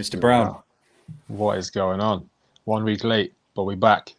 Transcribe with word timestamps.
Mr. 0.00 0.18
Brown. 0.18 0.56
What 1.28 1.58
is 1.58 1.68
going 1.68 2.00
on? 2.00 2.26
One 2.64 2.84
week 2.84 3.04
late, 3.04 3.34
but 3.54 3.64
we're 3.64 3.76
back. 3.76 4.14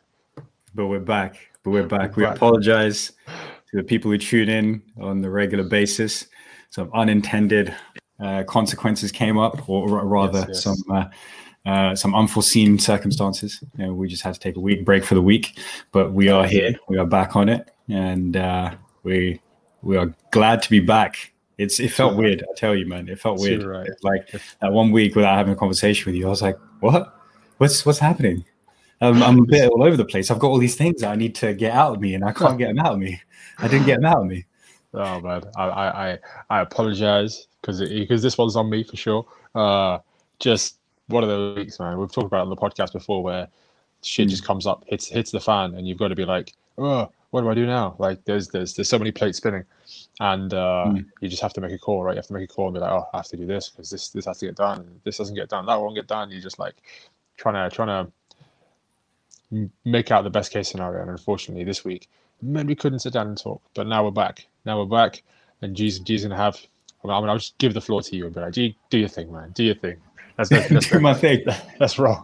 But 0.75 0.85
we're 0.85 0.99
back. 0.99 1.37
But 1.63 1.71
we're 1.71 1.87
back. 1.87 2.15
We're 2.15 2.23
we 2.23 2.27
back. 2.27 2.35
apologize 2.35 3.13
to 3.25 3.77
the 3.77 3.81
people 3.83 4.11
who 4.11 4.19
tune 4.19 4.47
in 4.47 4.83
on 5.01 5.21
the 5.21 5.29
regular 5.31 5.63
basis. 5.63 6.27
Some 6.69 6.91
unintended 6.93 7.75
uh, 8.19 8.43
consequences 8.43 9.11
came 9.11 9.39
up, 9.39 9.67
or 9.67 10.05
rather, 10.05 10.45
Yes, 10.49 10.49
yes. 10.49 10.63
some 10.63 10.83
uh, 10.91 11.05
uh, 11.67 11.95
some 11.95 12.13
unforeseen 12.13 12.77
circumstances. 12.77 13.63
You 13.75 13.87
know, 13.87 13.93
we 13.95 14.07
just 14.07 14.21
had 14.21 14.35
to 14.35 14.39
take 14.39 14.57
a 14.57 14.59
week 14.59 14.85
break 14.85 15.03
for 15.03 15.15
the 15.15 15.21
week, 15.23 15.57
but 15.91 16.13
we 16.13 16.29
are 16.29 16.45
here. 16.45 16.75
We 16.89 16.99
are 16.99 17.07
back 17.07 17.35
on 17.35 17.49
it, 17.49 17.71
and 17.89 18.37
uh, 18.37 18.75
we 19.01 19.41
we 19.81 19.97
are 19.97 20.13
glad 20.29 20.61
to 20.61 20.69
be 20.69 20.79
back. 20.79 21.33
It's 21.57 21.79
it 21.79 21.89
felt 21.89 22.15
weird. 22.15 22.43
I 22.43 22.53
tell 22.55 22.75
you, 22.75 22.87
man, 22.87 23.07
it 23.07 23.19
felt 23.19 23.39
weird. 23.39 23.63
right. 23.63 23.89
Like 24.03 24.29
that 24.61 24.71
one 24.71 24.91
week 24.91 25.15
without 25.15 25.37
having 25.37 25.53
a 25.53 25.55
conversation 25.55 26.11
with 26.11 26.15
you, 26.15 26.27
I 26.27 26.29
was 26.29 26.41
like, 26.41 26.57
what? 26.79 27.15
What's 27.57 27.85
what's 27.85 27.99
happening? 27.99 28.45
Um, 29.01 29.21
I'm 29.23 29.39
a 29.39 29.45
bit 29.45 29.69
all 29.69 29.83
over 29.83 29.97
the 29.97 30.05
place. 30.05 30.29
I've 30.29 30.39
got 30.39 30.47
all 30.47 30.59
these 30.59 30.75
things 30.75 31.01
that 31.01 31.09
I 31.09 31.15
need 31.15 31.33
to 31.35 31.53
get 31.53 31.73
out 31.73 31.95
of 31.95 32.01
me, 32.01 32.13
and 32.13 32.23
I 32.23 32.31
can't 32.31 32.57
get 32.57 32.67
them 32.67 32.79
out 32.79 32.93
of 32.93 32.99
me. 32.99 33.19
I 33.57 33.67
didn't 33.67 33.87
get 33.87 33.97
them 33.97 34.05
out 34.05 34.21
of 34.21 34.27
me. 34.27 34.45
Oh 34.93 35.21
man, 35.21 35.41
I 35.55 35.63
I 35.63 36.19
I, 36.49 36.59
apologize 36.59 37.47
because 37.61 37.79
because 37.79 38.21
this 38.21 38.37
one's 38.37 38.57
on 38.57 38.69
me 38.69 38.83
for 38.83 38.97
sure. 38.97 39.25
Uh, 39.55 39.99
just 40.39 40.79
one 41.07 41.23
of 41.23 41.29
those 41.29 41.55
weeks, 41.55 41.79
man. 41.79 41.97
We've 41.97 42.11
talked 42.11 42.27
about 42.27 42.39
it 42.39 42.41
on 42.41 42.49
the 42.49 42.57
podcast 42.57 42.91
before 42.91 43.23
where 43.23 43.47
shit 44.01 44.27
just 44.27 44.43
comes 44.43 44.67
up, 44.67 44.83
hits 44.87 45.07
hits 45.07 45.31
the 45.31 45.39
fan, 45.39 45.75
and 45.75 45.87
you've 45.87 45.97
got 45.97 46.09
to 46.09 46.15
be 46.15 46.25
like, 46.25 46.53
oh, 46.77 47.09
what 47.29 47.39
do 47.39 47.49
I 47.49 47.53
do 47.53 47.65
now? 47.65 47.95
Like 47.99 48.25
there's 48.25 48.49
there's 48.49 48.73
there's 48.73 48.89
so 48.89 48.99
many 48.99 49.11
plates 49.11 49.37
spinning, 49.37 49.63
and 50.21 50.53
uh, 50.53 50.85
Mm. 50.87 51.05
you 51.19 51.29
just 51.29 51.41
have 51.41 51.51
to 51.53 51.61
make 51.61 51.71
a 51.73 51.79
call, 51.79 52.03
right? 52.03 52.13
You 52.13 52.17
have 52.17 52.27
to 52.27 52.33
make 52.33 52.43
a 52.49 52.53
call 52.53 52.67
and 52.67 52.75
be 52.75 52.79
like, 52.79 52.91
oh, 52.91 53.07
I 53.11 53.17
have 53.17 53.27
to 53.29 53.37
do 53.37 53.47
this 53.47 53.69
because 53.69 53.89
this 53.89 54.09
this 54.09 54.25
has 54.25 54.37
to 54.37 54.45
get 54.45 54.55
done. 54.55 55.01
This 55.03 55.17
doesn't 55.17 55.35
get 55.35 55.49
done. 55.49 55.65
That 55.65 55.81
won't 55.81 55.95
get 55.95 56.07
done. 56.07 56.29
You're 56.29 56.41
just 56.41 56.59
like 56.59 56.75
trying 57.37 57.55
to 57.55 57.75
trying 57.75 58.05
to 58.05 59.69
make 59.83 60.11
out 60.11 60.23
the 60.23 60.29
best 60.29 60.53
case 60.53 60.69
scenario. 60.69 61.01
And 61.01 61.09
unfortunately, 61.09 61.63
this 61.63 61.83
week, 61.83 62.07
man, 62.41 62.67
we 62.67 62.75
couldn't 62.75 62.99
sit 62.99 63.13
down 63.13 63.27
and 63.27 63.37
talk. 63.37 63.61
But 63.73 63.87
now 63.87 64.03
we're 64.05 64.11
back. 64.11 64.45
Now 64.63 64.79
we're 64.79 64.85
back, 64.85 65.23
and 65.63 65.75
G's 65.75 65.97
G's 65.99 66.21
gonna 66.23 66.37
have. 66.37 66.55
I 67.03 67.07
mean, 67.19 67.29
I'll 67.29 67.37
just 67.39 67.57
give 67.57 67.73
the 67.73 67.81
floor 67.81 68.03
to 68.03 68.15
you 68.15 68.27
and 68.27 68.35
be 68.35 68.41
like, 68.41 68.53
G, 68.53 68.77
do 68.91 68.99
your 68.99 69.09
thing, 69.09 69.31
man. 69.33 69.49
Do 69.53 69.63
your 69.63 69.73
thing. 69.73 69.97
Let's 70.37 70.51
let's, 70.51 70.69
let's, 70.69 70.87
do 70.91 70.99
my 70.99 71.15
thing. 71.15 71.43
let's 71.79 71.97
roll. 71.97 72.23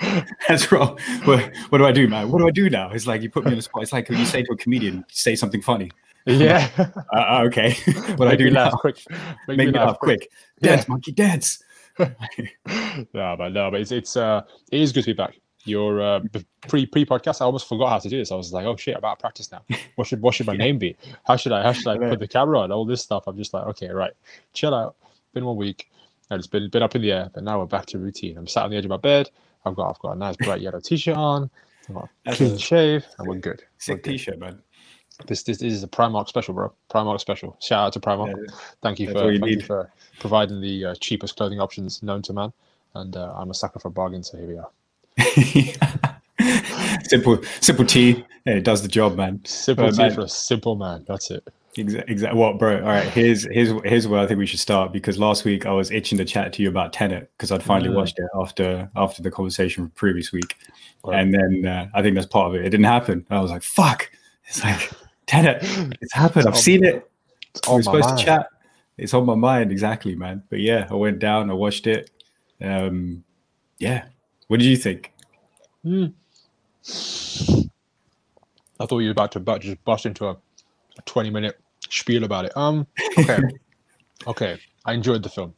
That's 0.48 0.72
wrong. 0.72 0.98
What, 1.24 1.52
what 1.68 1.78
do 1.78 1.86
I 1.86 1.92
do, 1.92 2.08
man? 2.08 2.32
What 2.32 2.38
do 2.40 2.48
I 2.48 2.50
do 2.50 2.68
now? 2.68 2.90
It's 2.90 3.06
like 3.06 3.22
you 3.22 3.30
put 3.30 3.44
me 3.44 3.52
on 3.52 3.56
the 3.56 3.62
spot. 3.62 3.82
It's 3.84 3.92
like 3.92 4.08
when 4.08 4.18
you 4.18 4.24
say 4.26 4.42
to 4.42 4.52
a 4.52 4.56
comedian, 4.56 5.04
say 5.08 5.36
something 5.36 5.62
funny. 5.62 5.90
Yeah. 6.26 6.68
Uh, 7.10 7.16
uh, 7.16 7.44
okay. 7.46 7.74
what 8.16 8.28
I 8.28 8.36
do 8.36 8.44
me 8.44 8.50
now? 8.50 8.64
laugh 8.64 8.74
quick. 8.80 9.02
Make, 9.46 9.56
Make 9.56 9.68
me 9.68 9.78
laugh 9.78 9.98
quick. 9.98 10.30
Yeah. 10.60 10.76
Dance, 10.76 10.88
monkey, 10.88 11.12
dance. 11.12 11.62
no, 11.98 13.34
but 13.36 13.48
no, 13.52 13.70
but 13.70 13.80
it's 13.80 13.90
it's 13.92 14.16
uh 14.16 14.42
it 14.70 14.80
is 14.80 14.92
good 14.92 15.04
to 15.04 15.10
be 15.10 15.14
back. 15.14 15.38
Your 15.64 16.00
uh, 16.00 16.20
pre 16.68 16.86
pre 16.86 17.04
podcast, 17.04 17.40
I 17.40 17.44
almost 17.44 17.68
forgot 17.68 17.88
how 17.88 17.98
to 17.98 18.08
do 18.08 18.18
this. 18.18 18.30
I 18.30 18.36
was 18.36 18.52
like, 18.52 18.66
oh 18.66 18.76
shit, 18.76 18.96
I'm 18.96 19.04
out 19.04 19.12
of 19.12 19.18
practice 19.18 19.50
now. 19.50 19.62
What 19.96 20.06
should 20.06 20.20
what 20.20 20.34
should 20.34 20.46
my 20.46 20.56
name 20.56 20.78
be? 20.78 20.96
How 21.24 21.36
should 21.36 21.52
I 21.52 21.62
how 21.62 21.72
should 21.72 21.88
I 21.88 21.96
put 21.96 22.20
the 22.20 22.28
camera 22.28 22.60
on? 22.60 22.72
All 22.72 22.84
this 22.84 23.02
stuff. 23.02 23.24
I'm 23.26 23.36
just 23.36 23.52
like, 23.54 23.66
okay, 23.68 23.88
right, 23.88 24.12
chill 24.52 24.74
out. 24.74 24.96
Been 25.34 25.44
one 25.44 25.56
week, 25.56 25.90
and 26.30 26.38
it's 26.38 26.46
been 26.46 26.70
been 26.70 26.82
up 26.82 26.94
in 26.94 27.02
the 27.02 27.12
air, 27.12 27.30
but 27.34 27.42
now 27.42 27.58
we're 27.58 27.66
back 27.66 27.86
to 27.86 27.98
routine. 27.98 28.38
I'm 28.38 28.46
sat 28.46 28.64
on 28.64 28.70
the 28.70 28.76
edge 28.76 28.84
of 28.84 28.90
my 28.90 28.96
bed. 28.96 29.30
I've 29.64 29.74
got 29.74 29.90
I've 29.90 29.98
got 29.98 30.12
a 30.12 30.18
nice 30.18 30.36
bright 30.36 30.60
yellow 30.60 30.80
t-shirt 30.80 31.16
on. 31.16 31.50
I've 31.88 31.94
got 31.94 32.08
a 32.26 32.36
clean 32.36 32.58
shave, 32.58 33.04
and 33.18 33.28
we're 33.28 33.36
good. 33.36 33.64
We're 33.88 33.96
good. 33.96 34.04
t-shirt, 34.12 34.38
man. 34.38 34.62
This, 35.26 35.42
this 35.42 35.58
this 35.58 35.72
is 35.72 35.82
a 35.82 35.88
Primark 35.88 36.28
special, 36.28 36.54
bro. 36.54 36.72
Primark 36.90 37.20
special. 37.20 37.56
Shout 37.60 37.86
out 37.88 37.92
to 37.94 38.00
Primark. 38.00 38.28
Yeah, 38.28 38.54
Thank 38.82 39.00
you 39.00 39.10
for 39.12 39.18
thank 39.38 39.46
you 39.46 39.60
for 39.62 39.90
providing 40.20 40.60
the 40.60 40.86
uh, 40.86 40.94
cheapest 41.00 41.36
clothing 41.36 41.60
options 41.60 42.02
known 42.02 42.22
to 42.22 42.32
man. 42.32 42.52
And 42.94 43.16
uh, 43.16 43.34
I'm 43.36 43.50
a 43.50 43.54
sucker 43.54 43.78
for 43.80 43.90
bargains, 43.90 44.30
so 44.30 44.38
here 44.38 44.46
we 44.46 44.58
are. 44.58 44.70
simple, 47.04 47.38
simple 47.60 47.84
T. 47.84 48.24
Yeah, 48.46 48.54
it 48.54 48.64
does 48.64 48.82
the 48.82 48.88
job, 48.88 49.16
man. 49.16 49.40
Simple 49.44 49.84
Well, 49.84 49.92
tea 49.92 50.02
man. 50.02 50.14
for 50.14 50.20
a 50.22 50.28
simple 50.28 50.76
man. 50.76 51.04
That's 51.06 51.30
it. 51.30 51.46
Exactly. 51.76 52.12
Exact. 52.12 52.34
What, 52.34 52.58
bro? 52.58 52.76
All 52.78 52.86
right. 52.88 53.06
Here's 53.08 53.44
here's 53.52 53.70
here's 53.84 54.08
where 54.08 54.20
I 54.20 54.26
think 54.26 54.38
we 54.38 54.46
should 54.46 54.58
start 54.60 54.92
because 54.92 55.18
last 55.18 55.44
week 55.44 55.66
I 55.66 55.72
was 55.72 55.90
itching 55.90 56.18
to 56.18 56.24
chat 56.24 56.52
to 56.54 56.62
you 56.62 56.68
about 56.68 56.92
Tenet 56.92 57.30
because 57.36 57.52
I'd 57.52 57.62
finally 57.62 57.90
Mm. 57.90 57.96
watched 57.96 58.18
it 58.18 58.26
after 58.34 58.90
after 58.96 59.22
the 59.22 59.30
conversation 59.30 59.84
from 59.84 59.90
previous 59.90 60.32
week, 60.32 60.56
Right. 61.04 61.20
and 61.20 61.34
then 61.34 61.66
uh, 61.66 61.88
I 61.94 62.02
think 62.02 62.14
that's 62.14 62.26
part 62.26 62.48
of 62.48 62.54
it. 62.54 62.64
It 62.64 62.70
didn't 62.70 62.86
happen. 62.86 63.26
I 63.30 63.40
was 63.40 63.50
like, 63.50 63.62
fuck. 63.62 64.10
It's 64.48 64.64
like 64.64 64.90
Tenet. 65.28 65.58
It's 66.00 66.12
happened. 66.14 66.48
I've 66.48 66.54
on- 66.54 66.60
seen 66.60 66.84
it. 66.84 67.08
It's 67.54 67.68
We're 67.68 67.76
my 67.76 67.82
supposed 67.82 68.04
mind. 68.06 68.18
to 68.18 68.24
chat. 68.24 68.46
It's 68.96 69.14
on 69.14 69.24
my 69.26 69.34
mind, 69.36 69.70
exactly, 69.70 70.16
man. 70.16 70.42
But 70.50 70.58
yeah, 70.60 70.88
I 70.90 70.94
went 70.94 71.20
down, 71.20 71.50
I 71.50 71.54
watched 71.54 71.86
it. 71.86 72.10
Um, 72.60 73.22
yeah. 73.78 74.06
What 74.48 74.58
did 74.58 74.66
you 74.66 74.76
think? 74.76 75.12
Mm. 75.84 76.12
I 78.80 78.86
thought 78.86 78.98
you 79.00 79.06
were 79.08 79.12
about 79.12 79.32
to 79.32 79.40
bu- 79.40 79.58
just 79.58 79.82
bust 79.84 80.06
into 80.06 80.26
a, 80.26 80.32
a 80.32 81.02
20 81.04 81.30
minute 81.30 81.60
spiel 81.88 82.24
about 82.24 82.46
it. 82.46 82.56
Um. 82.56 82.86
Okay. 83.18 83.38
okay. 84.26 84.58
I 84.84 84.94
enjoyed 84.94 85.22
the 85.22 85.28
film. 85.28 85.54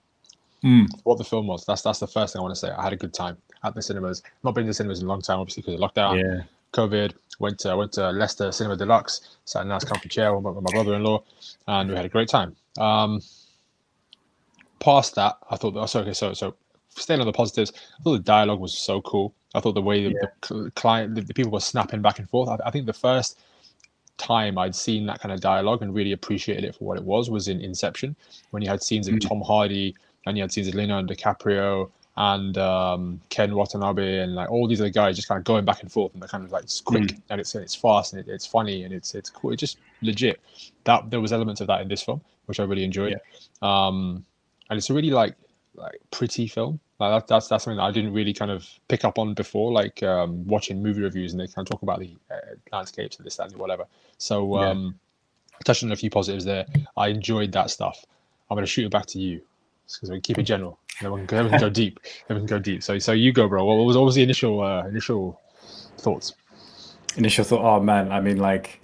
Mm. 0.64 0.86
What 1.04 1.18
the 1.18 1.24
film 1.24 1.46
was. 1.46 1.64
That's 1.64 1.82
that's 1.82 2.00
the 2.00 2.06
first 2.06 2.32
thing 2.32 2.40
I 2.40 2.42
want 2.42 2.54
to 2.54 2.60
say. 2.60 2.70
I 2.70 2.82
had 2.82 2.92
a 2.92 2.96
good 2.96 3.14
time 3.14 3.36
at 3.64 3.74
the 3.74 3.82
cinemas. 3.82 4.22
Not 4.42 4.54
been 4.54 4.64
to 4.64 4.70
the 4.70 4.74
cinemas 4.74 5.00
in 5.00 5.06
a 5.06 5.08
long 5.08 5.22
time, 5.22 5.38
obviously 5.38 5.62
because 5.62 5.80
of 5.80 5.80
lockdown. 5.80 6.20
Yeah. 6.20 6.42
COVID. 6.72 7.14
Went 7.38 7.58
to 7.60 7.76
went 7.76 7.92
to 7.92 8.10
Leicester 8.10 8.52
Cinema 8.52 8.76
Deluxe. 8.76 9.36
Sat 9.44 9.62
in 9.62 9.68
a 9.68 9.74
nice 9.74 9.84
comfy 9.84 10.08
chair 10.08 10.34
with 10.34 10.62
my, 10.62 10.72
brother-in-law, 10.72 11.22
and 11.68 11.88
we 11.88 11.96
had 11.96 12.04
a 12.04 12.08
great 12.08 12.28
time. 12.28 12.54
Um, 12.78 13.22
past 14.78 15.14
that, 15.14 15.38
I 15.50 15.56
thought. 15.56 15.74
Oh, 15.76 15.86
so 15.86 16.00
okay, 16.00 16.12
so 16.12 16.34
so 16.34 16.54
staying 16.88 17.20
on 17.20 17.26
the 17.26 17.32
positives, 17.32 17.72
I 17.98 18.02
thought 18.02 18.12
the 18.12 18.18
dialogue 18.18 18.60
was 18.60 18.76
so 18.76 19.00
cool. 19.00 19.34
I 19.54 19.60
thought 19.60 19.74
the 19.74 19.82
way 19.82 20.04
the, 20.04 20.30
the 20.48 20.70
client, 20.72 21.14
the, 21.14 21.22
the 21.22 21.34
people 21.34 21.50
were 21.50 21.60
snapping 21.60 22.02
back 22.02 22.18
and 22.18 22.28
forth. 22.28 22.48
I, 22.48 22.58
I 22.66 22.70
think 22.70 22.86
the 22.86 22.92
first 22.92 23.38
time 24.18 24.58
I'd 24.58 24.76
seen 24.76 25.06
that 25.06 25.20
kind 25.20 25.32
of 25.32 25.40
dialogue 25.40 25.82
and 25.82 25.94
really 25.94 26.12
appreciated 26.12 26.64
it 26.64 26.76
for 26.76 26.84
what 26.84 26.98
it 26.98 27.04
was 27.04 27.30
was 27.30 27.48
in 27.48 27.60
Inception, 27.60 28.14
when 28.50 28.62
you 28.62 28.68
had 28.68 28.82
scenes 28.82 29.08
of 29.08 29.14
Mm. 29.14 29.26
Tom 29.26 29.40
Hardy 29.40 29.96
and 30.26 30.36
you 30.36 30.42
had 30.42 30.52
scenes 30.52 30.68
of 30.68 30.74
Leonardo 30.74 31.12
DiCaprio 31.12 31.90
and 32.16 32.58
um, 32.58 33.20
Ken 33.30 33.54
Watanabe 33.54 34.18
and 34.18 34.34
like 34.34 34.50
all 34.50 34.66
these 34.66 34.80
other 34.80 34.90
guys 34.90 35.16
just 35.16 35.28
kind 35.28 35.38
of 35.38 35.44
going 35.44 35.64
back 35.64 35.80
and 35.82 35.90
forth 35.90 36.12
and 36.12 36.20
they're 36.22 36.28
kind 36.28 36.44
of 36.44 36.52
like 36.52 36.64
it's 36.64 36.80
quick 36.80 37.12
and 37.30 37.40
it's 37.40 37.54
it's 37.54 37.74
fast 37.74 38.12
and 38.12 38.20
it, 38.20 38.30
it's 38.30 38.46
funny 38.46 38.84
and 38.84 38.92
it's 38.92 39.14
it's 39.14 39.30
cool. 39.30 39.52
It's 39.52 39.60
just 39.60 39.78
legit. 40.02 40.40
That 40.84 41.10
there 41.10 41.20
was 41.20 41.32
elements 41.32 41.60
of 41.60 41.66
that 41.68 41.80
in 41.80 41.88
this 41.88 42.02
film 42.02 42.20
which 42.46 42.58
I 42.58 42.64
really 42.64 42.82
enjoyed. 42.84 43.12
Um, 43.62 44.24
and 44.68 44.76
it's 44.76 44.90
a 44.90 44.94
really 44.94 45.10
like 45.10 45.36
like 45.76 46.00
pretty 46.10 46.48
film. 46.48 46.80
Like 46.98 47.12
that, 47.12 47.28
that's 47.28 47.48
that's 47.48 47.64
something 47.64 47.76
that 47.78 47.84
I 47.84 47.92
didn't 47.92 48.12
really 48.12 48.32
kind 48.34 48.50
of 48.50 48.68
pick 48.88 49.04
up 49.04 49.18
on 49.18 49.34
before. 49.34 49.72
Like 49.72 50.02
um, 50.02 50.44
watching 50.46 50.82
movie 50.82 51.00
reviews 51.00 51.32
and 51.32 51.40
they 51.40 51.46
kind 51.46 51.66
of 51.66 51.70
talk 51.70 51.82
about 51.82 52.00
the 52.00 52.10
uh, 52.30 52.56
landscapes 52.72 53.16
and 53.16 53.24
this 53.24 53.36
that 53.36 53.52
and 53.52 53.56
whatever. 53.56 53.84
So 54.18 54.60
Yeah. 54.60 54.70
um, 54.70 54.98
touching 55.64 55.88
on 55.88 55.92
a 55.92 55.96
few 55.96 56.10
positives 56.10 56.44
there. 56.44 56.66
I 56.96 57.08
enjoyed 57.08 57.52
that 57.52 57.70
stuff. 57.70 58.04
I'm 58.50 58.56
going 58.56 58.66
to 58.66 58.70
shoot 58.70 58.84
it 58.84 58.90
back 58.90 59.06
to 59.06 59.20
you 59.20 59.40
because 59.96 60.10
we 60.10 60.20
keep 60.20 60.38
it 60.38 60.42
general. 60.44 60.78
And 61.00 61.06
then 61.06 61.20
we 61.20 61.26
can, 61.26 61.44
we 61.44 61.50
can 61.50 61.60
go 61.60 61.70
deep. 61.82 62.00
We 62.28 62.36
can 62.36 62.46
go 62.46 62.58
deep. 62.58 62.82
So 62.82 62.98
so 62.98 63.12
you 63.12 63.32
go, 63.32 63.48
bro. 63.48 63.64
What 63.64 63.84
was 63.84 63.96
what 63.96 64.04
was 64.04 64.14
the 64.14 64.22
initial 64.22 64.60
uh, 64.62 64.86
initial 64.86 65.40
thoughts? 65.98 66.34
initial 67.16 67.44
thought 67.44 67.62
oh 67.62 67.82
man 67.82 68.10
i 68.12 68.20
mean 68.20 68.36
like 68.36 68.80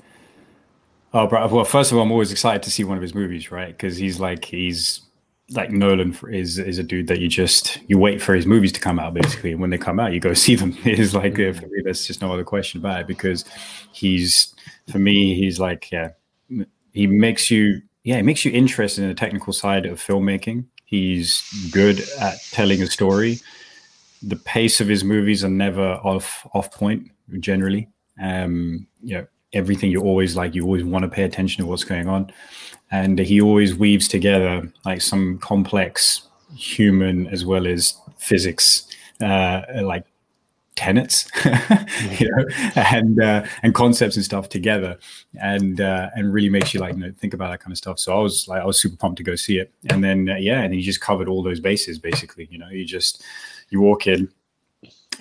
oh 1.12 1.26
bro 1.26 1.46
well 1.48 1.64
first 1.64 1.92
of 1.92 1.98
all 1.98 2.04
i'm 2.04 2.12
always 2.12 2.32
excited 2.32 2.62
to 2.62 2.70
see 2.70 2.84
one 2.84 2.96
of 2.96 3.02
his 3.02 3.14
movies 3.14 3.50
right 3.50 3.68
because 3.68 3.96
he's 3.96 4.18
like 4.18 4.44
he's 4.44 5.02
like 5.50 5.70
nolan 5.70 6.16
is 6.30 6.58
is 6.58 6.78
a 6.78 6.82
dude 6.82 7.06
that 7.06 7.20
you 7.20 7.28
just 7.28 7.78
you 7.86 7.98
wait 7.98 8.20
for 8.20 8.34
his 8.34 8.46
movies 8.46 8.72
to 8.72 8.80
come 8.80 8.98
out 8.98 9.14
basically 9.14 9.52
and 9.52 9.60
when 9.60 9.70
they 9.70 9.78
come 9.78 10.00
out 10.00 10.12
you 10.12 10.20
go 10.20 10.34
see 10.34 10.56
them 10.56 10.76
it 10.84 10.98
is 10.98 11.14
like 11.14 11.38
uh, 11.38 11.52
for 11.52 11.66
me 11.68 11.80
there's 11.84 12.06
just 12.06 12.20
no 12.20 12.32
other 12.32 12.44
question 12.44 12.80
about 12.80 13.00
it 13.00 13.06
because 13.06 13.44
he's 13.92 14.54
for 14.90 14.98
me 14.98 15.34
he's 15.34 15.60
like 15.60 15.90
yeah 15.92 16.10
he 16.92 17.06
makes 17.06 17.50
you 17.50 17.80
yeah 18.02 18.16
he 18.16 18.22
makes 18.22 18.44
you 18.44 18.50
interested 18.50 19.02
in 19.02 19.08
the 19.08 19.14
technical 19.14 19.52
side 19.52 19.86
of 19.86 20.00
filmmaking 20.00 20.64
he's 20.86 21.70
good 21.70 22.00
at 22.18 22.38
telling 22.50 22.80
a 22.80 22.86
story. 22.86 23.38
The 24.22 24.36
pace 24.36 24.80
of 24.80 24.88
his 24.88 25.04
movies 25.04 25.44
are 25.44 25.50
never 25.50 25.94
off 26.02 26.46
off 26.54 26.72
point 26.72 27.10
generally. 27.40 27.88
Um 28.20 28.86
you 29.02 29.18
know 29.18 29.26
everything 29.52 29.90
you 29.90 30.00
always 30.02 30.36
like 30.36 30.54
you 30.54 30.64
always 30.64 30.84
want 30.84 31.02
to 31.02 31.08
pay 31.08 31.24
attention 31.24 31.62
to 31.62 31.68
what's 31.68 31.84
going 31.84 32.08
on. 32.08 32.32
And 32.90 33.18
he 33.18 33.40
always 33.40 33.74
weaves 33.74 34.08
together 34.08 34.72
like 34.84 35.02
some 35.02 35.38
complex 35.38 36.22
human 36.56 37.26
as 37.26 37.44
well 37.44 37.66
as 37.66 37.94
physics 38.18 38.86
uh 39.20 39.62
like 39.82 40.06
tenets 40.76 41.28
you 42.20 42.30
know 42.30 42.44
and 42.76 43.22
uh, 43.22 43.44
and 43.62 43.74
concepts 43.74 44.16
and 44.16 44.24
stuff 44.24 44.48
together 44.48 44.98
and 45.40 45.80
uh, 45.80 46.10
and 46.14 46.32
really 46.32 46.50
makes 46.50 46.72
you 46.72 46.80
like 46.80 46.94
you 46.94 47.00
know 47.00 47.12
think 47.18 47.34
about 47.34 47.50
that 47.50 47.60
kind 47.60 47.72
of 47.72 47.78
stuff 47.78 47.98
so 47.98 48.16
i 48.16 48.20
was 48.20 48.46
like 48.46 48.62
i 48.62 48.64
was 48.64 48.80
super 48.80 48.96
pumped 48.96 49.16
to 49.16 49.24
go 49.24 49.34
see 49.34 49.58
it 49.58 49.72
and 49.90 50.04
then 50.04 50.28
uh, 50.28 50.36
yeah 50.36 50.60
and 50.60 50.72
he 50.72 50.80
just 50.82 51.00
covered 51.00 51.28
all 51.28 51.42
those 51.42 51.60
bases 51.60 51.98
basically 51.98 52.46
you 52.50 52.58
know 52.58 52.68
you 52.68 52.84
just 52.84 53.24
you 53.70 53.80
walk 53.80 54.06
in 54.06 54.30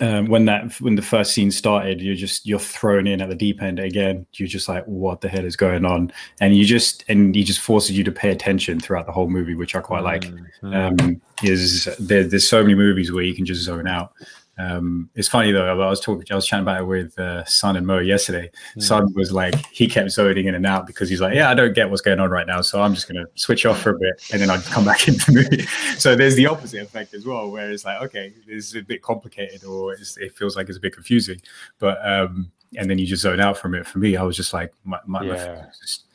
um, 0.00 0.26
when 0.26 0.44
that 0.44 0.78
when 0.80 0.94
the 0.94 1.02
first 1.02 1.32
scene 1.32 1.50
started, 1.50 2.00
you're 2.00 2.14
just 2.14 2.46
you're 2.46 2.58
thrown 2.58 3.06
in 3.06 3.20
at 3.20 3.28
the 3.28 3.34
deep 3.34 3.62
end 3.62 3.78
again. 3.78 4.26
You're 4.34 4.48
just 4.48 4.68
like, 4.68 4.84
what 4.84 5.20
the 5.20 5.28
hell 5.28 5.44
is 5.44 5.56
going 5.56 5.84
on? 5.84 6.12
And 6.40 6.54
you 6.54 6.64
just 6.64 7.04
and 7.08 7.34
he 7.34 7.44
just 7.44 7.60
forces 7.60 7.96
you 7.96 8.04
to 8.04 8.12
pay 8.12 8.30
attention 8.30 8.80
throughout 8.80 9.06
the 9.06 9.12
whole 9.12 9.28
movie, 9.28 9.54
which 9.54 9.74
I 9.74 9.80
quite 9.80 10.02
like. 10.02 10.22
Mm-hmm. 10.22 10.74
Um, 10.74 11.20
is 11.42 11.88
there, 11.98 12.24
there's 12.24 12.48
so 12.48 12.62
many 12.62 12.74
movies 12.74 13.12
where 13.12 13.24
you 13.24 13.34
can 13.34 13.46
just 13.46 13.62
zone 13.62 13.86
out. 13.86 14.12
Um, 14.58 15.10
it's 15.14 15.28
funny 15.28 15.52
though. 15.52 15.68
I 15.68 15.88
was 15.88 16.00
talking, 16.00 16.24
I 16.30 16.34
was 16.34 16.46
chatting 16.46 16.62
about 16.62 16.80
it 16.80 16.84
with 16.84 17.18
uh, 17.18 17.44
Son 17.44 17.76
and 17.76 17.86
Mo 17.86 17.98
yesterday. 17.98 18.50
Mm. 18.76 18.82
Son 18.82 19.14
was 19.14 19.32
like, 19.32 19.54
he 19.66 19.86
kept 19.86 20.10
zoning 20.10 20.46
in 20.46 20.54
and 20.54 20.64
out 20.64 20.86
because 20.86 21.08
he's 21.08 21.20
like, 21.20 21.34
yeah, 21.34 21.50
I 21.50 21.54
don't 21.54 21.74
get 21.74 21.90
what's 21.90 22.00
going 22.00 22.20
on 22.20 22.30
right 22.30 22.46
now, 22.46 22.62
so 22.62 22.80
I'm 22.80 22.94
just 22.94 23.06
gonna 23.06 23.26
switch 23.34 23.66
off 23.66 23.80
for 23.80 23.90
a 23.90 23.98
bit 23.98 24.22
and 24.32 24.40
then 24.40 24.48
I'll 24.50 24.60
come 24.62 24.84
back 24.84 25.08
into 25.08 25.24
the 25.26 25.32
movie. 25.32 25.66
So 25.98 26.14
there's 26.14 26.36
the 26.36 26.46
opposite 26.46 26.82
effect 26.82 27.14
as 27.14 27.26
well, 27.26 27.50
where 27.50 27.70
it's 27.70 27.84
like, 27.84 28.00
okay, 28.02 28.32
this 28.46 28.68
is 28.68 28.76
a 28.76 28.82
bit 28.82 29.02
complicated 29.02 29.64
or 29.64 29.94
it 29.94 30.36
feels 30.36 30.56
like 30.56 30.68
it's 30.68 30.78
a 30.78 30.80
bit 30.80 30.94
confusing, 30.94 31.40
but 31.78 31.98
um, 32.06 32.50
and 32.76 32.88
then 32.90 32.98
you 32.98 33.06
just 33.06 33.22
zone 33.22 33.40
out 33.40 33.56
from 33.56 33.74
it. 33.74 33.86
For 33.86 33.98
me, 33.98 34.16
I 34.16 34.22
was 34.22 34.36
just 34.36 34.52
like, 34.52 34.72
my, 34.84 34.98
my, 35.06 35.22
Yeah. 35.22 35.54
my 35.54 35.66
just 35.80 36.05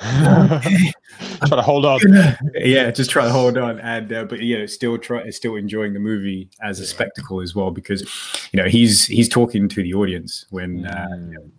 Try 0.00 1.56
to 1.56 1.62
hold 1.62 1.84
on. 1.86 2.00
yeah, 2.54 2.90
just 2.90 3.10
try 3.10 3.24
to 3.24 3.30
hold 3.30 3.56
on, 3.56 3.78
and 3.80 4.12
uh, 4.12 4.24
but 4.24 4.40
you 4.40 4.58
know, 4.58 4.66
still 4.66 4.98
try, 4.98 5.28
still 5.30 5.54
enjoying 5.56 5.92
the 5.92 6.00
movie 6.00 6.48
as 6.62 6.80
a 6.80 6.86
spectacle 6.86 7.40
as 7.40 7.54
well, 7.54 7.70
because 7.70 8.02
you 8.52 8.60
know 8.60 8.68
he's 8.68 9.06
he's 9.06 9.28
talking 9.28 9.68
to 9.68 9.82
the 9.82 9.94
audience 9.94 10.46
when 10.50 10.86
uh, 10.86 11.08
Mm. 11.14 11.32
you 11.32 11.52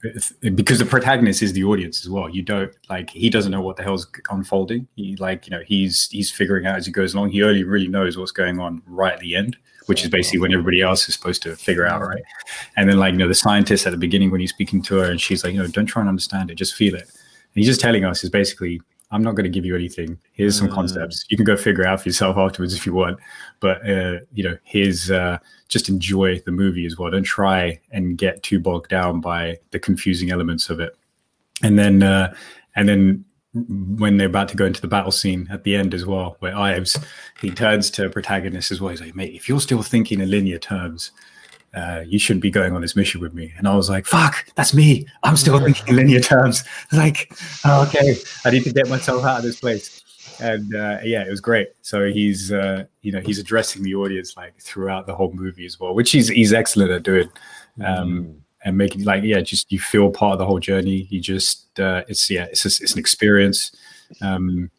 know, 0.49 0.55
because 0.55 0.79
the 0.79 0.85
protagonist 0.85 1.41
is 1.41 1.53
the 1.53 1.63
audience 1.63 2.03
as 2.03 2.09
well. 2.09 2.29
You 2.29 2.41
don't 2.41 2.71
like 2.89 3.09
he 3.09 3.29
doesn't 3.29 3.51
know 3.51 3.61
what 3.61 3.77
the 3.77 3.83
hell's 3.83 4.07
unfolding. 4.29 4.87
He 4.95 5.15
like 5.17 5.47
you 5.47 5.51
know 5.51 5.63
he's 5.65 6.09
he's 6.09 6.29
figuring 6.31 6.65
out 6.65 6.75
as 6.75 6.85
he 6.85 6.91
goes 6.91 7.13
along. 7.13 7.29
He 7.29 7.41
only 7.43 7.63
really 7.63 7.87
knows 7.87 8.17
what's 8.17 8.31
going 8.31 8.59
on 8.59 8.81
right 8.85 9.13
at 9.13 9.19
the 9.19 9.35
end, 9.35 9.55
which 9.85 10.03
is 10.03 10.09
basically 10.09 10.39
when 10.39 10.51
everybody 10.51 10.81
else 10.81 11.07
is 11.07 11.15
supposed 11.15 11.41
to 11.43 11.55
figure 11.55 11.85
out, 11.85 12.01
right? 12.01 12.23
And 12.75 12.89
then 12.89 12.97
like 12.97 13.13
you 13.13 13.19
know 13.19 13.27
the 13.29 13.35
scientist 13.35 13.85
at 13.87 13.91
the 13.91 13.97
beginning 13.97 14.31
when 14.31 14.41
he's 14.41 14.49
speaking 14.51 14.81
to 14.83 14.95
her, 14.97 15.09
and 15.09 15.21
she's 15.21 15.43
like, 15.43 15.53
you 15.53 15.59
know, 15.61 15.67
don't 15.67 15.85
try 15.85 16.01
and 16.01 16.09
understand 16.09 16.51
it, 16.51 16.55
just 16.55 16.75
feel 16.75 16.95
it. 16.95 17.09
He's 17.55 17.65
just 17.65 17.81
telling 17.81 18.05
us 18.05 18.23
is 18.23 18.29
basically, 18.29 18.81
I'm 19.11 19.23
not 19.23 19.35
going 19.35 19.45
to 19.45 19.49
give 19.49 19.65
you 19.65 19.75
anything. 19.75 20.17
Here's 20.33 20.57
some 20.57 20.67
Mm. 20.67 20.73
concepts. 20.73 21.25
You 21.29 21.37
can 21.37 21.45
go 21.45 21.55
figure 21.55 21.85
out 21.87 22.01
for 22.01 22.09
yourself 22.09 22.37
afterwards 22.37 22.73
if 22.73 22.85
you 22.85 22.93
want. 22.93 23.17
But 23.59 23.87
uh, 23.89 24.19
you 24.33 24.43
know, 24.43 24.57
here's 24.63 25.09
uh, 25.09 25.37
just 25.69 25.89
enjoy 25.89 26.39
the 26.39 26.51
movie 26.51 26.85
as 26.85 26.97
well. 26.97 27.11
Don't 27.11 27.23
try 27.23 27.79
and 27.91 28.17
get 28.17 28.43
too 28.43 28.59
bogged 28.59 28.89
down 28.89 29.21
by 29.21 29.57
the 29.71 29.79
confusing 29.79 30.31
elements 30.31 30.69
of 30.69 30.79
it. 30.79 30.95
And 31.63 31.79
then, 31.79 32.03
uh, 32.03 32.33
and 32.75 32.89
then 32.89 33.23
when 33.53 34.17
they're 34.17 34.27
about 34.27 34.49
to 34.49 34.57
go 34.57 34.65
into 34.65 34.81
the 34.81 34.87
battle 34.89 35.11
scene 35.13 35.47
at 35.49 35.63
the 35.63 35.77
end 35.77 35.93
as 35.93 36.05
well, 36.05 36.35
where 36.39 36.53
Ives 36.53 36.97
he 37.39 37.49
turns 37.51 37.89
to 37.91 38.09
protagonist 38.09 38.69
as 38.69 38.81
well. 38.81 38.89
He's 38.89 38.99
like, 38.99 39.15
"Mate, 39.15 39.33
if 39.33 39.47
you're 39.47 39.61
still 39.61 39.81
thinking 39.81 40.19
in 40.19 40.29
linear 40.29 40.59
terms." 40.59 41.11
Uh, 41.75 42.03
you 42.07 42.17
shouldn't 42.17 42.41
be 42.41 42.49
going 42.49 42.73
on 42.73 42.81
this 42.81 42.95
mission 42.95 43.19
with 43.19 43.33
me. 43.33 43.53
And 43.57 43.67
I 43.67 43.75
was 43.75 43.89
like, 43.89 44.05
fuck, 44.05 44.47
that's 44.55 44.73
me. 44.73 45.05
I'm 45.23 45.35
still 45.35 45.59
thinking 45.59 45.87
in 45.87 45.95
linear 45.97 46.21
terms. 46.21 46.63
Like, 46.93 47.33
oh, 47.65 47.85
okay, 47.87 48.15
I 48.45 48.51
need 48.51 48.63
to 48.63 48.71
get 48.71 48.87
myself 48.87 49.25
out 49.25 49.39
of 49.39 49.43
this 49.43 49.59
place. 49.59 50.01
And 50.39 50.73
uh, 50.73 50.99
yeah, 51.03 51.25
it 51.25 51.29
was 51.29 51.41
great. 51.41 51.69
So 51.81 52.09
he's, 52.09 52.51
uh, 52.51 52.85
you 53.01 53.11
know, 53.11 53.19
he's 53.19 53.39
addressing 53.39 53.83
the 53.83 53.95
audience 53.95 54.37
like 54.37 54.57
throughout 54.59 55.07
the 55.07 55.15
whole 55.15 55.31
movie 55.33 55.65
as 55.65 55.79
well, 55.79 55.93
which 55.93 56.11
he's 56.11 56.29
he's 56.29 56.53
excellent 56.53 56.91
at 56.91 57.03
doing. 57.03 57.29
Um, 57.83 58.41
and 58.65 58.77
making 58.77 59.03
like 59.03 59.23
yeah, 59.23 59.41
just 59.41 59.71
you 59.71 59.79
feel 59.79 60.09
part 60.09 60.33
of 60.33 60.39
the 60.39 60.45
whole 60.45 60.59
journey. 60.59 61.07
You 61.09 61.21
just 61.21 61.79
uh, 61.79 62.03
it's 62.07 62.29
yeah, 62.29 62.45
it's 62.45 62.63
just, 62.63 62.81
it's 62.81 62.93
an 62.93 62.99
experience. 62.99 63.71
Um, 64.21 64.71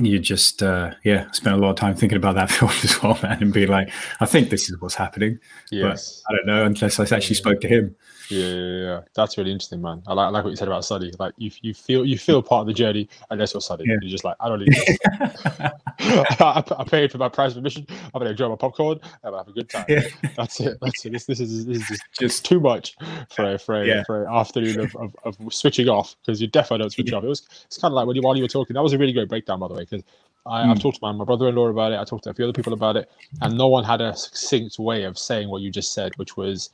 you 0.00 0.18
just 0.18 0.62
uh, 0.62 0.92
yeah, 1.04 1.30
spent 1.32 1.56
a 1.56 1.58
lot 1.58 1.70
of 1.70 1.76
time 1.76 1.94
thinking 1.94 2.16
about 2.16 2.34
that 2.36 2.50
film 2.50 2.70
as 2.82 3.02
well, 3.02 3.18
man, 3.22 3.42
and 3.42 3.52
be 3.52 3.66
like, 3.66 3.90
I 4.20 4.26
think 4.26 4.50
this 4.50 4.70
is 4.70 4.80
what's 4.80 4.94
happening. 4.94 5.38
Yes. 5.70 6.22
I 6.28 6.34
don't 6.34 6.46
know 6.46 6.64
unless 6.64 6.98
I 6.98 7.04
actually 7.14 7.36
spoke 7.36 7.60
to 7.62 7.68
him. 7.68 7.96
Yeah, 8.30 8.46
yeah, 8.46 8.78
yeah. 8.84 9.00
That's 9.14 9.38
really 9.38 9.52
interesting, 9.52 9.80
man. 9.80 10.02
I 10.06 10.12
like, 10.12 10.26
I 10.26 10.28
like 10.30 10.44
what 10.44 10.50
you 10.50 10.56
said 10.56 10.68
about 10.68 10.84
Sully. 10.84 11.12
Like 11.18 11.32
you, 11.38 11.50
you 11.62 11.72
feel 11.74 12.04
you 12.04 12.18
feel 12.18 12.42
part 12.42 12.60
of 12.62 12.66
the 12.66 12.72
journey, 12.74 13.08
unless 13.30 13.54
you're 13.54 13.60
Sully. 13.60 13.84
Yeah. 13.86 13.96
You're 14.02 14.10
just 14.10 14.24
like, 14.24 14.36
I 14.40 14.48
don't 14.48 14.60
need. 14.60 14.76
I, 16.00 16.62
I 16.78 16.84
paid 16.84 17.10
for 17.12 17.18
my 17.18 17.28
prize 17.28 17.56
admission. 17.56 17.86
I'm 17.90 18.10
gonna 18.20 18.30
enjoy 18.30 18.48
my 18.48 18.56
popcorn. 18.56 18.98
I'm 19.24 19.30
gonna 19.32 19.38
have 19.38 19.48
a 19.48 19.52
good 19.52 19.68
time. 19.68 19.84
Yeah. 19.88 20.02
That's 20.36 20.60
it. 20.60 20.78
That's 20.80 21.04
it. 21.04 21.12
This, 21.12 21.24
this 21.26 21.40
is 21.40 21.66
this 21.66 21.78
is 21.78 21.88
just, 21.88 22.02
Just 22.20 22.44
too 22.44 22.60
much 22.60 22.96
for 23.34 23.54
a 23.54 23.58
for 23.58 23.82
a, 23.82 23.86
Yeah. 23.86 24.02
for 24.04 24.24
an 24.24 24.34
afternoon 24.34 24.80
of, 24.80 24.96
of, 24.96 25.14
of 25.24 25.52
switching 25.52 25.88
off 25.88 26.14
because 26.24 26.40
you 26.40 26.46
definitely 26.46 26.84
don't 26.84 26.90
switch 26.90 27.12
off. 27.12 27.24
It 27.24 27.28
was 27.28 27.46
it's 27.66 27.78
kind 27.78 27.92
of 27.92 27.96
like 27.96 28.06
when 28.06 28.16
you 28.16 28.22
while 28.22 28.36
you 28.36 28.42
were 28.42 28.48
talking. 28.48 28.74
That 28.74 28.82
was 28.82 28.92
a 28.92 28.98
really 28.98 29.12
great 29.12 29.28
breakdown, 29.28 29.60
by 29.60 29.68
the 29.68 29.74
way, 29.74 29.80
because. 29.88 30.02
I, 30.46 30.62
I've 30.70 30.78
Mm. 30.78 30.80
talked 30.82 30.96
to 30.96 31.00
my, 31.02 31.12
my 31.12 31.24
brother-in-law 31.24 31.66
about 31.68 31.92
it. 31.92 31.98
I 31.98 32.04
talked 32.04 32.24
to 32.24 32.30
a 32.30 32.32
few 32.34 32.44
other 32.46 32.54
people 32.54 32.72
about 32.72 32.96
it, 32.96 33.10
and 33.42 33.58
no 33.58 33.66
one 33.68 33.84
had 33.84 34.00
a 34.00 34.16
succinct 34.16 34.78
way 34.78 35.02
of 35.02 35.18
saying 35.18 35.50
what 35.50 35.60
you 35.60 35.70
just 35.70 35.92
said, 35.92 36.16
which 36.16 36.38
was, 36.38 36.70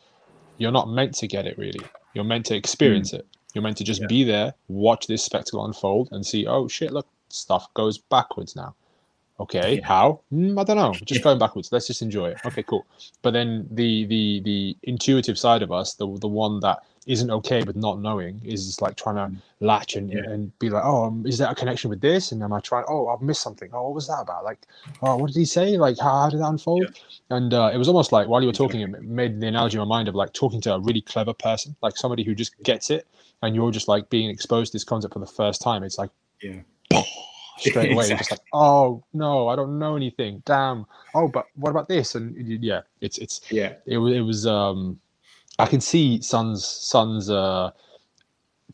"You're 0.58 0.72
not 0.72 0.88
meant 0.88 1.14
to 1.16 1.26
get 1.26 1.46
it, 1.46 1.58
really. 1.58 1.80
You're 2.14 2.24
meant 2.24 2.46
to 2.46 2.56
experience 2.56 3.10
hmm. 3.10 3.16
it. 3.16 3.26
You're 3.54 3.62
meant 3.62 3.76
to 3.78 3.84
just 3.84 4.00
Yeah. 4.02 4.06
be 4.08 4.24
there, 4.24 4.54
watch 4.68 5.06
this 5.06 5.22
spectacle 5.22 5.64
unfold, 5.64 6.08
and 6.12 6.26
see, 6.26 6.46
oh 6.46 6.68
shit, 6.68 6.92
look, 6.92 7.06
stuff 7.28 7.72
goes 7.74 7.98
backwards 7.98 8.56
now. 8.56 8.74
Okay, 9.40 9.76
Yeah. 9.78 9.86
how? 9.86 10.20
Mm, 10.32 10.60
I 10.60 10.64
don't 10.64 10.76
know. 10.76 10.94
Just 11.04 11.22
going 11.24 11.38
backwards. 11.38 11.72
Let's 11.72 11.86
just 11.88 12.02
enjoy 12.02 12.30
it. 12.30 12.38
Okay, 12.44 12.62
cool. 12.62 12.86
But 13.22 13.32
then 13.32 13.66
the 13.70 14.06
the 14.06 14.40
the 14.44 14.76
intuitive 14.84 15.38
side 15.38 15.62
of 15.62 15.72
us, 15.72 15.94
the 15.94 16.06
the 16.18 16.28
one 16.28 16.60
that 16.60 16.84
isn't 17.06 17.30
okay 17.30 17.62
with 17.64 17.76
not 17.76 18.00
knowing, 18.00 18.40
is 18.44 18.64
just 18.66 18.80
like 18.80 18.96
trying 18.96 19.16
to 19.16 19.30
latch 19.60 19.94
and, 19.96 20.10
Yeah. 20.10 20.20
and 20.20 20.56
be 20.58 20.70
like, 20.70 20.84
oh, 20.86 21.04
um, 21.04 21.26
is 21.26 21.36
there 21.36 21.50
a 21.50 21.54
connection 21.54 21.90
with 21.90 22.00
this? 22.00 22.32
And 22.32 22.42
am 22.42 22.52
I 22.52 22.60
trying? 22.60 22.84
Oh, 22.88 23.08
I've 23.08 23.20
missed 23.20 23.42
something. 23.42 23.68
Oh, 23.74 23.82
what 23.82 23.94
was 23.94 24.06
that 24.06 24.20
about? 24.22 24.42
Like, 24.44 24.60
oh, 25.02 25.16
what 25.18 25.26
did 25.26 25.38
he 25.38 25.44
say? 25.44 25.76
Like, 25.76 25.98
how, 25.98 26.20
how 26.22 26.30
did 26.30 26.40
that 26.40 26.48
unfold? 26.48 26.98
And 27.28 27.52
uh, 27.52 27.70
it 27.74 27.76
was 27.76 27.88
almost 27.88 28.10
like 28.12 28.26
while 28.28 28.40
you 28.40 28.46
were 28.46 28.54
talking, 28.54 28.80
it 28.80 29.02
made 29.02 29.38
the 29.38 29.48
analogy 29.48 29.76
in 29.76 29.80
my 29.86 29.96
mind 29.96 30.08
of 30.08 30.14
like 30.14 30.32
talking 30.32 30.62
to 30.62 30.74
a 30.74 30.80
really 30.80 31.02
clever 31.02 31.34
person, 31.34 31.76
like 31.82 31.96
somebody 31.98 32.22
who 32.24 32.34
just 32.34 32.56
gets 32.62 32.88
it, 32.88 33.06
and 33.42 33.54
you're 33.54 33.70
just 33.70 33.86
like 33.88 34.08
being 34.08 34.30
exposed 34.30 34.72
to 34.72 34.76
this 34.76 34.84
concept 34.84 35.12
for 35.12 35.20
the 35.20 35.26
first 35.26 35.60
time. 35.60 35.82
It's 35.82 35.98
like 35.98 36.10
Yeah. 36.40 36.60
Straight 37.58 37.92
away, 37.92 38.08
you're 38.08 38.18
just 38.18 38.30
like, 38.30 38.40
oh 38.52 39.02
no, 39.12 39.48
I 39.48 39.56
don't 39.56 39.78
know 39.78 39.96
anything. 39.96 40.42
Damn. 40.44 40.86
Oh, 41.14 41.28
but 41.28 41.46
what 41.56 41.70
about 41.70 41.88
this? 41.88 42.14
And 42.14 42.36
yeah, 42.62 42.82
it's 43.00 43.18
it's 43.18 43.40
yeah, 43.50 43.74
it 43.86 43.98
was 43.98 44.14
it 44.14 44.20
was 44.20 44.46
um, 44.46 44.98
I 45.58 45.66
can 45.66 45.80
see 45.80 46.20
Son's 46.20 46.64
Son's 46.64 47.30
uh 47.30 47.70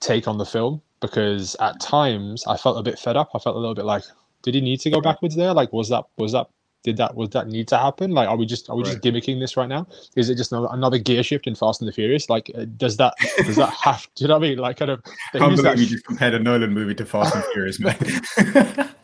take 0.00 0.26
on 0.26 0.38
the 0.38 0.46
film 0.46 0.80
because 1.00 1.56
at 1.60 1.80
times 1.80 2.46
I 2.46 2.56
felt 2.56 2.78
a 2.78 2.82
bit 2.82 2.98
fed 2.98 3.16
up. 3.16 3.30
I 3.34 3.38
felt 3.38 3.56
a 3.56 3.58
little 3.58 3.74
bit 3.74 3.84
like, 3.84 4.04
did 4.42 4.54
he 4.54 4.60
need 4.60 4.80
to 4.80 4.90
go 4.90 5.00
backwards 5.00 5.36
there? 5.36 5.52
Like, 5.54 5.72
was 5.72 5.88
that 5.90 6.04
was 6.16 6.32
that 6.32 6.48
did 6.82 6.96
that 6.96 7.14
was 7.14 7.30
that 7.30 7.48
need 7.48 7.68
to 7.68 7.78
happen? 7.78 8.12
Like, 8.12 8.28
are 8.28 8.36
we 8.36 8.46
just 8.46 8.70
are 8.70 8.76
we 8.76 8.84
just 8.84 9.00
gimmicking 9.00 9.38
this 9.38 9.56
right 9.56 9.68
now? 9.68 9.86
Is 10.16 10.30
it 10.30 10.36
just 10.36 10.52
another, 10.52 10.68
another 10.70 10.98
gear 10.98 11.22
shift 11.22 11.46
in 11.46 11.54
Fast 11.54 11.80
and 11.80 11.88
the 11.88 11.92
Furious? 11.92 12.30
Like, 12.30 12.50
uh, 12.56 12.64
does 12.76 12.96
that 12.96 13.14
does 13.38 13.56
that 13.56 13.72
have? 13.82 14.08
Do 14.14 14.24
you 14.24 14.28
know 14.28 14.38
what 14.38 14.46
I 14.46 14.48
mean? 14.48 14.58
Like, 14.58 14.78
kind 14.78 14.90
of. 14.90 15.02
Use 15.34 15.40
believe 15.40 15.62
that 15.62 15.78
you 15.78 15.86
just 15.86 16.04
compared 16.04 16.34
a 16.34 16.38
Nolan 16.38 16.72
movie 16.72 16.94
to 16.94 17.04
Fast 17.04 17.34
and 17.34 17.44
the 17.44 17.48
Furious, 17.52 17.80
man. 17.80 18.94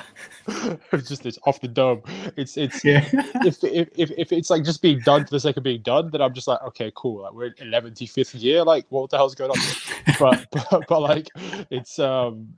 it's 0.92 1.08
just 1.08 1.26
it's 1.26 1.38
off 1.44 1.60
the 1.60 1.68
dome. 1.68 2.02
It's 2.36 2.56
it's 2.56 2.84
yeah, 2.84 3.06
if, 3.44 3.62
if 3.62 3.88
if 3.96 4.10
if 4.16 4.32
it's 4.32 4.48
like 4.48 4.64
just 4.64 4.80
being 4.80 5.00
done 5.00 5.24
for 5.24 5.30
the 5.30 5.40
sake 5.40 5.56
of 5.56 5.62
being 5.62 5.82
done, 5.82 6.10
then 6.10 6.22
I'm 6.22 6.32
just 6.32 6.48
like, 6.48 6.62
okay, 6.62 6.92
cool. 6.94 7.22
Like 7.22 7.32
we're 7.32 7.46
in 7.46 7.54
eleventh, 7.60 7.98
fifth 8.08 8.34
year. 8.34 8.64
Like 8.64 8.86
what 8.88 9.10
the 9.10 9.16
hell's 9.16 9.34
going 9.34 9.50
on? 9.50 9.58
But, 10.18 10.46
but 10.70 10.84
but 10.88 11.00
like 11.00 11.28
it's 11.70 11.98
um. 11.98 12.54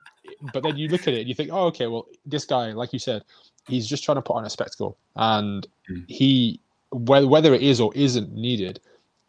But 0.53 0.63
then 0.63 0.77
you 0.77 0.87
look 0.87 1.01
at 1.01 1.13
it 1.15 1.21
and 1.21 1.27
you 1.27 1.33
think, 1.33 1.49
oh, 1.51 1.65
okay, 1.65 1.87
well, 1.87 2.05
this 2.25 2.45
guy, 2.45 2.71
like 2.71 2.93
you 2.93 2.99
said, 2.99 3.23
he's 3.69 3.87
just 3.87 4.03
trying 4.03 4.15
to 4.17 4.21
put 4.21 4.35
on 4.35 4.45
a 4.45 4.49
spectacle, 4.49 4.97
and 5.15 5.67
Mm. 5.89 6.05
he 6.07 6.59
whether 6.91 7.27
whether 7.27 7.53
it 7.53 7.61
is 7.61 7.79
or 7.81 7.91
isn't 7.95 8.31
needed, 8.33 8.79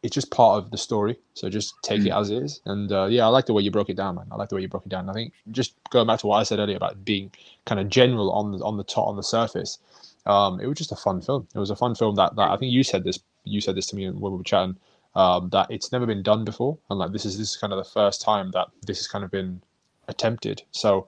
it's 0.03 0.15
just 0.15 0.31
part 0.31 0.63
of 0.63 0.71
the 0.71 0.79
story. 0.79 1.19
So 1.35 1.49
just 1.49 1.75
take 1.83 2.01
it 2.07 2.11
Mm. 2.11 2.21
as 2.21 2.31
is. 2.31 2.61
And 2.67 2.91
uh, 2.93 3.07
yeah, 3.07 3.25
I 3.25 3.29
like 3.29 3.47
the 3.47 3.53
way 3.55 3.63
you 3.63 3.71
broke 3.71 3.91
it 3.91 3.97
down, 3.97 4.17
man. 4.17 4.27
I 4.31 4.37
like 4.37 4.49
the 4.49 4.57
way 4.57 4.63
you 4.63 4.69
broke 4.69 4.87
it 4.87 4.91
down. 4.91 5.09
I 5.09 5.13
think 5.13 5.33
just 5.51 5.75
going 5.91 6.07
back 6.07 6.21
to 6.21 6.27
what 6.27 6.37
I 6.39 6.43
said 6.43 6.59
earlier 6.59 6.77
about 6.77 7.05
being 7.05 7.31
kind 7.67 7.81
of 7.81 7.89
general 7.89 8.33
on 8.33 8.53
the 8.53 8.65
on 8.65 8.77
the 8.77 8.85
top 8.85 9.07
on 9.09 9.17
the 9.17 9.23
surface, 9.23 9.79
um, 10.27 10.61
it 10.61 10.67
was 10.67 10.79
just 10.79 10.93
a 10.93 10.97
fun 10.97 11.21
film. 11.21 11.47
It 11.55 11.59
was 11.59 11.71
a 11.71 11.77
fun 11.77 11.95
film 11.95 12.15
that, 12.17 12.37
that 12.37 12.51
I 12.51 12.57
think 12.57 12.73
you 12.73 12.83
said 12.83 13.05
this 13.05 13.19
you 13.45 13.61
said 13.61 13.75
this 13.75 13.87
to 13.87 13.97
me 13.97 14.09
when 14.11 14.33
we 14.33 14.39
were 14.39 14.45
chatting 14.45 14.77
um, 15.15 15.49
that 15.51 15.71
it's 15.71 15.93
never 15.93 16.07
been 16.07 16.23
done 16.23 16.45
before, 16.45 16.79
and 16.89 16.99
like 16.99 17.13
this 17.13 17.25
is 17.25 17.37
this 17.39 17.51
is 17.51 17.57
kind 17.57 17.73
of 17.73 17.79
the 17.79 17.91
first 17.91 18.23
time 18.23 18.51
that 18.53 18.69
this 18.87 18.99
has 18.99 19.09
kind 19.09 19.25
of 19.25 19.31
been 19.31 19.63
attempted. 20.09 20.63
So 20.73 21.07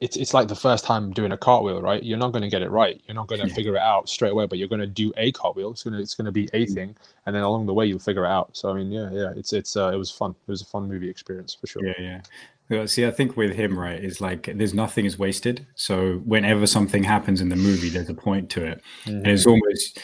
it's 0.00 0.16
it's 0.16 0.32
like 0.32 0.46
the 0.48 0.54
first 0.54 0.84
time 0.84 1.10
doing 1.12 1.32
a 1.32 1.36
cartwheel, 1.36 1.82
right? 1.82 2.02
You're 2.02 2.18
not 2.18 2.30
going 2.32 2.42
to 2.42 2.48
get 2.48 2.62
it 2.62 2.70
right. 2.70 3.00
You're 3.06 3.14
not 3.16 3.26
going 3.26 3.40
to 3.40 3.48
Yeah. 3.48 3.54
figure 3.54 3.74
it 3.74 3.80
out 3.82 4.08
straight 4.08 4.30
away, 4.32 4.46
but 4.46 4.58
you're 4.58 4.68
going 4.68 4.80
to 4.80 4.86
do 4.86 5.12
a 5.16 5.32
cartwheel. 5.32 5.72
It's 5.72 5.82
gonna 5.82 5.98
it's 5.98 6.14
going 6.14 6.26
to 6.26 6.32
be 6.32 6.48
a 6.52 6.66
thing, 6.66 6.94
and 7.26 7.34
then 7.34 7.42
along 7.42 7.66
the 7.66 7.74
way 7.74 7.86
you'll 7.86 7.98
figure 7.98 8.24
it 8.24 8.28
out. 8.28 8.56
So 8.56 8.70
I 8.70 8.74
mean, 8.74 8.92
yeah, 8.92 9.10
yeah, 9.12 9.32
it's 9.36 9.52
it's 9.52 9.76
uh, 9.76 9.90
it 9.92 9.96
was 9.96 10.10
fun. 10.10 10.30
It 10.46 10.50
was 10.50 10.62
a 10.62 10.66
fun 10.66 10.88
movie 10.88 11.08
experience 11.10 11.54
for 11.54 11.66
sure. 11.66 11.84
yeah, 11.84 11.94
yeah. 11.98 12.20
Well, 12.70 12.86
see, 12.86 13.04
I 13.04 13.10
think 13.10 13.36
with 13.36 13.52
him, 13.52 13.78
right, 13.78 14.02
is 14.02 14.20
like 14.20 14.48
there's 14.54 14.72
nothing 14.74 15.04
is 15.04 15.18
wasted. 15.18 15.66
So 15.74 16.18
whenever 16.24 16.66
something 16.66 17.02
happens 17.02 17.40
in 17.40 17.48
the 17.50 17.56
movie, 17.56 17.90
there's 17.90 18.08
a 18.08 18.14
point 18.14 18.48
to 18.50 18.64
it, 18.64 18.80
and 19.06 19.26
it's 19.26 19.46
almost. 19.46 19.98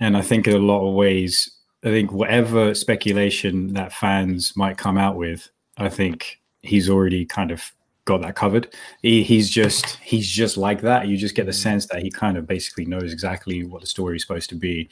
And 0.00 0.16
I 0.16 0.20
think 0.22 0.48
in 0.48 0.54
a 0.54 0.58
lot 0.58 0.86
of 0.86 0.94
ways, 0.94 1.48
I 1.84 1.88
think 1.88 2.10
whatever 2.10 2.74
speculation 2.74 3.74
that 3.74 3.92
fans 3.92 4.56
might 4.56 4.76
come 4.76 4.98
out 4.98 5.16
with, 5.16 5.48
I 5.78 5.88
think 5.88 6.40
he's 6.62 6.90
already 6.90 7.24
kind 7.24 7.50
of 7.52 7.72
got 8.04 8.22
that 8.22 8.34
covered. 8.34 8.74
He, 9.02 9.22
he's 9.22 9.48
just 9.48 9.96
he's 9.96 10.28
just 10.28 10.56
like 10.56 10.80
that. 10.82 11.08
You 11.08 11.16
just 11.16 11.34
get 11.34 11.46
the 11.46 11.52
sense 11.52 11.86
that 11.86 12.02
he 12.02 12.10
kind 12.10 12.36
of 12.36 12.46
basically 12.46 12.84
knows 12.84 13.12
exactly 13.12 13.64
what 13.64 13.80
the 13.80 13.86
story 13.86 14.16
is 14.16 14.22
supposed 14.22 14.48
to 14.50 14.56
be, 14.56 14.88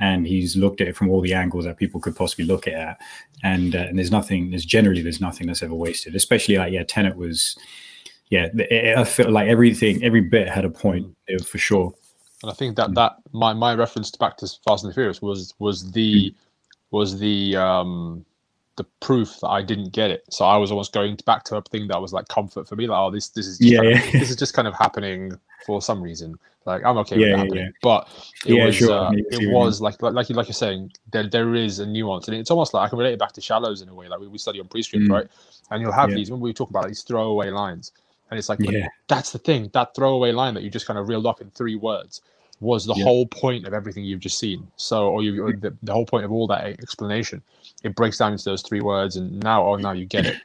and 0.00 0.26
he's 0.26 0.56
looked 0.56 0.80
at 0.80 0.88
it 0.88 0.96
from 0.96 1.10
all 1.10 1.20
the 1.20 1.34
angles 1.34 1.64
that 1.64 1.76
people 1.76 2.00
could 2.00 2.16
possibly 2.16 2.44
look 2.44 2.66
at 2.66 2.74
it. 2.74 2.96
And 3.42 3.74
uh, 3.74 3.86
and 3.88 3.98
there's 3.98 4.10
nothing. 4.10 4.50
There's 4.50 4.64
generally 4.64 5.02
there's 5.02 5.20
nothing 5.20 5.46
that's 5.46 5.62
ever 5.62 5.74
wasted. 5.74 6.14
Especially 6.14 6.56
like 6.56 6.72
yeah, 6.72 6.84
Tenet 6.84 7.16
was. 7.16 7.56
Yeah, 8.30 8.48
it, 8.54 8.96
I 8.96 9.04
feel 9.04 9.30
like 9.30 9.48
everything, 9.48 10.02
every 10.02 10.22
bit 10.22 10.48
had 10.48 10.64
a 10.64 10.70
point 10.70 11.14
for 11.44 11.58
sure. 11.58 11.92
And 12.42 12.50
I 12.50 12.54
think 12.54 12.76
that 12.76 12.94
that 12.94 13.16
my 13.32 13.52
my 13.52 13.74
reference 13.74 14.10
back 14.12 14.38
to 14.38 14.46
Fast 14.66 14.84
and 14.84 14.90
the 14.90 14.94
Furious 14.94 15.20
was 15.20 15.54
was 15.58 15.90
the 15.92 16.34
was 16.90 17.18
the 17.18 17.56
um 17.56 18.24
the 18.76 18.84
proof 19.00 19.40
that 19.40 19.48
I 19.48 19.62
didn't 19.62 19.92
get 19.92 20.10
it. 20.10 20.24
So 20.30 20.44
I 20.44 20.56
was 20.56 20.70
almost 20.70 20.92
going 20.92 21.18
back 21.26 21.44
to 21.44 21.56
a 21.56 21.62
thing 21.62 21.88
that 21.88 22.00
was 22.00 22.12
like 22.12 22.28
comfort 22.28 22.68
for 22.68 22.76
me. 22.76 22.86
Like, 22.86 22.98
oh, 22.98 23.10
this 23.10 23.28
this 23.28 23.46
is 23.46 23.60
yeah, 23.60 23.82
yeah. 23.82 23.98
Of, 23.98 24.12
this 24.12 24.30
is 24.30 24.36
just 24.36 24.54
kind 24.54 24.68
of 24.68 24.74
happening 24.74 25.38
for 25.66 25.82
some 25.82 26.02
reason. 26.02 26.38
Like 26.64 26.84
I'm 26.84 26.96
okay 26.98 27.16
yeah, 27.16 27.26
with 27.26 27.34
it 27.34 27.38
happening, 27.38 27.64
yeah. 27.64 27.70
but 27.82 28.08
it 28.46 28.54
was 28.54 28.76
sure. 28.76 28.92
uh, 28.92 29.12
it 29.12 29.50
was 29.50 29.80
like 29.80 30.00
like 30.00 30.14
like, 30.14 30.28
you, 30.28 30.36
like 30.36 30.46
you're 30.46 30.54
saying 30.54 30.92
there 31.12 31.28
there 31.28 31.54
is 31.54 31.80
a 31.80 31.86
nuance, 31.86 32.28
and 32.28 32.36
it's 32.36 32.50
almost 32.50 32.72
like 32.72 32.86
I 32.86 32.88
can 32.88 32.98
relate 32.98 33.14
it 33.14 33.18
back 33.18 33.32
to 33.32 33.40
Shallows 33.40 33.82
in 33.82 33.88
a 33.88 33.94
way. 33.94 34.08
Like 34.08 34.20
we, 34.20 34.28
we 34.28 34.38
study 34.38 34.60
on 34.60 34.68
prescript, 34.68 35.06
mm. 35.06 35.12
right? 35.12 35.26
And 35.70 35.82
you'll 35.82 35.92
have 35.92 36.10
these 36.10 36.30
when 36.30 36.40
we 36.40 36.52
talk 36.52 36.70
about 36.70 36.86
these 36.86 37.02
throwaway 37.02 37.50
lines, 37.50 37.92
and 38.30 38.38
it's 38.38 38.48
like 38.48 38.60
yeah. 38.60 38.86
that's 39.08 39.32
the 39.32 39.38
thing 39.38 39.70
that 39.72 39.94
throwaway 39.94 40.30
line 40.30 40.54
that 40.54 40.62
you 40.62 40.70
just 40.70 40.86
kind 40.86 40.98
of 40.98 41.08
reeled 41.08 41.26
off 41.26 41.40
in 41.40 41.50
three 41.50 41.74
words 41.74 42.20
was 42.62 42.86
the 42.86 42.94
whole 42.94 43.26
point 43.26 43.66
of 43.66 43.74
everything 43.74 44.04
you've 44.04 44.20
just 44.20 44.38
seen. 44.38 44.66
So, 44.76 45.08
or 45.08 45.22
you, 45.22 45.44
or 45.44 45.52
the, 45.52 45.76
the 45.82 45.92
whole 45.92 46.06
point 46.06 46.24
of 46.24 46.32
all 46.32 46.46
that 46.46 46.64
explanation 46.64 47.42
it 47.82 47.94
breaks 47.94 48.18
down 48.18 48.32
into 48.32 48.44
those 48.44 48.62
three 48.62 48.80
words, 48.80 49.16
and 49.16 49.40
now, 49.40 49.66
oh, 49.66 49.76
now 49.76 49.92
you 49.92 50.06
get 50.06 50.26
it. 50.26 50.36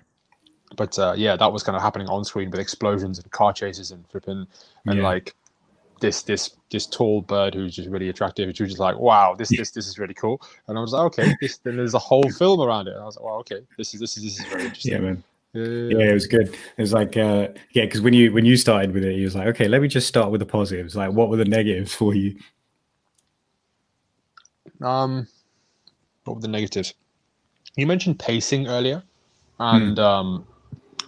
But 0.76 0.98
uh, 1.00 1.14
yeah, 1.16 1.36
that 1.36 1.52
was 1.52 1.64
kind 1.64 1.76
of 1.76 1.82
happening 1.82 2.08
on 2.08 2.26
screen 2.26 2.50
with 2.50 2.60
explosions 2.60 3.20
and 3.20 3.32
car 3.32 3.54
chases 3.54 3.92
and 3.92 4.06
flipping 4.10 4.46
and 4.86 4.98
yeah. 4.98 5.04
like 5.04 5.34
this 6.02 6.24
this 6.24 6.56
this 6.72 6.86
tall 6.86 7.22
bird 7.22 7.54
who's 7.54 7.76
just 7.76 7.90
really 7.90 8.10
attractive. 8.10 8.48
Which 8.48 8.60
was 8.60 8.70
just 8.72 8.80
like, 8.80 8.98
wow, 9.00 9.34
this 9.34 9.50
this 9.50 9.72
this 9.72 9.88
is 9.88 9.98
really 9.98 10.14
cool. 10.14 10.42
And 10.68 10.78
I 10.78 10.82
was 10.82 10.92
like, 10.92 11.04
okay, 11.04 11.36
this 11.42 11.58
then 11.60 11.78
there's 11.78 11.94
a 11.94 12.00
whole 12.00 12.30
film 12.32 12.60
around 12.60 12.88
it. 12.88 12.94
And 12.94 13.02
I 13.02 13.06
was 13.06 13.16
like, 13.16 13.26
wow, 13.26 13.38
okay, 13.40 13.62
this 13.78 13.94
is 13.94 14.00
this 14.00 14.18
is 14.18 14.24
this 14.24 14.40
is 14.40 14.46
very 14.46 14.64
interesting. 14.66 14.92
Yeah, 14.92 15.00
man. 15.00 15.24
Yeah, 15.54 16.10
it 16.10 16.14
was 16.14 16.28
good. 16.28 16.50
It 16.50 16.82
was 16.82 16.94
like, 16.94 17.18
uh, 17.18 17.48
yeah, 17.72 17.86
because 17.86 18.02
when 18.02 18.14
you 18.14 18.32
when 18.32 18.46
you 18.46 18.58
started 18.58 18.94
with 18.94 19.04
it, 19.04 19.16
you 19.16 19.24
was 19.24 19.36
like, 19.36 19.48
okay, 19.48 19.68
let 19.68 19.82
me 19.82 19.88
just 19.88 20.08
start 20.08 20.32
with 20.32 20.40
the 20.40 20.46
positives. 20.46 20.96
Like, 20.96 21.12
what 21.12 21.30
were 21.30 21.38
the 21.38 21.46
negatives 21.46 21.94
for 21.94 22.14
you? 22.14 22.38
Um, 24.82 25.28
what 26.26 26.36
were 26.36 26.42
the 26.42 26.48
negatives? 26.48 26.94
you 27.78 27.88
mentioned 27.88 28.20
pacing 28.20 28.68
earlier, 28.68 29.02
and 29.60 29.98
mm. 29.98 30.04
um, 30.04 30.46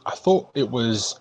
I 0.06 0.12
thought 0.12 0.50
it 0.56 0.70
was, 0.70 1.20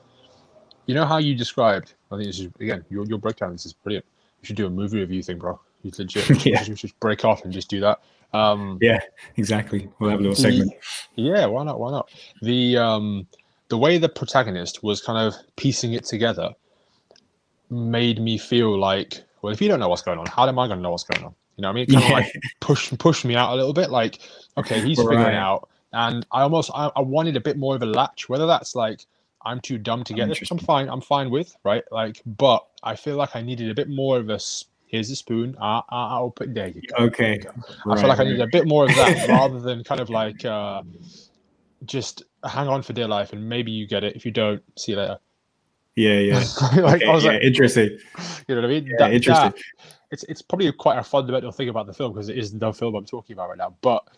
you 0.87 0.95
know 0.95 1.05
how 1.05 1.17
you 1.17 1.35
described. 1.35 1.95
I 2.13 2.17
think 2.17 2.29
this 2.29 2.39
is 2.39 2.49
again 2.61 2.85
your 2.91 3.05
your 3.07 3.19
breakdown. 3.19 3.53
This 3.53 3.67
is 3.67 3.73
brilliant. 3.73 4.07
You 4.43 4.47
should 4.47 4.57
do 4.57 4.67
a 4.67 4.71
movie 4.71 5.01
review 5.01 5.23
thing, 5.23 5.39
bro. 5.39 5.59
You 5.83 5.91
legit. 5.99 6.47
yeah. 6.47 6.63
You 6.63 6.77
should 6.77 6.93
break 7.01 7.25
off 7.25 7.45
and 7.45 7.53
just 7.53 7.69
do 7.69 7.81
that. 7.81 8.01
Um, 8.33 8.79
yeah, 8.81 9.01
exactly. 9.37 9.89
We'll 9.99 10.11
have 10.11 10.21
a 10.21 10.23
little 10.23 10.37
segment. 10.37 10.73
Yeah, 11.17 11.47
why 11.47 11.65
not? 11.65 11.81
Why 11.81 11.91
not? 11.91 12.11
The 12.43 12.77
um, 12.77 13.27
the 13.69 13.79
way 13.79 13.99
the 13.99 14.09
protagonist 14.09 14.83
was 14.83 15.01
kind 15.01 15.19
of 15.19 15.35
piecing 15.57 15.93
it 15.95 16.05
together 16.05 16.51
made 17.71 18.21
me 18.21 18.39
feel 18.39 18.79
like, 18.79 19.23
well, 19.43 19.53
if 19.53 19.61
you 19.61 19.69
don't 19.69 19.81
know 19.81 19.89
what's 19.89 20.03
going 20.03 20.19
on, 20.19 20.27
how 20.27 20.47
am 20.47 20.59
I 20.59 20.67
going 20.67 20.79
to 20.79 20.83
know 20.83 20.91
what's 20.91 21.05
going 21.05 21.25
on? 21.25 21.35
You 21.57 21.63
know 21.63 21.69
what 21.69 21.73
I 21.73 21.75
mean? 21.75 21.87
Kind 21.87 22.01
yeah. 22.01 22.07
of 22.07 22.13
like 22.13 22.43
push 22.61 22.93
push 22.99 23.25
me 23.25 23.35
out 23.35 23.53
a 23.53 23.57
little 23.57 23.73
bit. 23.73 23.91
Like, 23.91 24.21
okay, 24.57 24.81
he's 24.81 24.99
right. 24.99 25.09
figuring 25.09 25.37
out, 25.37 25.69
and 25.93 26.27
I 26.31 26.43
almost 26.43 26.71
I, 26.75 26.91
I, 26.95 27.01
wanted 27.01 27.37
a 27.37 27.41
bit 27.41 27.59
more 27.59 27.75
of 27.75 27.83
a 27.83 27.87
latch. 27.87 28.29
Whether 28.29 28.47
that's 28.47 28.77
like 28.77 29.07
I'm 29.45 29.61
too 29.61 29.77
dumb 29.77 30.05
to 30.05 30.15
get 30.15 30.29
this, 30.29 30.41
which 30.41 30.51
I'm 30.53 30.59
fine. 30.59 30.89
I'm 30.89 31.01
fine 31.01 31.31
with, 31.31 31.57
right? 31.65 31.83
Like, 31.91 32.23
but 32.25 32.65
I 32.83 32.95
feel 32.95 33.17
like 33.17 33.35
I 33.35 33.43
needed 33.43 33.71
a 33.71 33.75
bit 33.75 33.89
more 33.89 34.19
of 34.19 34.31
a. 34.31 34.39
Here's 34.89 35.11
a 35.11 35.17
spoon. 35.17 35.55
Uh, 35.61 35.83
I'll 35.91 36.31
put 36.31 36.55
there. 36.55 36.69
You 36.69 36.81
go. 36.83 37.05
Okay. 37.05 37.39
Go. 37.39 37.51
Right, 37.85 37.99
I 37.99 38.01
feel 38.01 38.09
like 38.09 38.21
I 38.21 38.25
need 38.25 38.41
a 38.41 38.47
bit 38.47 38.67
more 38.67 38.85
of 38.85 38.95
that 38.97 39.29
rather 39.29 39.61
than 39.61 39.85
kind 39.85 40.01
of 40.01 40.09
like 40.09 40.45
uh, 40.45 40.83
just 41.85 42.25
hang 42.45 42.69
on 42.69 42.83
for 42.83 42.95
dear 42.95 43.07
life 43.07 43.33
and 43.33 43.49
maybe 43.49 43.71
you 43.71 43.87
get 43.87 44.03
it. 44.03 44.17
If 44.17 44.25
you 44.25 44.33
don't, 44.33 44.63
see 44.77 44.93
you 44.93 44.99
later. 44.99 45.19
Yeah, 45.95 46.19
yeah. 46.19 46.45
like, 46.81 47.03
okay, 47.03 47.07
I 47.07 47.13
was 47.13 47.25
yeah, 47.25 47.33
like, 47.33 47.43
interesting. 47.43 47.99
You 48.47 48.55
know 48.55 48.63
what 48.63 48.65
I 48.65 48.69
mean? 48.69 48.87
Yeah, 48.87 48.97
that, 48.99 49.13
interesting. 49.13 49.51
That, 49.51 49.95
it's 50.11 50.23
it's 50.25 50.41
probably 50.43 50.73
quite 50.73 50.99
a 50.99 51.03
fundamental 51.03 51.53
thing 51.53 51.69
about 51.69 51.87
the 51.87 51.93
film 51.93 52.13
because 52.13 52.29
it 52.29 52.39
is 52.39 52.57
the 52.57 52.73
film 52.73 52.95
I'm 52.95 53.05
talking 53.05 53.35
about 53.35 53.51
right 53.51 53.59
now. 53.59 53.77
But 53.83 54.09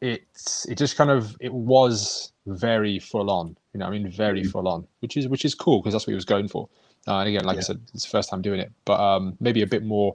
it's 0.00 0.66
it 0.66 0.78
just 0.78 0.96
kind 0.96 1.10
of 1.10 1.36
it 1.40 1.52
was 1.52 2.32
very 2.46 2.98
full 2.98 3.30
on. 3.30 3.56
You 3.72 3.80
know, 3.80 3.86
I 3.86 3.90
mean, 3.90 4.10
very 4.10 4.40
mm-hmm. 4.40 4.50
full 4.50 4.68
on, 4.68 4.86
which 5.00 5.16
is 5.16 5.28
which 5.28 5.44
is 5.44 5.54
cool 5.54 5.80
because 5.80 5.92
that's 5.92 6.06
what 6.06 6.12
he 6.12 6.16
was 6.16 6.24
going 6.24 6.48
for. 6.48 6.68
Uh, 7.08 7.20
and 7.20 7.28
again, 7.28 7.44
like 7.44 7.54
yeah. 7.54 7.60
I 7.60 7.62
said, 7.62 7.80
it's 7.94 8.04
the 8.04 8.10
first 8.10 8.28
time 8.28 8.42
doing 8.42 8.60
it, 8.60 8.70
but 8.84 9.00
um, 9.00 9.36
maybe 9.40 9.62
a 9.62 9.66
bit 9.66 9.82
more 9.82 10.14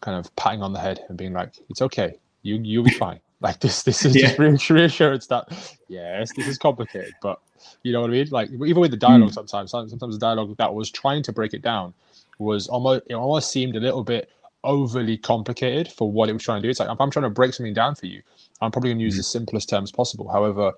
kind 0.00 0.16
of 0.16 0.34
patting 0.36 0.62
on 0.62 0.72
the 0.72 0.78
head 0.78 1.00
and 1.08 1.18
being 1.18 1.32
like, 1.32 1.54
"It's 1.68 1.82
okay, 1.82 2.14
you 2.42 2.60
you'll 2.62 2.84
be 2.84 2.90
fine." 2.90 3.20
Like 3.40 3.60
this, 3.60 3.84
this 3.84 4.04
is 4.04 4.16
yeah. 4.16 4.34
just 4.34 4.68
reassurance 4.68 5.28
that 5.28 5.46
yes, 5.86 6.32
this 6.34 6.48
is 6.48 6.58
complicated, 6.58 7.14
but 7.22 7.40
you 7.84 7.92
know 7.92 8.00
what 8.00 8.10
I 8.10 8.14
mean. 8.14 8.26
Like 8.32 8.50
even 8.50 8.80
with 8.80 8.90
the 8.90 8.96
dialogue, 8.96 9.30
mm. 9.30 9.34
sometimes 9.34 9.70
sometimes 9.70 10.16
the 10.16 10.18
dialogue 10.18 10.56
that 10.56 10.74
was 10.74 10.90
trying 10.90 11.22
to 11.22 11.32
break 11.32 11.54
it 11.54 11.62
down 11.62 11.94
was 12.40 12.66
almost 12.66 13.04
it 13.08 13.14
almost 13.14 13.52
seemed 13.52 13.76
a 13.76 13.80
little 13.80 14.02
bit 14.02 14.28
overly 14.64 15.16
complicated 15.16 15.86
for 15.86 16.10
what 16.10 16.28
it 16.28 16.32
was 16.32 16.42
trying 16.42 16.60
to 16.60 16.66
do. 16.66 16.70
It's 16.70 16.80
like 16.80 16.90
if 16.90 17.00
I'm 17.00 17.12
trying 17.12 17.24
to 17.24 17.30
break 17.30 17.54
something 17.54 17.74
down 17.74 17.94
for 17.94 18.06
you, 18.06 18.22
I'm 18.60 18.72
probably 18.72 18.90
going 18.90 18.98
to 18.98 19.04
use 19.04 19.14
mm-hmm. 19.14 19.18
the 19.18 19.22
simplest 19.22 19.68
terms 19.68 19.92
possible. 19.92 20.28
However, 20.28 20.72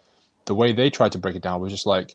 the 0.45 0.55
way 0.55 0.73
they 0.73 0.91
tried 0.91 1.13
to 1.13 1.19
break 1.19 1.37
it 1.37 1.43
down 1.43 1.63
was 1.63 1.73
just 1.73 1.87
like, 1.87 2.15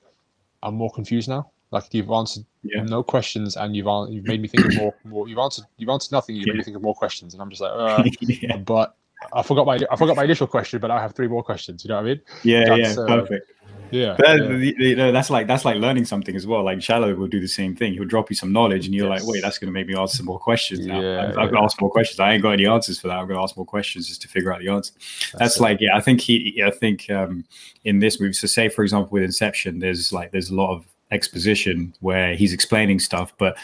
I'm 0.61 0.75
more 0.75 0.91
confused 0.91 1.27
now. 1.27 1.49
Like 1.75 1.93
you've 1.93 2.09
answered 2.09 2.45
yeah. 2.63 2.83
no 2.83 3.03
questions, 3.03 3.57
and 3.57 3.75
you've 3.75 3.87
you've 4.09 4.25
made 4.25 4.41
me 4.41 4.47
think 4.47 4.65
of 4.65 4.75
more. 4.75 4.95
more 5.03 5.27
you've 5.27 5.37
answered 5.37 5.65
you've 5.75 5.89
answered 5.89 6.13
nothing. 6.13 6.37
You 6.37 6.43
yeah. 6.45 6.53
made 6.53 6.59
me 6.59 6.63
think 6.63 6.77
of 6.77 6.83
more 6.83 6.95
questions, 6.95 7.33
and 7.33 7.41
I'm 7.41 7.49
just 7.49 7.61
like, 7.61 7.71
uh, 7.75 8.03
yeah. 8.21 8.55
but 8.55 8.95
I 9.33 9.43
forgot 9.43 9.65
my 9.65 9.77
I 9.91 9.97
forgot 9.97 10.15
my 10.15 10.23
initial 10.23 10.47
question, 10.47 10.79
but 10.79 10.89
I 10.89 11.01
have 11.01 11.13
three 11.13 11.27
more 11.27 11.43
questions. 11.43 11.83
You 11.83 11.89
know 11.89 11.95
what 11.95 12.05
I 12.05 12.05
mean? 12.05 12.21
Yeah, 12.43 12.69
That's, 12.69 12.95
yeah, 12.95 13.03
uh, 13.03 13.07
perfect. 13.07 13.51
Yeah, 13.91 14.15
yeah. 14.19 14.37
You 14.37 14.95
know, 14.95 15.11
that's 15.11 15.29
like 15.29 15.47
that's 15.47 15.65
like 15.65 15.75
learning 15.75 16.05
something 16.05 16.33
as 16.33 16.47
well. 16.47 16.63
Like 16.63 16.81
Shallow 16.81 17.13
will 17.13 17.27
do 17.27 17.41
the 17.41 17.47
same 17.47 17.75
thing. 17.75 17.93
He'll 17.93 18.05
drop 18.05 18.29
you 18.29 18.37
some 18.37 18.53
knowledge, 18.53 18.85
and 18.85 18.95
you're 18.95 19.09
yes. 19.09 19.21
like, 19.21 19.29
"Wait, 19.29 19.41
that's 19.41 19.57
going 19.57 19.67
to 19.67 19.73
make 19.73 19.85
me 19.85 19.95
ask 19.95 20.15
some 20.15 20.25
more 20.25 20.39
questions 20.39 20.85
now. 20.85 21.01
Yeah, 21.01 21.23
I've, 21.23 21.37
I've 21.37 21.51
got 21.51 21.59
to 21.59 21.63
ask 21.63 21.81
more 21.81 21.91
questions. 21.91 22.21
I 22.21 22.33
ain't 22.33 22.41
got 22.41 22.51
any 22.51 22.67
answers 22.67 22.99
for 22.99 23.09
that. 23.09 23.17
I'm 23.17 23.27
going 23.27 23.37
to 23.37 23.43
ask 23.43 23.57
more 23.57 23.65
questions 23.65 24.07
just 24.07 24.21
to 24.21 24.29
figure 24.29 24.53
out 24.53 24.61
the 24.61 24.69
answer." 24.69 24.93
That's, 24.93 25.31
that's 25.33 25.59
like, 25.59 25.81
yeah, 25.81 25.95
I 25.95 25.99
think 25.99 26.21
he, 26.21 26.63
I 26.65 26.71
think 26.71 27.09
um, 27.09 27.43
in 27.83 27.99
this 27.99 28.19
movie. 28.21 28.33
So, 28.33 28.47
say 28.47 28.69
for 28.69 28.83
example, 28.83 29.09
with 29.11 29.23
Inception, 29.23 29.79
there's 29.79 30.13
like 30.13 30.31
there's 30.31 30.49
a 30.49 30.55
lot 30.55 30.73
of 30.73 30.85
exposition 31.11 31.93
where 31.99 32.35
he's 32.35 32.53
explaining 32.53 32.99
stuff, 32.99 33.33
but 33.37 33.57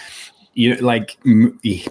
you 0.54 0.76
know, 0.76 0.86
like, 0.86 1.18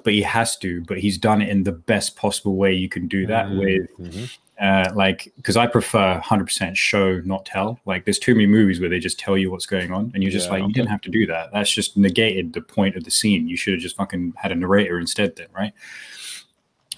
but 0.05 0.13
he 0.13 0.23
has 0.23 0.57
to. 0.59 0.83
But 0.83 0.99
he's 0.99 1.17
done 1.17 1.41
it 1.41 1.49
in 1.49 1.65
the 1.65 1.73
best 1.73 2.17
possible 2.17 2.57
way 2.57 2.75
you 2.75 2.91
can 2.91 3.09
do 3.09 3.27
that 3.27 3.47
mm-hmm. 3.47 3.59
with. 3.59 3.99
Mm-hmm 3.99 4.25
uh, 4.61 4.91
like 4.95 5.33
because 5.37 5.57
I 5.57 5.67
prefer 5.67 6.21
100% 6.23 6.77
show 6.77 7.21
not 7.21 7.47
tell. 7.47 7.81
Like 7.87 8.05
there's 8.05 8.19
too 8.19 8.35
many 8.35 8.47
movies 8.47 8.79
where 8.79 8.91
they 8.91 8.99
just 8.99 9.19
tell 9.19 9.39
you 9.39 9.51
what's 9.51 9.65
going 9.65 9.91
on, 9.91 10.11
and 10.13 10.23
you're 10.23 10.31
just 10.31 10.47
yeah, 10.47 10.53
like, 10.53 10.63
okay. 10.63 10.69
you 10.69 10.75
didn't 10.75 10.91
have 10.91 11.01
to 11.03 11.11
do 11.11 11.27
that. 11.27 11.51
That's 11.53 11.71
just 11.71 11.97
negated 11.97 12.53
the 12.53 12.61
point 12.61 12.95
of 12.95 13.05
the 13.05 13.11
scene. 13.11 13.49
You 13.49 13.57
should 13.57 13.73
have 13.73 13.81
just 13.81 13.97
fucking 13.97 14.35
had 14.37 14.53
a 14.53 14.55
narrator 14.55 15.01
instead, 15.01 15.35
then, 15.37 15.47
right? 15.57 15.73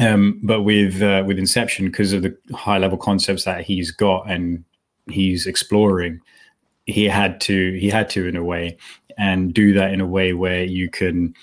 Um, 0.01 0.41
but 0.43 0.63
with 0.63 1.01
uh, 1.01 1.23
with 1.25 1.39
Inception, 1.39 1.87
because 1.87 2.13
of 2.13 2.23
the 2.23 2.37
high 2.53 2.79
level 2.79 2.99
concepts 2.99 3.45
that 3.45 3.65
he's 3.65 3.93
got 3.93 4.29
and 4.29 4.65
he's 5.07 5.47
exploring, 5.47 6.21
he 6.87 7.05
had 7.05 7.41
to 7.43 7.73
he 7.79 7.89
had 7.89 8.11
to 8.11 8.27
in 8.27 8.37
a 8.37 8.45
way 8.45 8.77
and 9.19 9.53
do 9.55 9.73
that 9.75 9.93
in 9.93 10.01
a 10.01 10.07
way 10.07 10.33
where 10.33 10.65
you 10.65 10.89
can 10.91 11.35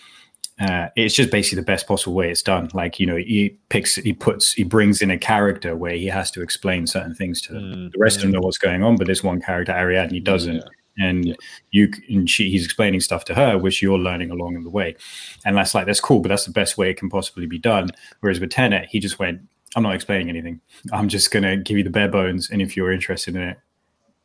uh, 0.60 0.90
it's 0.98 1.16
just 1.16 1.32
basically 1.32 1.56
the 1.56 1.66
best 1.66 1.88
possible 1.88 2.14
way 2.14 2.30
it's 2.30 2.42
done. 2.42 2.70
Like 2.74 3.00
you 3.00 3.06
know, 3.06 3.16
he 3.16 3.58
picks, 3.70 3.96
he 3.96 4.12
puts, 4.12 4.52
he 4.52 4.64
brings 4.64 5.02
in 5.02 5.10
a 5.10 5.18
character 5.18 5.76
where 5.76 5.94
he 5.94 6.08
has 6.08 6.32
to 6.32 6.42
explain 6.42 6.86
certain 6.86 7.16
things 7.16 7.42
to 7.44 7.54
them. 7.54 7.64
Mm, 7.64 7.92
the 7.94 8.00
rest 8.00 8.18
of 8.18 8.24
them 8.24 8.32
know 8.32 8.42
what's 8.42 8.58
going 8.58 8.84
on, 8.84 8.98
but 8.98 9.06
there's 9.06 9.24
one 9.24 9.42
character, 9.42 9.72
Ariadne, 9.72 10.22
doesn't. 10.22 10.56
Yeah. 10.56 10.64
And 11.02 11.26
yeah. 11.28 11.36
you 11.72 11.94
and 12.10 12.30
she, 12.30 12.50
he's 12.50 12.66
explaining 12.66 13.00
stuff 13.00 13.24
to 13.26 13.36
her, 13.36 13.58
which 13.58 13.82
you're 13.82 13.98
learning 13.98 14.32
along 14.32 14.56
in 14.56 14.64
the 14.64 14.70
way, 14.70 14.98
and 15.46 15.56
that's 15.56 15.74
like 15.74 15.86
that's 15.86 16.02
cool, 16.02 16.20
but 16.20 16.28
that's 16.28 16.44
the 16.44 16.52
best 16.52 16.78
way 16.78 16.90
it 16.90 16.98
can 16.98 17.10
possibly 17.10 17.46
be 17.46 17.58
done. 17.58 17.92
Whereas 18.20 18.42
with 18.42 18.50
Tenet, 18.50 18.90
he 18.90 19.00
just 19.00 19.18
went, 19.18 19.40
"I'm 19.78 19.84
not 19.84 19.96
explaining 19.96 20.28
anything. 20.28 20.60
I'm 20.92 21.08
just 21.08 21.32
gonna 21.32 21.56
give 21.56 21.78
you 21.78 21.86
the 21.86 21.90
bare 21.90 22.10
bones, 22.10 22.50
and 22.50 22.62
if 22.62 22.76
you're 22.76 22.92
interested 22.92 23.34
in 23.34 23.44
it, 23.44 23.58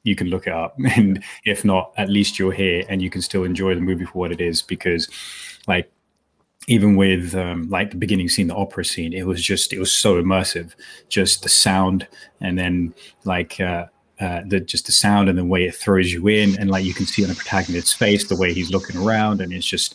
you 0.05 0.15
can 0.15 0.29
look 0.29 0.47
it 0.47 0.53
up, 0.53 0.77
and 0.97 1.23
if 1.45 1.65
not, 1.65 1.93
at 1.97 2.09
least 2.09 2.39
you're 2.39 2.53
here, 2.53 2.85
and 2.89 3.03
you 3.03 3.11
can 3.11 3.21
still 3.21 3.45
enjoy 3.45 3.75
the 3.75 3.81
movie 3.81 4.05
for 4.05 4.19
what 4.19 4.33
it 4.33 4.41
is 4.41 4.63
because." 4.63 5.09
like 5.67 5.91
even 6.67 6.97
with 6.97 7.35
um, 7.35 7.69
like 7.69 7.91
the 7.91 7.97
beginning 7.97 8.29
scene, 8.29 8.47
the 8.47 8.55
opera 8.55 8.85
scene, 8.85 9.13
it 9.13 9.27
was 9.27 9.43
just 9.43 9.73
it 9.73 9.79
was 9.79 9.93
so 9.93 10.23
immersive. 10.23 10.73
Just 11.09 11.43
the 11.43 11.49
sound, 11.49 12.07
and 12.41 12.59
then 12.59 12.95
like 13.25 13.61
uh, 13.61 13.87
uh, 14.21 14.41
the 14.47 14.61
just 14.61 14.87
the 14.87 14.93
sound 14.93 15.29
and 15.29 15.39
the 15.39 15.45
way 15.45 15.65
it 15.65 15.75
throws 15.75 16.13
you 16.13 16.27
in, 16.29 16.59
and 16.59 16.71
like 16.71 16.85
you 16.85 16.95
can 16.95 17.07
see 17.07 17.23
on 17.23 17.29
the 17.29 17.35
protagonist's 17.35 17.93
face 17.93 18.29
the 18.29 18.37
way 18.37 18.53
he's 18.53 18.71
looking 18.71 18.97
around, 18.97 19.41
and 19.41 19.53
it's 19.53 19.67
just 19.67 19.95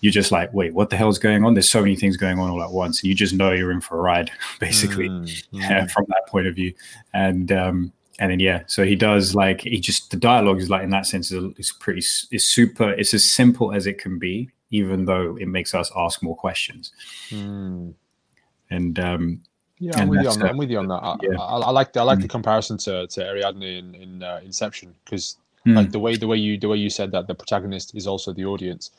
you're 0.00 0.12
just 0.12 0.32
like, 0.32 0.52
wait, 0.54 0.72
what 0.72 0.90
the 0.90 0.96
hell's 0.96 1.18
going 1.18 1.44
on? 1.44 1.54
There's 1.54 1.70
so 1.70 1.82
many 1.82 1.96
things 1.96 2.16
going 2.16 2.38
on 2.38 2.48
all 2.48 2.62
at 2.62 2.70
once, 2.70 3.02
and 3.02 3.08
you 3.08 3.14
just 3.14 3.34
know 3.34 3.52
you're 3.52 3.72
in 3.72 3.80
for 3.80 3.98
a 3.98 4.00
ride, 4.00 4.30
basically, 4.60 5.08
mm, 5.08 5.44
mm. 5.52 5.90
from 5.90 6.06
that 6.08 6.26
point 6.28 6.46
of 6.46 6.54
view. 6.54 6.72
And 7.12 7.52
um, 7.52 7.92
and 8.18 8.30
then 8.30 8.40
yeah, 8.40 8.62
so 8.66 8.84
he 8.84 8.96
does 8.96 9.34
like 9.34 9.60
he 9.62 9.78
just 9.80 10.10
the 10.10 10.16
dialogue 10.16 10.58
is 10.60 10.68
like 10.70 10.82
in 10.82 10.90
that 10.90 11.06
sense 11.06 11.30
is, 11.30 11.44
is 11.56 11.72
pretty 11.72 12.00
is 12.00 12.48
super. 12.48 12.90
It's 12.90 13.14
as 13.14 13.24
simple 13.24 13.72
as 13.72 13.86
it 13.86 13.98
can 13.98 14.18
be, 14.18 14.50
even 14.70 15.04
though 15.04 15.36
it 15.36 15.46
makes 15.46 15.74
us 15.74 15.90
ask 15.96 16.22
more 16.22 16.36
questions. 16.36 16.92
Mm. 17.30 17.94
And 18.70 18.98
um, 18.98 19.40
yeah, 19.78 19.92
I'm 20.00 20.08
with 20.08 20.22
you 20.22 20.28
on 20.28 20.38
that. 20.40 20.50
I'm 20.50 20.56
with 20.58 20.70
you 20.70 20.78
on 20.78 20.88
that. 20.88 21.02
I, 21.02 21.16
yeah. 21.22 21.38
I, 21.38 21.58
I 21.58 21.70
like 21.70 21.92
the, 21.92 22.00
I 22.00 22.02
like 22.02 22.20
the 22.20 22.26
Mm. 22.26 22.30
comparison 22.30 22.76
to 22.78 23.06
to 23.06 23.20
Ariadne 23.24 23.62
in 23.62 23.94
in 23.94 24.22
uh, 24.22 24.40
Inception 24.44 24.94
because 25.04 25.36
Mm. 25.66 25.74
like 25.74 25.90
the 25.90 25.98
way 25.98 26.16
the 26.16 26.26
way 26.26 26.36
you 26.36 26.56
the 26.58 26.68
way 26.68 26.76
you 26.76 26.88
said 26.88 27.10
that 27.12 27.26
the 27.26 27.34
protagonist 27.34 27.94
is 27.94 28.06
also 28.06 28.32
the 28.32 28.44
audience. 28.44 28.90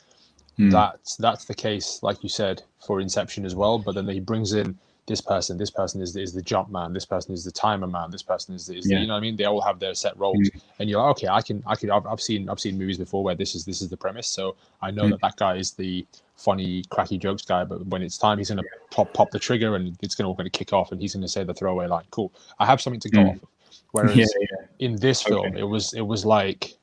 Mm. 0.58 0.70
That's 0.70 1.16
that's 1.16 1.44
the 1.46 1.54
case, 1.54 2.00
like 2.02 2.22
you 2.22 2.28
said, 2.28 2.62
for 2.86 3.00
Inception 3.00 3.44
as 3.44 3.54
well. 3.54 3.78
But 3.78 3.94
then 3.94 4.06
he 4.08 4.20
brings 4.20 4.52
in 4.52 4.78
this 5.06 5.20
person. 5.20 5.56
This 5.58 5.70
person 5.70 6.00
is 6.00 6.14
is 6.16 6.32
the 6.32 6.42
jump 6.42 6.70
man. 6.70 6.92
This 6.92 7.04
person 7.04 7.32
is 7.34 7.44
the 7.44 7.50
timer 7.50 7.86
man. 7.86 8.10
This 8.10 8.22
person 8.22 8.54
is, 8.54 8.68
is 8.68 8.84
the, 8.84 8.90
Yeah. 8.94 9.00
you 9.00 9.06
know 9.06 9.14
what 9.14 9.18
I 9.18 9.20
mean. 9.22 9.36
They 9.36 9.44
all 9.44 9.60
have 9.60 9.78
their 9.80 9.94
set 9.94 10.16
roles, 10.18 10.48
and 10.78 10.88
you're 10.88 11.00
like, 11.02 11.10
okay, 11.12 11.28
I 11.28 11.42
can 11.42 11.62
I 11.66 11.74
can 11.74 11.90
I've, 11.90 12.06
I've 12.06 12.20
seen 12.20 12.48
I've 12.48 12.60
seen 12.60 12.78
movies 12.78 12.98
before 12.98 13.22
where 13.24 13.34
this 13.34 13.54
is 13.54 13.64
this 13.64 13.82
is 13.82 13.88
the 13.88 13.96
premise. 13.96 14.28
So 14.28 14.56
I 14.82 14.90
know 14.90 15.04
Mm. 15.04 15.10
that 15.10 15.20
that 15.22 15.36
guy 15.36 15.56
is 15.56 15.72
the 15.72 16.06
funny, 16.36 16.84
cracky 16.90 17.18
jokes 17.18 17.42
guy. 17.42 17.64
But 17.64 17.84
when 17.86 18.02
it's 18.02 18.18
time, 18.18 18.38
he's 18.38 18.48
gonna 18.50 18.62
pop 18.90 19.12
pop 19.14 19.30
the 19.30 19.38
trigger, 19.38 19.74
and 19.76 19.96
it's 20.02 20.14
gonna 20.14 20.28
all 20.28 20.34
gonna 20.34 20.50
kick 20.50 20.72
off, 20.72 20.92
and 20.92 21.00
he's 21.00 21.14
gonna 21.14 21.28
say 21.28 21.44
the 21.44 21.54
throwaway 21.54 21.86
line. 21.86 22.04
Cool. 22.10 22.32
I 22.58 22.66
have 22.66 22.80
something 22.80 23.00
to 23.00 23.08
go 23.10 23.20
Mm. 23.20 23.30
off. 23.30 23.42
Of. 23.42 23.48
Whereas 23.92 24.16
yeah, 24.16 24.26
yeah. 24.40 24.66
in 24.86 24.96
this 24.96 25.22
film, 25.22 25.46
Okay. 25.48 25.60
it 25.60 25.64
was 25.64 25.92
it 25.94 26.02
was 26.02 26.24
like 26.24 26.74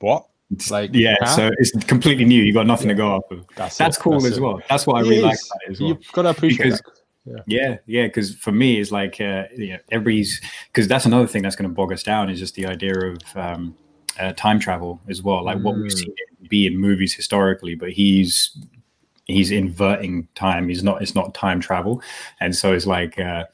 what? 0.00 0.26
It's- 0.52 0.70
Like, 0.70 0.90
yeah, 0.92 1.14
huh? 1.20 1.26
so 1.36 1.50
it's 1.58 1.70
completely 1.84 2.24
new. 2.24 2.42
You 2.42 2.52
got 2.52 2.66
nothing 2.66 2.88
to 2.88 2.94
go 2.94 3.08
off 3.12 3.30
of. 3.30 3.46
That's 3.56 3.76
That's 3.78 3.96
it, 3.96 4.00
cool 4.00 4.14
that's 4.14 4.32
as 4.32 4.38
it. 4.38 4.40
well. 4.40 4.60
That's 4.68 4.86
what 4.86 4.96
I 4.96 5.00
It 5.00 5.10
really 5.10 5.22
like 5.22 5.34
is. 5.34 5.46
about 5.50 5.58
it 5.66 5.70
as 5.72 5.80
well. 5.80 5.88
You've 5.90 6.12
got 6.12 6.22
to 6.22 6.28
appreciate 6.30 6.64
Because- 6.64 6.80
that. 7.26 7.44
Yeah, 7.46 7.76
yeah, 7.86 8.06
because 8.06 8.34
for 8.34 8.50
me, 8.50 8.80
it's 8.80 8.90
like 8.90 9.20
uh, 9.20 9.44
yeah, 9.54 9.76
everybody's 9.92 10.40
because 10.72 10.88
that's 10.88 11.04
another 11.04 11.26
thing 11.28 11.42
that's 11.42 11.54
going 11.54 11.68
to 11.68 11.74
bog 11.74 11.92
us 11.92 12.02
down 12.02 12.28
is 12.30 12.38
just 12.40 12.54
the 12.54 12.66
idea 12.66 12.94
of 12.98 13.18
um, 13.36 13.76
uh, 14.18 14.32
time 14.32 14.58
travel 14.58 15.00
as 15.08 15.22
well, 15.22 15.44
like 15.44 15.58
what 15.58 15.76
we've 15.76 15.92
Mm. 15.92 15.98
seen 15.98 16.14
be 16.48 16.66
in 16.66 16.76
movies 16.78 17.14
historically. 17.14 17.74
But 17.76 17.90
he's 17.92 18.56
he's 19.26 19.50
inverting 19.52 20.26
time. 20.34 20.68
He's 20.68 20.82
not. 20.82 21.02
It's 21.02 21.14
not 21.14 21.34
time 21.34 21.60
travel, 21.60 22.02
and 22.40 22.56
so 22.56 22.72
it's 22.72 22.86
like 22.86 23.18
uh, 23.20 23.44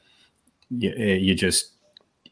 you, 0.71 0.91
you 0.95 1.35
just. 1.35 1.73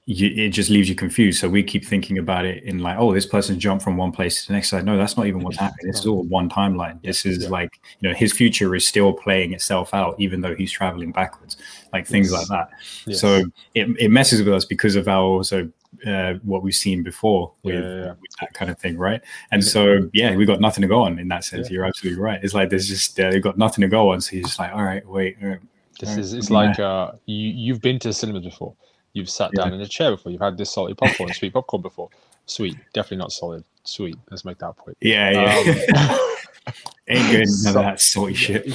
You, 0.06 0.28
it 0.36 0.50
just 0.50 0.68
leaves 0.68 0.88
you 0.88 0.94
confused. 0.94 1.40
So 1.40 1.48
we 1.48 1.62
keep 1.62 1.82
thinking 1.82 2.18
about 2.18 2.44
it 2.44 2.62
in 2.64 2.80
like, 2.80 2.98
oh, 2.98 3.14
this 3.14 3.24
person 3.24 3.58
jumped 3.58 3.82
from 3.82 3.96
one 3.96 4.12
place 4.12 4.42
to 4.42 4.48
the 4.48 4.52
next. 4.52 4.70
Like, 4.70 4.84
no, 4.84 4.98
that's 4.98 5.16
not 5.16 5.26
even 5.26 5.42
what's 5.42 5.56
happening. 5.56 5.86
This 5.86 6.00
is 6.00 6.06
all 6.06 6.24
one 6.24 6.50
timeline. 6.50 7.00
This 7.02 7.24
is 7.24 7.44
yeah. 7.44 7.48
like, 7.48 7.80
you 8.00 8.08
know, 8.10 8.14
his 8.14 8.30
future 8.30 8.74
is 8.74 8.86
still 8.86 9.14
playing 9.14 9.54
itself 9.54 9.94
out, 9.94 10.14
even 10.18 10.42
though 10.42 10.54
he's 10.54 10.70
traveling 10.70 11.10
backwards, 11.10 11.56
like 11.94 12.06
things 12.06 12.30
Yes. 12.30 12.38
like 12.38 12.48
that. 12.48 12.78
Yes. 13.06 13.20
So 13.20 13.44
it, 13.74 13.88
it 13.98 14.10
messes 14.10 14.42
with 14.42 14.52
us 14.52 14.66
because 14.66 14.94
of 14.94 15.08
our 15.08 15.22
also 15.22 15.70
uh, 16.06 16.34
what 16.42 16.62
we've 16.62 16.74
seen 16.74 17.02
before 17.02 17.52
with, 17.62 17.76
Yeah, 17.76 17.80
yeah, 17.80 18.08
with 18.20 18.30
that 18.40 18.52
kind 18.52 18.70
of 18.70 18.78
thing, 18.78 18.98
right? 18.98 19.22
And 19.52 19.64
so 19.64 20.10
yeah, 20.12 20.36
we 20.36 20.44
got 20.44 20.60
nothing 20.60 20.82
to 20.82 20.88
go 20.88 21.00
on 21.00 21.18
in 21.18 21.28
that 21.28 21.44
sense. 21.44 21.70
You're 21.70 21.86
absolutely 21.86 22.20
right. 22.20 22.40
It's 22.42 22.52
like 22.52 22.68
there's 22.68 22.88
just 22.88 23.18
uh, 23.18 23.30
they've 23.30 23.42
got 23.42 23.56
nothing 23.56 23.80
to 23.82 23.88
go 23.88 24.10
on. 24.10 24.20
So 24.20 24.36
you're 24.36 24.44
just 24.44 24.58
like, 24.58 24.72
all 24.72 24.82
right, 24.82 25.06
wait. 25.06 25.38
all 25.42 25.48
right. 25.48 25.60
This 26.00 26.16
is 26.16 26.34
it's 26.34 26.50
like 26.50 26.78
uh, 26.78 27.12
you 27.26 27.48
you've 27.48 27.80
been 27.80 27.98
to 28.00 28.12
cinemas 28.12 28.44
before. 28.44 28.74
You've 29.14 29.30
sat 29.30 29.52
down 29.52 29.72
in 29.72 29.80
a 29.80 29.86
chair 29.86 30.10
before. 30.10 30.32
You've 30.32 30.40
had 30.40 30.58
this 30.58 30.72
salty 30.72 30.92
popcorn, 30.94 31.32
sweet 31.32 31.52
popcorn 31.54 31.82
before. 31.82 32.10
Sweet, 32.46 32.76
definitely 32.92 33.18
not 33.18 33.32
solid. 33.32 33.64
Sweet. 33.84 34.16
Let's 34.30 34.44
make 34.44 34.58
that 34.58 34.76
point. 34.76 34.96
Yeah, 35.00 35.30
yeah. 35.30 36.02
Um, 36.10 36.74
Ain't 37.08 37.30
good. 37.30 37.48
So- 37.48 37.70
of 37.70 37.74
that 37.76 38.00
salty 38.00 38.34
shit. 38.34 38.70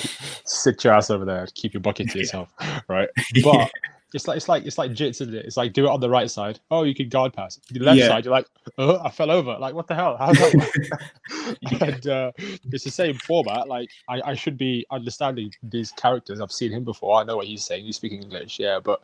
Sit 0.45 0.83
your 0.83 0.93
ass 0.93 1.09
over 1.09 1.25
there. 1.25 1.45
Keep 1.55 1.73
your 1.73 1.81
bucket 1.81 2.09
to 2.11 2.17
yourself, 2.19 2.51
right? 2.87 3.09
But 3.43 3.69
it's 4.11 4.27
like 4.27 4.37
it's 4.37 4.49
like 4.49 4.65
it's 4.65 4.77
like 4.79 4.91
jits, 4.91 5.21
isn't 5.21 5.35
it? 5.35 5.45
It's 5.45 5.55
like 5.57 5.71
do 5.73 5.85
it 5.85 5.89
on 5.89 5.99
the 5.99 6.09
right 6.09 6.31
side. 6.31 6.59
Oh, 6.71 6.81
you 6.83 6.95
can 6.95 7.09
guard 7.09 7.31
pass. 7.31 7.59
The 7.69 7.79
left 7.79 7.99
Yeah. 7.99 8.07
side, 8.07 8.25
you're 8.25 8.31
like, 8.31 8.47
oh, 8.79 8.99
I 9.05 9.11
fell 9.11 9.29
over. 9.29 9.55
Like, 9.59 9.75
what 9.75 9.87
the 9.87 9.93
hell? 9.93 10.17
How's 10.17 10.35
that 10.37 11.57
and 11.81 12.07
uh, 12.07 12.31
it's 12.71 12.83
the 12.85 12.89
same 12.91 13.15
format. 13.19 13.67
Like, 13.67 13.89
I, 14.07 14.21
I 14.25 14.33
should 14.33 14.57
be 14.57 14.83
understanding 14.89 15.51
these 15.61 15.91
characters. 15.91 16.41
I've 16.41 16.51
seen 16.51 16.71
him 16.71 16.83
before. 16.83 17.19
I 17.21 17.23
know 17.23 17.37
what 17.37 17.45
he's 17.45 17.63
saying. 17.63 17.85
He's 17.85 17.97
speaking 17.97 18.23
English, 18.23 18.57
yeah, 18.57 18.79
but 18.83 19.03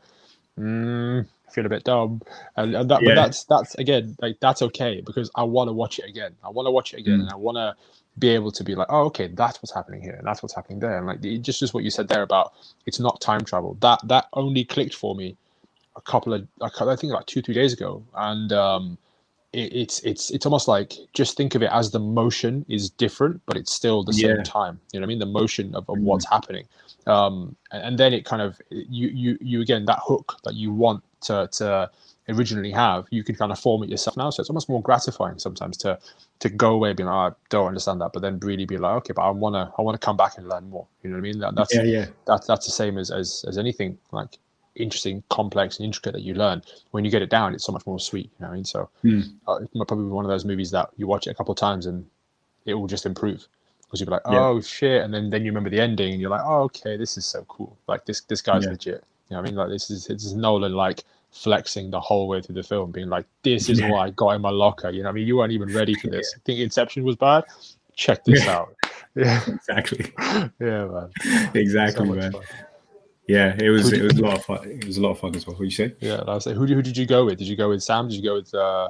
mm, 0.60 1.26
I 1.48 1.52
feel 1.52 1.66
a 1.66 1.70
bit 1.70 1.84
dumb. 1.84 2.22
And, 2.56 2.76
and 2.76 2.90
that, 2.92 3.02
Yeah. 3.02 3.10
but 3.10 3.16
that's 3.16 3.44
that's 3.46 3.76
again 3.76 4.16
like 4.22 4.38
that's 4.42 4.62
okay 4.64 5.02
because 5.06 5.32
I 5.36 5.44
want 5.44 5.70
to 5.70 5.74
watch 5.74 6.00
it 6.00 6.06
again. 6.06 6.36
I 6.44 6.50
want 6.50 6.68
to 6.68 6.72
watch 6.72 6.94
it 6.94 7.00
again, 7.00 7.20
Mm. 7.20 7.22
and 7.22 7.30
I 7.32 7.36
want 7.36 7.58
to 7.58 7.76
be 8.20 8.30
able 8.30 8.52
to 8.52 8.64
be 8.64 8.76
like, 8.76 8.88
oh, 8.90 9.04
okay, 9.06 9.28
that's 9.28 9.62
what's 9.62 9.74
happening 9.74 10.02
here, 10.02 10.14
and 10.16 10.26
that's 10.28 10.42
what's 10.44 10.56
happening 10.56 10.80
there, 10.80 10.98
and 10.98 11.08
like 11.08 11.24
it- 11.26 11.40
just 11.40 11.60
just 11.60 11.74
what 11.74 11.84
you 11.84 11.90
said 11.92 12.08
there 12.08 12.24
about 12.24 12.54
it's 12.86 13.00
not 13.00 13.22
time 13.22 13.44
travel. 13.46 13.78
That 13.82 14.00
that 14.08 14.28
only 14.34 14.66
clicked 14.66 14.96
for 14.96 15.16
me 15.16 15.38
a 15.96 16.02
couple 16.02 16.34
of 16.34 16.48
I 16.62 16.96
think 16.96 17.14
like 17.14 17.26
two 17.26 17.42
three 17.42 17.56
days 17.56 17.74
ago, 17.74 18.04
and 18.16 18.52
um, 18.54 18.98
it, 19.54 19.74
it's 19.76 20.00
it's 20.02 20.32
it's 20.32 20.46
almost 20.46 20.68
like 20.68 20.94
just 21.14 21.38
think 21.38 21.56
of 21.56 21.64
it 21.64 21.70
as 21.72 21.92
the 21.92 22.00
motion 22.00 22.66
is 22.70 22.90
different, 22.90 23.42
but 23.46 23.58
it's 23.58 23.74
still 23.74 24.04
the 24.04 24.14
Yeah. 24.14 24.28
same 24.36 24.44
time. 24.44 24.80
You 24.94 25.00
know 25.00 25.06
what 25.06 25.08
I 25.08 25.10
mean? 25.10 25.20
The 25.20 25.26
motion 25.28 25.76
of, 25.76 25.90
of 25.90 26.00
Mhm. 26.00 26.04
what's 26.04 26.26
happening, 26.30 26.68
um, 27.08 27.56
and, 27.72 27.98
then 27.98 28.14
it 28.14 28.26
kind 28.26 28.42
of 28.42 28.62
you 28.70 29.08
you 29.10 29.38
you 29.42 29.62
again 29.62 29.86
that 29.86 30.00
hook 30.02 30.38
that 30.44 30.56
you 30.56 30.72
want 30.72 31.04
to 31.22 31.48
to 31.54 31.90
originally 32.30 32.72
have, 32.72 33.06
you 33.12 33.24
can 33.24 33.36
kind 33.36 33.52
of 33.52 33.60
form 33.60 33.84
it 33.84 33.90
yourself 33.90 34.18
now. 34.18 34.30
So 34.30 34.42
it's 34.42 34.50
almost 34.50 34.70
more 34.70 34.82
gratifying 34.82 35.38
sometimes 35.40 35.78
to 35.78 36.00
to 36.40 36.50
go 36.50 36.74
away 36.74 36.94
being 36.94 37.08
like, 37.08 37.16
oh, 37.16 37.36
I 37.36 37.38
don't 37.50 37.68
understand 37.68 38.02
that, 38.02 38.12
but 38.14 38.22
then 38.22 38.40
really 38.40 38.66
be 38.66 38.78
like, 38.78 38.96
okay, 38.98 39.14
but 39.14 39.22
I 39.22 39.30
wanna 39.30 39.72
I 39.78 39.82
wanna 39.82 39.98
come 39.98 40.18
back 40.18 40.38
and 40.38 40.48
learn 40.50 40.70
more. 40.70 40.88
You 41.04 41.10
know 41.10 41.16
what 41.16 41.20
I 41.20 41.22
mean? 41.22 41.40
That, 41.40 41.56
that's 41.56 41.74
Yeah, 41.74 41.84
yeah. 41.84 42.06
that's 42.26 42.48
that's 42.48 42.66
the 42.66 42.72
same 42.72 42.98
as, 42.98 43.12
as 43.12 43.46
as 43.48 43.58
anything 43.58 43.98
like 44.12 44.38
interesting, 44.76 45.24
complex, 45.30 45.78
and 45.78 45.86
intricate 45.86 46.14
that 46.14 46.22
you 46.22 46.34
learn. 46.34 46.62
When 46.92 47.06
you 47.06 47.12
get 47.12 47.22
it 47.22 47.30
down, 47.30 47.54
it's 47.54 47.64
so 47.64 47.72
much 47.72 47.86
more 47.86 48.00
sweet. 48.00 48.26
You 48.26 48.32
know 48.42 48.48
what 48.48 48.54
I 48.54 48.56
mean? 48.56 48.66
So 48.66 48.90
Hmm. 49.02 49.22
uh, 49.48 49.60
it's 49.62 49.72
probably 49.74 50.06
one 50.06 50.26
of 50.26 50.30
those 50.30 50.46
movies 50.46 50.72
that 50.72 50.90
you 50.98 51.08
watch 51.08 51.28
it 51.28 51.32
a 51.32 51.34
couple 51.36 51.52
of 51.52 51.58
times 51.58 51.86
and 51.86 52.06
it 52.66 52.74
will 52.74 52.88
just 52.88 53.06
improve 53.06 53.48
because 53.86 54.00
you'd 54.00 54.08
be 54.08 54.12
like, 54.12 54.22
Yeah. 54.30 54.40
oh 54.46 54.62
shit, 54.62 55.02
and 55.04 55.14
then 55.14 55.30
then 55.30 55.44
you 55.44 55.52
remember 55.52 55.70
the 55.70 55.80
ending 55.80 56.12
and 56.14 56.22
you're 56.22 56.30
like, 56.30 56.44
oh 56.46 56.64
okay, 56.64 56.98
this 56.98 57.18
is 57.18 57.26
so 57.26 57.44
cool. 57.48 57.78
Like 57.88 58.06
this 58.06 58.22
this 58.22 58.42
guy's 58.42 58.64
Yeah. 58.64 58.72
legit. 58.72 59.04
You 59.30 59.36
know 59.36 59.42
what 59.42 59.48
I 59.48 59.52
mean? 59.52 59.56
Like 59.56 59.70
this 59.70 59.90
is 59.90 60.06
this 60.08 60.24
is 60.26 60.34
Nolan 60.36 60.74
like 60.74 61.04
flexing 61.32 61.92
the 61.92 62.00
whole 62.00 62.28
way 62.28 62.42
through 62.42 62.56
the 62.56 62.64
film, 62.64 62.92
being 62.92 63.10
like, 63.10 63.26
this 63.44 63.68
is 63.70 63.80
Yeah. 63.80 63.90
what 63.90 64.00
I 64.00 64.10
got 64.12 64.32
in 64.32 64.42
my 64.42 64.50
locker. 64.52 64.90
You 64.90 65.04
know 65.04 65.10
what 65.10 65.14
I 65.14 65.16
mean? 65.16 65.28
You 65.28 65.38
weren't 65.38 65.52
even 65.52 65.74
ready 65.74 65.94
for 65.96 66.08
this. 66.08 66.34
Think 66.46 66.60
Inception 66.60 67.04
was 67.04 67.16
bad? 67.18 67.44
Check 67.96 68.24
this 68.24 68.46
Yeah. 68.46 68.58
out. 68.58 68.76
Yeah, 69.18 69.42
Exactly. 69.48 70.12
yeah, 70.60 70.86
man. 70.88 71.10
Exactly, 71.54 72.06
much 72.06 72.18
man. 72.18 72.32
fun. 72.34 72.42
Yeah, 73.30 73.56
it 73.58 73.70
was 73.70 73.94
it 73.94 74.02
was 74.04 74.18
a 74.18 74.22
lot 74.22 74.34
of 74.36 74.44
fun. 74.46 74.68
It 74.70 74.86
was 74.86 74.98
a 74.98 75.02
lot 75.02 75.12
of 75.12 75.20
fun 75.20 75.34
as 75.36 75.48
well. 75.48 75.56
What 75.56 75.64
you 75.64 75.72
say? 75.72 75.96
Yeah, 76.02 76.22
I 76.28 76.34
was 76.36 76.46
like, 76.46 76.56
who, 76.58 76.66
who 76.66 76.82
did 76.82 76.98
you 76.98 77.06
go 77.06 77.24
with? 77.26 77.40
Did 77.40 77.48
you 77.48 77.56
go 77.56 77.70
with 77.70 77.82
Sam? 77.82 78.10
Did 78.10 78.18
you 78.18 78.24
go 78.24 78.34
with 78.36 78.54
uh, 78.54 78.90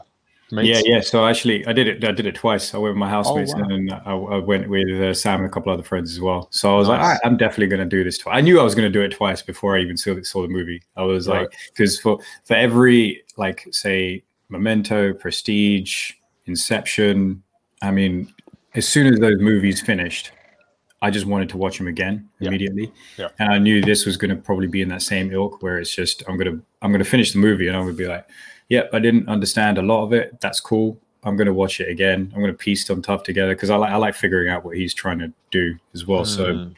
mates? 0.51 0.81
Yeah, 0.85 0.95
yeah. 0.95 1.01
So 1.01 1.25
actually, 1.25 1.65
I 1.67 1.73
did 1.73 1.87
it. 1.87 2.03
I 2.03 2.11
did 2.11 2.25
it 2.25 2.35
twice. 2.35 2.73
I 2.73 2.77
went 2.77 2.93
with 2.95 2.99
my 2.99 3.09
housemates, 3.09 3.53
Oh, 3.53 3.57
wow. 3.59 3.63
and 3.69 3.89
then 3.89 4.01
I, 4.05 4.11
I 4.13 4.37
went 4.39 4.69
with 4.69 4.89
uh, 5.01 5.13
Sam 5.13 5.39
and 5.41 5.45
a 5.47 5.49
couple 5.49 5.71
other 5.73 5.83
friends 5.83 6.11
as 6.13 6.19
well. 6.21 6.47
So 6.51 6.73
I 6.73 6.77
was 6.77 6.87
like, 6.87 6.99
Nice. 6.99 7.05
All 7.05 7.11
right, 7.13 7.19
I'm 7.23 7.37
definitely 7.37 7.67
going 7.67 7.79
to 7.87 7.97
do 7.97 8.03
this 8.03 8.17
twice. 8.17 8.35
I 8.37 8.41
knew 8.41 8.59
I 8.59 8.63
was 8.63 8.75
going 8.75 8.91
to 8.91 8.99
do 8.99 9.01
it 9.03 9.11
twice 9.11 9.41
before 9.41 9.77
I 9.77 9.81
even 9.81 9.97
saw, 9.97 10.15
saw 10.23 10.41
the 10.41 10.47
movie. 10.47 10.81
I 10.95 11.03
was 11.03 11.27
Right. 11.27 11.41
like, 11.41 11.55
because 11.73 11.99
for 11.99 12.19
for 12.43 12.55
every 12.55 13.23
like 13.37 13.67
say 13.71 14.23
Memento, 14.49 15.13
Prestige, 15.13 16.11
Inception. 16.45 17.41
I 17.81 17.91
mean, 17.91 18.33
as 18.75 18.87
soon 18.87 19.11
as 19.11 19.19
those 19.19 19.39
movies 19.39 19.81
finished, 19.81 20.31
I 21.01 21.09
just 21.11 21.25
wanted 21.25 21.49
to 21.49 21.57
watch 21.57 21.77
them 21.77 21.87
again 21.87 22.29
Yeah. 22.39 22.47
immediately. 22.49 22.91
Yeah. 23.17 23.27
And 23.39 23.51
I 23.51 23.57
knew 23.57 23.81
this 23.81 24.05
was 24.05 24.15
going 24.17 24.29
to 24.29 24.35
probably 24.37 24.67
be 24.67 24.81
in 24.81 24.89
that 24.89 25.01
same 25.01 25.31
ilk 25.31 25.61
where 25.61 25.77
it's 25.79 25.93
just 25.93 26.23
I'm 26.27 26.37
gonna 26.37 26.59
I'm 26.81 26.91
gonna 26.91 27.03
finish 27.03 27.31
the 27.33 27.39
movie 27.39 27.67
and 27.67 27.75
I'm 27.75 27.83
gonna 27.83 27.93
be 27.97 28.07
like, 28.07 28.25
yep, 28.69 28.89
I 28.93 28.99
didn't 28.99 29.27
understand 29.29 29.77
a 29.77 29.81
lot 29.81 30.03
of 30.03 30.13
it. 30.13 30.39
That's 30.41 30.59
cool. 30.59 30.97
I'm 31.23 31.35
gonna 31.35 31.53
watch 31.53 31.79
it 31.79 31.89
again. 31.89 32.31
I'm 32.35 32.41
gonna 32.41 32.53
piece 32.53 32.85
some 32.85 33.01
stuff 33.03 33.23
together 33.23 33.55
because 33.55 33.69
I 33.69 33.75
like 33.77 33.91
I 33.91 33.95
like 33.97 34.15
figuring 34.15 34.49
out 34.49 34.63
what 34.63 34.77
he's 34.77 34.93
trying 34.93 35.19
to 35.19 35.31
do 35.51 35.75
as 35.93 36.05
well. 36.05 36.23
So 36.25 36.45
Mm. 36.53 36.75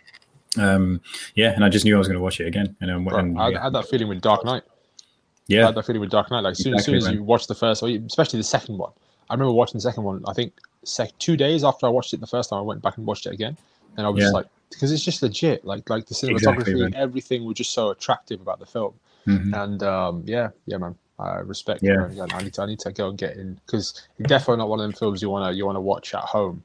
um, 0.57 1.01
yeah, 1.35 1.51
and 1.53 1.63
I 1.65 1.69
just 1.69 1.83
knew 1.85 1.95
I 1.95 1.97
was 1.99 2.07
gonna 2.07 2.21
watch 2.21 2.39
it 2.39 2.47
again. 2.47 2.75
And 2.81 2.89
then 2.89 3.03
Bro, 3.03 3.17
and, 3.17 3.39
I, 3.39 3.45
I 3.45 3.49
yeah, 3.49 3.63
had 3.63 3.73
that 3.73 3.89
feeling 3.89 4.07
with 4.07 4.21
Dark 4.21 4.45
Knight. 4.45 4.63
I 4.65 4.71
yeah, 5.47 5.65
had 5.65 5.75
that 5.75 5.85
feeling 5.85 6.01
with 6.01 6.09
Dark 6.11 6.31
Knight. 6.31 6.41
Like, 6.41 6.55
soon, 6.55 6.73
as 6.75 6.85
soon 6.85 6.95
as 6.95 7.09
you 7.09 7.23
watch 7.23 7.47
the 7.47 7.55
first, 7.55 7.83
or 7.83 7.89
especially 7.89 8.39
the 8.39 8.43
second 8.43 8.77
one, 8.77 8.91
I 9.29 9.33
remember 9.33 9.53
watching 9.53 9.75
the 9.77 9.81
second 9.81 10.03
one. 10.03 10.23
I 10.27 10.33
think 10.33 10.53
sec- 10.83 11.17
two 11.19 11.35
days 11.37 11.63
after 11.63 11.85
I 11.85 11.89
watched 11.89 12.13
it 12.13 12.19
the 12.21 12.27
first 12.27 12.49
time, 12.49 12.59
I 12.59 12.63
went 12.63 12.81
back 12.81 12.97
and 12.97 13.05
watched 13.05 13.25
it 13.25 13.33
again, 13.33 13.57
and 13.97 14.05
I 14.05 14.09
was 14.09 14.21
just 14.21 14.33
like, 14.33 14.45
because 14.69 14.91
it's 14.91 15.03
just 15.03 15.21
legit. 15.21 15.63
Like, 15.65 15.89
like 15.89 16.05
the 16.05 16.15
cinematography, 16.15 16.57
Exactly, 16.59 16.81
and 16.83 16.95
everything 16.95 17.45
was 17.45 17.55
just 17.57 17.71
so 17.73 17.89
attractive 17.91 18.41
about 18.41 18.59
the 18.59 18.65
film. 18.65 18.93
Mhm. 19.25 19.53
And 19.63 19.83
um, 19.83 20.23
yeah, 20.25 20.49
yeah, 20.65 20.77
man, 20.77 20.95
I 21.19 21.37
respect. 21.37 21.81
Yeah. 21.83 22.07
Yeah, 22.11 22.25
I 22.31 22.43
need 22.43 22.53
to, 22.55 22.61
I 22.61 22.65
need 22.67 22.79
to 22.79 22.91
go 22.91 23.09
and 23.09 23.17
get 23.17 23.37
in 23.37 23.59
because 23.65 24.07
definitely 24.23 24.57
not 24.57 24.69
one 24.69 24.79
of 24.79 24.83
them 24.83 24.93
films 24.93 25.21
you 25.21 25.29
wanna 25.29 25.51
you 25.51 25.65
wanna 25.65 25.81
watch 25.81 26.13
at 26.13 26.21
home, 26.21 26.61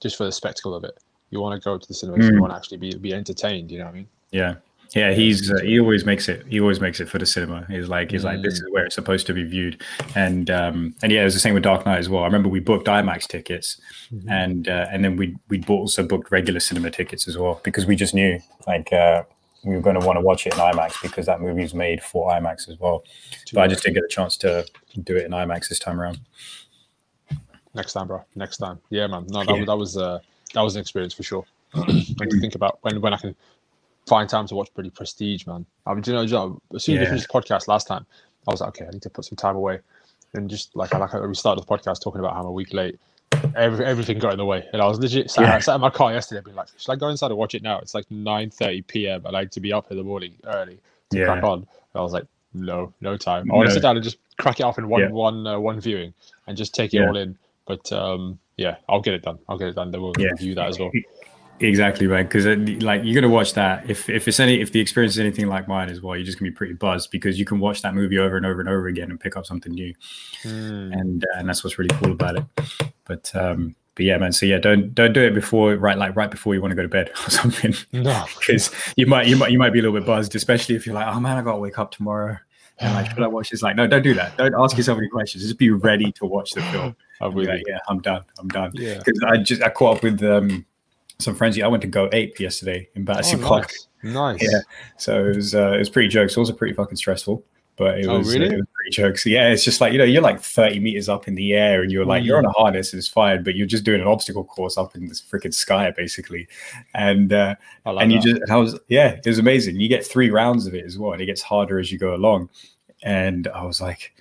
just 0.00 0.16
for 0.16 0.24
the 0.24 0.32
spectacle 0.32 0.74
of 0.74 0.84
it. 0.84 0.98
You 1.30 1.40
want 1.40 1.60
to 1.60 1.64
go 1.64 1.78
to 1.78 1.88
the 1.88 1.94
cinema. 1.94 2.18
Mm. 2.18 2.34
You 2.34 2.40
want 2.40 2.52
to 2.52 2.56
actually 2.56 2.76
be 2.76 2.94
be 2.96 3.12
entertained. 3.14 3.70
You 3.70 3.78
know 3.78 3.86
what 3.86 3.92
I 3.92 3.96
mean? 3.96 4.08
yeah. 4.30 4.54
Yeah, 4.94 5.12
he's 5.12 5.50
uh, 5.50 5.58
he 5.64 5.80
always 5.80 6.04
makes 6.04 6.28
it. 6.28 6.46
He 6.48 6.60
always 6.60 6.78
makes 6.78 7.00
it 7.00 7.08
for 7.08 7.18
the 7.18 7.26
cinema. 7.26 7.64
He's 7.68 7.88
like 7.88 8.12
he's 8.12 8.22
like 8.22 8.42
this 8.42 8.60
Mm. 8.60 8.66
is 8.66 8.70
where 8.70 8.84
it's 8.84 8.94
supposed 8.94 9.26
to 9.26 9.32
be 9.34 9.42
viewed, 9.42 9.82
and 10.14 10.48
um 10.50 10.94
and 11.02 11.10
yeah, 11.10 11.22
it 11.22 11.24
was 11.24 11.34
the 11.34 11.40
same 11.40 11.54
with 11.54 11.64
Dark 11.64 11.84
Knight 11.84 11.98
as 11.98 12.08
well. 12.08 12.22
I 12.22 12.26
remember 12.26 12.48
we 12.48 12.60
booked 12.60 12.86
IMAX 12.86 13.26
tickets, 13.26 13.80
Mm-hmm. 14.14 14.28
and 14.28 14.68
uh, 14.68 14.86
and 14.92 15.02
then 15.04 15.16
we 15.16 15.34
we 15.48 15.58
bought, 15.58 15.80
also 15.80 16.06
booked 16.06 16.30
regular 16.30 16.60
cinema 16.60 16.92
tickets 16.92 17.26
as 17.26 17.36
well 17.36 17.60
because 17.64 17.86
we 17.86 17.96
just 17.96 18.14
knew 18.14 18.38
like 18.68 18.92
uh 18.92 19.24
we 19.64 19.74
were 19.74 19.80
going 19.80 19.98
to 19.98 20.06
want 20.06 20.16
to 20.16 20.20
watch 20.20 20.46
it 20.46 20.54
in 20.54 20.60
IMAX 20.60 21.00
because 21.02 21.26
that 21.26 21.40
movie 21.40 21.62
was 21.62 21.74
made 21.74 22.02
for 22.02 22.30
IMAX 22.30 22.68
as 22.68 22.78
well. 22.78 23.04
But 23.52 23.62
I 23.62 23.66
just 23.66 23.82
didn't 23.82 23.94
get 23.94 24.04
a 24.04 24.08
chance 24.08 24.36
to 24.38 24.66
do 25.02 25.16
it 25.16 25.24
in 25.24 25.32
IMAX 25.32 25.68
this 25.68 25.78
time 25.78 26.00
around. 26.00 26.20
Next 27.74 27.92
time, 27.92 28.06
bro. 28.06 28.24
Next 28.34 28.58
time. 28.58 28.78
Yeah, 28.90 29.06
man. 29.06 29.26
No, 29.28 29.44
that, 29.44 29.56
yeah. 29.56 29.64
that 29.64 29.76
was 29.76 29.96
uh, 29.96 30.20
that 30.52 30.60
was 30.60 30.76
an 30.76 30.80
experience 30.80 31.14
for 31.14 31.22
sure. 31.22 31.44
when 31.72 32.30
you 32.30 32.40
think 32.40 32.54
about 32.54 32.78
when 32.82 33.00
when 33.00 33.12
I 33.12 33.16
can 33.16 33.34
find 34.06 34.28
time 34.28 34.46
to 34.46 34.54
watch 34.54 34.72
pretty 34.74 34.90
prestige, 34.90 35.46
man. 35.46 35.66
I 35.86 35.94
mean, 35.94 36.02
do 36.02 36.12
you 36.12 36.16
know, 36.16 36.26
Joe, 36.26 36.60
as 36.74 36.84
soon 36.84 36.96
as 36.96 36.98
yeah. 36.98 37.04
we 37.04 37.06
finished 37.06 37.28
the 37.32 37.40
podcast 37.40 37.68
last 37.68 37.86
time, 37.86 38.06
I 38.46 38.50
was 38.50 38.60
like, 38.60 38.68
okay, 38.68 38.86
I 38.86 38.90
need 38.90 39.02
to 39.02 39.10
put 39.10 39.24
some 39.24 39.36
time 39.36 39.56
away. 39.56 39.80
And 40.34 40.48
just 40.50 40.74
like 40.76 40.94
I 40.94 40.98
like 40.98 41.12
we 41.14 41.34
started 41.34 41.64
the 41.64 41.66
podcast 41.66 42.00
talking 42.02 42.20
about 42.20 42.34
how 42.34 42.40
I'm 42.40 42.46
a 42.46 42.52
week 42.52 42.72
late. 42.72 43.00
Every, 43.56 43.84
everything 43.84 44.18
got 44.18 44.32
in 44.32 44.38
the 44.38 44.44
way, 44.44 44.68
and 44.72 44.82
I 44.82 44.86
was 44.86 44.98
legit 44.98 45.30
sat, 45.30 45.42
yeah. 45.42 45.58
sat 45.58 45.76
in 45.76 45.80
my 45.80 45.90
car 45.90 46.12
yesterday, 46.12 46.40
being 46.44 46.56
like, 46.56 46.68
"Should 46.76 46.90
I 46.90 46.96
go 46.96 47.08
inside 47.08 47.28
and 47.28 47.36
watch 47.36 47.54
it 47.54 47.62
now?" 47.62 47.78
It's 47.78 47.94
like 47.94 48.08
9:30 48.08 48.86
p.m. 48.86 49.22
I 49.26 49.30
like 49.30 49.50
to 49.52 49.60
be 49.60 49.72
up 49.72 49.90
in 49.90 49.96
the 49.96 50.02
morning 50.02 50.34
early 50.44 50.78
to 51.10 51.18
yeah. 51.18 51.26
crack 51.26 51.44
on. 51.44 51.58
And 51.58 51.66
I 51.94 52.00
was 52.00 52.12
like, 52.12 52.26
"No, 52.52 52.92
no 53.00 53.16
time. 53.16 53.50
I 53.50 53.54
want 53.54 53.68
to 53.68 53.74
sit 53.74 53.82
down 53.82 53.96
and 53.96 54.04
just 54.04 54.18
crack 54.38 54.60
it 54.60 54.64
off 54.64 54.78
in 54.78 54.88
one 54.88 55.02
yeah. 55.02 55.08
one 55.10 55.46
uh, 55.46 55.58
one 55.58 55.80
viewing 55.80 56.14
and 56.46 56.56
just 56.56 56.74
take 56.74 56.94
it 56.94 57.00
all 57.06 57.16
in." 57.16 57.38
But 57.66 57.90
um, 57.92 58.38
yeah, 58.56 58.76
I'll 58.88 59.00
get 59.00 59.14
it 59.14 59.22
done. 59.22 59.38
I'll 59.48 59.58
get 59.58 59.68
it 59.68 59.74
done. 59.74 59.90
Then 59.90 60.02
we'll 60.02 60.12
review 60.18 60.54
that 60.56 60.68
as 60.68 60.78
well. 60.78 60.90
Exactly, 61.60 62.06
man. 62.06 62.24
Because 62.24 62.46
uh, 62.46 62.56
like 62.80 63.02
you're 63.04 63.14
gonna 63.14 63.32
watch 63.32 63.54
that. 63.54 63.88
If 63.88 64.08
if 64.08 64.26
it's 64.26 64.40
any 64.40 64.60
if 64.60 64.72
the 64.72 64.80
experience 64.80 65.14
is 65.14 65.20
anything 65.20 65.46
like 65.46 65.68
mine 65.68 65.88
as 65.88 66.00
well, 66.00 66.16
you're 66.16 66.24
just 66.24 66.38
gonna 66.38 66.50
be 66.50 66.54
pretty 66.54 66.74
buzzed 66.74 67.10
because 67.10 67.38
you 67.38 67.44
can 67.44 67.60
watch 67.60 67.82
that 67.82 67.94
movie 67.94 68.18
over 68.18 68.36
and 68.36 68.44
over 68.44 68.60
and 68.60 68.68
over 68.68 68.88
again 68.88 69.10
and 69.10 69.20
pick 69.20 69.36
up 69.36 69.46
something 69.46 69.72
new. 69.72 69.94
Mm. 70.42 70.92
And 70.92 71.24
uh, 71.24 71.38
and 71.38 71.48
that's 71.48 71.62
what's 71.62 71.78
really 71.78 71.94
cool 71.96 72.12
about 72.12 72.36
it. 72.36 72.44
But 73.04 73.30
um, 73.34 73.76
but 73.94 74.04
yeah, 74.04 74.18
man. 74.18 74.32
So 74.32 74.46
yeah, 74.46 74.58
don't 74.58 74.94
don't 74.94 75.12
do 75.12 75.22
it 75.22 75.34
before 75.34 75.76
right 75.76 75.96
like 75.96 76.16
right 76.16 76.30
before 76.30 76.54
you 76.54 76.60
want 76.60 76.72
to 76.72 76.76
go 76.76 76.82
to 76.82 76.88
bed 76.88 77.10
or 77.26 77.30
something. 77.30 77.74
No, 77.92 78.24
because 78.38 78.70
you 78.96 79.06
might 79.06 79.28
you 79.28 79.36
might 79.36 79.52
you 79.52 79.58
might 79.58 79.72
be 79.72 79.78
a 79.78 79.82
little 79.82 79.98
bit 79.98 80.06
buzzed, 80.06 80.34
especially 80.34 80.74
if 80.74 80.86
you're 80.86 80.94
like, 80.94 81.06
oh 81.06 81.20
man, 81.20 81.38
I 81.38 81.42
gotta 81.42 81.58
wake 81.58 81.78
up 81.78 81.92
tomorrow. 81.92 82.36
And 82.80 82.94
like, 82.94 83.10
should 83.10 83.22
I 83.22 83.28
watch 83.28 83.50
this? 83.50 83.62
Like, 83.62 83.76
no, 83.76 83.86
don't 83.86 84.02
do 84.02 84.14
that. 84.14 84.36
Don't 84.36 84.54
ask 84.58 84.76
yourself 84.76 84.98
any 84.98 85.08
questions. 85.08 85.44
Just 85.44 85.58
be 85.58 85.70
ready 85.70 86.10
to 86.12 86.26
watch 86.26 86.50
the 86.50 86.62
film. 86.62 86.96
I'm 87.20 87.32
really, 87.32 87.46
like, 87.46 87.62
yeah, 87.68 87.78
I'm 87.88 88.00
done. 88.00 88.24
I'm 88.38 88.48
done. 88.48 88.72
Yeah. 88.74 88.98
Because 88.98 89.20
I 89.24 89.36
just 89.36 89.62
I 89.62 89.70
caught 89.70 89.98
up 89.98 90.02
with 90.02 90.22
um 90.24 90.66
some 91.18 91.34
friends. 91.34 91.60
I 91.60 91.66
went 91.66 91.82
to 91.82 91.88
go 91.88 92.08
ape 92.12 92.40
yesterday 92.40 92.88
in 92.94 93.04
Battersea 93.04 93.36
oh, 93.38 93.46
Park. 93.46 93.72
Nice. 94.02 94.42
Yeah. 94.42 94.60
So 94.98 95.26
it 95.26 95.36
was 95.36 95.54
uh, 95.54 95.72
it 95.72 95.78
was 95.78 95.90
pretty 95.90 96.08
jokes. 96.08 96.36
It 96.36 96.40
was 96.40 96.52
pretty 96.52 96.74
fucking 96.74 96.96
stressful, 96.96 97.44
but 97.76 97.98
it 97.98 98.06
oh, 98.06 98.18
was, 98.18 98.34
really? 98.34 98.54
it 98.54 98.58
was 98.58 98.66
pretty 98.74 98.90
jokes. 98.90 99.24
Yeah, 99.24 99.48
it's 99.48 99.64
just 99.64 99.80
like 99.80 99.92
you 99.92 99.98
know 99.98 100.04
you're 100.04 100.22
like 100.22 100.40
30 100.40 100.80
meters 100.80 101.08
up 101.08 101.26
in 101.26 101.34
the 101.34 101.54
air 101.54 101.82
and 101.82 101.90
you're 101.90 102.04
like 102.04 102.22
mm. 102.22 102.26
you're 102.26 102.38
on 102.38 102.44
a 102.44 102.50
harness 102.50 102.92
and 102.92 102.98
it's 102.98 103.08
fine, 103.08 103.42
but 103.42 103.54
you're 103.54 103.66
just 103.66 103.84
doing 103.84 104.00
an 104.00 104.06
obstacle 104.06 104.44
course 104.44 104.76
up 104.76 104.94
in 104.94 105.08
this 105.08 105.22
freaking 105.22 105.54
sky 105.54 105.90
basically, 105.90 106.46
and 106.94 107.32
uh, 107.32 107.54
like 107.86 108.02
and 108.02 108.12
you 108.12 108.20
that. 108.20 108.40
just 108.40 108.50
I 108.50 108.56
was 108.56 108.78
yeah 108.88 109.12
it 109.12 109.26
was 109.26 109.38
amazing. 109.38 109.80
You 109.80 109.88
get 109.88 110.06
three 110.06 110.30
rounds 110.30 110.66
of 110.66 110.74
it 110.74 110.84
as 110.84 110.98
well, 110.98 111.12
and 111.12 111.22
it 111.22 111.26
gets 111.26 111.42
harder 111.42 111.78
as 111.78 111.90
you 111.90 111.98
go 111.98 112.14
along. 112.14 112.50
And 113.02 113.48
I 113.48 113.64
was 113.64 113.80
like, 113.80 114.14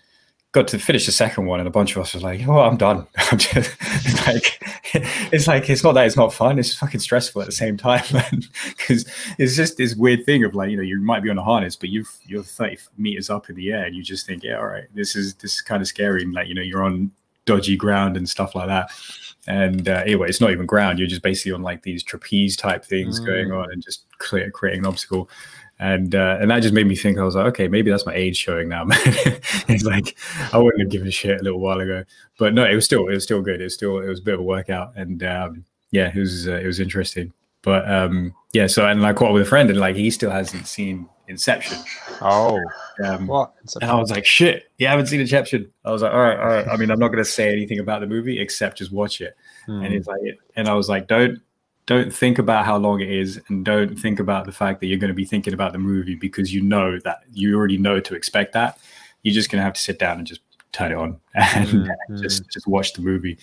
got 0.54 0.68
to 0.68 0.78
finish 0.80 1.08
the 1.08 1.12
second 1.12 1.48
one, 1.48 1.60
and 1.60 1.68
a 1.68 1.72
bunch 1.72 1.96
of 1.96 2.02
us 2.02 2.13
was 2.13 2.24
like, 2.24 2.48
"Oh, 2.48 2.60
I'm 2.60 2.78
done." 2.78 3.06
I'm 3.18 3.38
just 3.38 4.28
like, 4.28 4.62
it's 5.34 5.48
like 5.48 5.70
it's 5.70 5.84
not 5.84 5.94
that 5.94 6.06
it's 6.06 6.16
not 6.16 6.34
fun; 6.34 6.60
it's 6.60 6.76
fucking 6.76 7.02
stressful 7.02 7.42
at 7.42 7.48
the 7.48 7.52
same 7.52 7.76
time, 7.76 8.04
because 8.78 9.06
it's 9.38 9.56
just 9.56 9.78
this 9.78 9.96
weird 9.96 10.26
thing 10.26 10.44
of 10.46 10.56
like, 10.56 10.70
you 10.70 10.78
know, 10.78 10.84
you 10.84 11.02
might 11.02 11.24
be 11.24 11.30
on 11.30 11.38
a 11.38 11.44
harness, 11.44 11.76
but 11.76 11.89
you 11.89 12.06
you're 12.26 12.44
30 12.44 12.78
meters 12.98 13.30
up 13.30 13.50
in 13.50 13.56
the 13.56 13.72
air, 13.72 13.84
and 13.84 13.96
you 13.96 14.04
just 14.04 14.26
think, 14.26 14.44
"Yeah, 14.44 14.58
all 14.58 14.68
right, 14.68 14.86
this 14.94 15.16
is 15.16 15.34
this 15.36 15.56
is 15.56 15.62
kind 15.62 15.82
of 15.82 15.88
scary," 15.88 16.24
and 16.24 16.34
like, 16.34 16.48
you 16.48 16.56
know, 16.56 16.62
you're 16.62 16.84
on 16.84 17.12
dodgy 17.46 17.76
ground 17.76 18.16
and 18.16 18.30
stuff 18.30 18.56
like 18.56 18.68
that. 18.68 18.89
And 19.46 19.89
uh, 19.89 20.04
anyway, 20.06 20.30
it's 20.30 20.39
not 20.39 20.52
even 20.52 20.68
ground; 20.68 21.00
you're 21.00 21.08
just 21.08 21.24
basically 21.24 21.52
on 21.52 21.63
like 21.63 21.82
these 21.82 22.04
trapeze 22.04 22.56
type 22.56 22.86
things 22.86 23.20
mm. 23.20 23.26
going 23.26 23.52
on, 23.52 23.72
and 23.72 23.84
just 23.84 24.04
clear, 24.20 24.52
creating 24.52 24.82
an 24.82 24.86
obstacle 24.86 25.30
and 25.80 26.16
uh, 26.16 26.38
and 26.40 26.52
that 26.52 26.62
just 26.62 26.74
made 26.74 26.88
me 26.88 26.96
think. 26.96 27.18
I 27.18 27.24
was 27.24 27.36
like, 27.36 27.46
okay, 27.48 27.68
maybe 27.68 27.92
that's 27.92 28.06
my 28.06 28.14
age 28.14 28.38
showing 28.38 28.70
now, 28.70 28.84
man. 28.86 29.00
it's 29.68 29.84
like 29.84 30.18
I 30.54 30.58
wouldn't 30.58 30.82
have 30.82 30.92
given 30.92 31.08
a 31.08 31.12
shit 31.12 31.40
a 31.40 31.44
little 31.44 31.60
while 31.60 31.80
ago, 31.80 32.04
but 32.38 32.54
no, 32.54 32.66
it 32.66 32.76
was 32.76 32.86
still 32.86 33.08
it 33.08 33.14
was 33.14 33.24
still 33.24 33.42
good. 33.42 33.62
It 33.62 33.66
was 33.66 33.74
still 33.74 34.00
it 34.00 34.08
was 34.08 34.20
a 34.20 34.24
bit 34.24 34.36
of 34.36 34.40
a 34.40 34.44
workout, 34.44 34.94
and 34.96 35.24
um, 35.24 35.66
yeah, 35.92 36.12
it 36.14 36.20
was 36.20 36.48
uh, 36.48 36.54
it 36.54 36.66
was 36.66 36.80
interesting. 36.80 37.34
But 37.62 37.90
um, 37.90 38.34
yeah, 38.52 38.68
so 38.68 38.88
and 38.88 39.06
I 39.06 39.14
caught 39.14 39.30
up 39.30 39.34
with 39.34 39.44
a 39.44 39.50
friend, 39.50 39.70
and 39.70 39.80
like 39.80 39.96
he 39.96 40.12
still 40.12 40.32
hasn't 40.32 40.68
seen 40.68 41.10
Inception. 41.28 41.78
Oh, 42.22 42.60
um, 43.04 43.28
what? 43.28 43.54
And 43.82 43.90
I 43.90 43.96
was 43.96 44.12
like, 44.12 44.26
shit, 44.26 44.70
you 44.78 44.88
haven't 44.88 45.08
seen 45.08 45.22
Inception? 45.22 45.72
I 45.86 45.92
was 45.92 46.02
like, 46.02 46.12
all 46.12 46.20
right, 46.20 46.38
all 46.38 46.46
right. 46.46 46.68
I 46.68 46.76
mean, 46.76 46.92
I'm 46.92 47.00
not 47.00 47.08
going 47.08 47.24
to 47.24 47.30
say 47.30 47.52
anything 47.52 47.80
about 47.80 48.02
the 48.02 48.08
movie 48.08 48.40
except 48.40 48.78
just 48.78 48.92
watch 48.92 49.22
it. 49.22 49.36
Hmm. 49.66 49.84
And 49.84 49.94
he's 49.94 50.06
like, 50.06 50.20
and 50.58 50.68
I 50.68 50.74
was 50.74 50.90
like, 50.90 51.08
don't 51.08 51.40
don't 51.86 52.13
think 52.13 52.39
about 52.39 52.65
how 52.65 52.78
long 52.78 53.02
it 53.02 53.10
is 53.10 53.41
and 53.48 53.65
don't 53.65 53.98
think 54.00 54.19
about 54.19 54.46
the 54.46 54.52
fact 54.52 54.80
that 54.80 54.88
you're 54.88 54.98
going 54.98 55.10
to 55.10 55.15
be 55.15 55.26
thinking 55.26 55.54
about 55.54 55.74
the 55.74 55.80
movie 55.80 56.15
because 56.15 56.54
you 56.54 56.62
know 56.62 57.00
that 57.00 57.24
you 57.34 57.58
already 57.58 57.78
know 57.78 58.00
to 58.00 58.15
expect 58.15 58.54
that. 58.54 58.78
You're 59.24 59.34
just 59.34 59.50
going 59.50 59.60
to 59.60 59.63
have 59.63 59.74
to 59.74 59.82
sit 59.82 60.00
down 60.00 60.17
and 60.17 60.28
just 60.28 60.41
turn 60.72 60.91
it 60.91 60.96
on 60.96 61.19
and 61.36 61.67
mm-hmm. 61.67 62.22
just 62.22 62.50
just 62.52 62.67
watch 62.67 62.93
the 62.93 63.02
movie. 63.02 63.38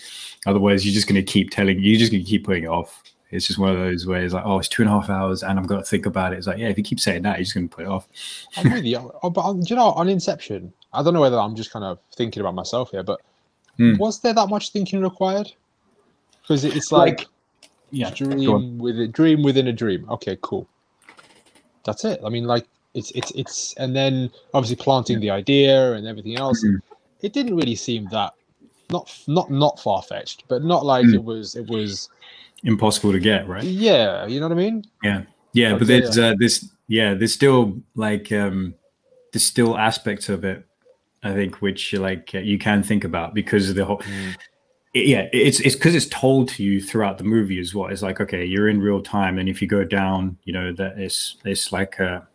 Otherwise 0.46 0.84
you're 0.84 0.94
just 0.94 1.06
going 1.06 1.24
to 1.24 1.32
keep 1.32 1.50
telling 1.50 1.80
you're 1.80 1.98
just 1.98 2.12
going 2.12 2.24
to 2.24 2.28
keep 2.28 2.44
putting 2.44 2.64
it 2.64 2.68
off. 2.68 3.02
It's 3.30 3.46
just 3.46 3.60
one 3.60 3.70
of 3.70 3.76
those 3.76 4.06
where 4.06 4.24
it's 4.24 4.34
like 4.34 4.44
oh 4.44 4.58
it's 4.58 4.68
two 4.68 4.82
and 4.82 4.90
a 4.90 4.92
half 4.92 5.08
hours 5.08 5.44
and 5.44 5.56
i'm 5.56 5.64
going 5.64 5.80
to 5.80 5.86
think 5.86 6.06
about 6.06 6.32
it. 6.32 6.38
It's 6.38 6.46
like 6.46 6.58
yeah 6.58 6.68
if 6.68 6.76
you 6.76 6.84
keep 6.84 6.98
saying 6.98 7.22
that 7.22 7.36
you're 7.36 7.44
just 7.44 7.54
going 7.54 7.68
to 7.68 7.74
put 7.74 7.84
it 7.84 7.88
off. 7.88 8.08
I'm 8.56 8.72
with 8.72 8.84
you. 8.84 9.12
Oh, 9.22 9.30
but 9.30 9.42
um, 9.42 9.60
do 9.60 9.66
you 9.68 9.76
know 9.76 9.92
on 9.92 10.08
inception 10.08 10.72
i 10.92 11.02
don't 11.04 11.14
know 11.14 11.20
whether 11.20 11.38
i'm 11.38 11.54
just 11.54 11.70
kind 11.70 11.84
of 11.84 12.00
thinking 12.16 12.40
about 12.40 12.52
myself 12.52 12.90
here 12.90 13.04
but 13.04 13.20
mm. 13.80 13.98
was 13.98 14.20
there 14.20 14.34
that 14.34 14.48
much 14.48 14.70
thinking 14.70 15.00
required? 15.00 15.52
Because 16.42 16.64
it's 16.64 16.92
like, 16.92 17.20
like 17.20 17.28
yeah, 17.90 18.10
dream 18.10 18.78
with 18.78 18.98
a 19.00 19.06
dream 19.06 19.42
within 19.42 19.68
a 19.68 19.72
dream. 19.72 20.08
Okay, 20.10 20.38
cool. 20.40 20.68
That's 21.84 22.04
it. 22.04 22.20
I 22.24 22.28
mean, 22.28 22.44
like 22.44 22.66
it's 22.94 23.10
it's 23.12 23.30
it's, 23.32 23.74
and 23.74 23.94
then 23.94 24.30
obviously 24.54 24.76
planting 24.76 25.16
yeah. 25.16 25.20
the 25.20 25.30
idea 25.30 25.92
and 25.92 26.06
everything 26.06 26.36
else. 26.36 26.64
Mm-hmm. 26.64 26.76
It 27.22 27.32
didn't 27.32 27.56
really 27.56 27.74
seem 27.74 28.08
that 28.10 28.34
not 28.90 29.12
not 29.26 29.50
not 29.50 29.80
far 29.80 30.02
fetched, 30.02 30.44
but 30.48 30.62
not 30.62 30.84
like 30.84 31.06
mm. 31.06 31.14
it 31.14 31.24
was 31.24 31.54
it 31.54 31.68
was 31.68 32.08
impossible 32.64 33.12
to 33.12 33.20
get 33.20 33.48
right. 33.48 33.64
Yeah, 33.64 34.26
you 34.26 34.40
know 34.40 34.48
what 34.48 34.52
I 34.52 34.60
mean. 34.60 34.84
Yeah, 35.02 35.22
yeah, 35.52 35.72
but, 35.72 35.80
but 35.80 35.88
there's 35.88 36.16
yeah. 36.16 36.26
Uh, 36.26 36.34
this 36.38 36.68
yeah, 36.88 37.14
there's 37.14 37.34
still 37.34 37.78
like 37.94 38.32
um 38.32 38.74
there's 39.32 39.46
still 39.46 39.78
aspects 39.78 40.28
of 40.28 40.44
it 40.44 40.66
I 41.22 41.32
think 41.32 41.60
which 41.60 41.92
like 41.92 42.30
uh, 42.34 42.38
you 42.38 42.58
can 42.58 42.82
think 42.82 43.04
about 43.04 43.34
because 43.34 43.68
of 43.68 43.76
the 43.76 43.84
whole. 43.84 43.98
Mm 43.98 44.36
yeah, 44.92 45.28
it's 45.32 45.60
it's 45.60 45.76
because 45.76 45.94
it's 45.94 46.06
told 46.06 46.48
to 46.50 46.64
you 46.64 46.80
throughout 46.80 47.18
the 47.18 47.24
movie 47.24 47.60
as 47.60 47.74
well. 47.74 47.88
It's 47.88 48.02
like 48.02 48.20
okay, 48.20 48.44
you're 48.44 48.68
in 48.68 48.80
real 48.80 49.00
time, 49.00 49.38
and 49.38 49.48
if 49.48 49.62
you 49.62 49.68
go 49.68 49.84
down, 49.84 50.36
you 50.44 50.52
know 50.52 50.72
that 50.72 50.98
it's 50.98 51.36
it's 51.44 51.72
like 51.72 51.98
a 52.00 52.26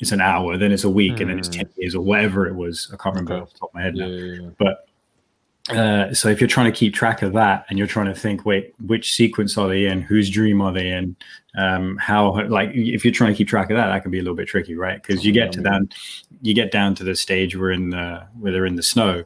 it's 0.00 0.12
an 0.12 0.20
hour, 0.20 0.58
then 0.58 0.70
it's 0.70 0.84
a 0.84 0.90
week, 0.90 1.14
mm. 1.14 1.20
and 1.22 1.30
then 1.30 1.38
it's 1.38 1.48
ten 1.48 1.66
hmm. 1.66 1.80
years 1.80 1.94
or 1.94 2.02
whatever 2.02 2.46
it 2.46 2.54
was. 2.54 2.90
I 2.92 2.96
can't 3.02 3.14
remember 3.14 3.34
okay. 3.34 3.42
off 3.42 3.52
the 3.52 3.58
top 3.58 3.70
of 3.70 3.74
my 3.74 3.82
head 3.82 3.94
now. 3.94 4.06
Yeah, 4.06 4.42
yeah. 4.42 4.50
But 4.58 5.74
uh, 5.74 6.12
so 6.12 6.28
if 6.28 6.42
you're 6.42 6.48
trying 6.48 6.70
to 6.70 6.78
keep 6.78 6.92
track 6.92 7.22
of 7.22 7.32
that, 7.32 7.64
and 7.70 7.78
you're 7.78 7.88
trying 7.88 8.06
to 8.06 8.14
think, 8.14 8.44
wait, 8.44 8.74
which 8.84 9.14
sequence 9.14 9.56
are 9.56 9.68
they 9.68 9.86
in? 9.86 10.02
Whose 10.02 10.28
dream 10.28 10.60
are 10.60 10.72
they 10.72 10.90
in? 10.90 11.16
Um, 11.56 11.96
how 11.96 12.46
like 12.48 12.70
if 12.74 13.02
you're 13.02 13.14
trying 13.14 13.32
to 13.32 13.36
keep 13.36 13.48
track 13.48 13.70
of 13.70 13.76
that, 13.78 13.86
that 13.86 14.02
can 14.02 14.10
be 14.10 14.18
a 14.18 14.22
little 14.22 14.36
bit 14.36 14.48
tricky, 14.48 14.74
right? 14.74 15.02
Because 15.02 15.24
you 15.24 15.32
get 15.32 15.52
to 15.52 15.62
that 15.62 15.82
you 16.42 16.52
get 16.52 16.70
down 16.70 16.94
to 16.96 17.04
the 17.04 17.16
stage 17.16 17.56
where 17.56 17.70
in 17.70 17.88
the 17.88 18.26
where 18.38 18.52
they're 18.52 18.66
in 18.66 18.76
the 18.76 18.82
snow, 18.82 19.24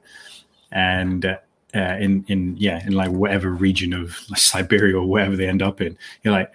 and 0.70 1.24
uh, 1.24 1.38
uh, 1.74 1.96
in 1.98 2.24
in 2.28 2.56
yeah 2.56 2.84
in 2.86 2.92
like 2.92 3.10
whatever 3.10 3.50
region 3.50 3.92
of 3.92 4.18
like 4.30 4.38
Siberia 4.38 4.96
or 4.96 5.06
wherever 5.06 5.36
they 5.36 5.48
end 5.48 5.62
up 5.62 5.80
in. 5.80 5.96
You're 6.22 6.34
like, 6.34 6.50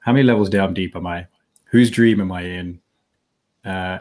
how 0.00 0.12
many 0.12 0.24
levels 0.24 0.48
down 0.48 0.74
deep 0.74 0.96
am 0.96 1.06
I? 1.06 1.26
Whose 1.66 1.90
dream 1.90 2.20
am 2.20 2.32
I 2.32 2.42
in? 2.42 2.80
Uh, 3.64 3.98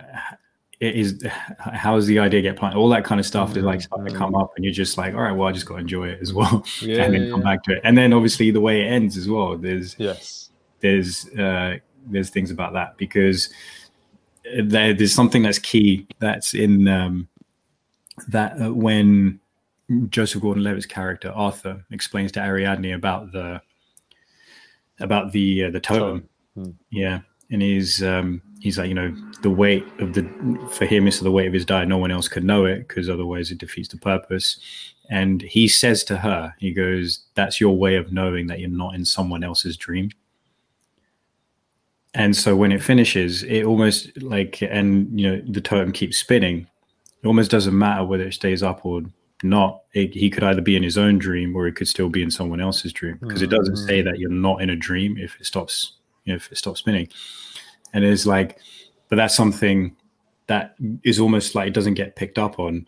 is 0.80 1.24
how 1.60 1.96
does 1.96 2.06
the 2.06 2.20
idea 2.20 2.42
get 2.42 2.56
planted? 2.56 2.78
All 2.78 2.90
that 2.90 3.04
kind 3.04 3.20
of 3.20 3.26
stuff 3.26 3.50
mm-hmm. 3.50 3.60
is 3.60 3.66
like 3.66 3.82
starting 3.82 4.13
to 4.13 4.18
come 4.18 4.36
up, 4.36 4.52
and 4.56 4.63
you're 4.63 4.74
just 4.74 4.98
like, 4.98 5.16
all 5.16 5.22
right, 5.22 5.32
well, 5.32 5.48
I 5.48 5.52
just 5.52 5.66
got 5.66 5.76
to 5.76 5.82
enjoy 5.82 6.10
it 6.10 6.20
as 6.22 6.34
well, 6.34 6.63
yeah, 6.82 7.04
and 7.04 7.13
then 7.13 7.24
yeah, 7.24 7.32
come 7.32 7.42
yeah. 7.42 7.46
back 7.56 7.63
to 7.63 7.74
it. 7.74 7.82
And 7.84 7.98
then 7.98 8.13
obviously 8.13 8.52
the 8.52 8.62
way 8.62 8.82
it 8.82 8.88
ends 8.88 9.18
as 9.18 9.28
well. 9.28 9.58
There's 9.58 9.96
yes, 9.98 10.50
there's 10.82 11.28
uh, 11.30 11.78
there's 12.06 12.30
things 12.30 12.52
about 12.52 12.74
that 12.74 12.98
because 12.98 13.50
there, 14.62 14.94
there's 14.94 15.16
something 15.16 15.42
that's 15.42 15.60
key 15.60 16.08
that's 16.20 16.54
in 16.54 16.88
um, 16.88 17.28
that 18.28 18.62
uh, 18.62 18.74
when 18.74 19.40
Joseph 20.10 20.41
Gordon-Levitt's 20.41 20.86
character 20.86 21.32
Arthur 21.34 21.86
explains 21.91 22.32
to 22.34 22.41
Ariadne 22.41 22.93
about 22.93 23.32
the 23.32 23.62
about 25.00 25.32
the 25.32 25.65
uh, 25.65 25.71
the 25.71 25.80
totem. 25.80 26.28
Hmm. 26.56 26.71
Yeah, 26.89 27.19
and 27.50 27.62
he's 27.62 28.04
um, 28.04 28.41
he's 28.60 28.78
like, 28.78 28.89
you 28.89 28.95
know, 28.95 29.15
the 29.41 29.50
weight 29.50 29.86
of 30.00 30.13
the 30.13 30.23
for 30.71 30.86
him 30.86 31.08
is 31.08 31.19
the 31.19 31.32
weight 31.32 31.47
of 31.47 31.54
his 31.54 31.65
diet. 31.65 31.88
No 31.88 31.97
one 31.97 32.12
else 32.12 32.28
could 32.28 32.43
know 32.43 32.65
it 32.65 32.88
because 32.88 33.10
otherwise 33.10 33.52
it 33.52 33.60
defeats 33.60 33.89
the 33.89 33.97
purpose. 33.97 34.60
And 35.10 35.41
he 35.41 35.69
says 35.69 36.04
to 36.06 36.17
her, 36.17 36.54
he 36.60 36.73
goes, 36.73 37.26
"That's 37.36 37.62
your 37.62 37.78
way 37.78 37.95
of 37.95 38.12
knowing 38.12 38.47
that 38.47 38.60
you're 38.60 38.69
not 38.69 38.95
in 38.95 39.06
someone 39.06 39.43
else's 39.43 39.78
dream." 39.78 40.12
And 42.13 42.36
so 42.36 42.56
when 42.56 42.71
it 42.71 42.82
finishes, 42.82 43.43
it 43.43 43.63
almost 43.63 44.21
like, 44.21 44.62
and 44.63 45.19
you 45.19 45.30
know, 45.30 45.41
the 45.47 45.62
totem 45.62 45.91
keeps 45.91 46.17
spinning. 46.17 46.67
It 47.21 47.28
almost 47.28 47.52
doesn't 47.52 47.78
matter 47.78 48.04
whether 48.04 48.23
it 48.23 48.34
stays 48.34 48.63
up 48.63 48.86
or 48.86 49.04
not 49.43 49.82
it, 49.93 50.13
he 50.13 50.30
could 50.30 50.43
either 50.43 50.62
be 50.62 50.76
in 50.76 50.84
his 50.84 50.97
own 50.97 51.17
dream 51.17 51.56
or 51.56 51.67
it 51.67 51.76
could 51.76 51.88
still 51.88 52.10
be 52.10 52.23
in 52.23 52.32
someone 52.32 52.60
else's 52.60 52.91
dream 52.93 53.17
because 53.19 53.41
mm-hmm. 53.41 53.54
it 53.54 53.56
doesn't 53.56 53.78
say 53.78 54.02
that 54.02 54.19
you're 54.19 54.32
not 54.32 54.62
in 54.62 54.69
a 54.69 54.76
dream 54.76 55.17
if 55.17 55.39
it 55.39 55.45
stops 55.45 55.93
if 56.26 56.52
it 56.52 56.58
stops 56.58 56.80
spinning. 56.80 57.08
And 57.93 58.04
it's 58.04 58.26
like, 58.26 58.60
but 59.10 59.15
that's 59.15 59.36
something 59.36 59.95
that 60.47 60.76
is 61.04 61.19
almost 61.19 61.56
like 61.56 61.67
it 61.67 61.73
doesn't 61.73 61.93
get 61.93 62.15
picked 62.15 62.39
up 62.39 62.60
on. 62.60 62.88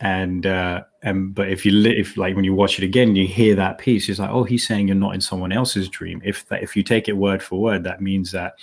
And 0.00 0.44
uh 0.44 0.82
and 1.02 1.34
but 1.34 1.48
if 1.48 1.64
you 1.64 1.72
li- 1.72 1.98
if 1.98 2.16
like 2.16 2.34
when 2.34 2.44
you 2.44 2.52
watch 2.52 2.78
it 2.78 2.84
again 2.84 3.14
you 3.14 3.28
hear 3.28 3.54
that 3.54 3.78
piece 3.78 4.08
it's 4.08 4.18
like 4.18 4.30
oh 4.30 4.42
he's 4.42 4.66
saying 4.66 4.88
you're 4.88 4.96
not 4.96 5.14
in 5.14 5.20
someone 5.20 5.52
else's 5.52 5.88
dream. 5.88 6.20
If 6.24 6.46
that 6.48 6.62
if 6.62 6.76
you 6.76 6.82
take 6.82 7.08
it 7.08 7.16
word 7.16 7.42
for 7.42 7.60
word 7.60 7.84
that 7.84 8.02
means 8.02 8.32
that 8.32 8.54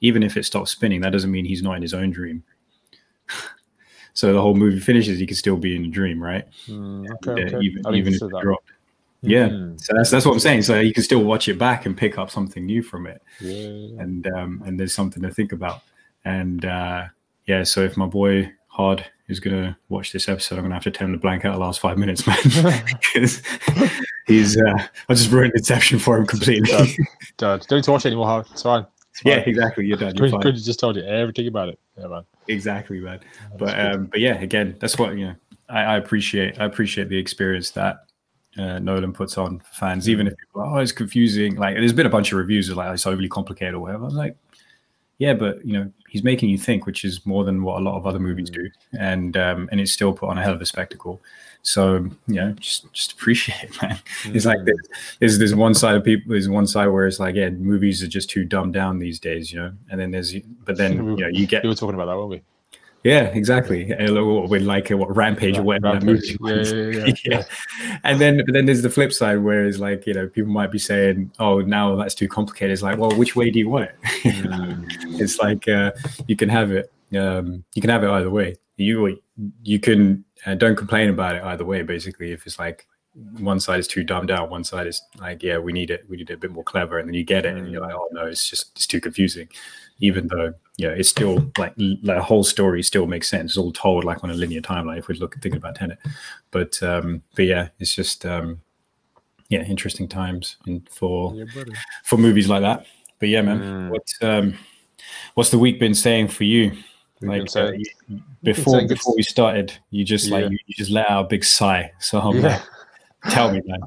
even 0.00 0.22
if 0.22 0.36
it 0.36 0.44
stops 0.44 0.70
spinning 0.70 1.00
that 1.00 1.10
doesn't 1.10 1.30
mean 1.30 1.46
he's 1.46 1.62
not 1.62 1.76
in 1.76 1.82
his 1.82 1.94
own 1.94 2.10
dream 2.10 2.44
so 4.14 4.32
the 4.32 4.40
whole 4.40 4.54
movie 4.54 4.80
finishes 4.80 5.18
he 5.18 5.26
could 5.26 5.36
still 5.36 5.56
be 5.56 5.76
in 5.76 5.84
a 5.84 5.88
dream 5.88 6.22
right 6.22 6.46
Mm, 6.66 7.10
okay, 7.10 7.30
uh, 7.42 7.46
okay. 7.46 7.58
even, 7.66 7.94
even 7.94 8.14
if 8.14 8.22
it 8.22 8.30
dropped 8.40 8.70
yeah 9.22 9.48
Mm, 9.48 9.80
so 9.80 9.94
that's 9.94 10.10
that's 10.10 10.26
what 10.26 10.32
i'm 10.32 10.38
saying 10.40 10.62
so 10.62 10.80
you 10.80 10.92
can 10.92 11.02
still 11.02 11.22
watch 11.24 11.48
it 11.48 11.58
back 11.58 11.86
and 11.86 11.96
pick 11.96 12.18
up 12.18 12.30
something 12.30 12.64
new 12.64 12.82
from 12.82 13.06
it 13.06 13.22
yeah, 13.40 13.50
yeah, 13.52 13.68
yeah. 13.68 14.02
and 14.02 14.26
um, 14.28 14.62
and 14.66 14.78
there's 14.80 14.94
something 14.94 15.22
to 15.22 15.30
think 15.30 15.52
about. 15.52 15.80
And 16.26 16.64
uh, 16.64 17.04
yeah, 17.46 17.64
so 17.64 17.82
if 17.82 17.96
my 17.98 18.06
boy 18.06 18.50
Hard 18.68 19.04
is 19.28 19.40
gonna 19.40 19.76
watch 19.90 20.12
this 20.12 20.28
episode, 20.28 20.56
I'm 20.56 20.64
gonna 20.64 20.74
have 20.74 20.84
to 20.84 20.90
tell 20.90 21.06
him 21.06 21.12
to 21.12 21.18
blank 21.18 21.44
out 21.44 21.52
the 21.52 21.58
last 21.58 21.80
five 21.80 21.98
minutes, 21.98 22.26
man, 22.26 22.36
because 23.12 23.42
he's 24.26 24.56
uh, 24.56 24.86
I 25.08 25.14
just 25.14 25.30
ruined 25.30 25.52
Inception 25.54 25.98
for 25.98 26.16
him 26.16 26.26
completely. 26.26 26.68
Dad, 27.36 27.60
don't 27.68 27.72
need 27.72 27.84
to 27.84 27.92
watch 27.92 28.04
it 28.06 28.08
anymore. 28.08 28.26
Howard. 28.26 28.46
It's 28.52 28.62
fine. 28.62 28.86
Yeah, 29.24 29.36
exactly. 29.36 29.86
You're 29.86 29.96
done. 29.96 30.14
You're 30.16 30.28
Good, 30.30 30.42
fine. 30.42 30.54
just 30.56 30.80
told 30.80 30.96
you 30.96 31.04
everything 31.04 31.46
about 31.46 31.68
it. 31.68 31.78
Yeah, 31.96 32.08
man. 32.08 32.24
Exactly, 32.48 33.00
man. 33.00 33.20
That's 33.20 33.56
But 33.58 33.76
good. 33.76 33.94
um, 33.94 34.06
but 34.06 34.20
yeah, 34.20 34.40
again, 34.40 34.76
that's 34.80 34.98
what 34.98 35.16
you 35.16 35.26
know. 35.28 35.34
I, 35.68 35.82
I 35.82 35.96
appreciate. 35.96 36.60
I 36.60 36.64
appreciate 36.64 37.08
the 37.08 37.16
experience 37.18 37.70
that 37.72 38.06
uh, 38.58 38.78
Nolan 38.80 39.12
puts 39.12 39.38
on 39.38 39.60
for 39.60 39.72
fans, 39.74 40.08
even 40.08 40.26
if 40.26 40.36
people 40.36 40.62
are, 40.62 40.78
oh, 40.78 40.82
it's 40.82 40.92
confusing. 40.92 41.56
Like, 41.56 41.76
there's 41.76 41.92
been 41.92 42.06
a 42.06 42.10
bunch 42.10 42.32
of 42.32 42.38
reviews 42.38 42.68
of 42.68 42.76
like 42.76 42.92
it's 42.92 43.06
overly 43.06 43.28
complicated 43.28 43.74
or 43.74 43.80
whatever. 43.80 44.02
I 44.02 44.06
was 44.06 44.14
like, 44.14 44.36
yeah, 45.18 45.32
but 45.34 45.64
you 45.64 45.72
know, 45.74 45.92
he's 46.08 46.24
making 46.24 46.50
you 46.50 46.58
think, 46.58 46.86
which 46.86 47.04
is 47.04 47.24
more 47.24 47.44
than 47.44 47.62
what 47.62 47.80
a 47.80 47.84
lot 47.84 47.96
of 47.96 48.06
other 48.06 48.18
movies 48.18 48.50
do, 48.50 48.68
and 48.98 49.36
um, 49.36 49.68
and 49.70 49.80
it's 49.80 49.92
still 49.92 50.12
put 50.12 50.28
on 50.28 50.38
a 50.38 50.42
hell 50.42 50.54
of 50.54 50.60
a 50.60 50.66
spectacle. 50.66 51.22
So 51.66 52.08
you 52.28 52.34
know, 52.34 52.52
just 52.52 52.92
just 52.92 53.12
appreciate 53.12 53.62
it, 53.64 53.72
man. 53.82 53.98
It's 54.26 54.44
like 54.44 54.58
Mm. 54.58 54.76
there's, 55.18 55.38
there's 55.38 55.54
one 55.54 55.72
side 55.74 55.96
of 55.96 56.04
people, 56.04 56.30
there's 56.32 56.48
one 56.48 56.66
side 56.66 56.88
where 56.88 57.06
it's 57.06 57.18
like, 57.18 57.34
yeah, 57.34 57.48
movies 57.50 58.02
are 58.02 58.06
just 58.06 58.28
too 58.30 58.44
dumbed 58.44 58.74
down 58.74 58.98
these 58.98 59.18
days, 59.18 59.50
you 59.50 59.58
know, 59.60 59.72
and 59.90 59.98
then 59.98 60.10
there's, 60.10 60.34
but 60.66 60.76
then 60.76 60.92
you 61.04 61.16
know, 61.16 61.28
you 61.28 61.46
get 61.46 61.62
We 61.62 61.70
were 61.70 61.74
talking 61.74 61.94
about 61.94 62.06
that, 62.06 62.16
weren't 62.18 62.28
we? 62.28 62.42
yeah, 63.02 63.24
exactly. 63.24 63.86
With 63.98 64.62
like 64.62 64.90
a, 64.90 64.96
what 64.96 65.14
Rampage 65.16 65.56
or 65.58 65.62
whatever 65.62 65.94
Rampage. 65.94 66.36
Yeah, 66.40 66.54
yeah, 66.54 67.06
yeah, 67.06 67.14
yeah. 67.24 67.98
And 68.04 68.20
then 68.20 68.42
but 68.44 68.52
then 68.52 68.66
there's 68.66 68.82
the 68.82 68.90
flip 68.90 69.12
side 69.12 69.38
where 69.42 69.64
it's 69.66 69.78
like, 69.78 70.06
you 70.06 70.12
know, 70.14 70.28
people 70.28 70.50
might 70.52 70.70
be 70.70 70.78
saying, 70.78 71.30
Oh, 71.38 71.60
now 71.60 71.96
that's 71.96 72.14
too 72.14 72.28
complicated. 72.28 72.72
It's 72.72 72.82
like, 72.82 72.98
well, 72.98 73.10
which 73.16 73.36
way 73.36 73.50
do 73.50 73.58
you 73.58 73.68
want 73.70 73.90
it? 73.90 73.96
Mm. 74.22 74.86
it's 75.20 75.38
like 75.38 75.66
uh, 75.68 75.92
you 76.28 76.36
can 76.36 76.48
have 76.50 76.72
it 76.72 76.92
um, 77.16 77.64
you 77.74 77.80
can 77.80 77.90
have 77.90 78.04
it 78.04 78.10
either 78.10 78.30
way. 78.30 78.56
You 78.76 79.18
you 79.62 79.78
can 79.78 80.23
uh, 80.46 80.54
don't 80.54 80.76
complain 80.76 81.10
about 81.10 81.36
it 81.36 81.42
either 81.42 81.64
way, 81.64 81.82
basically, 81.82 82.32
if 82.32 82.46
it's 82.46 82.58
like 82.58 82.86
one 83.38 83.60
side 83.60 83.78
is 83.78 83.86
too 83.86 84.02
dumbed 84.02 84.28
down, 84.28 84.50
one 84.50 84.64
side 84.64 84.86
is 84.88 85.00
like, 85.18 85.42
yeah, 85.42 85.56
we 85.58 85.72
need 85.72 85.90
it, 85.90 86.04
we 86.08 86.16
need 86.16 86.30
it 86.30 86.34
a 86.34 86.38
bit 86.38 86.50
more 86.50 86.64
clever, 86.64 86.98
and 86.98 87.08
then 87.08 87.14
you 87.14 87.22
get 87.24 87.46
it, 87.46 87.56
and 87.56 87.70
you're 87.70 87.80
like, 87.80 87.94
oh 87.94 88.08
no, 88.12 88.26
it's 88.26 88.48
just 88.48 88.72
it's 88.76 88.86
too 88.86 89.00
confusing. 89.00 89.48
Even 90.00 90.26
though, 90.26 90.52
yeah, 90.76 90.88
it's 90.88 91.08
still 91.08 91.50
like 91.56 91.74
the 91.76 92.20
whole 92.20 92.42
story 92.42 92.82
still 92.82 93.06
makes 93.06 93.28
sense. 93.28 93.52
It's 93.52 93.56
all 93.58 93.70
told 93.72 94.02
like 94.04 94.24
on 94.24 94.30
a 94.30 94.34
linear 94.34 94.60
timeline 94.60 94.98
if 94.98 95.06
we're 95.08 95.14
looking 95.20 95.40
thinking 95.40 95.58
about 95.58 95.76
Tenet. 95.76 95.98
But 96.50 96.82
um, 96.82 97.22
but 97.36 97.44
yeah, 97.44 97.68
it's 97.78 97.94
just 97.94 98.26
um, 98.26 98.60
yeah, 99.50 99.62
interesting 99.62 100.08
times 100.08 100.56
and 100.66 100.88
for 100.88 101.32
Yeah, 101.36 101.44
for 102.02 102.16
movies 102.18 102.48
like 102.48 102.62
that. 102.62 102.86
But 103.20 103.28
yeah, 103.28 103.42
man, 103.42 103.60
Mm. 103.60 103.90
what 103.90 104.02
um, 104.20 104.54
what's 105.34 105.50
the 105.50 105.58
week 105.60 105.78
been 105.78 105.94
saying 105.94 106.28
for 106.28 106.42
you? 106.42 106.72
Like 107.20 107.42
uh, 107.56 107.72
you- 108.08 108.20
before 108.44 108.80
good 108.80 108.88
before 108.88 109.14
we 109.16 109.22
started, 109.22 109.72
you 109.90 110.04
just 110.04 110.30
like 110.30 110.44
Yeah. 110.44 110.50
you, 110.50 110.58
you 110.66 110.74
just 110.74 110.90
let 110.90 111.10
out 111.10 111.24
a 111.24 111.28
big 111.28 111.44
sigh. 111.44 111.90
So 111.98 112.20
I'm 112.20 112.36
yeah. 112.36 112.42
like, 113.22 113.32
tell 113.32 113.50
me, 113.52 113.62
man, 113.66 113.80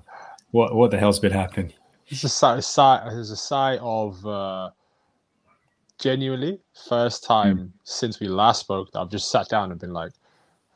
what 0.52 0.76
what 0.76 0.92
the 0.92 0.98
hell's 0.98 1.20
been 1.20 1.32
happening? 1.32 1.74
It's 2.08 2.24
a 2.24 2.30
sigh, 2.30 2.58
a 2.58 2.62
sigh. 2.62 3.08
There's 3.10 3.32
a 3.32 3.36
sigh 3.36 3.78
of 3.78 4.26
uh, 4.26 4.72
genuinely 6.00 6.60
first 6.88 7.24
time 7.24 7.74
since 7.84 8.20
we 8.20 8.28
last 8.28 8.62
spoke 8.62 8.92
that 8.92 9.00
I've 9.00 9.10
just 9.10 9.30
sat 9.32 9.50
down 9.50 9.72
and 9.72 9.80
been 9.80 9.94
like, 9.94 10.12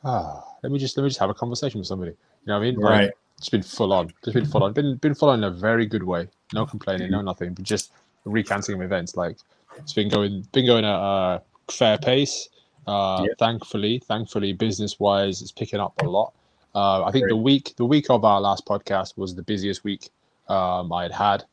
ah, 0.04 0.44
let 0.62 0.72
me 0.72 0.78
just 0.78 0.96
let 0.96 1.02
me 1.04 1.08
just 1.08 1.20
have 1.20 1.30
a 1.30 1.34
conversation 1.34 1.78
with 1.78 1.86
somebody. 1.86 2.12
You 2.12 2.16
know 2.46 2.58
what 2.58 2.66
I 2.66 2.70
mean? 2.70 2.80
Like, 2.80 2.90
Right. 2.90 3.10
It's 3.38 3.48
been 3.48 3.62
full 3.62 3.92
on. 3.92 4.12
It's 4.22 4.32
been 4.34 4.46
full 4.46 4.62
on. 4.62 4.72
Been 4.72 4.96
been 4.96 5.14
full 5.14 5.28
on 5.30 5.38
in 5.38 5.44
a 5.44 5.50
very 5.50 5.84
good 5.84 6.04
way. 6.04 6.28
No 6.54 6.64
complaining, 6.64 7.10
no 7.10 7.22
nothing, 7.22 7.54
but 7.54 7.64
just 7.64 7.90
recanting 8.24 8.76
of 8.76 8.82
events. 8.82 9.16
Like 9.16 9.36
it's 9.78 9.92
been 9.92 10.08
going 10.08 10.46
been 10.52 10.64
going 10.64 10.84
at 10.84 10.94
a 10.94 11.42
fair 11.68 11.98
pace. 11.98 12.48
Uh, 12.86 13.22
Yeah. 13.26 13.34
Thankfully, 13.38 14.02
thankfully, 14.06 14.52
business 14.52 14.98
wise, 14.98 15.40
it's 15.42 15.52
picking 15.52 15.80
up 15.80 15.94
a 16.02 16.04
lot. 16.08 16.32
Uh, 16.74 17.04
I 17.04 17.10
think 17.12 17.28
the 17.28 17.36
week 17.36 17.74
the 17.76 17.84
week 17.84 18.06
of 18.10 18.24
our 18.24 18.40
last 18.40 18.64
podcast 18.66 19.16
was 19.18 19.34
the 19.34 19.42
busiest 19.42 19.84
week 19.84 20.10
um, 20.48 20.92
I 20.92 21.02
had 21.04 21.12
had 21.12 21.44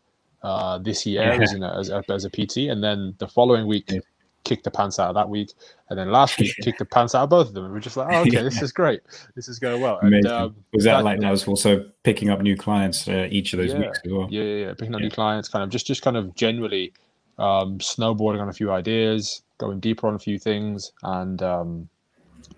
uh, 0.44 0.78
this 0.80 1.06
year 1.06 1.22
Yeah. 1.24 1.42
as, 1.42 1.54
in 1.54 1.62
a, 1.64 1.78
as, 1.78 1.90
as 1.92 2.26
a 2.26 2.30
PT, 2.30 2.70
and 2.72 2.82
then 2.84 3.14
the 3.20 3.28
following 3.28 3.68
week 3.68 3.86
Yeah. 3.92 4.00
kicked 4.46 4.64
the 4.64 4.72
pants 4.72 4.98
out 4.98 5.10
of 5.10 5.16
that 5.16 5.28
week, 5.30 5.50
and 5.90 6.00
then 6.00 6.10
last 6.12 6.40
week 6.40 6.56
kicked 6.64 6.80
the 6.80 6.86
pants 6.86 7.14
out 7.14 7.24
of 7.24 7.30
both 7.30 7.50
of 7.50 7.54
them. 7.54 7.66
And 7.66 7.74
we're 7.74 7.82
just 7.82 7.98
like, 7.98 8.08
oh, 8.16 8.22
okay, 8.22 8.42
this 8.42 8.62
is 8.62 8.72
great, 8.72 9.02
this 9.36 9.50
is 9.50 9.60
going 9.60 9.82
well. 9.82 10.00
And, 10.02 10.26
um, 10.26 10.56
was 10.74 10.86
that 10.86 10.98
that- 11.00 11.04
like 11.04 11.20
that 11.20 11.30
was 11.30 11.46
also 11.48 11.86
picking 12.04 12.30
up 12.30 12.40
new 12.42 12.56
clients 12.56 13.08
uh, 13.10 13.28
each 13.30 13.52
of 13.54 13.58
those 13.60 13.74
Yeah. 13.74 13.80
weeks 13.80 14.00
as 14.06 14.12
well? 14.12 14.28
yeah, 14.32 14.42
yeah, 14.44 14.66
yeah, 14.68 14.74
picking 14.74 14.96
up 14.96 15.02
Yeah. 15.02 15.08
new 15.08 15.12
clients, 15.12 15.50
kind 15.50 15.64
of 15.64 15.70
just 15.70 15.86
just 15.86 16.02
kind 16.02 16.16
of 16.18 16.34
generally 16.36 16.94
um, 17.38 17.78
snowboarding 17.80 18.42
on 18.42 18.48
a 18.50 18.54
few 18.54 18.72
ideas, 18.72 19.44
going 19.60 19.80
deeper 19.80 20.08
on 20.08 20.16
a 20.16 20.20
few 20.20 20.40
things, 20.40 20.92
and 21.04 21.42
um, 21.44 21.90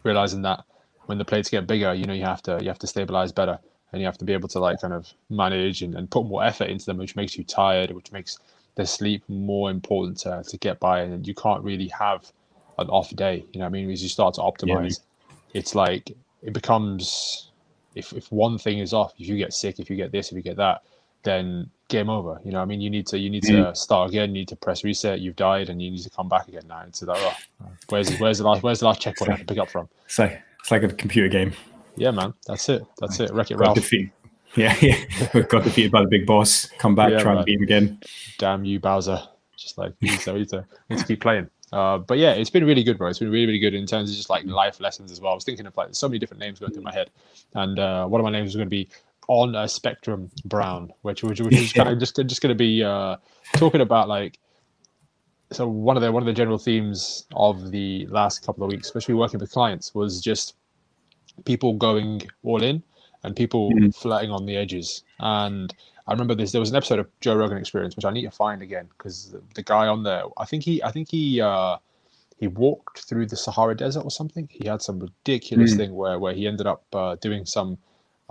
realizing 0.04 0.42
that 0.44 0.64
when 1.08 1.18
the 1.18 1.26
plates 1.26 1.50
get 1.50 1.68
bigger, 1.68 1.94
you 1.94 2.06
know, 2.06 2.14
you 2.14 2.24
have 2.24 2.42
to 2.44 2.58
you 2.62 2.70
have 2.70 2.80
to 2.80 2.88
stabilize 2.88 3.32
better, 3.32 3.60
and 3.92 4.02
you 4.02 4.06
have 4.06 4.18
to 4.20 4.26
be 4.26 4.34
able 4.34 4.48
to 4.48 4.60
like 4.60 4.80
kind 4.80 4.94
of 4.94 5.12
manage 5.30 5.82
and, 5.82 5.96
and 5.96 6.10
put 6.10 6.26
more 6.26 6.44
effort 6.44 6.70
into 6.70 6.86
them, 6.86 6.98
which 6.98 7.16
makes 7.16 7.38
you 7.38 7.44
tired, 7.44 7.92
which 7.92 8.12
makes 8.12 8.40
the 8.76 8.86
sleep 8.86 9.24
more 9.28 9.70
important 9.70 10.18
to, 10.20 10.44
to 10.48 10.58
get 10.58 10.80
by, 10.80 11.02
and 11.02 11.28
you 11.28 11.36
can't 11.36 11.64
really 11.64 11.90
have 11.90 12.32
an 12.80 12.88
off 12.88 13.14
day. 13.16 13.46
You 13.52 13.60
know, 13.60 13.66
what 13.66 13.70
I 13.70 13.72
mean, 13.72 13.92
as 13.92 14.02
you 14.02 14.10
start 14.10 14.36
to 14.36 14.42
optimize, 14.42 15.02
it's 15.54 15.76
like 15.76 16.12
it 16.42 16.54
becomes 16.54 17.52
if 17.96 18.14
if 18.14 18.32
one 18.32 18.58
thing 18.58 18.80
is 18.80 18.94
off, 18.94 19.14
if 19.20 19.28
you 19.28 19.38
get 19.38 19.54
sick, 19.54 19.80
if 19.80 19.90
you 19.90 19.96
get 19.96 20.12
this, 20.12 20.30
if 20.30 20.36
you 20.36 20.42
get 20.42 20.58
that, 20.58 20.84
then 21.24 21.70
game 21.88 22.10
over. 22.10 22.40
You 22.44 22.52
know, 22.52 22.60
what 22.60 22.64
I 22.64 22.66
mean, 22.66 22.82
you 22.82 22.90
need 22.90 23.06
to 23.08 23.20
you 23.20 23.30
need 23.30 23.44
to 23.44 23.74
start 23.76 24.10
again. 24.10 24.30
You 24.30 24.42
need 24.42 24.48
to 24.50 24.56
press 24.56 24.84
reset. 24.84 25.20
You've 25.20 25.36
died, 25.36 25.70
and 25.70 25.82
you 25.82 25.92
need 25.92 26.04
to 26.04 26.10
come 26.10 26.30
back 26.30 26.48
again 26.48 26.64
now. 26.68 26.84
It's 26.88 27.02
like, 27.02 27.20
oh, 27.22 27.68
where's 27.90 28.18
where's 28.20 28.40
the 28.40 28.46
last 28.46 28.64
where's 28.64 28.80
the 28.80 28.86
last 28.86 29.02
checkpoint 29.02 29.32
I 29.32 29.38
can 29.38 29.46
pick 29.46 29.58
up 29.58 29.70
from? 29.70 29.88
It's 30.06 30.18
like 30.20 30.42
it's 30.60 30.72
like 30.72 30.84
a 30.84 30.90
computer 30.90 31.28
game. 31.28 31.54
Yeah, 31.96 32.12
man, 32.12 32.34
that's 32.48 32.70
it. 32.70 32.84
That's 33.00 33.20
it. 33.20 33.32
Wreck 33.34 33.52
it, 33.52 33.58
Ralph. 33.58 33.76
defeated. 33.76 34.12
Yeah, 34.56 34.76
yeah. 34.82 35.42
got 35.50 35.64
defeated 35.64 35.92
by 35.92 36.02
the 36.02 36.08
big 36.08 36.26
boss. 36.26 36.66
Come 36.78 36.96
back, 36.96 37.12
Yeah, 37.12 37.20
try 37.20 37.32
man. 37.32 37.38
and 37.38 37.46
beat 37.46 37.58
him 37.58 37.64
again. 37.64 38.00
Damn 38.38 38.66
you, 38.66 38.80
Bowser. 38.80 39.22
Just 39.58 39.78
like 39.78 39.94
we 40.02 40.10
need 40.10 40.20
to, 40.22 40.34
we 40.34 40.40
need 40.40 40.50
to, 40.50 40.66
we 40.90 40.96
need 40.96 41.02
to 41.02 41.08
keep 41.08 41.22
playing. 41.22 41.50
Uh, 41.72 41.98
but 42.00 42.18
yeah, 42.18 42.32
it's 42.32 42.50
been 42.50 42.66
really 42.66 42.84
good, 42.84 42.98
bro. 42.98 43.08
It's 43.08 43.20
been 43.20 43.32
really, 43.32 43.46
really 43.46 43.60
good 43.60 43.74
in 43.74 43.86
terms 43.86 44.10
of 44.10 44.16
just 44.18 44.30
like 44.30 44.46
life 44.46 44.80
lessons 44.82 45.12
as 45.12 45.22
well. 45.22 45.32
I 45.32 45.36
was 45.36 45.46
thinking 45.46 45.66
of 45.66 45.78
like 45.78 45.90
so 45.96 46.10
many 46.10 46.20
different 46.20 46.42
names 46.42 46.60
going 46.60 46.74
through 46.74 46.84
my 46.84 46.94
head, 46.94 47.10
and 47.54 47.80
uh, 47.80 48.06
one 48.08 48.20
of 48.20 48.26
my 48.26 48.32
names 48.32 48.48
was 48.48 48.56
going 48.56 48.68
to 48.68 48.70
be 48.70 48.90
on 49.28 49.56
a 49.56 49.68
spectrum 49.68 50.30
Brown, 50.46 50.92
which 51.02 51.24
which, 51.24 51.42
which 51.42 51.56
is 51.56 51.74
kind 51.74 51.90
of 51.90 52.00
just 52.06 52.16
just 52.26 52.42
going 52.42 52.50
to 52.50 52.56
be 52.56 52.84
uh, 52.84 53.18
talking 53.58 53.82
about 53.82 54.08
like 54.10 54.40
so 55.52 55.68
one 55.68 55.98
of 55.98 56.02
the 56.04 56.12
one 56.12 56.24
of 56.24 56.28
the 56.28 56.34
general 56.34 56.58
themes 56.58 57.26
of 57.36 57.72
the 57.72 58.08
last 58.08 58.46
couple 58.46 58.64
of 58.64 58.72
weeks, 58.72 58.88
especially 58.88 59.16
working 59.16 59.40
with 59.40 59.52
clients, 59.52 59.94
was 59.94 60.22
just 60.22 60.56
people 61.46 61.74
going 61.74 62.22
all 62.44 62.64
in 62.64 62.82
and 63.24 63.36
people 63.36 63.72
Mhm. 63.72 63.94
flirting 63.96 64.32
on 64.32 64.46
the 64.46 64.56
edges. 64.56 65.04
And 65.20 65.74
I 66.08 66.14
remember 66.14 66.36
this. 66.36 66.52
There 66.52 66.62
was 66.62 66.72
an 66.72 66.76
episode 66.78 67.00
of 67.00 67.08
Joe 67.20 67.36
Rogan 67.36 67.58
Experience, 67.58 67.96
which 67.96 68.06
I 68.06 68.12
need 68.12 68.24
to 68.24 68.32
find 68.32 68.62
again 68.62 68.88
because 68.98 69.32
the, 69.32 69.42
the 69.56 69.62
guy 69.64 69.88
on 69.88 70.04
there, 70.04 70.24
I 70.38 70.46
think 70.46 70.64
he, 70.64 70.82
I 70.84 70.92
think 70.92 71.10
he, 71.12 71.40
uh, 71.40 71.78
he 72.38 72.48
walked 72.48 73.02
through 73.02 73.28
the 73.28 73.36
Sahara 73.36 73.76
Desert 73.78 74.04
or 74.04 74.10
something. 74.12 74.50
He 74.52 74.68
had 74.68 74.82
some 74.82 75.00
ridiculous 75.00 75.74
Mm. 75.74 75.78
thing 75.78 75.96
where 75.96 76.18
where 76.18 76.34
he 76.34 76.48
ended 76.48 76.66
up 76.66 76.84
uh, 76.94 77.16
doing 77.16 77.46
some 77.46 77.78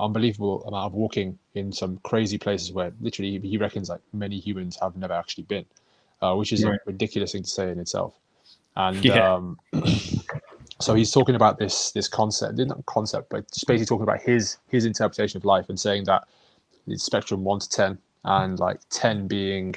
unbelievable 0.01 0.63
amount 0.65 0.87
of 0.87 0.95
walking 0.95 1.39
in 1.55 1.73
some 1.73 1.99
crazy 2.03 2.39
places 2.39 2.73
where 2.73 2.93
literally 3.01 3.39
he 3.39 3.57
reckons 3.59 3.89
like 3.89 4.01
many 4.13 4.39
humans 4.39 4.79
have 4.81 4.97
never 4.97 5.15
actually 5.15 5.45
been, 5.45 5.67
uh, 6.23 6.35
which 6.35 6.53
is 6.53 6.65
Right. 6.65 6.75
a 6.75 6.79
ridiculous 6.87 7.33
thing 7.33 7.43
to 7.43 7.51
say 7.51 7.71
in 7.71 7.79
itself. 7.79 8.15
And 8.77 9.05
Yeah. 9.05 9.35
um, 9.35 9.59
so 10.81 10.95
he's 10.95 11.11
talking 11.11 11.35
about 11.35 11.59
this 11.59 11.93
this 11.93 12.09
concept, 12.09 12.59
not 12.59 12.85
concept, 12.87 13.31
but 13.31 13.51
just 13.53 13.67
basically 13.67 13.87
talking 13.87 14.05
about 14.05 14.23
his 14.23 14.59
his 14.69 14.85
interpretation 14.85 15.37
of 15.37 15.45
life 15.45 15.69
and 15.69 15.79
saying 15.79 16.05
that 16.05 16.25
it's 16.87 17.05
spectrum 17.05 17.45
one 17.45 17.61
to 17.61 17.69
ten, 17.69 17.99
and 18.25 18.59
like 18.59 18.81
ten 18.91 19.27
being, 19.29 19.75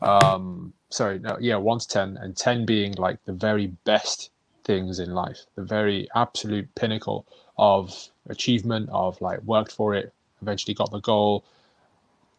um, 0.00 0.72
sorry, 0.90 1.18
no, 1.18 1.36
yeah, 1.40 1.56
one 1.56 1.78
to 1.78 1.88
ten, 1.88 2.16
and 2.18 2.36
ten 2.36 2.64
being 2.64 2.92
like 2.94 3.22
the 3.24 3.32
very 3.32 3.68
best 3.84 4.30
things 4.64 4.98
in 4.98 5.12
life, 5.12 5.40
the 5.56 5.62
very 5.62 6.08
absolute 6.14 6.72
pinnacle 6.74 7.26
of 7.58 8.08
achievement, 8.28 8.88
of 8.92 9.20
like 9.20 9.42
worked 9.42 9.72
for 9.72 9.94
it, 9.94 10.12
eventually 10.42 10.74
got 10.74 10.90
the 10.90 11.00
goal. 11.00 11.44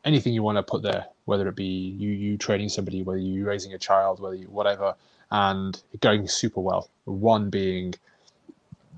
Anything 0.04 0.34
you 0.34 0.44
want 0.44 0.58
to 0.58 0.64
put 0.64 0.84
there, 0.84 1.06
whether 1.26 1.48
it 1.48 1.56
be 1.56 1.96
you 1.98 2.10
you 2.10 2.38
training 2.38 2.70
somebody, 2.70 3.02
whether 3.02 3.20
you 3.20 3.46
raising 3.46 3.74
a 3.74 3.78
child, 3.78 4.20
whether 4.20 4.36
you 4.36 4.48
whatever, 4.48 4.96
and 5.32 5.82
going 6.00 6.28
super 6.28 6.62
well. 6.62 6.90
One 7.06 7.50
being 7.50 7.96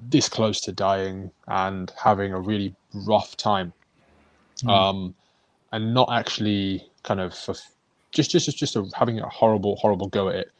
this 0.09 0.29
close 0.29 0.61
to 0.61 0.71
dying 0.71 1.31
and 1.47 1.91
having 2.01 2.33
a 2.33 2.39
really 2.39 2.75
rough 2.93 3.35
time, 3.37 3.73
mm. 4.63 4.69
um, 4.69 5.15
and 5.71 5.93
not 5.93 6.09
actually 6.11 6.85
kind 7.03 7.19
of 7.19 7.33
just 8.11 8.31
just 8.31 8.45
just 8.45 8.57
just 8.57 8.75
a, 8.75 8.85
having 8.95 9.19
a 9.19 9.29
horrible 9.29 9.77
horrible 9.77 10.07
go 10.07 10.29
at 10.29 10.35
it. 10.35 10.51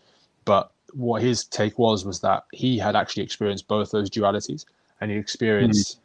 But 0.45 0.71
what 0.93 1.21
his 1.21 1.43
take 1.43 1.77
was 1.77 2.05
was 2.05 2.21
that 2.21 2.45
he 2.53 2.77
had 2.77 2.95
actually 2.95 3.23
experienced 3.23 3.67
both 3.67 3.91
those 3.91 4.09
dualities, 4.09 4.65
and 5.01 5.11
he 5.11 5.17
experienced 5.17 5.97
mm. 5.97 6.01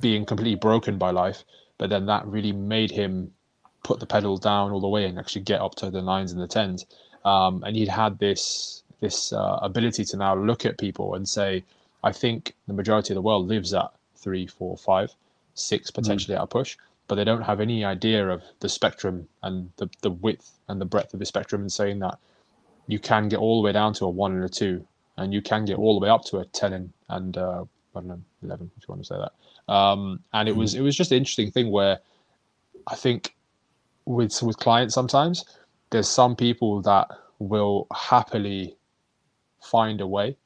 Being 0.00 0.24
completely 0.24 0.56
broken 0.56 0.98
by 0.98 1.10
life. 1.10 1.44
But 1.78 1.90
then 1.90 2.06
that 2.06 2.26
really 2.26 2.52
made 2.52 2.90
him 2.90 3.32
put 3.84 4.00
the 4.00 4.06
pedal 4.06 4.36
down 4.36 4.72
all 4.72 4.80
the 4.80 4.88
way 4.88 5.06
and 5.06 5.18
actually 5.18 5.42
get 5.42 5.60
up 5.60 5.74
to 5.76 5.90
the 5.90 6.02
nines 6.02 6.32
and 6.32 6.40
the 6.40 6.48
tens. 6.48 6.86
Um, 7.24 7.62
and 7.64 7.76
he'd 7.76 7.88
had 7.88 8.18
this 8.18 8.82
this 9.00 9.32
uh, 9.32 9.58
ability 9.62 10.04
to 10.04 10.16
now 10.16 10.34
look 10.34 10.66
at 10.66 10.76
people 10.76 11.14
and 11.14 11.28
say, 11.28 11.64
I 12.02 12.12
think 12.12 12.54
the 12.66 12.74
majority 12.74 13.12
of 13.12 13.14
the 13.14 13.22
world 13.22 13.46
lives 13.46 13.72
at 13.72 13.92
three, 14.16 14.46
four, 14.46 14.76
five, 14.76 15.14
six, 15.54 15.90
potentially 15.90 16.34
mm. 16.34 16.38
at 16.38 16.44
a 16.44 16.46
push, 16.48 16.76
but 17.06 17.14
they 17.14 17.24
don't 17.24 17.42
have 17.42 17.60
any 17.60 17.84
idea 17.84 18.28
of 18.28 18.42
the 18.60 18.68
spectrum 18.68 19.28
and 19.42 19.70
the, 19.76 19.88
the 20.02 20.10
width 20.10 20.58
and 20.68 20.80
the 20.80 20.84
breadth 20.84 21.14
of 21.14 21.20
the 21.20 21.26
spectrum 21.26 21.60
and 21.62 21.72
saying 21.72 22.00
that 22.00 22.18
you 22.88 22.98
can 22.98 23.28
get 23.28 23.38
all 23.38 23.60
the 23.60 23.66
way 23.66 23.72
down 23.72 23.92
to 23.94 24.04
a 24.04 24.10
one 24.10 24.32
and 24.32 24.44
a 24.44 24.48
two, 24.48 24.86
and 25.16 25.32
you 25.32 25.42
can 25.42 25.64
get 25.64 25.78
all 25.78 25.98
the 25.98 26.02
way 26.02 26.10
up 26.10 26.24
to 26.24 26.38
a 26.38 26.44
10 26.44 26.72
and, 26.72 26.92
and 27.08 27.36
uh, 27.36 27.64
I 27.94 28.00
don't 28.00 28.08
know, 28.08 28.20
11, 28.42 28.70
if 28.76 28.82
you 28.82 28.92
want 28.92 29.02
to 29.02 29.06
say 29.06 29.16
that. 29.18 29.32
Um, 29.68 30.20
and 30.32 30.48
it 30.48 30.56
was, 30.56 30.74
mm. 30.74 30.78
it 30.78 30.82
was 30.82 30.96
just 30.96 31.12
an 31.12 31.18
interesting 31.18 31.50
thing 31.50 31.70
where 31.70 31.98
I 32.86 32.94
think 32.94 33.34
with, 34.04 34.42
with 34.42 34.58
clients 34.58 34.94
sometimes, 34.94 35.44
there's 35.90 36.08
some 36.08 36.36
people 36.36 36.82
that 36.82 37.08
will 37.38 37.86
happily 37.94 38.76
find 39.60 40.00
a 40.00 40.06
way 40.06 40.36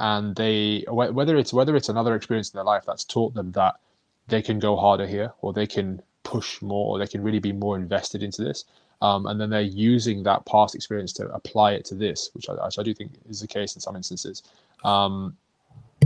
and 0.00 0.34
they 0.36 0.84
whether 0.88 1.36
it's 1.36 1.52
whether 1.52 1.76
it's 1.76 1.88
another 1.88 2.14
experience 2.14 2.50
in 2.50 2.56
their 2.56 2.64
life 2.64 2.84
that's 2.86 3.04
taught 3.04 3.34
them 3.34 3.52
that 3.52 3.76
they 4.28 4.40
can 4.40 4.58
go 4.58 4.76
harder 4.76 5.06
here 5.06 5.32
or 5.42 5.52
they 5.52 5.66
can 5.66 6.00
push 6.22 6.60
more 6.62 6.88
or 6.88 6.98
they 6.98 7.06
can 7.06 7.22
really 7.22 7.38
be 7.38 7.52
more 7.52 7.76
invested 7.76 8.22
into 8.22 8.42
this 8.42 8.64
um, 9.02 9.26
and 9.26 9.40
then 9.40 9.50
they're 9.50 9.60
using 9.60 10.22
that 10.22 10.44
past 10.46 10.74
experience 10.74 11.12
to 11.12 11.26
apply 11.28 11.72
it 11.72 11.84
to 11.84 11.94
this 11.94 12.30
which 12.32 12.48
I, 12.48 12.52
which 12.64 12.78
I 12.78 12.82
do 12.82 12.94
think 12.94 13.12
is 13.28 13.40
the 13.40 13.46
case 13.46 13.74
in 13.74 13.80
some 13.80 13.96
instances 13.96 14.42
um, 14.84 15.36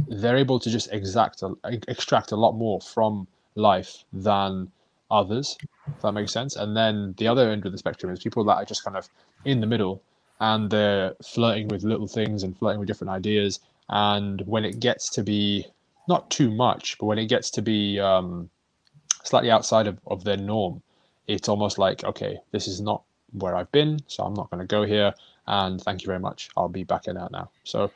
they're 0.09 0.37
able 0.37 0.59
to 0.59 0.70
just 0.70 0.92
exact 0.92 1.42
a, 1.42 1.54
extract 1.88 2.33
a 2.33 2.37
lot 2.37 2.52
more 2.52 2.80
from 2.80 3.26
life 3.54 4.04
than 4.12 4.70
others 5.11 5.57
if 5.87 6.00
that 6.02 6.12
makes 6.12 6.33
sense 6.33 6.57
and 6.57 6.76
then 6.76 7.14
the 7.18 7.28
other 7.28 7.50
end 7.50 7.64
of 7.66 7.72
the 7.72 7.78
spectrum 7.78 8.12
is 8.12 8.22
people 8.22 8.44
that 8.44 8.54
are 8.54 8.64
just 8.64 8.85
kind 8.85 8.96
of 8.96 9.09
in 9.44 9.61
the 9.61 9.66
middle 9.66 10.02
and 10.40 10.70
they're 10.70 11.14
flirting 11.22 11.68
with 11.68 11.85
little 11.85 12.07
things 12.07 12.42
and 12.42 12.57
flirting 12.59 12.80
with 12.80 12.88
different 12.88 13.11
ideas. 13.11 13.61
And 13.88 14.40
when 14.42 14.64
it 14.64 14.80
gets 14.80 15.09
to 15.11 15.22
be 15.22 15.66
not 16.09 16.30
too 16.30 16.50
much, 16.50 16.98
but 16.98 17.07
when 17.07 17.18
it 17.18 17.26
gets 17.26 17.50
to 17.52 17.62
be 17.62 17.98
um, 18.00 18.50
slightly 19.22 19.50
outside 19.50 19.87
of, 19.87 19.98
of 20.07 20.24
their 20.24 20.37
norm, 20.37 20.83
it's 21.26 21.48
almost 21.48 21.78
like, 21.78 22.04
okay, 22.04 22.38
this 22.50 22.68
is 22.68 22.80
not 22.80 23.02
where 23.33 23.57
I've 23.57 23.72
been, 23.72 24.00
so 24.07 24.24
I'm 24.24 24.35
not 24.35 24.50
going 24.50 24.61
to 24.61 24.66
go 24.66 24.85
here. 24.85 25.14
And 25.46 25.80
thank 25.80 26.02
you 26.02 26.07
very 26.07 26.18
much. 26.20 26.50
I'll 26.57 26.68
be 26.68 26.85
back 26.85 27.07
in 27.07 27.16
out 27.16 27.33
now. 27.33 27.50
So, 27.64 27.90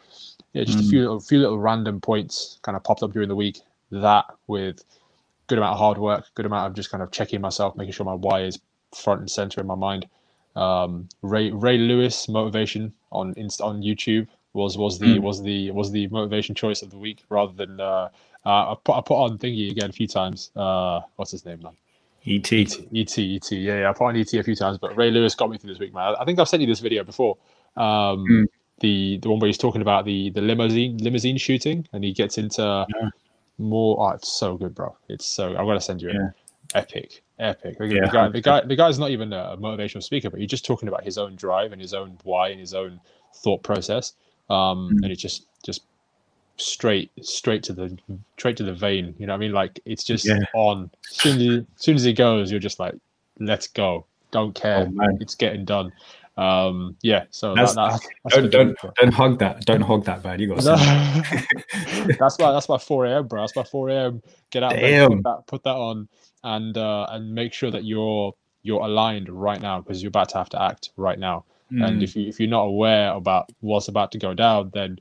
yeah, 0.53 0.65
just 0.65 0.79
mm. 0.79 0.87
a 0.87 0.89
few 0.89 1.01
little, 1.01 1.21
few 1.21 1.39
little 1.39 1.59
random 1.59 2.01
points 2.01 2.59
kind 2.63 2.77
of 2.77 2.85
popped 2.85 3.03
up 3.03 3.13
during 3.13 3.29
the 3.29 3.37
week. 3.37 3.61
That 3.91 4.27
with 4.47 4.85
good 5.47 5.59
amount 5.59 5.73
of 5.73 5.79
hard 5.79 5.99
work, 5.99 6.27
good 6.35 6.47
amount 6.47 6.67
of 6.67 6.75
just 6.75 6.91
kind 6.91 7.03
of 7.03 7.11
checking 7.11 7.41
myself, 7.41 7.77
making 7.77 7.93
sure 7.93 8.05
my 8.05 8.15
why 8.15 8.43
is 8.43 8.59
front 8.95 9.21
and 9.21 9.31
center 9.31 9.61
in 9.61 9.67
my 9.67 9.75
mind, 9.75 10.07
um, 10.57 11.09
Ray 11.23 11.51
Ray 11.51 11.79
Lewis 11.79 12.29
motivation 12.29 12.93
on 13.13 13.35
Insta 13.35 13.63
on 13.63 13.83
YouTube 13.83 14.27
was 14.53 14.77
was 14.77 14.99
the 14.99 15.19
mm. 15.19 15.21
was 15.21 15.43
the 15.43 15.71
was 15.71 15.91
the 15.93 16.09
motivation 16.09 16.55
choice 16.55 16.83
of 16.83 16.91
the 16.91 16.99
week 16.99 17.25
rather 17.29 17.53
than 17.53 17.81
uh, 17.81 18.09
uh, 18.45 18.73
I 18.73 18.75
put 18.83 18.97
I 18.97 19.01
put 19.01 19.15
on 19.15 19.39
thingy 19.39 19.71
again 19.71 19.91
a 19.91 19.93
few 19.93 20.09
times. 20.09 20.51
Uh, 20.57 21.01
what's 21.17 21.31
his 21.31 21.45
name, 21.45 21.61
man? 21.63 21.77
ET. 22.27 22.53
ET, 22.53 22.79
ET, 22.95 23.19
ET. 23.19 23.53
Yeah, 23.53 23.81
yeah, 23.81 23.91
I 23.91 23.93
put 23.93 24.07
on 24.07 24.17
ET 24.17 24.33
a 24.35 24.43
few 24.43 24.55
times, 24.55 24.77
but 24.79 24.97
Ray 24.97 25.11
Lewis 25.11 25.35
got 25.35 25.51
me 25.51 25.57
through 25.57 25.71
this 25.71 25.79
week, 25.79 25.95
man. 25.95 26.15
I 26.19 26.25
think 26.25 26.39
I've 26.39 26.49
sent 26.49 26.61
you 26.61 26.67
this 26.67 26.81
video 26.81 27.05
before. 27.05 27.39
Um, 27.77 28.27
mm. 28.29 28.45
The 28.81 29.19
the 29.19 29.29
one 29.29 29.41
where 29.41 29.49
he's 29.49 29.59
talking 29.59 29.83
about 29.83 30.05
the 30.05 30.31
the 30.31 30.41
limousine 30.41 30.99
limousine 30.99 31.37
shooting, 31.37 31.87
and 31.93 32.05
he 32.05 32.13
gets 32.13 32.39
into 32.39 32.87
yeah. 32.97 33.09
more. 33.59 34.01
Oh, 34.01 34.11
it's 34.11 34.33
so 34.33 34.57
good, 34.57 34.75
bro. 34.75 34.97
It's 35.09 35.27
so. 35.27 35.49
I'm 35.57 35.67
gonna 35.67 35.81
send 35.81 36.03
you 36.03 36.11
yeah. 36.11 36.29
it. 36.29 36.35
Epic, 36.75 37.23
epic. 37.39 37.79
The, 37.79 37.87
yeah, 37.87 38.05
the 38.05 38.11
guy, 38.13 38.29
the 38.29 38.41
guy, 38.43 38.61
the 38.61 38.77
guy's 38.77 38.99
not 38.99 39.11
even 39.11 39.33
a 39.33 39.57
motivational 39.57 40.03
speaker, 40.03 40.29
but 40.29 40.39
he's 40.39 40.51
just 40.51 40.67
talking 40.67 40.87
about 40.87 41.03
his 41.03 41.17
own 41.17 41.35
drive 41.35 41.73
and 41.73 41.81
his 41.81 41.95
own 41.95 42.19
why 42.25 42.49
and 42.51 42.61
his 42.61 42.75
own 42.75 43.01
thought 43.37 43.63
process. 43.63 44.13
Um, 44.51 44.91
mm. 44.93 45.03
and 45.03 45.07
it's 45.07 45.23
just, 45.23 45.47
just 45.65 45.85
straight, 46.59 47.11
straight 47.23 47.63
to 47.65 47.73
the, 47.73 47.97
straight 48.37 48.59
to 48.59 48.65
the 48.65 48.75
vein. 48.75 49.15
You 49.19 49.27
know, 49.27 49.33
what 49.33 49.39
I 49.39 49.41
mean, 49.41 49.53
like 49.53 49.81
it's 49.87 50.05
just 50.05 50.27
yeah. 50.27 50.41
on. 50.55 50.91
As 51.11 51.17
soon 51.17 51.41
as, 51.41 51.59
as 51.59 51.65
soon 51.77 51.97
as 51.97 52.05
he 52.05 52.13
goes, 52.13 52.51
you're 52.51 52.61
just 52.61 52.79
like, 52.79 52.95
let's 53.41 53.67
go. 53.67 54.05
Don't 54.31 54.55
care. 54.55 54.87
Oh, 55.01 55.17
it's 55.21 55.35
getting 55.35 55.65
done. 55.65 55.91
Um, 56.39 56.97
yeah, 57.03 57.25
so 57.31 57.53
that's, 57.53 57.75
that, 57.75 58.01
that's 58.23 58.37
don't 58.37 58.51
don't, 58.51 58.77
don't 59.01 59.13
hug 59.13 59.41
that. 59.41 59.65
Don't 59.65 59.81
hug 59.81 60.05
that, 60.05 60.23
man. 60.23 60.39
You 60.39 60.55
got. 60.55 60.63
that's 62.19 62.39
why 62.39 62.53
that's 62.53 62.69
why 62.69 62.79
4 62.79 63.07
a.m. 63.07 63.27
bro. 63.27 63.43
That's 63.43 63.57
why 63.57 63.65
4 63.65 63.89
a.m. 63.91 64.23
Get 64.51 64.63
out, 64.63 64.71
there, 64.71 65.09
put 65.09 65.23
that, 65.25 65.43
put 65.49 65.63
that 65.65 65.75
on, 65.75 66.09
and 66.45 66.79
uh, 66.79 67.09
and 67.11 67.35
make 67.35 67.53
sure 67.53 67.73
that 67.73 67.85
you're 67.85 68.33
you're 68.63 68.81
aligned 68.83 69.29
right 69.29 69.61
now 69.61 69.81
because 69.81 70.01
you're 70.01 70.11
about 70.11 70.29
to 70.29 70.39
have 70.39 70.49
to 70.51 70.63
act 70.63 70.91
right 70.97 71.19
now. 71.19 71.45
Mm. 71.73 71.85
And 71.85 72.03
if 72.05 72.15
you 72.15 72.29
if 72.29 72.39
you're 72.39 72.49
not 72.49 72.63
aware 72.63 73.11
about 73.15 73.51
what's 73.59 73.89
about 73.89 74.13
to 74.13 74.19
go 74.19 74.33
down, 74.33 74.71
then 74.73 75.01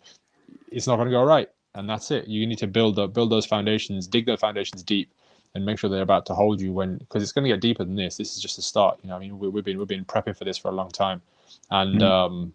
it's 0.71 0.87
not 0.87 0.95
going 0.95 1.07
to 1.07 1.11
go 1.11 1.23
right. 1.23 1.49
And 1.75 1.87
that's 1.87 2.09
it. 2.09 2.27
You 2.27 2.47
need 2.47 2.57
to 2.57 2.67
build 2.67 2.97
up, 2.97 3.13
build 3.13 3.29
those 3.29 3.45
foundations, 3.45 4.07
dig 4.07 4.25
those 4.25 4.39
foundations 4.39 4.81
deep, 4.81 5.13
and 5.55 5.65
make 5.65 5.79
sure 5.79 5.89
they're 5.89 6.01
about 6.01 6.25
to 6.27 6.33
hold 6.33 6.61
you 6.61 6.71
when 6.71 6.97
because 6.97 7.23
it's 7.23 7.31
going 7.31 7.43
to 7.43 7.49
get 7.49 7.61
deeper 7.61 7.83
than 7.83 7.95
this. 7.95 8.17
This 8.17 8.35
is 8.35 8.41
just 8.41 8.57
a 8.57 8.61
start. 8.61 8.99
You 9.03 9.09
know, 9.09 9.15
I 9.15 9.19
mean, 9.19 9.39
we, 9.39 9.47
have 9.47 9.65
been 9.65 9.77
we've 9.77 9.87
been 9.87 10.05
prepping 10.05 10.37
for 10.37 10.45
this 10.45 10.57
for 10.57 10.69
a 10.69 10.73
long 10.73 10.91
time, 10.91 11.21
and 11.71 12.01
mm. 12.01 12.03
um, 12.03 12.53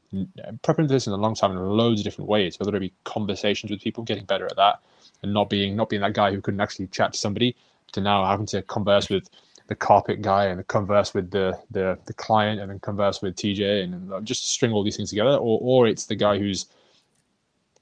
prepping 0.62 0.86
for 0.86 0.86
this 0.86 1.06
in 1.06 1.12
a 1.12 1.16
long 1.16 1.34
time 1.34 1.52
in 1.52 1.58
loads 1.58 2.00
of 2.00 2.04
different 2.04 2.28
ways. 2.28 2.58
Whether 2.58 2.76
it 2.76 2.80
be 2.80 2.92
conversations 3.04 3.70
with 3.70 3.80
people, 3.80 4.04
getting 4.04 4.24
better 4.24 4.46
at 4.46 4.56
that, 4.56 4.80
and 5.22 5.32
not 5.32 5.50
being 5.50 5.76
not 5.76 5.88
being 5.88 6.02
that 6.02 6.14
guy 6.14 6.32
who 6.32 6.40
couldn't 6.40 6.60
actually 6.60 6.86
chat 6.88 7.12
to 7.12 7.18
somebody, 7.18 7.56
to 7.92 8.00
now 8.00 8.24
having 8.24 8.46
to 8.46 8.62
converse 8.62 9.08
with 9.08 9.28
the 9.68 9.74
carpet 9.74 10.20
guy 10.22 10.46
and 10.46 10.66
converse 10.68 11.14
with 11.14 11.30
the 11.30 11.58
the, 11.70 11.98
the 12.06 12.14
client 12.14 12.60
and 12.60 12.70
then 12.70 12.78
converse 12.80 13.22
with 13.22 13.36
TJ 13.36 13.84
and, 13.84 14.12
and 14.12 14.26
just 14.26 14.48
string 14.48 14.72
all 14.72 14.84
these 14.84 14.96
things 14.96 15.10
together, 15.10 15.36
or 15.36 15.58
or 15.62 15.86
it's 15.86 16.06
the 16.06 16.16
guy 16.16 16.38
who's 16.38 16.66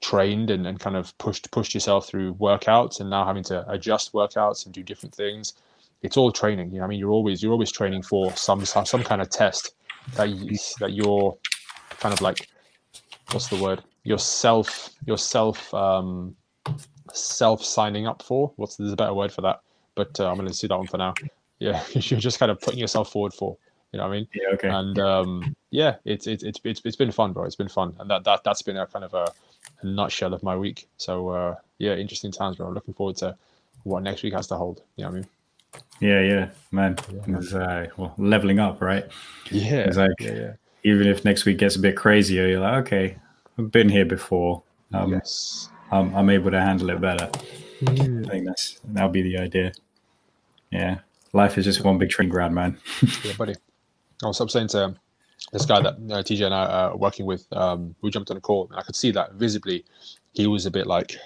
trained 0.01 0.49
and, 0.49 0.65
and 0.67 0.79
kind 0.79 0.95
of 0.95 1.17
pushed 1.17 1.49
pushed 1.51 1.73
yourself 1.73 2.07
through 2.07 2.33
workouts 2.35 2.99
and 2.99 3.09
now 3.09 3.25
having 3.25 3.43
to 3.43 3.69
adjust 3.71 4.13
workouts 4.13 4.65
and 4.65 4.73
do 4.73 4.83
different 4.83 5.15
things. 5.15 5.53
It's 6.01 6.17
all 6.17 6.31
training. 6.31 6.71
You 6.71 6.79
know, 6.79 6.85
I 6.85 6.87
mean, 6.87 6.99
you're 6.99 7.11
always 7.11 7.41
you're 7.41 7.51
always 7.51 7.71
training 7.71 8.03
for 8.03 8.35
some 8.35 8.65
some 8.65 9.03
kind 9.03 9.21
of 9.21 9.29
test 9.29 9.75
that 10.15 10.29
you, 10.29 10.57
that 10.79 10.93
you're 10.93 11.37
kind 11.99 12.13
of 12.13 12.21
like 12.21 12.47
what's 13.31 13.47
the 13.47 13.61
word 13.61 13.83
yourself 14.03 14.89
yourself 15.05 15.71
um 15.73 16.35
self 17.13 17.63
signing 17.63 18.07
up 18.07 18.21
for. 18.21 18.51
What's 18.55 18.75
there's 18.77 18.91
a 18.91 18.95
better 18.95 19.13
word 19.13 19.31
for 19.31 19.41
that? 19.41 19.61
but 19.95 20.19
uh, 20.19 20.29
I'm 20.29 20.35
going 20.35 20.47
to 20.47 20.53
see 20.53 20.67
that 20.67 20.77
one 20.77 20.87
for 20.87 20.97
now. 20.97 21.13
Yeah, 21.59 21.83
you're 21.93 22.19
just 22.19 22.39
kind 22.39 22.51
of 22.51 22.59
putting 22.59 22.79
yourself 22.79 23.11
forward 23.11 23.35
for. 23.35 23.55
You 23.91 23.99
know 23.99 24.07
what 24.07 24.13
I 24.13 24.17
mean? 24.17 24.27
Yeah. 24.33 24.55
Okay. 24.55 24.67
And 24.67 24.97
um, 24.97 25.55
yeah, 25.69 25.97
it's 26.05 26.25
it's 26.25 26.41
it's 26.41 26.59
it's 26.63 26.81
it's 26.83 26.95
been 26.95 27.11
fun, 27.11 27.33
bro. 27.33 27.43
It's 27.43 27.55
been 27.55 27.69
fun, 27.69 27.95
and 27.99 28.09
that 28.09 28.23
that 28.23 28.43
that's 28.43 28.63
been 28.63 28.77
a 28.77 28.87
kind 28.87 29.05
of 29.05 29.13
a, 29.13 29.31
a 29.81 29.87
nutshell 29.87 30.33
of 30.33 30.43
my 30.43 30.55
week. 30.55 30.87
So 30.97 31.29
uh, 31.29 31.55
yeah, 31.77 31.95
interesting 31.95 32.31
times, 32.31 32.57
bro. 32.57 32.69
Looking 32.69 32.93
forward 32.93 33.17
to 33.17 33.35
what 33.83 34.03
next 34.03 34.23
week 34.23 34.33
has 34.33 34.47
to 34.47 34.55
hold. 34.55 34.81
You 34.95 35.05
know 35.05 35.09
what 35.09 35.15
I 35.15 35.19
mean? 35.19 35.27
Yeah, 35.99 36.21
yeah, 36.21 36.49
man. 36.71 36.97
Yeah. 37.11 37.37
It's, 37.37 37.53
uh, 37.53 37.87
well, 37.97 38.13
leveling 38.17 38.59
up, 38.59 38.81
right? 38.81 39.05
Yeah. 39.49 39.85
It's 39.85 39.97
like 39.97 40.11
yeah, 40.19 40.33
yeah. 40.33 40.53
even 40.83 41.07
if 41.07 41.23
next 41.23 41.45
week 41.45 41.57
gets 41.57 41.75
a 41.75 41.79
bit 41.79 41.95
crazier, 41.95 42.47
you're 42.47 42.59
like, 42.59 42.85
okay, 42.85 43.17
I've 43.57 43.71
been 43.71 43.89
here 43.89 44.05
before. 44.05 44.63
Um, 44.93 45.13
yes. 45.13 45.69
I'm, 45.91 46.13
I'm 46.15 46.29
able 46.29 46.51
to 46.51 46.59
handle 46.59 46.89
it 46.89 47.01
better. 47.01 47.29
I 47.87 47.95
think 47.95 48.45
that's 48.45 48.79
that'll 48.85 49.09
be 49.09 49.23
the 49.23 49.37
idea. 49.37 49.71
Yeah, 50.71 50.99
life 51.33 51.57
is 51.57 51.65
just 51.65 51.83
one 51.83 51.97
big 51.97 52.09
training 52.09 52.31
ground, 52.31 52.55
man. 52.55 52.77
yeah, 53.23 53.33
buddy. 53.37 53.55
I 54.23 54.27
was 54.27 54.51
saying 54.51 54.67
to 54.69 54.95
this 55.51 55.65
guy 55.65 55.81
that 55.81 55.93
uh, 55.93 56.23
TJ 56.23 56.45
and 56.45 56.53
I 56.53 56.65
are 56.65 56.97
working 56.97 57.25
with. 57.25 57.45
Um, 57.51 57.95
we 58.01 58.11
jumped 58.11 58.31
on 58.31 58.37
a 58.37 58.41
call, 58.41 58.67
and 58.69 58.79
I 58.79 58.83
could 58.83 58.95
see 58.95 59.11
that 59.11 59.33
visibly. 59.33 59.83
He 60.33 60.47
was 60.47 60.65
a 60.65 60.71
bit 60.71 60.87
like, 60.87 61.17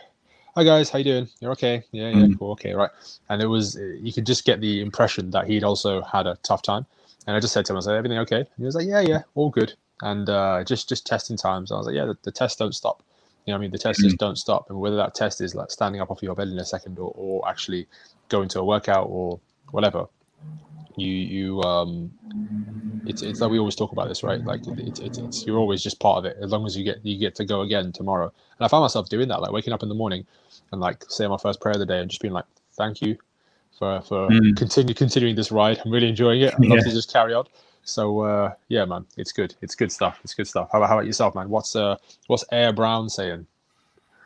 "Hi 0.55 0.63
guys, 0.63 0.89
how 0.89 0.97
you 0.97 1.03
doing? 1.03 1.29
You're 1.39 1.51
okay? 1.51 1.83
Yeah, 1.91 2.09
yeah, 2.09 2.15
mm. 2.15 2.39
cool, 2.39 2.51
okay, 2.51 2.73
right." 2.73 2.91
And 3.29 3.41
it 3.41 3.47
was 3.47 3.75
you 3.75 4.13
could 4.13 4.25
just 4.25 4.45
get 4.45 4.61
the 4.61 4.81
impression 4.81 5.31
that 5.31 5.47
he'd 5.47 5.63
also 5.63 6.01
had 6.01 6.27
a 6.27 6.37
tough 6.43 6.61
time. 6.61 6.85
And 7.27 7.35
I 7.35 7.39
just 7.39 7.53
said 7.53 7.65
to 7.65 7.73
him, 7.73 7.77
"I 7.77 7.81
said 7.81 7.95
everything 7.95 8.19
okay?" 8.19 8.39
And 8.39 8.47
he 8.57 8.65
was 8.65 8.75
like, 8.75 8.87
"Yeah, 8.87 9.01
yeah, 9.01 9.21
all 9.35 9.49
good." 9.49 9.73
And 10.01 10.29
uh, 10.29 10.63
just 10.63 10.89
just 10.89 11.05
testing 11.05 11.37
times. 11.37 11.71
I 11.71 11.77
was 11.77 11.87
like, 11.87 11.95
"Yeah, 11.95 12.05
the, 12.05 12.17
the 12.23 12.31
tests 12.31 12.57
don't 12.57 12.73
stop." 12.73 13.03
You 13.45 13.51
know, 13.51 13.57
I 13.57 13.61
mean, 13.61 13.71
the 13.71 13.77
tests 13.77 14.01
just 14.01 14.15
mm. 14.15 14.19
don't 14.19 14.37
stop. 14.37 14.69
And 14.69 14.79
whether 14.79 14.95
that 14.95 15.13
test 15.13 15.39
is 15.39 15.53
like 15.53 15.69
standing 15.69 16.01
up 16.01 16.09
off 16.09 16.23
your 16.23 16.33
bed 16.33 16.47
in 16.47 16.57
a 16.57 16.65
second 16.65 16.97
or, 16.97 17.13
or 17.15 17.47
actually 17.47 17.87
going 18.29 18.49
to 18.49 18.59
a 18.59 18.65
workout 18.65 19.07
or 19.07 19.39
whatever, 19.69 20.07
you 20.97 21.11
you 21.11 21.61
um 21.63 22.11
it's 23.05 23.21
it's 23.21 23.39
like 23.39 23.51
we 23.51 23.59
always 23.59 23.75
talk 23.75 23.91
about 23.91 24.07
this 24.07 24.23
right? 24.23 24.43
Like 24.45 24.61
it's 24.77 24.99
it's 24.99 25.17
it's 25.17 25.45
you're 25.45 25.57
always 25.59 25.83
just 25.83 25.99
part 25.99 26.17
of 26.17 26.25
it. 26.25 26.37
As 26.41 26.51
long 26.51 26.65
as 26.65 26.75
you 26.75 26.83
get 26.83 27.05
you 27.05 27.17
get 27.19 27.35
to 27.35 27.45
go 27.45 27.61
again 27.61 27.91
tomorrow. 27.91 28.25
And 28.57 28.65
i 28.65 28.67
found 28.67 28.81
myself 28.81 29.09
doing 29.09 29.27
that 29.27 29.41
like 29.41 29.51
waking 29.51 29.73
up 29.73 29.83
in 29.83 29.89
the 29.89 29.95
morning 29.95 30.25
and 30.71 30.81
like 30.81 31.03
saying 31.09 31.29
my 31.29 31.37
first 31.37 31.61
prayer 31.61 31.73
of 31.73 31.79
the 31.79 31.85
day 31.85 31.99
and 31.99 32.09
just 32.09 32.21
being 32.21 32.33
like 32.33 32.45
thank 32.73 33.01
you 33.01 33.17
for 33.77 34.01
for 34.01 34.29
Mm. 34.29 34.55
continue 34.57 34.93
continuing 34.93 35.35
this 35.35 35.51
ride. 35.51 35.79
I'm 35.85 35.91
really 35.91 36.09
enjoying 36.09 36.41
it. 36.41 36.53
I'd 36.59 36.59
love 36.65 36.77
Yeah. 36.79 36.83
to 36.85 36.91
just 36.91 37.11
carry 37.13 37.33
on. 37.33 37.45
So 37.83 38.21
uh 38.21 38.53
yeah 38.69 38.85
man 38.85 39.05
it's 39.17 39.31
good. 39.31 39.53
It's 39.61 39.75
good 39.75 39.91
stuff. 39.91 40.19
It's 40.23 40.33
good 40.33 40.47
stuff. 40.47 40.69
How 40.71 40.79
about, 40.79 40.89
how 40.89 40.95
about 40.95 41.05
yourself 41.05 41.35
man? 41.35 41.49
What's 41.49 41.75
uh 41.75 41.97
what's 42.27 42.43
air 42.51 42.73
brown 42.73 43.09
saying? 43.09 43.45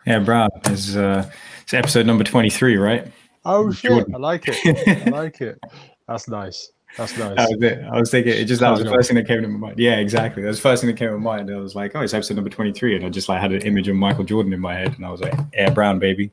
Yeah, 0.06 0.20
Brown 0.20 0.50
is 0.68 0.96
uh, 0.96 1.30
it's 1.62 1.74
episode 1.74 2.06
number 2.08 2.24
twenty 2.24 2.50
three, 2.50 2.78
right? 2.78 3.12
oh 3.46 3.72
shit. 3.72 3.92
i 4.14 4.18
like 4.18 4.46
it. 4.48 5.06
I 5.06 5.10
like 5.10 5.42
it 5.42 5.60
that's 6.10 6.28
nice 6.28 6.72
that's 6.98 7.16
nice 7.18 7.36
That 7.38 7.50
was 7.52 7.62
it. 7.62 7.84
I 7.92 8.00
was 8.00 8.10
thinking 8.10 8.34
it 8.34 8.46
just 8.46 8.62
that 8.62 8.72
was 8.72 8.82
the 8.84 8.90
first 8.90 9.10
thing 9.10 9.16
that 9.18 9.28
came 9.28 9.44
to 9.44 9.48
my 9.48 9.68
mind. 9.68 9.80
Yeah, 9.80 9.98
exactly. 9.98 10.42
That 10.42 10.48
was 10.50 10.58
the 10.58 10.64
first 10.64 10.82
thing 10.82 10.90
that 10.90 10.98
came 10.98 11.10
to 11.10 11.18
my 11.20 11.38
mind. 11.38 11.52
I 11.52 11.58
was 11.58 11.76
like, 11.76 11.92
oh, 11.96 12.02
it's 12.02 12.16
episode 12.16 12.34
number 12.34 12.50
twenty 12.50 12.74
three, 12.74 12.96
and 12.96 13.06
I 13.06 13.10
just 13.10 13.30
like 13.30 13.40
had 13.40 13.52
an 13.52 13.62
image 13.62 13.88
of 13.88 13.96
Michael 13.96 14.24
Jordan 14.24 14.54
in 14.54 14.60
my 14.60 14.74
head, 14.74 14.96
and 14.96 15.06
I 15.06 15.12
was 15.12 15.22
like, 15.22 15.36
Air 15.54 15.70
Brown, 15.70 16.00
baby. 16.00 16.32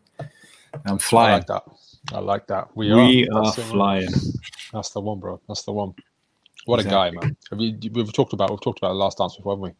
I'm 0.86 0.96
flying. 0.96 1.34
I 1.34 1.36
like 1.36 1.46
that. 1.48 1.62
I 2.14 2.18
like 2.20 2.46
that. 2.46 2.74
We, 2.74 2.86
We 2.94 3.28
are. 3.28 3.36
are 3.38 3.44
That's 3.44 3.56
the 3.56 3.62
one. 3.62 3.70
flying. 3.70 4.08
That's 4.72 4.90
the 4.90 5.00
one, 5.02 5.20
bro. 5.20 5.40
That's 5.46 5.62
the 5.64 5.72
one. 5.72 5.92
What 6.64 6.80
a 6.80 6.84
guy, 6.84 7.10
man. 7.10 7.36
Have 7.50 7.60
you, 7.60 7.78
we've 7.92 8.12
talked 8.14 8.32
about 8.32 8.50
we've 8.50 8.60
talked 8.62 8.78
about 8.78 8.88
the 8.88 8.94
last 8.94 9.18
dance 9.18 9.36
before, 9.36 9.52
haven't 9.56 9.62
we? 9.62 9.72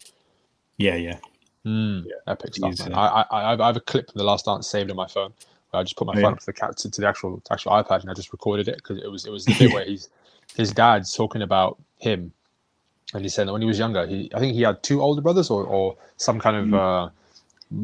Yeah, 0.77 0.97
yeah. 0.97 1.19
Mm, 1.65 2.05
Epic 2.27 2.55
stuff, 2.55 2.79
man. 2.81 2.93
uh, 2.93 2.99
I, 2.99 3.23
I, 3.23 3.27
I 3.47 3.51
have- 3.53 3.61
I 3.63 3.67
have 3.69 3.77
a 3.77 3.81
clip 3.81 4.13
from 4.13 4.19
the 4.19 4.25
last 4.25 4.45
dance 4.45 4.69
saved 4.69 4.91
on 4.91 4.97
my 4.97 5.09
phone. 5.09 5.33
I 5.77 5.83
just 5.83 5.97
put 5.97 6.07
my 6.07 6.13
Oh, 6.13 6.17
phone 6.17 6.23
yeah. 6.23 6.29
up 6.31 6.41
to 6.41 6.47
the 6.47 6.53
cat 6.53 6.77
to, 6.79 6.91
to 6.91 7.01
the 7.01 7.07
actual 7.07 7.43
actual 7.51 7.73
iPad 7.73 8.01
and 8.03 8.11
I 8.11 8.15
just 8.15 8.33
recorded 8.33 8.69
it 8.69 8.77
because 8.77 8.99
it 8.99 9.11
was 9.11 9.27
it 9.27 9.31
was 9.33 9.45
the 9.45 9.55
bit 9.59 9.73
where 9.73 9.85
he's 9.85 10.09
his 10.57 10.73
dad's 10.73 11.15
talking 11.15 11.43
about 11.43 11.77
him, 11.99 12.33
and 13.15 13.23
he 13.25 13.29
said 13.29 13.47
that 13.49 13.53
when 13.53 13.63
he 13.63 13.69
was 13.69 13.79
younger, 13.79 14.07
he 14.07 14.31
I 14.35 14.39
think 14.39 14.55
he 14.55 14.63
had 14.63 14.83
two 14.83 15.01
older 15.03 15.21
brothers 15.21 15.51
or 15.51 15.65
or 15.65 15.97
some 16.17 16.39
kind 16.39 16.57
of 16.57 16.75
uh, 16.75 17.09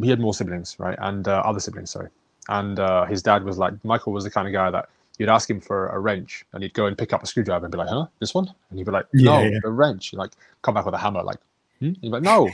he 0.03 0.09
had 0.11 0.20
more 0.20 0.34
siblings, 0.34 0.76
right, 0.78 0.99
and 1.01 1.26
uh, 1.28 1.43
other 1.45 1.61
siblings, 1.61 1.90
sorry. 1.90 2.09
And 2.49 2.78
uh, 2.80 3.05
his 3.07 3.22
dad 3.22 3.45
was 3.45 3.59
like 3.59 3.74
Michael 3.84 4.12
was 4.12 4.24
the 4.24 4.30
kind 4.30 4.47
of 4.49 4.53
guy 4.53 4.70
that 4.70 4.88
you'd 5.18 5.28
ask 5.28 5.49
him 5.51 5.61
for 5.61 5.88
a 5.88 5.99
wrench 5.99 6.45
and 6.53 6.62
he'd 6.62 6.72
go 6.74 6.86
and 6.86 6.97
pick 6.99 7.12
up 7.12 7.22
a 7.22 7.26
screwdriver 7.26 7.66
and 7.66 7.72
be 7.72 7.78
like, 7.78 7.88
"Huh, 7.88 8.07
this 8.18 8.34
one?" 8.34 8.49
And 8.70 8.78
he'd 8.78 8.86
be 8.86 8.93
like, 8.93 9.07
"No, 9.12 9.40
yeah. 9.43 9.59
a 9.64 9.70
wrench." 9.70 10.12
Like 10.14 10.32
come 10.62 10.74
back 10.74 10.84
with 10.86 10.95
a 10.95 10.99
hammer, 10.99 11.22
like. 11.22 11.38
Hmm? 11.83 11.93
He'd 12.01 12.12
like, 12.12 12.22
no, 12.22 12.53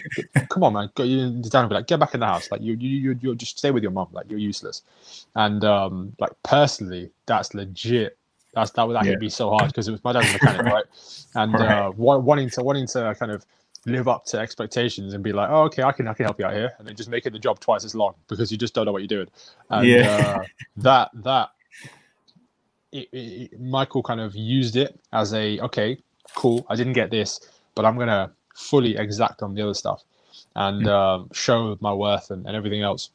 come 0.49 0.65
on, 0.65 0.73
man. 0.73 0.91
Go, 0.95 1.03
you, 1.03 1.19
his 1.37 1.51
dad 1.51 1.61
would 1.61 1.69
be 1.69 1.75
like, 1.75 1.87
get 1.87 2.01
back 2.01 2.15
in 2.15 2.21
the 2.21 2.27
house. 2.27 2.51
Like, 2.51 2.63
you, 2.63 2.75
you, 2.81 2.89
you, 3.13 3.19
you 3.21 3.35
just 3.35 3.59
stay 3.59 3.71
with 3.71 3.83
your 3.83 3.93
mom. 3.93 4.09
Like, 4.13 4.31
you're 4.31 4.39
useless. 4.39 4.83
And 5.35 5.63
um, 5.65 6.15
like 6.19 6.33
personally, 6.43 7.11
that's 7.27 7.53
legit. 7.53 8.17
That's 8.55 8.71
that 8.73 8.89
would 8.89 8.97
that 8.97 9.05
Yeah. 9.05 9.17
be 9.17 9.29
so 9.29 9.51
hard 9.51 9.71
because 9.71 9.87
it 9.87 9.93
was 9.93 10.03
my 10.03 10.15
dad's 10.15 10.33
mechanic, 10.33 10.63
right? 10.63 10.87
And 11.35 11.53
Right. 11.53 11.69
uh, 11.69 11.93
wanting 11.95 12.49
to 12.51 12.63
wanting 12.63 12.87
to 12.89 13.15
kind 13.19 13.31
of 13.31 13.45
live 13.85 14.09
up 14.09 14.25
to 14.27 14.39
expectations 14.39 15.13
and 15.13 15.23
be 15.23 15.33
like, 15.33 15.51
oh, 15.51 15.65
okay, 15.65 15.83
I 15.83 15.93
can 15.93 16.09
I 16.09 16.15
can 16.15 16.25
help 16.25 16.39
you 16.39 16.47
out 16.47 16.55
here, 16.55 16.73
and 16.79 16.89
then 16.89 16.97
just 16.97 17.11
making 17.11 17.35
the 17.35 17.39
job 17.39 17.61
twice 17.61 17.85
as 17.85 17.95
long 17.95 18.15
because 18.29 18.51
you 18.51 18.57
just 18.57 18.75
don't 18.75 18.87
know 18.87 18.93
what 18.93 19.03
you're 19.03 19.07
doing. 19.09 19.29
And 19.69 19.87
Yeah. 19.87 20.03
uh, 20.03 20.45
that 20.79 21.11
that 21.15 21.51
it, 22.93 23.09
it- 23.13 23.61
Michael 23.61 24.03
kind 24.03 24.21
of 24.21 24.35
used 24.35 24.77
it 24.77 24.99
as 25.13 25.35
a 25.35 25.61
okay, 25.61 25.99
cool. 26.35 26.65
I 26.71 26.75
didn't 26.77 26.95
get 26.95 27.11
this, 27.11 27.39
but 27.75 27.85
I'm 27.85 27.99
gonna 27.99 28.33
fully 28.59 28.97
exact 28.97 29.43
on 29.43 29.55
the 29.55 29.63
other 29.63 29.75
stuff 29.75 30.03
and 30.57 30.89
um, 30.89 31.31
show 31.33 31.77
my 31.81 31.93
worth 31.93 32.31
and, 32.31 32.47
and 32.47 32.57
everything 32.57 32.83
else. 32.83 33.11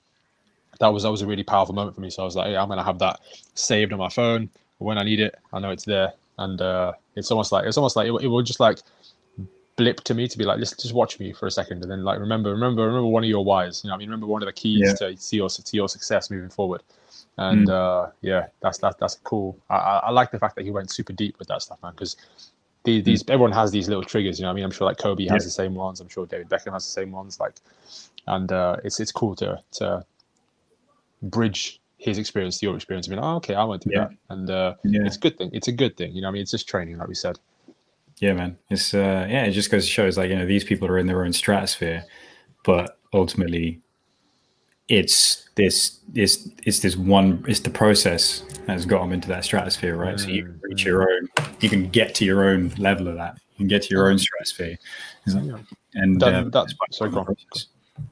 That 0.79 0.87
was 0.87 1.03
that 1.03 1.11
was 1.11 1.21
a 1.21 1.27
really 1.27 1.43
powerful 1.43 1.75
moment 1.75 1.95
for 1.95 2.01
me. 2.01 2.09
So 2.09 2.23
I 2.23 2.25
was 2.25 2.35
like, 2.35 2.51
yeah, 2.51 2.61
I'm 2.61 2.69
gonna 2.69 2.83
have 2.83 2.99
that 2.99 3.19
saved 3.53 3.93
on 3.93 3.99
my 3.99 4.09
phone 4.09 4.49
when 4.79 4.97
I 4.97 5.03
need 5.03 5.19
it. 5.19 5.35
I 5.51 5.59
know 5.59 5.69
it's 5.69 5.85
there, 5.85 6.13
and 6.39 6.59
uh, 6.61 6.93
it's 7.15 7.29
almost 7.29 7.51
like 7.51 7.65
it's 7.67 7.77
almost 7.77 7.95
like 7.95 8.07
it, 8.07 8.13
it 8.23 8.27
will 8.27 8.41
just 8.41 8.59
like 8.59 8.79
blip 9.75 10.01
to 10.01 10.13
me 10.13 10.27
to 10.27 10.37
be 10.37 10.45
like, 10.45 10.59
just 10.59 10.79
just 10.79 10.93
watch 10.93 11.19
me 11.19 11.31
for 11.33 11.45
a 11.45 11.51
second, 11.51 11.83
and 11.83 11.91
then 11.91 12.03
like 12.03 12.19
remember 12.19 12.51
remember 12.51 12.85
remember 12.87 13.07
one 13.07 13.23
of 13.23 13.29
your 13.29 13.45
whys. 13.45 13.83
You 13.83 13.89
know, 13.89 13.95
I 13.95 13.97
mean, 13.97 14.07
remember 14.07 14.25
one 14.27 14.41
of 14.41 14.47
the 14.47 14.53
keys 14.53 14.79
Yeah. 14.99 15.09
to, 15.09 15.15
to 15.15 15.35
your 15.35 15.49
to 15.49 15.75
your 15.77 15.89
success 15.89 16.31
moving 16.31 16.49
forward. 16.49 16.81
And 17.37 17.67
uh, 17.69 18.07
yeah, 18.21 18.47
that's 18.61 18.77
that, 18.79 18.99
that's 18.99 19.15
cool. 19.23 19.57
I, 19.69 19.75
I, 19.75 19.97
I 19.97 20.09
like 20.11 20.31
the 20.31 20.39
fact 20.39 20.55
that 20.55 20.65
he 20.65 20.71
went 20.71 20.91
super 20.91 21.13
deep 21.13 21.39
with 21.39 21.47
that 21.47 21.61
stuff, 21.63 21.81
man, 21.81 21.93
because 21.93 22.15
the, 22.83 23.01
these 23.01 23.23
everyone 23.29 23.51
has 23.53 23.71
these 23.71 23.87
little 23.87 24.03
triggers. 24.03 24.39
You 24.39 24.43
know, 24.45 24.51
I 24.51 24.53
mean, 24.53 24.63
I'm 24.63 24.71
sure 24.71 24.85
like 24.87 24.97
Kobe 24.97 25.25
has 25.27 25.43
Yeah. 25.43 25.45
the 25.45 25.51
same 25.51 25.75
ones. 25.75 26.01
I'm 26.01 26.09
sure 26.09 26.25
David 26.25 26.49
Beckham 26.49 26.73
has 26.73 26.85
the 26.85 26.91
same 26.91 27.11
ones. 27.11 27.39
Like, 27.39 27.55
and 28.27 28.51
uh, 28.51 28.77
it's 28.83 28.99
it's 28.99 29.11
cool 29.11 29.35
to 29.37 29.61
to 29.73 30.05
bridge 31.21 31.81
his 31.97 32.17
experience 32.17 32.59
to 32.59 32.65
your 32.65 32.75
experience. 32.75 33.07
I 33.07 33.11
mean, 33.11 33.19
oh, 33.23 33.35
okay, 33.37 33.55
I 33.55 33.63
went 33.63 33.83
through 33.83 33.93
Yeah. 33.93 34.07
that, 34.07 34.17
and 34.29 34.49
uh, 34.49 34.75
Yeah. 34.83 35.05
it's 35.05 35.15
a 35.15 35.19
good 35.19 35.37
thing. 35.37 35.49
It's 35.53 35.67
a 35.69 35.71
good 35.71 35.95
thing. 35.95 36.13
You 36.13 36.21
know, 36.21 36.27
I 36.27 36.31
mean, 36.31 36.41
it's 36.41 36.51
just 36.51 36.67
training, 36.67 36.97
like 36.97 37.07
we 37.07 37.15
said. 37.15 37.39
Yeah, 38.19 38.33
man. 38.33 38.57
It's 38.69 38.93
uh 38.93 39.27
yeah, 39.29 39.45
it 39.45 39.51
just 39.51 39.71
goes 39.71 39.85
to 39.85 39.91
show 39.91 40.05
it's 40.05 40.17
like, 40.17 40.29
you 40.29 40.35
know, 40.37 40.45
these 40.45 40.63
people 40.63 40.87
are 40.87 40.97
in 40.97 41.07
their 41.07 41.23
own 41.25 41.33
stratosphere, 41.33 42.05
but 42.63 42.99
ultimately 43.13 43.81
it's 44.89 45.47
this 45.55 45.99
it's 46.13 46.47
it's 46.65 46.79
this 46.79 46.95
one 46.97 47.43
it's 47.47 47.61
the 47.61 47.69
process 47.69 48.43
that's 48.65 48.85
got 48.85 49.01
them 49.01 49.13
into 49.13 49.27
that 49.29 49.43
stratosphere, 49.45 49.95
right? 49.95 50.19
So 50.19 50.27
you 50.29 50.43
can 50.43 50.59
reach 50.63 50.83
your 50.85 51.03
own 51.09 51.29
you 51.61 51.69
can 51.69 51.89
get 51.89 52.15
to 52.15 52.25
your 52.25 52.43
own 52.49 52.69
level 52.77 53.07
of 53.07 53.15
that. 53.15 53.37
You 53.53 53.57
can 53.59 53.67
get 53.67 53.83
to 53.83 53.89
your 53.89 54.09
own 54.09 54.17
stratosphere. 54.19 54.77
Yeah. 55.27 55.57
And 55.95 56.19
That- 56.19 56.33
uh, 56.33 56.43
that's- 56.49 56.73
by 56.73 56.85
sorry, 56.91 57.11
the 57.11 57.15
go 57.15 57.19
on. 57.19 57.25
process. 57.25 57.67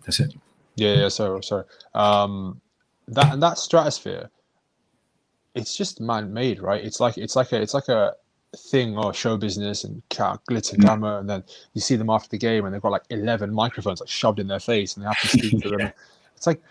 That's 0.05 0.19
it. 0.19 0.33
Yeah, 0.75 0.93
yeah. 0.95 1.07
So 1.09 1.41
sorry. 1.41 1.65
Um, 1.93 2.61
that 3.07 3.33
and 3.33 3.41
that 3.43 3.57
stratosphere, 3.57 4.29
it's 5.55 5.75
just 5.75 5.99
man-made, 5.99 6.61
right? 6.61 6.83
It's 6.83 6.99
like 6.99 7.17
it's 7.17 7.35
like 7.35 7.51
a 7.51 7.61
it's 7.61 7.73
like 7.73 7.89
a 7.89 8.15
thing 8.55 8.97
or 8.97 9.13
show 9.13 9.35
business 9.37 9.83
and 9.83 10.01
glitter 10.09 10.75
Mm. 10.77 10.81
glamour, 10.81 11.17
and 11.19 11.29
then 11.29 11.43
you 11.73 11.81
see 11.81 11.95
them 11.95 12.09
after 12.09 12.29
the 12.29 12.37
game 12.37 12.65
and 12.65 12.73
they've 12.73 12.81
got 12.81 12.91
like 12.91 13.03
eleven 13.09 13.53
microphones 13.53 13.99
like 13.99 14.09
shoved 14.09 14.39
in 14.39 14.47
their 14.47 14.59
face, 14.59 14.95
and 14.95 15.03
they 15.03 15.07
have 15.09 15.19
to 15.21 15.27
speak 15.27 15.61
to 15.63 15.69
them. 15.77 15.91
It's 16.41 16.47
like 16.47 16.63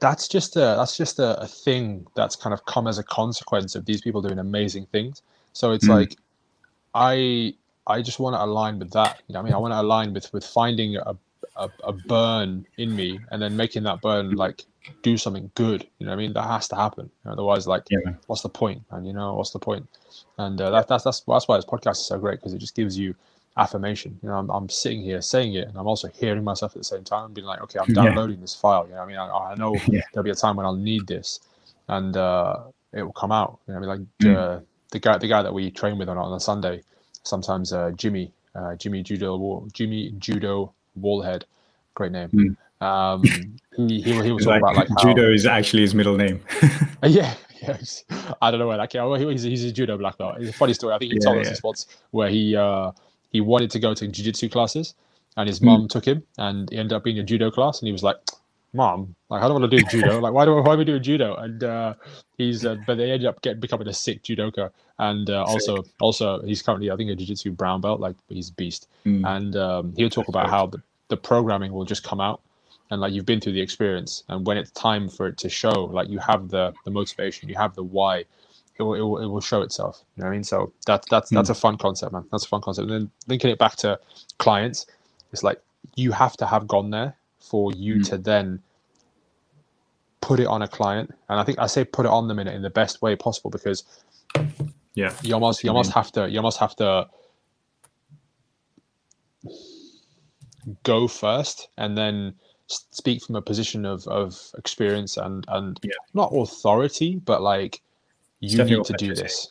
that's 0.00 0.26
just 0.26 0.56
a 0.56 0.74
that's 0.76 0.96
just 0.96 1.20
a, 1.20 1.40
a 1.40 1.46
thing 1.46 2.04
that's 2.16 2.34
kind 2.34 2.52
of 2.52 2.64
come 2.66 2.88
as 2.88 2.98
a 2.98 3.04
consequence 3.04 3.76
of 3.76 3.84
these 3.84 4.00
people 4.00 4.20
doing 4.20 4.40
amazing 4.40 4.86
things. 4.86 5.22
So 5.52 5.70
it's 5.70 5.84
Mm. 5.84 5.90
like 5.90 6.16
I 6.92 7.54
I 7.86 8.02
just 8.02 8.18
want 8.18 8.34
to 8.34 8.42
align 8.42 8.80
with 8.80 8.90
that. 8.94 9.22
You 9.28 9.34
know, 9.34 9.38
I 9.38 9.42
mean, 9.44 9.52
I 9.54 9.58
want 9.58 9.72
to 9.74 9.80
align 9.80 10.12
with 10.12 10.32
with 10.32 10.44
finding 10.44 10.96
a, 10.96 11.14
a 11.54 11.70
a 11.84 11.92
burn 11.92 12.66
in 12.78 12.96
me 12.96 13.20
and 13.30 13.40
then 13.40 13.56
making 13.56 13.84
that 13.84 14.02
burn 14.02 14.34
like 14.34 14.64
do 15.02 15.16
something 15.16 15.52
good. 15.54 15.86
You 16.00 16.06
know, 16.06 16.10
what 16.10 16.18
I 16.18 16.22
mean, 16.22 16.32
that 16.32 16.48
has 16.48 16.66
to 16.68 16.74
happen. 16.74 17.08
Otherwise, 17.24 17.68
like, 17.68 17.84
Yeah, 17.88 18.14
what's 18.26 18.42
the 18.42 18.48
point? 18.48 18.82
And 18.90 19.06
you 19.06 19.12
know, 19.12 19.34
what's 19.34 19.52
the 19.52 19.60
point? 19.60 19.86
And 20.38 20.60
uh, 20.60 20.70
that, 20.70 20.88
that's 20.88 21.04
that's 21.04 21.20
that's 21.20 21.46
why 21.46 21.58
this 21.58 21.64
podcast 21.64 21.92
is 22.02 22.06
so 22.06 22.18
great 22.18 22.40
because 22.40 22.54
it 22.54 22.58
just 22.58 22.74
gives 22.74 22.98
you 22.98 23.14
affirmation. 23.56 24.18
You 24.22 24.28
know, 24.28 24.36
I'm, 24.36 24.50
I'm 24.50 24.68
sitting 24.68 25.00
here 25.02 25.20
saying 25.22 25.54
it, 25.54 25.68
and 25.68 25.76
I'm 25.76 25.86
also 25.86 26.08
hearing 26.08 26.44
myself 26.44 26.72
at 26.72 26.78
the 26.78 26.84
same 26.84 27.04
time, 27.04 27.32
being 27.32 27.46
like, 27.46 27.60
okay, 27.62 27.78
I'm 27.78 27.88
Yeah. 27.94 27.94
downloading 27.94 28.40
this 28.40 28.54
file. 28.54 28.86
You 28.88 28.94
know, 28.94 29.00
I 29.00 29.06
mean, 29.06 29.16
I, 29.16 29.28
I 29.28 29.54
know 29.56 29.74
Yeah. 29.88 30.02
there'll 30.12 30.24
be 30.24 30.30
a 30.30 30.34
time 30.34 30.56
when 30.56 30.66
I'll 30.66 30.76
need 30.76 31.06
this, 31.06 31.40
and 31.88 32.16
uh, 32.16 32.64
it 32.92 33.02
will 33.02 33.12
come 33.12 33.32
out. 33.32 33.58
You 33.66 33.74
know, 33.74 33.78
I 33.78 33.80
mean, 33.80 34.06
Mm. 34.22 34.26
like 34.26 34.36
uh, 34.36 34.60
the 34.90 34.98
guy 34.98 35.18
the 35.18 35.28
guy 35.28 35.42
that 35.42 35.52
we 35.52 35.70
train 35.70 35.98
with 35.98 36.08
on 36.08 36.18
on 36.18 36.32
a 36.32 36.40
Sunday, 36.40 36.82
sometimes 37.22 37.72
uh, 37.72 37.92
Jimmy, 37.92 38.32
uh, 38.54 38.74
Jimmy 38.76 39.02
Judo 39.02 39.36
Wall, 39.36 39.68
Jimmy 39.72 40.12
Judo 40.18 40.72
Wallhead, 41.00 41.44
great 41.94 42.12
name. 42.12 42.32
Mm. 42.34 42.56
Um, 42.80 43.58
he 43.76 44.00
he 44.00 44.02
he 44.02 44.12
was 44.12 44.24
talking 44.44 44.46
like, 44.46 44.60
about 44.60 44.74
like 44.76 44.88
how, 44.96 45.14
judo 45.14 45.32
is 45.32 45.46
actually 45.46 45.82
his 45.82 45.94
middle 45.94 46.16
name. 46.16 46.40
Yeah, 47.04 47.34
yes. 47.62 48.04
I 48.42 48.50
don't 48.50 48.60
know 48.60 48.68
where 48.68 48.78
that 48.78 48.90
came. 48.90 49.30
He's, 49.30 49.42
he's 49.42 49.64
a 49.64 49.72
judo 49.72 49.96
black 49.98 50.18
belt. 50.18 50.36
It's 50.40 50.50
a 50.50 50.52
funny 50.52 50.74
story. 50.74 50.94
I 50.94 50.98
think 50.98 51.12
he 51.12 51.18
Yeah, 51.18 51.24
told 51.24 51.40
us 51.40 51.46
yeah. 51.46 51.50
this 51.50 51.62
once 51.62 51.86
where 52.10 52.28
he 52.28 52.56
uh, 52.56 52.92
he 53.32 53.40
wanted 53.40 53.70
to 53.72 53.78
go 53.78 53.94
to 53.94 54.08
jiu-jitsu 54.08 54.48
classes, 54.48 54.94
and 55.36 55.48
his 55.48 55.60
Mm. 55.60 55.64
mum 55.66 55.88
took 55.88 56.04
him, 56.06 56.22
and 56.38 56.70
he 56.70 56.78
ended 56.78 56.92
up 56.94 57.04
being 57.04 57.18
a 57.18 57.22
judo 57.24 57.50
class, 57.50 57.80
and 57.80 57.86
he 57.88 57.92
was 57.92 58.02
like, 58.02 58.16
"Mom, 58.74 59.14
like 59.30 59.42
I 59.42 59.48
don't 59.48 59.60
want 59.60 59.70
to 59.70 59.78
do 59.78 59.84
judo. 59.84 60.20
Like 60.22 60.32
why 60.32 60.44
do 60.44 60.56
I, 60.58 60.60
why 60.60 60.74
are 60.74 60.78
we 60.78 60.84
doing 60.84 61.02
judo?" 61.02 61.34
And 61.36 61.62
uh, 61.64 61.94
he's 62.38 62.64
uh, 62.64 62.76
but 62.86 62.96
they 62.96 63.10
ended 63.10 63.26
up 63.26 63.42
getting 63.42 63.60
becoming 63.60 63.88
a 63.88 63.94
sick 63.94 64.22
judoka, 64.22 64.70
and 64.98 65.30
uh, 65.30 65.44
also 65.44 65.84
also 66.00 66.42
he's 66.42 66.62
currently 66.62 66.90
I 66.90 66.96
think 66.96 67.10
a 67.10 67.16
jiu-jitsu 67.16 67.52
brown 67.52 67.80
belt. 67.80 68.00
Like 68.00 68.16
he's 68.28 68.50
a 68.50 68.54
beast 68.54 68.88
Mm. 69.06 69.24
and 69.26 69.56
um, 69.56 69.94
he'll 69.96 70.10
talk 70.10 70.28
about 70.28 70.50
how 70.50 70.66
the, 70.66 70.82
the 71.08 71.16
programming 71.16 71.72
will 71.72 71.84
just 71.84 72.04
come 72.04 72.20
out 72.20 72.40
and 72.90 73.00
like 73.00 73.12
you've 73.12 73.26
been 73.26 73.40
through 73.40 73.52
the 73.52 73.60
experience 73.60 74.24
and 74.28 74.46
when 74.46 74.56
it's 74.56 74.70
time 74.72 75.08
for 75.08 75.28
it 75.28 75.38
to 75.38 75.48
show 75.48 75.84
like 75.86 76.08
you 76.08 76.18
have 76.18 76.48
the 76.50 76.74
the 76.84 76.90
motivation 76.90 77.48
you 77.48 77.54
have 77.56 77.74
the 77.74 77.82
why 77.82 78.24
it 78.78 78.82
will, 78.82 78.94
it 78.94 79.00
will, 79.00 79.18
it 79.18 79.26
will 79.26 79.40
show 79.40 79.62
itself 79.62 80.04
you 80.16 80.22
know 80.22 80.26
what 80.28 80.32
i 80.32 80.36
mean 80.36 80.44
so 80.44 80.72
that's 80.86 81.06
that's 81.08 81.30
that's 81.30 81.50
a 81.50 81.54
fun 81.54 81.76
concept 81.78 82.12
man 82.12 82.24
that's 82.30 82.44
a 82.44 82.48
fun 82.48 82.60
concept 82.60 82.90
and 82.90 83.02
then 83.02 83.10
linking 83.26 83.50
it 83.50 83.58
back 83.58 83.76
to 83.76 83.98
clients 84.38 84.86
it's 85.32 85.42
like 85.42 85.60
you 85.96 86.12
have 86.12 86.36
to 86.36 86.46
have 86.46 86.66
gone 86.66 86.90
there 86.90 87.16
for 87.38 87.72
you 87.72 87.96
Mm. 87.96 88.08
to 88.10 88.18
then 88.18 88.62
put 90.20 90.40
it 90.40 90.46
on 90.46 90.62
a 90.62 90.68
client 90.68 91.12
and 91.28 91.38
i 91.40 91.44
think 91.44 91.58
i 91.58 91.66
say 91.66 91.84
put 91.84 92.06
it 92.06 92.10
on 92.10 92.28
them 92.28 92.38
in, 92.38 92.48
in 92.48 92.62
the 92.62 92.70
best 92.70 93.02
way 93.02 93.14
possible 93.16 93.50
because 93.50 93.84
Yeah. 94.94 95.14
you 95.22 95.34
almost 95.34 95.62
you 95.64 95.70
almost 95.70 95.92
have 95.92 96.10
to 96.12 96.28
you 96.28 96.38
almost 96.38 96.58
have 96.58 96.74
to 96.76 97.08
go 100.82 101.06
first 101.08 101.68
and 101.78 101.96
then 101.96 102.34
speak 102.68 103.22
from 103.22 103.36
a 103.36 103.42
position 103.42 103.84
of 103.86 104.06
of 104.08 104.50
experience 104.58 105.16
and 105.16 105.44
and 105.48 105.78
Yeah. 105.84 105.92
not 106.14 106.32
authority 106.34 107.16
but 107.24 107.42
like 107.42 107.80
you 108.40 108.62
need 108.64 108.84
to 108.84 108.92
do 108.94 109.14
this 109.14 109.48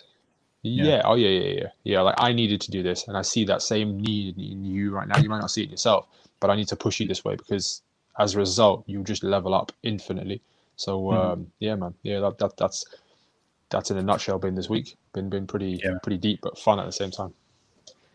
Yeah. 0.62 1.02
Oh 1.06 1.16
yeah, 1.16 1.30
yeah, 1.30 1.54
yeah, 1.62 1.70
yeah. 1.84 2.02
Like 2.02 2.16
I 2.18 2.34
needed 2.34 2.60
to 2.62 2.72
do 2.72 2.82
this, 2.82 3.08
and 3.08 3.16
I 3.16 3.22
see 3.22 3.46
that 3.46 3.62
same 3.62 4.00
need 4.00 4.38
in 4.38 4.66
you 4.66 4.92
right 4.92 5.08
now. 5.08 5.18
You 5.20 5.30
might 5.30 5.42
not 5.42 5.52
see 5.52 5.64
it 5.64 5.70
yourself, 5.70 6.08
but 6.40 6.50
I 6.50 6.56
need 6.56 6.68
to 6.70 6.76
push 6.76 7.00
you 7.00 7.08
this 7.08 7.24
way 7.24 7.36
because 7.36 7.82
as 8.20 8.34
a 8.34 8.40
result, 8.40 8.84
you 8.88 9.04
just 9.04 9.24
level 9.24 9.54
up 9.54 9.72
infinitely. 9.84 10.42
So 10.76 11.00
mm-hmm. 11.00 11.18
um, 11.18 11.52
yeah, 11.60 11.76
man. 11.76 11.94
Yeah, 12.04 12.20
that, 12.22 12.40
that 12.40 12.58
that's 12.58 12.86
that's 13.70 13.92
in 13.92 13.98
a 13.98 14.02
nutshell 14.02 14.40
been 14.40 14.56
this 14.56 14.70
week. 14.70 14.98
Been 15.14 15.30
been 15.30 15.46
pretty 15.46 15.80
yeah. 15.84 15.98
pretty 16.02 16.18
deep, 16.18 16.40
but 16.42 16.58
fun 16.58 16.80
at 16.80 16.86
the 16.86 16.92
same 16.92 17.12
time. 17.12 17.34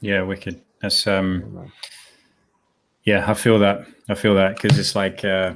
Yeah, 0.00 0.22
wicked. 0.22 0.60
That's 0.82 1.06
um. 1.06 1.72
Yeah, 3.04 3.30
I 3.30 3.34
feel 3.34 3.58
that. 3.60 3.86
I 4.08 4.14
feel 4.14 4.34
that 4.34 4.56
because 4.56 4.78
it's 4.78 4.96
like. 4.96 5.24
Uh, 5.24 5.54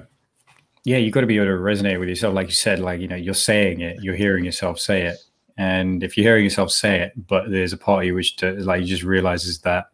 yeah, 0.85 0.99
you've 0.99 1.14
got 1.14 1.22
to 1.22 1.26
be 1.26 1.37
able 1.37 1.47
to 1.47 1.53
resonate 1.53 1.99
with 1.99 2.09
yourself, 2.09 2.35
like 2.35 2.49
you 2.49 2.55
said. 2.55 2.78
Like 2.78 3.01
you 3.01 3.09
know, 3.09 3.16
you're 3.16 3.35
saying 3.35 3.80
it, 3.80 3.99
you're 4.03 4.14
hearing 4.14 4.45
yourself 4.45 4.78
say 4.78 5.03
it, 5.03 5.18
and 5.57 6.03
if 6.03 6.16
you're 6.16 6.24
hearing 6.24 6.45
yourself 6.45 6.70
say 6.70 7.01
it, 7.01 7.26
but 7.26 7.51
there's 7.51 7.72
a 7.72 7.78
part 7.78 8.03
of 8.03 8.07
you 8.07 8.14
which 8.14 8.37
to, 8.37 8.53
like 8.64 8.82
you 8.82 8.87
just 8.87 9.03
realizes 9.03 9.61
that, 9.61 9.87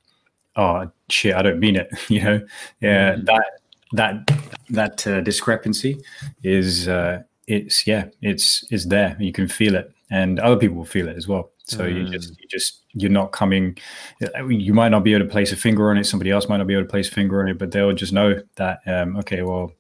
oh 0.57 0.91
shit, 1.09 1.35
I 1.35 1.43
don't 1.43 1.61
mean 1.61 1.77
it. 1.77 1.91
you 2.09 2.23
know, 2.23 2.47
yeah, 2.81 3.15
mm-hmm. 3.15 3.25
that 3.25 3.45
that 3.93 4.31
that 4.71 5.07
uh, 5.07 5.21
discrepancy 5.21 5.99
is 6.43 6.89
uh, 6.89 7.23
it's 7.47 7.87
yeah, 7.87 8.07
it's 8.21 8.65
it's 8.71 8.87
there. 8.87 9.17
You 9.21 9.33
can 9.33 9.47
feel 9.47 9.77
it, 9.77 9.93
and 10.11 10.41
other 10.41 10.57
people 10.57 10.77
will 10.77 10.85
feel 10.85 11.09
it 11.09 11.17
as 11.17 11.29
well. 11.29 11.51
So 11.65 11.85
mm. 11.85 11.95
you 11.95 12.19
just 12.19 12.31
you 12.41 12.49
just 12.49 12.83
you're 12.95 13.11
not 13.11 13.31
coming. 13.31 13.79
You 14.49 14.75
might 14.75 14.89
not 14.89 15.05
be 15.05 15.15
able 15.15 15.27
to 15.27 15.31
place 15.31 15.53
a 15.53 15.57
finger 15.57 15.91
on 15.91 15.99
it. 15.99 16.05
Somebody 16.05 16.33
else 16.33 16.49
might 16.49 16.57
not 16.57 16.67
be 16.67 16.75
able 16.75 16.85
to 16.85 16.91
place 16.91 17.09
a 17.09 17.13
finger 17.13 17.41
on 17.41 17.49
it, 17.49 17.59
but 17.59 17.71
they'll 17.71 17.93
just 17.93 18.13
know 18.13 18.41
that 18.57 18.81
um, 18.87 19.17
okay, 19.19 19.43
well, 19.43 19.73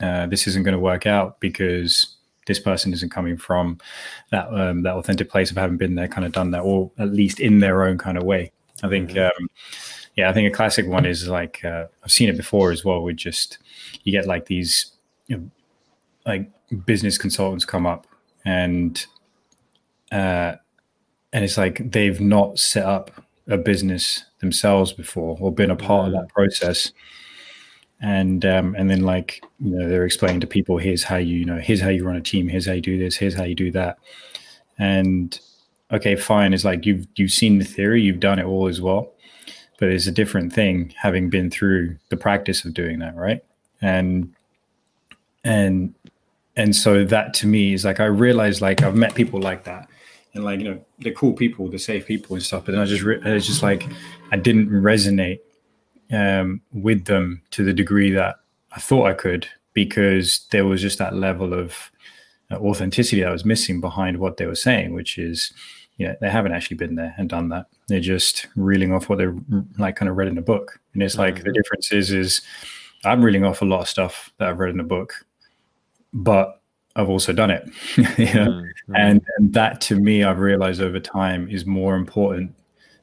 uh, 0.00 0.26
this 0.26 0.46
isn't 0.46 0.62
going 0.62 0.74
to 0.74 0.78
work 0.78 1.06
out 1.06 1.40
because 1.40 2.16
this 2.46 2.58
person 2.58 2.92
isn't 2.92 3.10
coming 3.10 3.36
from 3.36 3.78
that 4.30 4.48
um, 4.52 4.82
that 4.82 4.94
authentic 4.94 5.28
place 5.28 5.50
of 5.50 5.56
having 5.56 5.76
been 5.76 5.94
there, 5.94 6.08
kind 6.08 6.24
of 6.24 6.32
done 6.32 6.52
that, 6.52 6.60
or 6.60 6.90
at 6.98 7.12
least 7.12 7.40
in 7.40 7.60
their 7.60 7.82
own 7.82 7.98
kind 7.98 8.16
of 8.16 8.24
way. 8.24 8.52
I 8.82 8.88
think, 8.88 9.10
mm-hmm. 9.10 9.42
um, 9.42 9.48
yeah, 10.16 10.30
I 10.30 10.32
think 10.32 10.52
a 10.52 10.56
classic 10.56 10.86
one 10.86 11.06
is 11.06 11.28
like 11.28 11.64
uh, 11.64 11.86
I've 12.04 12.12
seen 12.12 12.28
it 12.28 12.36
before 12.36 12.72
as 12.72 12.84
well. 12.84 13.02
With 13.02 13.16
just 13.16 13.58
you 14.04 14.12
get 14.12 14.26
like 14.26 14.46
these, 14.46 14.92
you 15.26 15.36
know, 15.36 15.50
like 16.24 16.50
business 16.84 17.18
consultants 17.18 17.64
come 17.64 17.86
up 17.86 18.06
and 18.44 19.04
uh, 20.12 20.54
and 21.32 21.44
it's 21.44 21.58
like 21.58 21.90
they've 21.90 22.20
not 22.20 22.58
set 22.58 22.84
up 22.84 23.10
a 23.48 23.56
business 23.56 24.24
themselves 24.40 24.92
before 24.92 25.36
or 25.40 25.52
been 25.52 25.70
a 25.70 25.76
part 25.76 26.06
mm-hmm. 26.06 26.16
of 26.16 26.22
that 26.22 26.32
process 26.32 26.92
and 28.00 28.44
um, 28.44 28.74
and 28.74 28.90
then 28.90 29.02
like 29.02 29.42
you 29.58 29.70
know 29.70 29.88
they're 29.88 30.04
explaining 30.04 30.40
to 30.40 30.46
people 30.46 30.76
here's 30.78 31.02
how 31.02 31.16
you, 31.16 31.38
you 31.38 31.44
know 31.44 31.58
here's 31.58 31.80
how 31.80 31.88
you 31.88 32.04
run 32.04 32.16
a 32.16 32.20
team. 32.20 32.48
Here's 32.48 32.66
how 32.66 32.72
you 32.72 32.80
do 32.80 32.98
this. 32.98 33.16
Here's 33.16 33.34
how 33.34 33.44
you 33.44 33.54
do 33.54 33.70
that. 33.72 33.98
And 34.78 35.38
okay 35.92 36.16
fine 36.16 36.52
it's 36.52 36.64
like 36.64 36.84
you've 36.84 37.06
you've 37.14 37.30
seen 37.30 37.58
the 37.58 37.64
theory 37.64 38.02
you've 38.02 38.20
done 38.20 38.38
it 38.38 38.44
all 38.44 38.68
as 38.68 38.80
well. 38.80 39.12
But 39.78 39.90
it's 39.90 40.06
a 40.06 40.12
different 40.12 40.52
thing 40.52 40.94
having 41.00 41.30
been 41.30 41.50
through 41.50 41.96
the 42.08 42.16
practice 42.16 42.64
of 42.64 42.74
doing 42.74 42.98
that 42.98 43.16
right? 43.16 43.42
And 43.80 44.34
and 45.44 45.94
and 46.56 46.74
so 46.74 47.04
that 47.04 47.34
to 47.34 47.46
me 47.46 47.72
is 47.74 47.84
like 47.84 48.00
i 48.00 48.04
realized 48.04 48.60
like 48.60 48.82
i've 48.82 48.96
met 48.96 49.14
people 49.14 49.40
like 49.40 49.64
that. 49.64 49.88
And 50.34 50.44
like 50.44 50.60
you 50.60 50.70
know 50.70 50.84
they're 50.98 51.14
cool 51.14 51.32
people 51.32 51.68
they're 51.70 51.78
safe 51.78 52.04
people 52.04 52.36
and 52.36 52.44
stuff 52.44 52.66
but 52.66 52.72
then 52.72 52.80
i 52.82 52.84
just 52.84 53.02
re- 53.02 53.20
it's 53.24 53.46
just 53.46 53.62
like 53.62 53.86
i 54.32 54.36
didn't 54.36 54.68
resonate 54.68 55.38
um, 56.12 56.60
with 56.72 57.04
them 57.06 57.42
to 57.50 57.64
the 57.64 57.72
degree 57.72 58.10
that 58.12 58.36
I 58.72 58.80
thought 58.80 59.06
I 59.06 59.14
could 59.14 59.48
because 59.72 60.46
there 60.50 60.64
was 60.64 60.80
just 60.80 60.98
that 60.98 61.14
level 61.14 61.52
of 61.52 61.90
uh, 62.50 62.56
authenticity 62.56 63.22
that 63.22 63.32
was 63.32 63.44
missing 63.44 63.80
behind 63.80 64.18
what 64.18 64.36
they 64.36 64.46
were 64.46 64.54
saying, 64.54 64.94
which 64.94 65.18
is, 65.18 65.52
you 65.98 66.06
know, 66.06 66.14
they 66.20 66.30
haven't 66.30 66.52
actually 66.52 66.76
been 66.76 66.94
there 66.94 67.14
and 67.18 67.28
done 67.28 67.48
that. 67.50 67.66
They're 67.88 68.00
just 68.00 68.46
reeling 68.56 68.92
off 68.92 69.08
what 69.08 69.18
they're 69.18 69.34
like 69.78 69.96
kind 69.96 70.08
of 70.08 70.16
read 70.16 70.28
in 70.28 70.38
a 70.38 70.42
book. 70.42 70.80
And 70.94 71.02
it's 71.02 71.16
like 71.16 71.36
mm-hmm. 71.36 71.44
the 71.44 71.52
difference 71.52 71.92
is, 71.92 72.12
is 72.12 72.42
I'm 73.04 73.24
reeling 73.24 73.44
off 73.44 73.62
a 73.62 73.64
lot 73.66 73.80
of 73.80 73.88
stuff 73.88 74.32
that 74.38 74.48
I've 74.48 74.58
read 74.58 74.74
in 74.74 74.80
a 74.80 74.84
book, 74.84 75.14
but 76.12 76.60
I've 76.94 77.08
also 77.08 77.32
done 77.32 77.50
it. 77.50 77.68
you 77.96 78.04
know? 78.04 78.50
mm-hmm. 78.50 78.96
and, 78.96 79.22
and 79.36 79.52
that 79.52 79.80
to 79.82 79.96
me, 79.96 80.24
I've 80.24 80.38
realized 80.38 80.80
over 80.80 81.00
time 81.00 81.48
is 81.50 81.66
more 81.66 81.96
important 81.96 82.54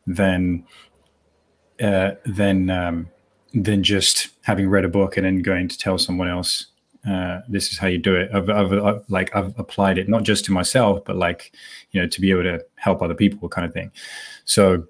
than 0.08 0.66
uh, 1.84 2.12
than 2.26 2.70
um, 2.70 3.10
than 3.54 3.84
just 3.84 4.30
having 4.42 4.70
read 4.70 4.86
a 4.86 4.90
book 4.90 5.18
and 5.18 5.26
then 5.26 5.42
going 5.42 5.68
to 5.68 5.78
tell 5.78 5.98
someone 5.98 6.28
else 6.28 6.68
uh, 7.08 7.42
this 7.50 7.72
is 7.72 7.78
how 7.78 7.88
you 7.88 7.98
do 7.98 8.16
it. 8.16 8.30
I've, 8.34 8.50
I've, 8.50 8.72
I've, 8.72 9.04
like 9.10 9.36
I've 9.36 9.58
applied 9.60 9.98
it 9.98 10.08
not 10.08 10.24
just 10.24 10.46
to 10.46 10.52
myself, 10.52 11.04
but 11.06 11.18
like 11.18 11.54
you 11.92 12.02
know 12.02 12.08
to 12.08 12.22
be 12.22 12.32
able 12.32 12.44
to 12.44 12.66
help 12.76 13.02
other 13.02 13.14
people, 13.14 13.50
kind 13.50 13.66
of 13.66 13.74
thing. 13.74 13.92
So 14.46 14.86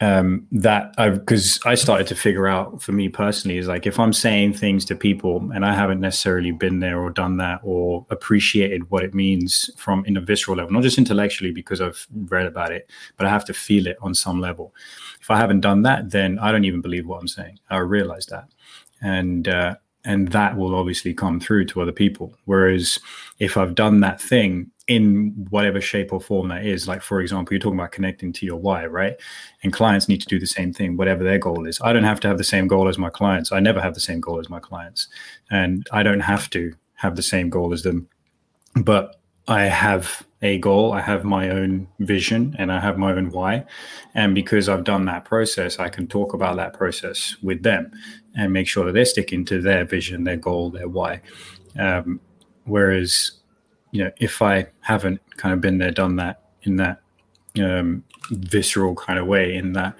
um, 0.00 0.46
that 0.50 0.94
I 0.98 1.10
because 1.10 1.60
I 1.64 1.76
started 1.76 2.08
to 2.08 2.16
figure 2.16 2.48
out 2.48 2.82
for 2.82 2.92
me 2.92 3.08
personally 3.08 3.58
is 3.58 3.68
like 3.68 3.86
if 3.86 4.00
I'm 4.00 4.12
saying 4.12 4.54
things 4.54 4.84
to 4.86 4.96
people 4.96 5.50
and 5.54 5.64
I 5.64 5.74
haven't 5.74 6.00
necessarily 6.00 6.50
been 6.50 6.80
there 6.80 6.98
or 6.98 7.10
done 7.10 7.36
that 7.36 7.60
or 7.62 8.04
appreciated 8.10 8.90
what 8.90 9.04
it 9.04 9.14
means 9.14 9.70
from 9.76 10.04
in 10.04 10.16
a 10.16 10.20
visceral 10.20 10.56
level, 10.56 10.72
not 10.72 10.82
just 10.82 10.98
intellectually 10.98 11.52
because 11.52 11.80
I've 11.80 12.06
read 12.10 12.46
about 12.46 12.72
it, 12.72 12.90
but 13.16 13.26
I 13.26 13.30
have 13.30 13.44
to 13.44 13.54
feel 13.54 13.86
it 13.86 13.96
on 14.00 14.14
some 14.14 14.40
level. 14.40 14.74
If 15.20 15.30
I 15.30 15.36
haven't 15.36 15.60
done 15.60 15.82
that, 15.82 16.10
then 16.10 16.38
I 16.40 16.50
don't 16.50 16.64
even 16.64 16.80
believe 16.80 17.06
what 17.06 17.20
I'm 17.20 17.28
saying. 17.28 17.60
I 17.70 17.76
realize 17.76 18.26
that, 18.26 18.48
and 19.00 19.46
uh, 19.46 19.76
and 20.04 20.32
that 20.32 20.56
will 20.56 20.74
obviously 20.74 21.14
come 21.14 21.38
through 21.38 21.66
to 21.66 21.80
other 21.80 21.92
people. 21.92 22.34
Whereas 22.44 22.98
if 23.38 23.56
I've 23.56 23.76
done 23.76 24.00
that 24.00 24.20
thing 24.20 24.71
in 24.88 25.46
whatever 25.50 25.80
shape 25.80 26.12
or 26.12 26.20
form 26.20 26.48
that 26.48 26.66
is, 26.66 26.88
like 26.88 27.02
for 27.02 27.20
example, 27.20 27.52
you're 27.52 27.60
talking 27.60 27.78
about 27.78 27.92
connecting 27.92 28.32
to 28.32 28.46
your 28.46 28.56
why, 28.56 28.86
right? 28.86 29.14
And 29.62 29.72
clients 29.72 30.08
need 30.08 30.20
to 30.20 30.26
do 30.26 30.40
the 30.40 30.46
same 30.46 30.72
thing, 30.72 30.96
whatever 30.96 31.22
their 31.22 31.38
goal 31.38 31.66
is. 31.66 31.80
I 31.82 31.92
don't 31.92 32.04
have 32.04 32.20
to 32.20 32.28
have 32.28 32.38
the 32.38 32.44
same 32.44 32.66
goal 32.66 32.88
as 32.88 32.98
my 32.98 33.10
clients. 33.10 33.52
I 33.52 33.60
never 33.60 33.80
have 33.80 33.94
the 33.94 34.00
same 34.00 34.20
goal 34.20 34.40
as 34.40 34.50
my 34.50 34.60
clients, 34.60 35.08
and 35.50 35.86
I 35.92 36.02
don't 36.02 36.20
have 36.20 36.50
to 36.50 36.74
have 36.94 37.16
the 37.16 37.22
same 37.22 37.48
goal 37.48 37.72
as 37.72 37.82
them. 37.82 38.08
But 38.74 39.20
I 39.48 39.62
have 39.62 40.26
a 40.40 40.58
goal, 40.58 40.92
I 40.92 41.00
have 41.00 41.24
my 41.24 41.50
own 41.50 41.88
vision, 42.00 42.54
and 42.58 42.72
I 42.72 42.80
have 42.80 42.98
my 42.98 43.12
own 43.12 43.30
why. 43.30 43.64
And 44.14 44.34
because 44.34 44.68
I've 44.68 44.84
done 44.84 45.04
that 45.06 45.24
process, 45.24 45.78
I 45.78 45.88
can 45.88 46.06
talk 46.06 46.34
about 46.34 46.56
that 46.56 46.72
process 46.72 47.36
with 47.42 47.62
them 47.62 47.92
and 48.36 48.52
make 48.52 48.66
sure 48.66 48.84
that 48.84 48.92
they're 48.92 49.04
sticking 49.04 49.44
to 49.46 49.60
their 49.60 49.84
vision, 49.84 50.24
their 50.24 50.36
goal, 50.36 50.70
their 50.70 50.88
why. 50.88 51.22
Um, 51.78 52.20
whereas, 52.64 53.32
you 53.92 54.02
know, 54.02 54.10
if 54.18 54.42
I 54.42 54.66
haven't 54.80 55.20
kind 55.36 55.54
of 55.54 55.60
been 55.60 55.78
there, 55.78 55.92
done 55.92 56.16
that 56.16 56.42
in 56.62 56.76
that 56.76 57.00
um, 57.60 58.02
visceral 58.30 58.94
kind 58.94 59.18
of 59.18 59.26
way, 59.26 59.54
in 59.54 59.72
that 59.74 59.94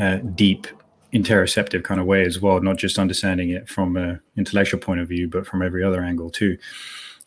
uh, 0.00 0.16
deep 0.16 0.66
interoceptive 1.12 1.84
kind 1.84 2.00
of 2.00 2.06
way 2.06 2.24
as 2.24 2.40
well, 2.40 2.60
not 2.60 2.76
just 2.76 2.98
understanding 2.98 3.50
it 3.50 3.68
from 3.68 3.96
an 3.96 4.20
intellectual 4.36 4.80
point 4.80 5.00
of 5.00 5.08
view, 5.08 5.28
but 5.28 5.46
from 5.46 5.62
every 5.62 5.84
other 5.84 6.02
angle 6.02 6.30
too. 6.30 6.58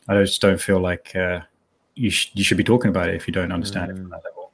I 0.10 0.22
just 0.22 0.42
don't 0.42 0.60
feel 0.60 0.80
like 0.80 1.16
uh, 1.16 1.42
you, 1.96 2.10
sh- 2.10 2.32
you 2.34 2.44
should 2.44 2.58
be 2.58 2.64
talking 2.64 2.90
about 2.90 3.10
it 3.10 3.16
if 3.16 3.28
you 3.28 3.34
don't 3.34 3.52
understand 3.52 3.90
mm. 3.90 3.94
it 3.94 3.98
from 3.98 4.10
that 4.10 4.24
level. 4.26 4.52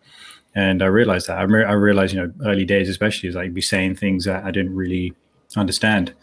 And 0.55 0.83
I 0.83 0.87
realized 0.87 1.27
that. 1.27 1.39
I, 1.39 1.43
re- 1.43 1.65
I 1.65 1.71
realized, 1.71 2.13
you 2.13 2.21
know, 2.21 2.33
early 2.45 2.65
days, 2.65 2.89
especially, 2.89 3.29
is 3.29 3.35
like 3.35 3.53
be 3.53 3.61
saying 3.61 3.95
things 3.95 4.25
that 4.25 4.43
I 4.43 4.51
didn't 4.51 4.75
really 4.75 5.13
understand 5.55 6.13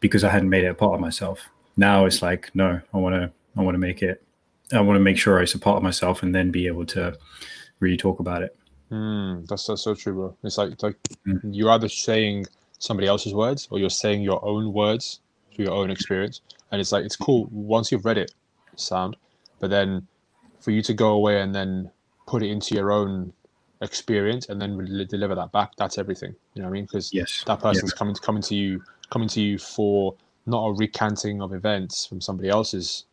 because 0.00 0.24
I 0.24 0.30
hadn't 0.30 0.48
made 0.48 0.64
it 0.64 0.68
a 0.68 0.74
part 0.74 0.94
of 0.94 1.00
myself. 1.00 1.40
Now 1.76 2.06
it's 2.06 2.22
like, 2.22 2.50
no, 2.54 2.80
I 2.92 2.96
want 2.96 3.14
to, 3.14 3.30
I 3.56 3.62
want 3.62 3.74
to 3.74 3.78
make 3.78 4.02
it, 4.02 4.22
I 4.72 4.80
want 4.80 4.96
to 4.96 5.00
make 5.00 5.18
sure 5.18 5.40
I 5.40 5.44
support 5.44 5.82
myself 5.82 6.22
and 6.22 6.34
then 6.34 6.50
be 6.50 6.66
able 6.66 6.86
to 6.86 7.16
really 7.80 7.96
talk 7.96 8.20
about 8.20 8.42
it. 8.42 8.56
Mm, 8.90 9.46
that's, 9.46 9.66
that's 9.66 9.82
so 9.82 9.94
true, 9.94 10.14
bro. 10.14 10.36
It's 10.42 10.58
like, 10.58 10.82
like 10.82 10.96
mm. 11.26 11.40
you're 11.44 11.70
either 11.70 11.88
saying 11.88 12.46
somebody 12.78 13.08
else's 13.08 13.34
words 13.34 13.68
or 13.70 13.78
you're 13.78 13.90
saying 13.90 14.22
your 14.22 14.44
own 14.44 14.72
words 14.72 15.20
through 15.54 15.66
your 15.66 15.74
own 15.74 15.90
experience. 15.90 16.40
And 16.70 16.80
it's 16.80 16.92
like, 16.92 17.04
it's 17.04 17.16
cool 17.16 17.48
once 17.50 17.90
you've 17.90 18.04
read 18.04 18.18
it, 18.18 18.32
sound, 18.76 19.16
but 19.60 19.70
then 19.70 20.06
for 20.60 20.70
you 20.70 20.82
to 20.82 20.94
go 20.94 21.10
away 21.10 21.40
and 21.40 21.54
then 21.54 21.90
put 22.26 22.42
it 22.42 22.50
into 22.50 22.74
your 22.74 22.90
own 22.90 23.32
experience 23.82 24.48
and 24.48 24.60
then 24.60 24.76
deliver 25.08 25.34
that 25.34 25.52
back 25.52 25.70
that's 25.76 25.98
everything 25.98 26.34
you 26.54 26.62
know 26.62 26.68
what 26.68 26.72
i 26.72 26.72
mean 26.72 26.84
because 26.84 27.12
yes 27.12 27.44
that 27.46 27.60
person's 27.60 27.92
yeah. 27.92 27.98
coming 27.98 28.14
to 28.14 28.20
coming 28.22 28.42
to 28.42 28.54
you 28.54 28.82
coming 29.10 29.28
to 29.28 29.40
you 29.40 29.58
for 29.58 30.14
not 30.46 30.64
a 30.64 30.72
recanting 30.72 31.42
of 31.42 31.52
events 31.52 32.06
from 32.06 32.20
somebody 32.20 32.48
else's 32.48 33.04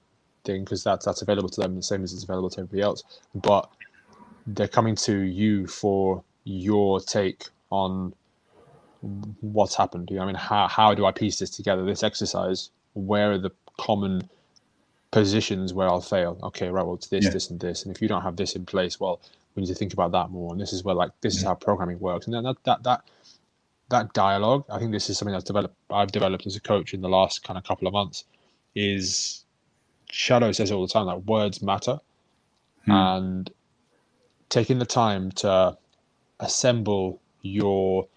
thing 0.44 0.64
because 0.64 0.84
that's 0.84 1.06
that's 1.06 1.22
available 1.22 1.50
to 1.50 1.62
them 1.62 1.76
the 1.76 1.82
same 1.82 2.04
as 2.04 2.14
it's 2.14 2.24
available 2.24 2.50
to 2.50 2.62
everybody 2.62 2.82
else 2.82 3.04
but 3.36 3.70
they're 4.48 4.68
coming 4.68 4.96
to 4.96 5.20
you 5.20 5.68
for 5.68 6.24
your 6.44 7.00
take 7.00 7.48
on 7.70 8.14
what's 9.42 9.76
happened 9.76 10.10
you 10.10 10.18
know 10.18 10.24
i 10.24 10.26
mean 10.26 10.36
how, 10.36 10.68
how 10.68 10.94
do 10.94 11.06
i 11.06 11.12
piece 11.12 11.40
this 11.40 11.50
together 11.50 11.84
this 11.86 12.04
exercise 12.04 12.70
where 12.94 13.32
are 13.34 13.38
the 13.38 13.52
common 13.78 14.30
positions 15.14 15.74
where 15.74 15.88
I'll 15.88 16.02
fail. 16.02 16.38
Okay, 16.44 16.70
right. 16.70 16.84
Well, 16.86 16.96
it's 16.96 17.08
this, 17.08 17.26
yeah. 17.26 17.30
this, 17.30 17.50
and 17.50 17.60
this. 17.60 17.86
And 17.86 17.96
if 17.96 18.02
you 18.02 18.08
don't 18.10 18.24
have 18.24 18.36
this 18.36 18.56
in 18.56 18.66
place, 18.66 19.00
well, 19.00 19.22
we 19.56 19.62
need 19.62 19.68
to 19.68 19.76
think 19.76 19.94
about 19.94 20.12
that 20.12 20.32
more. 20.32 20.52
And 20.52 20.60
this 20.60 20.74
is 20.74 20.84
where 20.84 20.96
like 20.96 21.12
this 21.22 21.36
yeah. 21.36 21.40
is 21.40 21.44
how 21.46 21.56
programming 21.56 22.00
works. 22.00 22.26
And 22.26 22.34
then 22.34 22.44
that 22.44 22.58
that 22.66 22.84
that 22.84 23.02
that 23.90 24.14
dialogue, 24.14 24.66
I 24.70 24.80
think 24.80 24.92
this 24.92 25.10
is 25.10 25.18
something 25.18 25.32
that's 25.32 25.44
developed. 25.44 25.76
I've 25.90 26.12
developed 26.12 26.48
as 26.48 26.56
a 26.56 26.60
coach 26.60 26.94
in 26.94 27.02
the 27.02 27.10
last 27.10 27.44
kind 27.44 27.58
of 27.58 27.64
couple 27.64 27.88
of 27.88 27.94
months. 27.94 28.26
Is 28.76 29.43
Shadow 30.14 30.52
says 30.52 30.70
it 30.70 30.76
all 30.76 30.86
the 30.86 30.94
time 30.94 31.08
that 31.08 31.26
words 31.26 31.64
matter, 31.64 32.00
hmm. 32.86 32.92
and 32.92 33.52
taking 34.50 34.78
the 34.78 34.86
time 34.86 35.32
to 35.32 35.76
assemble 36.40 37.20
your 37.42 38.08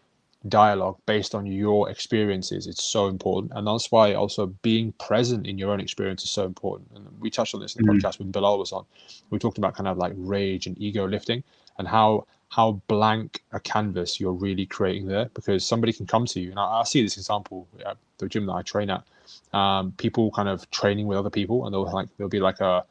dialogue 0.49 0.99
based 1.07 1.34
on 1.34 1.47
your 1.47 1.90
experiences 1.90 2.66
it's 2.66 2.84
so 2.84 3.09
important. 3.09 3.53
And 3.55 3.66
that's 3.66 3.90
why 3.90 4.12
also 4.12 4.47
being 4.61 4.92
present 4.92 5.47
in 5.47 5.57
your 5.59 5.72
own 5.72 5.80
experience 5.80 6.22
is 6.22 6.30
so 6.30 6.44
important. 6.44 6.90
And 6.94 7.07
we 7.18 7.30
touched 7.30 7.55
on 7.55 7.62
this 7.62 7.74
in 7.74 7.84
the 7.84 7.90
mm-hmm. 7.90 8.07
podcast 8.07 8.18
when 8.18 8.30
Bilal 8.30 8.59
was 8.59 8.72
on. 8.72 8.84
We 9.30 9.38
talked 9.38 9.59
about 9.59 9.74
kind 9.74 9.88
of 9.88 9.97
like 9.97 10.12
rage 10.16 10.66
and 10.66 10.78
ego 10.78 11.09
lifting 11.09 11.42
and 11.78 11.88
how 11.88 12.26
how 12.51 12.72
blank 12.88 13.42
a 13.53 13.59
canvas 13.59 14.20
you're 14.20 14.32
really 14.32 14.66
creating 14.66 15.07
there 15.07 15.30
because 15.34 15.66
somebody 15.66 15.92
can 15.94 16.07
come 16.07 16.26
to 16.26 16.40
you. 16.40 16.51
And 16.51 16.61
I, 16.61 16.80
I 16.80 16.84
see 16.84 17.03
this 17.03 17.16
example 17.16 17.66
at 17.84 17.97
the 18.18 18.28
gym 18.28 18.47
that 18.47 18.53
I 18.53 18.62
train 18.62 18.90
at 18.90 19.03
um, 19.53 19.93
people 19.93 20.31
kind 20.31 20.49
of 20.49 20.70
training 20.70 21.07
with 21.07 21.18
other 21.18 21.31
people 21.31 21.64
and 21.64 21.74
they'll 21.74 21.91
like 21.91 22.09
there'll 22.16 22.29
be 22.29 22.41
like 22.41 22.61
a, 22.61 22.85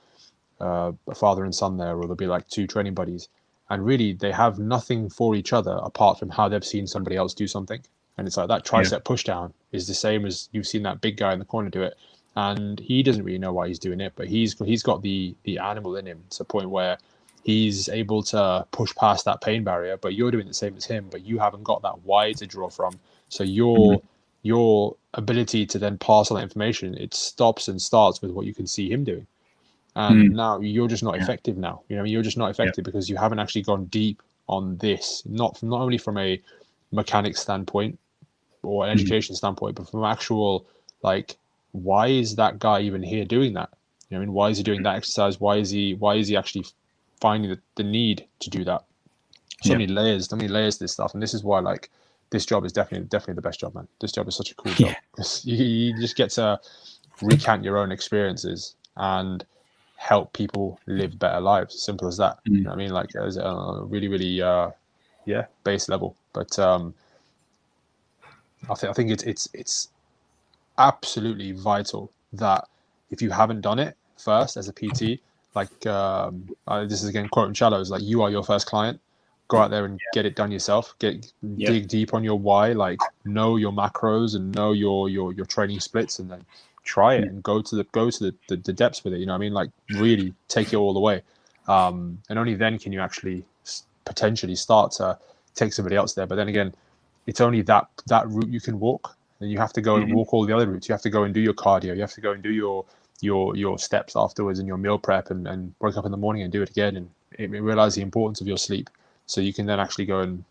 a 0.59 0.93
father 1.15 1.43
and 1.43 1.53
son 1.53 1.77
there 1.77 1.95
or 1.95 2.01
there'll 2.01 2.15
be 2.15 2.27
like 2.27 2.47
two 2.47 2.67
training 2.67 2.93
buddies 2.93 3.29
and 3.69 3.85
really 3.85 4.13
they 4.13 4.31
have 4.31 4.59
nothing 4.59 5.09
for 5.09 5.35
each 5.35 5.53
other 5.53 5.79
apart 5.83 6.19
from 6.19 6.29
how 6.29 6.47
they've 6.47 6.65
seen 6.65 6.87
somebody 6.87 7.15
else 7.15 7.33
do 7.33 7.47
something 7.47 7.81
and 8.17 8.27
it's 8.27 8.37
like 8.37 8.47
that 8.47 8.65
tricep 8.65 8.91
yeah. 8.91 8.99
push 9.03 9.23
down 9.23 9.53
is 9.71 9.87
the 9.87 9.93
same 9.93 10.25
as 10.25 10.49
you've 10.51 10.67
seen 10.67 10.83
that 10.83 11.01
big 11.01 11.17
guy 11.17 11.33
in 11.33 11.39
the 11.39 11.45
corner 11.45 11.69
do 11.69 11.81
it 11.81 11.95
and 12.35 12.79
he 12.79 13.01
doesn't 13.01 13.23
really 13.23 13.37
know 13.37 13.53
why 13.53 13.67
he's 13.67 13.79
doing 13.79 14.01
it 14.01 14.13
but 14.15 14.27
he's 14.27 14.57
he's 14.59 14.83
got 14.83 15.01
the 15.01 15.35
the 15.43 15.57
animal 15.57 15.95
in 15.95 16.05
him 16.05 16.23
to 16.29 16.43
a 16.43 16.45
point 16.45 16.69
where 16.69 16.97
he's 17.43 17.89
able 17.89 18.23
to 18.23 18.65
push 18.71 18.93
past 18.95 19.25
that 19.25 19.41
pain 19.41 19.63
barrier 19.63 19.97
but 19.97 20.13
you're 20.13 20.31
doing 20.31 20.47
the 20.47 20.53
same 20.53 20.75
as 20.75 20.85
him 20.85 21.07
but 21.09 21.25
you 21.25 21.39
haven't 21.39 21.63
got 21.63 21.81
that 21.81 21.97
why 22.03 22.31
to 22.33 22.45
draw 22.45 22.69
from 22.69 22.93
so 23.29 23.43
your 23.43 23.77
mm-hmm. 23.77 24.07
Your 24.45 24.95
ability 25.15 25.65
to 25.65 25.79
then 25.79 25.97
pass 25.97 26.29
on 26.29 26.37
that 26.37 26.43
information 26.43 26.93
it 26.95 27.15
stops 27.15 27.67
and 27.67 27.81
starts 27.81 28.21
with 28.21 28.29
what 28.29 28.45
you 28.45 28.53
can 28.53 28.67
see 28.67 28.91
him 28.91 29.03
doing 29.03 29.25
and 29.95 30.31
mm. 30.31 30.35
now 30.35 30.59
you're 30.59 30.87
just 30.87 31.03
not 31.03 31.15
yeah. 31.15 31.23
effective 31.23 31.57
now 31.57 31.81
you 31.89 31.95
know 31.95 32.03
you're 32.03 32.21
just 32.21 32.37
not 32.37 32.51
effective 32.51 32.83
yeah. 32.83 32.91
because 32.91 33.09
you 33.09 33.17
haven't 33.17 33.39
actually 33.39 33.63
gone 33.63 33.85
deep 33.85 34.21
on 34.47 34.77
this 34.77 35.23
not 35.25 35.57
from 35.57 35.69
not 35.69 35.81
only 35.81 35.97
from 35.97 36.19
a 36.19 36.39
mechanic 36.91 37.35
standpoint 37.35 37.97
or 38.61 38.85
an 38.85 38.91
mm. 38.91 39.01
education 39.01 39.35
standpoint 39.35 39.75
but 39.75 39.89
from 39.89 40.03
actual 40.03 40.67
like 41.01 41.37
why 41.71 42.05
is 42.05 42.35
that 42.35 42.59
guy 42.59 42.79
even 42.81 43.01
here 43.01 43.25
doing 43.25 43.53
that 43.53 43.69
you 44.09 44.15
know 44.15 44.21
I 44.21 44.25
mean 44.25 44.33
why 44.33 44.49
is 44.49 44.57
he 44.57 44.63
doing 44.63 44.83
that 44.83 44.95
exercise 44.95 45.39
why 45.39 45.57
is 45.57 45.71
he 45.71 45.95
why 45.95 46.15
is 46.15 46.27
he 46.27 46.37
actually 46.37 46.65
finding 47.19 47.49
the, 47.49 47.59
the 47.77 47.83
need 47.83 48.27
to 48.41 48.51
do 48.51 48.63
that 48.65 48.83
so 49.63 49.71
yeah. 49.71 49.77
many 49.79 49.87
layers 49.87 50.29
so 50.29 50.35
many 50.35 50.49
layers 50.49 50.75
to 50.77 50.83
this 50.83 50.91
stuff 50.91 51.15
and 51.15 51.23
this 51.23 51.33
is 51.33 51.43
why 51.43 51.59
like 51.59 51.89
this 52.35 52.45
job 52.45 52.65
is 52.65 52.71
definitely 52.71 53.07
definitely 53.07 53.35
the 53.35 53.41
best 53.41 53.59
job 53.59 53.73
man 53.73 53.87
this 53.99 54.11
job 54.11 54.27
is 54.27 54.35
such 54.35 54.51
a 54.51 54.55
cool 54.55 54.71
job 54.73 54.93
you, 55.43 55.65
you 55.65 55.99
just 55.99 56.15
get 56.15 56.29
to 56.29 56.59
recount 57.21 57.63
your 57.63 57.77
own 57.77 57.91
experiences 57.91 58.75
and 58.97 59.45
help 59.97 60.33
people 60.33 60.79
live 60.85 61.17
better 61.17 61.39
lives. 61.39 61.81
Simple 61.81 62.07
as 62.07 62.17
that. 62.17 62.39
Mm. 62.47 62.57
You 62.57 62.63
know 62.63 62.71
I 62.71 62.75
mean, 62.75 62.91
like 62.91 63.15
as 63.15 63.37
a 63.37 63.81
really, 63.83 64.07
really, 64.07 64.41
uh, 64.41 64.71
yeah, 65.25 65.45
base 65.63 65.89
level. 65.89 66.15
But 66.33 66.57
um, 66.59 66.93
I 68.69 68.75
think 68.75 68.89
I 68.89 68.93
think 68.93 69.11
it's 69.11 69.23
it's 69.23 69.49
it's 69.53 69.89
absolutely 70.77 71.51
vital 71.53 72.11
that 72.33 72.67
if 73.09 73.21
you 73.21 73.29
haven't 73.29 73.61
done 73.61 73.79
it 73.79 73.95
first 74.17 74.57
as 74.57 74.67
a 74.67 74.73
PT, 74.73 75.21
like 75.55 75.85
um, 75.87 76.49
uh, 76.67 76.85
this 76.85 77.01
is 77.01 77.09
again 77.09 77.29
quoting 77.29 77.53
Shallows, 77.53 77.89
like 77.89 78.03
you 78.03 78.21
are 78.21 78.29
your 78.29 78.43
first 78.43 78.67
client. 78.67 78.99
Go 79.47 79.57
out 79.57 79.69
there 79.69 79.85
and 79.85 79.99
yeah. 79.99 80.05
get 80.13 80.25
it 80.25 80.35
done 80.35 80.51
yourself. 80.51 80.95
Get 80.99 81.31
yeah. 81.41 81.69
dig 81.69 81.87
deep 81.87 82.13
on 82.13 82.23
your 82.23 82.39
why, 82.39 82.71
like 82.73 82.99
know 83.25 83.57
your 83.57 83.71
macros 83.71 84.35
and 84.35 84.53
know 84.55 84.71
your 84.71 85.09
your 85.09 85.33
your 85.33 85.45
training 85.45 85.79
splits, 85.79 86.19
and 86.19 86.29
then 86.31 86.43
try 86.83 87.15
it 87.15 87.23
and 87.23 87.43
go 87.43 87.61
to 87.61 87.75
the 87.75 87.83
go 87.85 88.09
to 88.09 88.23
the, 88.25 88.35
the, 88.47 88.57
the, 88.57 88.73
depths 88.73 89.03
with 89.03 89.13
it. 89.13 89.19
You 89.19 89.25
know, 89.25 89.35
I 89.35 89.37
mean, 89.37 89.53
like 89.53 89.69
really 89.91 90.33
take 90.47 90.71
it 90.71 90.77
all 90.77 90.93
the 90.93 90.99
way. 90.99 91.21
Um, 91.67 92.19
and 92.29 92.39
only 92.39 92.55
then 92.55 92.77
can 92.79 92.91
you 92.91 93.01
actually 93.01 93.43
potentially 94.05 94.55
start 94.55 94.91
to 94.93 95.17
take 95.55 95.73
somebody 95.73 95.95
else 95.95 96.13
there. 96.13 96.27
But 96.27 96.35
then 96.35 96.47
again, 96.47 96.73
it's 97.25 97.41
only 97.41 97.61
that 97.63 97.87
that 98.07 98.29
route 98.29 98.49
you 98.49 98.61
can 98.61 98.79
walk, 98.79 99.15
and 99.39 99.51
you 99.51 99.57
have 99.57 99.73
to 99.73 99.81
go 99.81 99.95
mm-hmm. 99.95 100.03
and 100.03 100.13
walk 100.15 100.33
all 100.33 100.45
the 100.45 100.55
other 100.55 100.67
routes. 100.67 100.87
You 100.87 100.93
have 100.93 101.01
to 101.01 101.09
go 101.09 101.23
and 101.23 101.33
do 101.33 101.41
your 101.41 101.53
cardio. 101.53 101.95
You 101.95 102.01
have 102.01 102.13
to 102.13 102.21
go 102.21 102.31
and 102.31 102.43
do 102.43 102.51
your 102.51 102.85
your 103.21 103.55
your 103.55 103.79
steps 103.79 104.15
afterwards 104.15 104.59
and 104.59 104.67
your 104.67 104.77
meal 104.77 104.99
prep, 104.99 105.31
and 105.31 105.47
and 105.47 105.73
wake 105.81 105.97
up 105.97 106.05
in 106.05 106.11
the 106.11 106.17
morning 106.17 106.43
and 106.43 106.51
do 106.51 106.61
it 106.61 106.69
again, 106.69 106.95
and 106.95 107.51
realize 107.51 107.95
the 107.95 108.01
importance 108.01 108.41
of 108.41 108.47
your 108.47 108.57
sleep, 108.57 108.89
so 109.25 109.41
you 109.41 109.53
can 109.53 109.65
then 109.65 109.79
actually 109.79 110.05
go 110.05 110.19
and 110.19 110.43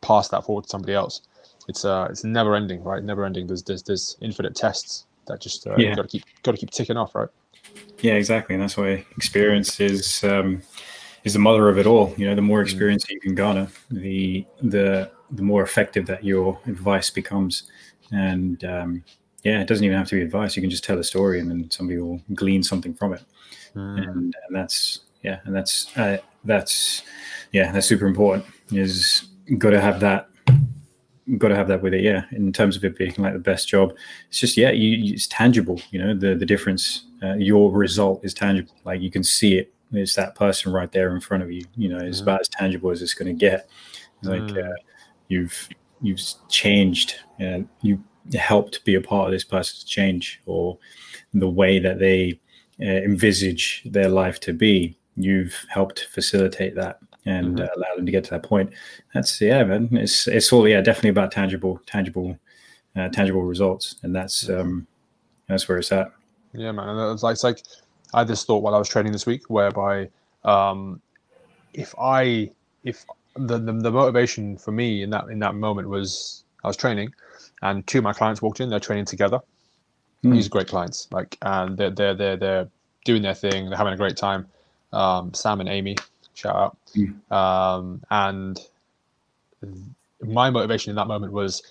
pass 0.00 0.28
that 0.28 0.44
forward 0.44 0.64
to 0.64 0.70
somebody 0.70 0.94
else. 0.94 1.22
It's 1.68 1.84
uh 1.84 2.08
it's 2.10 2.24
never 2.24 2.54
ending, 2.56 2.82
right? 2.82 3.02
Never 3.02 3.24
ending. 3.24 3.46
There's 3.46 3.62
there's 3.62 3.82
there's 3.82 4.16
infinite 4.20 4.54
tests 4.54 5.06
that 5.26 5.40
just 5.40 5.66
uh, 5.66 5.76
yeah. 5.76 5.94
got 5.94 6.02
to 6.02 6.08
keep 6.08 6.24
got 6.42 6.52
to 6.52 6.58
keep 6.58 6.70
ticking 6.70 6.96
off, 6.96 7.14
right? 7.14 7.28
Yeah, 8.00 8.14
exactly, 8.14 8.54
and 8.54 8.62
that's 8.62 8.76
why 8.76 9.04
experience 9.16 9.80
is 9.80 10.24
um, 10.24 10.62
is 11.24 11.34
the 11.34 11.38
mother 11.38 11.68
of 11.68 11.78
it 11.78 11.86
all. 11.86 12.14
You 12.16 12.26
know, 12.26 12.34
the 12.34 12.42
more 12.42 12.60
mm. 12.60 12.64
experience 12.64 13.04
mm. 13.06 13.10
you 13.10 13.20
can 13.20 13.34
garner, 13.34 13.68
the 13.90 14.44
the 14.62 15.10
the 15.30 15.42
more 15.42 15.62
effective 15.62 16.06
that 16.06 16.24
your 16.24 16.58
advice 16.66 17.10
becomes. 17.10 17.70
And 18.12 18.64
um, 18.64 19.04
yeah, 19.44 19.60
it 19.60 19.68
doesn't 19.68 19.84
even 19.84 19.96
have 19.96 20.08
to 20.08 20.16
be 20.16 20.22
advice. 20.22 20.56
You 20.56 20.62
can 20.62 20.70
just 20.70 20.84
tell 20.84 20.98
a 20.98 21.04
story, 21.04 21.40
and 21.40 21.50
then 21.50 21.70
somebody 21.70 22.00
will 22.00 22.20
glean 22.34 22.62
something 22.62 22.94
from 22.94 23.12
it. 23.12 23.22
Mm. 23.74 23.98
And, 23.98 24.34
and 24.46 24.56
that's 24.56 25.00
yeah, 25.22 25.40
and 25.44 25.54
that's 25.54 25.96
uh, 25.96 26.18
that's 26.44 27.02
yeah, 27.52 27.72
that's 27.72 27.86
super 27.86 28.06
important. 28.06 28.44
Is 28.72 29.28
got 29.58 29.70
to 29.70 29.80
have 29.80 30.00
that 30.00 30.30
got 31.38 31.48
to 31.48 31.56
have 31.56 31.68
that 31.68 31.82
with 31.82 31.94
it. 31.94 32.02
Yeah, 32.02 32.24
in 32.32 32.52
terms 32.52 32.76
of 32.76 32.84
it 32.84 32.96
being 32.96 33.14
like 33.18 33.32
the 33.32 33.38
best 33.38 33.68
job, 33.68 33.94
it's 34.28 34.40
just 34.40 34.56
yeah, 34.56 34.70
you, 34.70 35.12
it's 35.12 35.26
tangible. 35.26 35.80
You 35.90 36.00
know, 36.00 36.14
the 36.14 36.34
the 36.34 36.46
difference. 36.46 37.06
Uh, 37.22 37.34
your 37.34 37.70
result 37.70 38.24
is 38.24 38.32
tangible. 38.32 38.74
Like 38.84 39.02
you 39.02 39.10
can 39.10 39.22
see 39.22 39.58
it. 39.58 39.74
It's 39.92 40.14
that 40.14 40.34
person 40.34 40.72
right 40.72 40.90
there 40.90 41.14
in 41.14 41.20
front 41.20 41.42
of 41.42 41.52
you. 41.52 41.64
You 41.76 41.90
know, 41.90 41.98
it's 41.98 42.20
mm. 42.20 42.22
about 42.22 42.40
as 42.40 42.48
tangible 42.48 42.90
as 42.90 43.02
it's 43.02 43.12
going 43.12 43.26
to 43.26 43.38
get. 43.38 43.68
Like 44.22 44.40
mm. 44.40 44.70
uh, 44.70 44.74
you've 45.28 45.68
you've 46.00 46.20
changed. 46.48 47.16
Uh, 47.40 47.60
you 47.82 48.02
helped 48.34 48.84
be 48.84 48.94
a 48.94 49.00
part 49.00 49.26
of 49.26 49.32
this 49.32 49.44
person's 49.44 49.84
change 49.84 50.40
or 50.46 50.78
the 51.34 51.48
way 51.48 51.78
that 51.78 51.98
they 51.98 52.40
uh, 52.80 52.84
envisage 52.84 53.82
their 53.84 54.08
life 54.08 54.40
to 54.40 54.52
be. 54.52 54.96
You've 55.16 55.66
helped 55.68 56.06
facilitate 56.10 56.74
that 56.76 57.00
and 57.26 57.58
mm-hmm. 57.58 57.62
uh, 57.62 57.68
allow 57.76 57.94
them 57.96 58.06
to 58.06 58.12
get 58.12 58.24
to 58.24 58.30
that 58.30 58.42
point. 58.42 58.70
That's 59.14 59.40
yeah, 59.40 59.64
man. 59.64 59.88
It's 59.92 60.26
it's 60.26 60.52
all 60.52 60.66
yeah, 60.66 60.80
definitely 60.80 61.10
about 61.10 61.32
tangible, 61.32 61.80
tangible, 61.86 62.38
uh, 62.96 63.08
tangible 63.08 63.42
results, 63.42 63.96
and 64.02 64.14
that's 64.14 64.48
um, 64.48 64.86
that's 65.48 65.68
where 65.68 65.78
it's 65.78 65.92
at. 65.92 66.12
Yeah, 66.52 66.72
man. 66.72 67.12
It's 67.12 67.22
like, 67.22 67.32
it's 67.32 67.44
like 67.44 67.62
I 68.14 68.20
had 68.20 68.28
this 68.28 68.44
thought 68.44 68.62
while 68.62 68.74
I 68.74 68.78
was 68.78 68.88
training 68.88 69.12
this 69.12 69.26
week, 69.26 69.48
whereby 69.48 70.08
um, 70.44 71.00
if 71.74 71.94
I 72.00 72.50
if 72.84 73.04
the, 73.36 73.58
the, 73.58 73.72
the 73.72 73.90
motivation 73.90 74.56
for 74.56 74.72
me 74.72 75.02
in 75.02 75.10
that 75.10 75.28
in 75.28 75.38
that 75.40 75.54
moment 75.54 75.88
was 75.88 76.44
I 76.64 76.68
was 76.68 76.76
training, 76.76 77.12
and 77.62 77.86
two 77.86 77.98
of 77.98 78.04
my 78.04 78.12
clients 78.12 78.42
walked 78.42 78.60
in. 78.60 78.68
They're 78.68 78.80
training 78.80 79.04
together. 79.04 79.40
Mm. 80.24 80.32
These 80.32 80.46
are 80.46 80.50
great 80.50 80.68
clients, 80.68 81.08
like, 81.12 81.38
and 81.42 81.78
they're 81.78 81.90
they're 81.90 82.14
they're 82.14 82.36
they're 82.36 82.68
doing 83.04 83.22
their 83.22 83.34
thing. 83.34 83.68
They're 83.68 83.78
having 83.78 83.94
a 83.94 83.96
great 83.96 84.16
time. 84.16 84.46
Um, 84.92 85.32
Sam 85.34 85.60
and 85.60 85.68
Amy, 85.68 85.96
shout 86.40 86.56
out. 86.56 86.76
Mm. 86.96 87.32
Um, 87.32 88.02
and 88.10 88.58
my 90.22 90.50
motivation 90.50 90.90
in 90.90 90.96
that 90.96 91.06
moment 91.06 91.32
was 91.32 91.62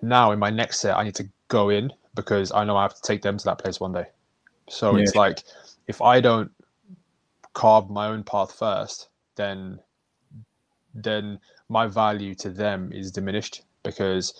now 0.00 0.32
in 0.32 0.38
my 0.38 0.50
next 0.50 0.80
set, 0.80 0.96
I 0.96 1.04
need 1.04 1.14
to 1.16 1.28
go 1.48 1.68
in 1.68 1.92
because 2.14 2.52
I 2.52 2.64
know 2.64 2.76
I 2.76 2.82
have 2.82 2.94
to 2.94 3.02
take 3.02 3.22
them 3.22 3.38
to 3.38 3.44
that 3.44 3.58
place 3.58 3.80
one 3.80 3.92
day. 3.92 4.06
So 4.68 4.96
yeah. 4.96 5.02
it's 5.02 5.14
like 5.14 5.42
if 5.86 6.00
I 6.00 6.20
don't 6.20 6.50
carve 7.52 7.90
my 7.90 8.08
own 8.08 8.24
path 8.24 8.52
first, 8.52 9.08
then 9.36 9.78
then 10.94 11.38
my 11.68 11.86
value 11.86 12.34
to 12.34 12.50
them 12.50 12.92
is 12.92 13.10
diminished 13.10 13.62
because 13.82 14.34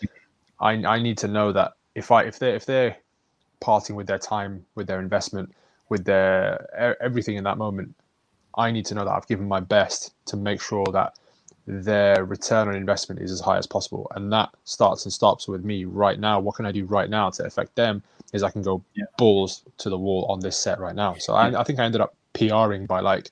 I 0.61 0.73
I 0.73 1.03
need 1.03 1.19
to 1.19 1.29
know 1.29 1.53
that 1.53 1.73
if 1.95 2.11
I 2.11 2.23
if 2.25 2.39
they 2.39 2.55
if 2.55 2.65
they're 2.67 2.97
parting 3.61 3.97
with 3.97 4.07
their 4.07 4.19
time, 4.19 4.65
with 4.75 4.87
their 4.87 5.01
investment, 5.01 5.53
with 5.89 6.05
their 6.05 6.97
everything 7.03 7.37
in 7.37 7.45
that 7.45 7.59
moment, 7.59 7.95
I 8.57 8.71
need 8.71 8.87
to 8.87 8.95
know 8.95 9.05
that 9.05 9.11
I've 9.11 9.27
given 9.27 9.49
my 9.49 9.61
best 9.61 10.15
to 10.27 10.37
make 10.37 10.61
sure 10.61 10.87
that 10.93 11.19
their 11.67 12.25
return 12.25 12.69
on 12.69 12.75
investment 12.75 13.21
is 13.21 13.31
as 13.31 13.41
high 13.41 13.57
as 13.57 13.67
possible. 13.67 14.11
And 14.15 14.33
that 14.33 14.51
starts 14.65 15.05
and 15.05 15.13
stops 15.13 15.47
with 15.47 15.65
me 15.65 15.85
right 15.85 16.19
now. 16.19 16.41
What 16.41 16.57
can 16.57 16.67
I 16.67 16.73
do 16.73 16.85
right 16.85 17.09
now 17.09 17.31
to 17.31 17.45
affect 17.45 17.75
them? 17.77 18.03
Is 18.33 18.43
I 18.43 18.51
can 18.51 18.63
go 18.63 18.83
yeah. 18.95 19.05
balls 19.19 19.63
to 19.79 19.91
the 19.91 19.99
wall 19.99 20.27
on 20.29 20.41
this 20.41 20.59
set 20.59 20.81
right 20.81 20.95
now. 20.95 21.15
So 21.15 21.35
I, 21.35 21.61
I 21.61 21.65
think 21.65 21.79
I 21.79 21.85
ended 21.85 22.01
up 22.01 22.15
PRing 22.35 22.87
by 22.87 23.01
like 23.01 23.31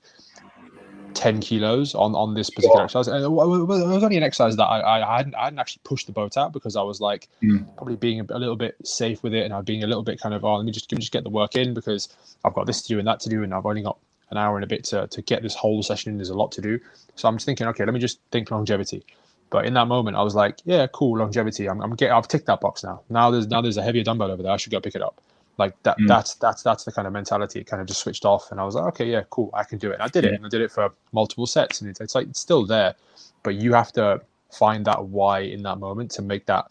10 1.13 1.41
kilos 1.41 1.93
on 1.95 2.15
on 2.15 2.33
this 2.33 2.49
particular 2.49 2.83
exercise. 2.83 3.07
And 3.07 3.23
it 3.23 3.29
was 3.29 4.03
only 4.03 4.17
an 4.17 4.23
exercise 4.23 4.55
that 4.55 4.65
I, 4.65 5.01
I 5.01 5.17
hadn't 5.17 5.35
I 5.35 5.45
hadn't 5.45 5.59
actually 5.59 5.81
pushed 5.83 6.07
the 6.07 6.13
boat 6.13 6.37
out 6.37 6.53
because 6.53 6.75
I 6.75 6.83
was 6.83 7.01
like 7.01 7.27
mm. 7.43 7.65
probably 7.75 7.95
being 7.95 8.19
a, 8.21 8.25
a, 8.29 8.39
little 8.39 8.55
bit 8.55 8.75
safe 8.83 9.23
with 9.23 9.33
it 9.33 9.43
and 9.43 9.53
I 9.53 9.57
was 9.57 9.65
being 9.65 9.83
a 9.83 9.87
little 9.87 10.03
bit 10.03 10.19
kind 10.19 10.33
of 10.33 10.45
oh 10.45 10.55
let 10.55 10.65
me 10.65 10.71
just 10.71 10.91
let 10.91 10.97
me 10.97 11.01
just 11.01 11.11
get 11.11 11.23
the 11.23 11.29
work 11.29 11.55
in 11.55 11.73
because 11.73 12.09
I've 12.45 12.53
got 12.53 12.65
this 12.65 12.81
to 12.83 12.87
do 12.87 12.99
and 12.99 13.07
that 13.07 13.19
to 13.21 13.29
do 13.29 13.43
and 13.43 13.53
I've 13.53 13.65
only 13.65 13.81
got 13.81 13.97
an 14.31 14.37
hour 14.37 14.55
and 14.57 14.63
a 14.63 14.67
bit 14.67 14.83
to, 14.85 15.07
to 15.07 15.21
get 15.21 15.43
this 15.43 15.53
whole 15.53 15.83
session 15.83 16.11
in. 16.11 16.17
There's 16.17 16.29
a 16.29 16.37
lot 16.37 16.51
to 16.53 16.61
do. 16.61 16.79
So 17.15 17.27
I'm 17.27 17.35
just 17.35 17.45
thinking, 17.45 17.67
okay, 17.67 17.85
let 17.85 17.93
me 17.93 17.99
just 17.99 18.19
think 18.31 18.49
longevity. 18.49 19.05
But 19.51 19.65
in 19.65 19.73
that 19.73 19.87
moment, 19.87 20.15
I 20.15 20.23
was 20.23 20.33
like, 20.33 20.59
yeah, 20.63 20.87
cool, 20.87 21.17
longevity. 21.17 21.69
I'm, 21.69 21.81
I'm 21.81 21.93
getting, 21.95 22.13
I've 22.13 22.27
ticked 22.27 22.45
that 22.45 22.61
box 22.61 22.83
now. 22.83 23.01
Now 23.09 23.29
there's 23.29 23.47
now 23.47 23.61
there's 23.61 23.77
a 23.77 23.83
heavier 23.83 24.03
dumbbell 24.03 24.31
over 24.31 24.41
there. 24.41 24.51
I 24.51 24.57
should 24.57 24.71
go 24.71 24.79
pick 24.79 24.95
it 24.95 25.01
up. 25.01 25.21
Like 25.57 25.75
that. 25.83 25.99
Mm. 25.99 26.07
That's 26.07 26.35
that's 26.35 26.63
that's 26.63 26.85
the 26.85 26.91
kind 26.93 27.05
of 27.05 27.13
mentality. 27.13 27.59
It 27.59 27.67
kind 27.67 27.81
of 27.81 27.87
just 27.87 27.99
switched 27.99 28.23
off, 28.23 28.49
and 28.51 28.61
I 28.61 28.63
was 28.63 28.75
like, 28.75 28.85
okay, 28.85 29.05
yeah, 29.05 29.23
cool, 29.29 29.49
I 29.53 29.65
can 29.65 29.77
do 29.77 29.91
it. 29.91 29.95
And 29.95 30.03
I 30.03 30.07
did 30.07 30.23
it, 30.23 30.33
and 30.33 30.45
I 30.45 30.49
did 30.49 30.61
it 30.61 30.71
for 30.71 30.89
multiple 31.11 31.45
sets, 31.45 31.81
and 31.81 31.89
it's, 31.89 31.99
it's 31.99 32.15
like 32.15 32.27
it's 32.27 32.39
still 32.39 32.65
there. 32.65 32.95
but 33.43 33.55
you 33.55 33.73
have 33.73 33.91
to 33.93 34.21
find 34.51 34.85
that 34.85 35.05
why 35.05 35.39
in 35.39 35.63
that 35.63 35.79
moment 35.79 36.11
to 36.11 36.21
make 36.21 36.45
that 36.45 36.65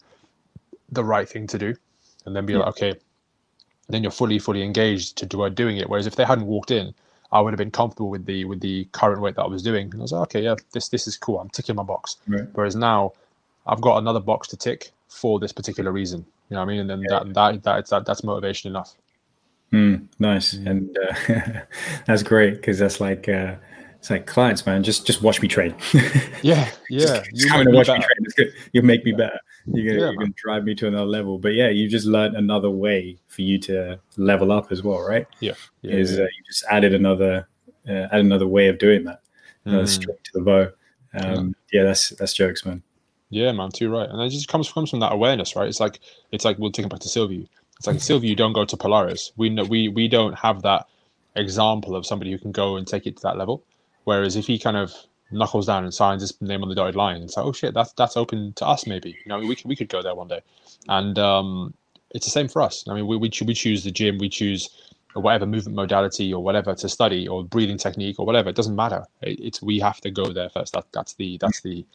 the 0.91 1.03
right 1.03 1.29
thing 1.29 1.45
to 1.47 1.59
do, 1.59 1.75
and 2.25 2.35
then 2.35 2.47
be 2.47 2.53
yeah. 2.53 2.59
like, 2.59 2.69
okay, 2.69 2.95
then 3.89 4.01
you're 4.01 4.11
fully 4.11 4.39
fully 4.39 4.63
engaged 4.63 5.17
to 5.17 5.25
do 5.27 5.47
doing 5.51 5.77
it. 5.77 5.87
Whereas 5.87 6.07
if 6.07 6.15
they 6.15 6.25
hadn't 6.25 6.47
walked 6.47 6.71
in, 6.71 6.93
I 7.31 7.39
would 7.39 7.53
have 7.53 7.57
been 7.57 7.71
comfortable 7.71 8.09
with 8.09 8.25
the 8.25 8.45
with 8.45 8.59
the 8.59 8.85
current 8.91 9.21
weight 9.21 9.35
that 9.35 9.43
I 9.43 9.47
was 9.47 9.63
doing. 9.63 9.89
And 9.91 10.01
I 10.01 10.03
was 10.03 10.11
like, 10.11 10.23
okay, 10.23 10.41
yeah, 10.41 10.55
this 10.73 10.89
this 10.89 11.07
is 11.07 11.17
cool. 11.17 11.39
I'm 11.39 11.49
ticking 11.49 11.75
my 11.75 11.83
box. 11.83 12.17
Right. 12.27 12.47
Whereas 12.53 12.75
now, 12.75 13.13
I've 13.65 13.81
got 13.81 13.97
another 13.97 14.19
box 14.19 14.47
to 14.49 14.57
tick 14.57 14.91
for 15.07 15.39
this 15.39 15.51
particular 15.51 15.91
reason. 15.91 16.25
You 16.49 16.55
know 16.55 16.61
what 16.61 16.65
I 16.65 16.71
mean? 16.71 16.79
And 16.81 16.89
then 16.89 17.01
yeah. 17.01 17.19
that 17.19 17.33
that 17.33 17.63
that 17.63 17.87
that 17.87 18.05
that's 18.05 18.23
motivation 18.23 18.69
enough. 18.69 18.95
Mm, 19.71 20.07
nice, 20.19 20.53
mm. 20.53 20.69
and 20.69 20.97
uh, 20.97 21.61
that's 22.05 22.23
great 22.23 22.55
because 22.55 22.79
that's 22.79 22.99
like 22.99 23.29
uh, 23.29 23.55
it's 24.01 24.09
like 24.09 24.25
clients, 24.25 24.65
man. 24.65 24.81
Just 24.81 25.05
just 25.05 25.21
watch 25.21 25.43
me 25.43 25.47
train. 25.47 25.75
yeah, 26.41 26.67
yeah. 26.89 27.05
just, 27.05 27.35
just 27.35 27.49
coming 27.49 27.67
to 27.67 27.71
watch 27.71 27.85
better. 27.85 27.99
me 27.99 28.03
train. 28.03 28.17
It's 28.21 28.33
good. 28.33 28.51
You'll 28.73 28.83
make 28.83 29.05
me 29.05 29.11
better. 29.11 29.39
You're 29.67 29.85
gonna, 29.85 29.99
yeah, 29.99 30.11
you're 30.11 30.15
gonna 30.15 30.33
drive 30.35 30.63
me 30.63 30.73
to 30.73 30.87
another 30.87 31.05
level. 31.05 31.37
But 31.37 31.53
yeah, 31.53 31.69
you 31.69 31.87
just 31.87 32.07
learned 32.07 32.35
another 32.35 32.71
way 32.71 33.19
for 33.27 33.43
you 33.43 33.59
to 33.59 33.99
level 34.17 34.51
up 34.51 34.71
as 34.71 34.81
well, 34.81 35.01
right? 35.01 35.27
Yeah. 35.39 35.53
yeah 35.83 35.97
Is. 35.97 36.17
Uh, 36.17 36.23
you 36.23 36.43
just 36.47 36.65
added 36.71 36.95
another 36.95 37.47
uh, 37.87 38.07
add 38.11 38.21
another 38.21 38.47
way 38.47 38.69
of 38.69 38.79
doing 38.79 39.03
that. 39.03 39.21
Mm. 39.67 39.87
straight 39.87 40.23
to 40.23 40.31
the 40.33 40.41
bow. 40.41 40.71
Um, 41.13 41.55
yeah. 41.71 41.83
that's 41.83 42.09
that's 42.09 42.33
jokes, 42.33 42.65
man. 42.65 42.81
Yeah, 43.29 43.51
man, 43.51 43.69
too 43.69 43.91
right. 43.91 44.09
And 44.09 44.19
it 44.19 44.29
just 44.31 44.47
comes 44.47 44.71
comes 44.71 44.89
from 44.89 44.99
that 45.01 45.13
awareness, 45.13 45.55
right? 45.55 45.67
It's 45.67 45.79
like 45.79 45.99
it's 46.31 46.43
like 46.43 46.57
we'll 46.57 46.71
take 46.71 46.87
it 46.87 46.89
back 46.89 47.01
to 47.01 47.07
Silvio. 47.07 47.45
It's 47.77 47.85
like 47.85 48.01
Silvio, 48.01 48.29
you 48.29 48.35
don't 48.35 48.53
go 48.53 48.65
to 48.65 48.75
Polaris. 48.75 49.31
We 49.37 49.49
know 49.51 49.63
we 49.63 49.89
we 49.89 50.07
don't 50.07 50.33
have 50.33 50.63
that 50.63 50.87
example 51.35 51.95
of 51.95 52.07
somebody 52.07 52.31
who 52.31 52.39
can 52.39 52.51
go 52.51 52.77
and 52.77 52.87
take 52.87 53.05
it 53.05 53.17
to 53.17 53.21
that 53.21 53.37
level. 53.37 53.63
Whereas 54.03 54.35
if 54.35 54.47
he 54.47 54.57
kind 54.57 54.77
of 54.77 54.93
knuckles 55.31 55.67
down 55.67 55.83
and 55.83 55.93
signs 55.93 56.21
his 56.21 56.39
name 56.41 56.63
on 56.63 56.69
the 56.69 56.75
dotted 56.75 56.95
line, 56.95 57.21
it's 57.21 57.37
like, 57.37 57.45
oh 57.45 57.51
shit, 57.53 57.73
that's 57.73 57.93
that's 57.93 58.17
open 58.17 58.53
to 58.53 58.65
us 58.65 58.85
maybe. 58.87 59.09
You 59.09 59.29
know, 59.29 59.39
we 59.39 59.55
could 59.55 59.65
we 59.65 59.75
could 59.75 59.89
go 59.89 60.01
there 60.01 60.15
one 60.15 60.27
day. 60.27 60.41
And 60.87 61.17
um, 61.19 61.73
it's 62.11 62.25
the 62.25 62.31
same 62.31 62.47
for 62.47 62.61
us. 62.61 62.85
I 62.87 62.93
mean, 62.93 63.07
we 63.07 63.17
we, 63.17 63.31
we 63.45 63.53
choose 63.53 63.83
the 63.83 63.91
gym, 63.91 64.17
we 64.17 64.29
choose 64.29 64.69
whatever 65.13 65.45
movement 65.45 65.75
modality 65.75 66.33
or 66.33 66.41
whatever 66.41 66.73
to 66.73 66.87
study 66.87 67.27
or 67.27 67.43
breathing 67.43 67.77
technique 67.77 68.19
or 68.19 68.25
whatever. 68.25 68.49
It 68.49 68.55
doesn't 68.55 68.75
matter. 68.75 69.05
It, 69.21 69.39
it's 69.39 69.61
we 69.61 69.79
have 69.79 69.99
to 70.01 70.11
go 70.11 70.31
there 70.31 70.49
first. 70.49 70.73
That 70.73 70.85
that's 70.93 71.13
the 71.13 71.37
that's 71.37 71.61
the 71.61 71.85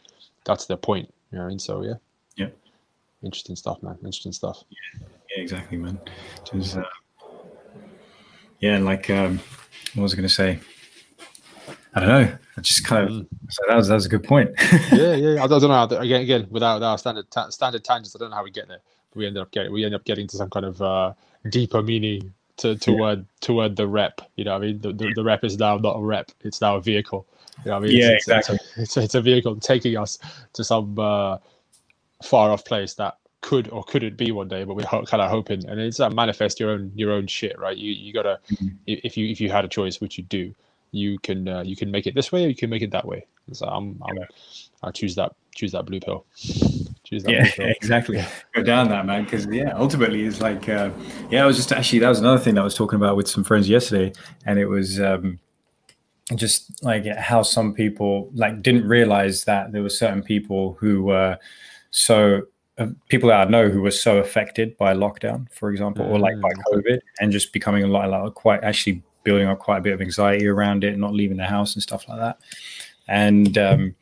that's 0.45 0.65
the 0.65 0.77
point. 0.77 1.11
You 1.31 1.37
know 1.37 1.43
what 1.43 1.47
I 1.47 1.49
mean? 1.49 1.59
So 1.59 1.83
yeah. 1.83 1.95
Yeah. 2.35 2.49
Interesting 3.23 3.55
stuff, 3.55 3.81
man. 3.81 3.97
Interesting 3.99 4.31
stuff. 4.31 4.63
Yeah, 4.69 5.07
yeah 5.35 5.43
exactly, 5.43 5.77
man. 5.77 5.99
Just, 6.51 6.77
uh, 6.77 6.83
yeah, 8.59 8.75
and 8.75 8.85
like 8.85 9.09
um, 9.09 9.39
what 9.95 10.03
was 10.03 10.13
I 10.13 10.17
going 10.17 10.27
to 10.27 10.33
say? 10.33 10.59
I 11.93 11.99
don't 11.99 12.09
know. 12.09 12.37
I 12.57 12.61
just 12.61 12.85
kind 12.85 13.03
of 13.03 13.11
mm. 13.11 13.27
so 13.49 13.63
that 13.67 13.75
was 13.75 13.87
that 13.87 13.95
was 13.95 14.05
a 14.05 14.09
good 14.09 14.23
point. 14.23 14.51
yeah, 14.91 15.15
yeah. 15.15 15.43
I 15.43 15.47
don't 15.47 15.61
know. 15.61 15.69
How, 15.69 15.85
again, 15.85 16.21
again, 16.21 16.47
without 16.49 16.81
our 16.83 16.97
standard 16.97 17.29
ta- 17.31 17.49
standard 17.49 17.83
tangents, 17.83 18.15
I 18.15 18.19
don't 18.19 18.29
know 18.29 18.35
how 18.35 18.43
we 18.43 18.51
get 18.51 18.67
there. 18.67 18.79
we 19.15 19.25
ended 19.25 19.41
up 19.41 19.51
getting 19.51 19.71
we 19.71 19.83
ended 19.83 19.99
up 19.99 20.05
getting 20.05 20.27
to 20.27 20.37
some 20.37 20.49
kind 20.49 20.65
of 20.65 20.81
uh, 20.81 21.13
deeper 21.49 21.81
meaning 21.81 22.33
to 22.57 22.75
toward 22.75 23.19
yeah. 23.19 23.25
toward 23.41 23.75
the 23.75 23.87
rep. 23.87 24.21
You 24.35 24.45
know, 24.45 24.55
I 24.55 24.59
mean, 24.59 24.79
the, 24.81 24.93
the, 24.93 25.11
the, 25.15 25.23
rep 25.23 25.43
is 25.43 25.57
now 25.57 25.77
not 25.77 25.97
a 25.97 26.01
rep; 26.01 26.31
it's 26.41 26.61
now 26.61 26.75
a 26.75 26.81
vehicle. 26.81 27.25
You 27.63 27.71
know, 27.71 27.77
I 27.77 27.79
mean, 27.79 27.91
yeah, 27.91 28.11
it's, 28.11 28.27
exactly. 28.27 28.55
It's 28.55 28.77
a, 28.77 28.81
it's, 28.81 28.97
a, 28.97 29.01
it's 29.01 29.15
a, 29.15 29.21
vehicle 29.21 29.55
taking 29.57 29.97
us 29.97 30.19
to 30.53 30.63
some 30.63 30.97
uh, 30.99 31.37
far 32.23 32.51
off 32.51 32.65
place 32.65 32.93
that 32.95 33.17
could 33.41 33.69
or 33.69 33.83
couldn't 33.83 34.17
be 34.17 34.31
one 34.31 34.47
day, 34.47 34.63
but 34.63 34.75
we're 34.75 34.85
ho- 34.85 35.05
kind 35.05 35.21
of 35.21 35.29
hoping. 35.29 35.65
And 35.67 35.79
it's 35.79 35.97
that 35.97 36.11
manifest 36.11 36.59
your 36.59 36.71
own 36.71 36.91
your 36.95 37.11
own 37.11 37.27
shit, 37.27 37.57
right? 37.57 37.77
You 37.77 37.91
you 37.91 38.13
gotta 38.13 38.39
mm-hmm. 38.51 38.67
if 38.85 39.15
you 39.17 39.27
if 39.29 39.39
you 39.39 39.49
had 39.49 39.65
a 39.65 39.67
choice, 39.69 40.01
which 40.01 40.17
you 40.17 40.23
do, 40.23 40.53
you 40.91 41.19
can 41.19 41.47
uh, 41.47 41.61
you 41.61 41.75
can 41.75 41.91
make 41.91 42.07
it 42.07 42.15
this 42.15 42.31
way 42.31 42.45
or 42.45 42.47
you 42.47 42.55
can 42.55 42.69
make 42.69 42.81
it 42.81 42.91
that 42.91 43.05
way. 43.05 43.25
So 43.53 43.65
I'm, 43.65 44.01
I'm 44.05 44.17
I 44.83 44.91
choose 44.91 45.15
that 45.15 45.33
choose 45.55 45.71
that 45.71 45.85
blue 45.85 45.99
pill. 45.99 46.25
Choose 47.03 47.23
that 47.23 47.31
yeah, 47.31 47.51
pill. 47.51 47.67
exactly. 47.81 48.23
Go 48.53 48.63
down 48.63 48.89
that 48.89 49.05
man, 49.05 49.23
because 49.23 49.47
yeah, 49.47 49.73
ultimately 49.75 50.23
it's 50.23 50.41
like 50.41 50.69
uh, 50.69 50.89
yeah. 51.29 51.43
I 51.43 51.47
was 51.47 51.55
just 51.55 51.71
actually 51.71 51.99
that 51.99 52.09
was 52.09 52.19
another 52.19 52.39
thing 52.39 52.55
that 52.55 52.61
I 52.61 52.65
was 52.65 52.75
talking 52.75 52.97
about 52.97 53.15
with 53.15 53.27
some 53.27 53.43
friends 53.43 53.69
yesterday, 53.69 54.13
and 54.45 54.59
it 54.59 54.67
was 54.67 54.99
um, 54.99 55.39
just 56.35 56.83
like 56.83 57.05
how 57.05 57.41
some 57.41 57.73
people 57.73 58.29
like 58.33 58.61
didn't 58.61 58.87
realize 58.87 59.45
that 59.45 59.71
there 59.71 59.81
were 59.81 59.89
certain 59.89 60.21
people 60.21 60.77
who 60.79 61.03
were 61.03 61.37
so 61.91 62.41
uh, 62.77 62.87
people 63.09 63.29
that 63.29 63.47
I 63.47 63.49
know 63.49 63.69
who 63.69 63.81
were 63.81 63.91
so 63.91 64.17
affected 64.17 64.77
by 64.77 64.93
lockdown, 64.93 65.47
for 65.51 65.71
example, 65.71 66.05
or 66.05 66.19
like 66.19 66.39
by 66.41 66.49
mm. 66.49 66.61
COVID, 66.71 66.99
and 67.19 67.31
just 67.31 67.53
becoming 67.53 67.83
a 67.83 67.87
lot, 67.87 68.05
a 68.05 68.09
lot 68.09 68.33
quite 68.35 68.63
actually 68.63 69.01
building 69.27 69.49
up 69.49 69.59
quite 69.59 69.79
a 69.79 69.81
bit 69.81 69.91
of 69.91 69.99
anxiety 69.99 70.47
around 70.47 70.85
it, 70.85 70.97
not 70.97 71.13
leaving 71.13 71.35
the 71.35 71.43
house 71.43 71.75
and 71.75 71.83
stuff 71.83 72.07
like 72.07 72.17
that. 72.17 72.39
And 73.09 73.57
um, 73.57 73.93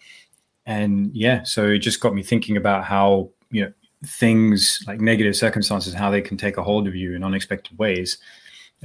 and 0.68 1.10
yeah, 1.16 1.42
so 1.42 1.68
it 1.70 1.80
just 1.80 2.00
got 2.00 2.14
me 2.14 2.22
thinking 2.22 2.58
about 2.58 2.84
how 2.84 3.32
you 3.50 3.64
know 3.64 3.74
things 4.06 4.84
like 4.86 5.02
negative 5.02 5.36
circumstances, 5.36 5.96
how 5.96 6.12
they 6.12 6.22
can 6.22 6.38
take 6.38 6.58
a 6.58 6.64
hold 6.64 6.88
of 6.88 6.94
you 6.94 7.16
in 7.16 7.24
unexpected 7.24 7.76
ways, 7.80 8.20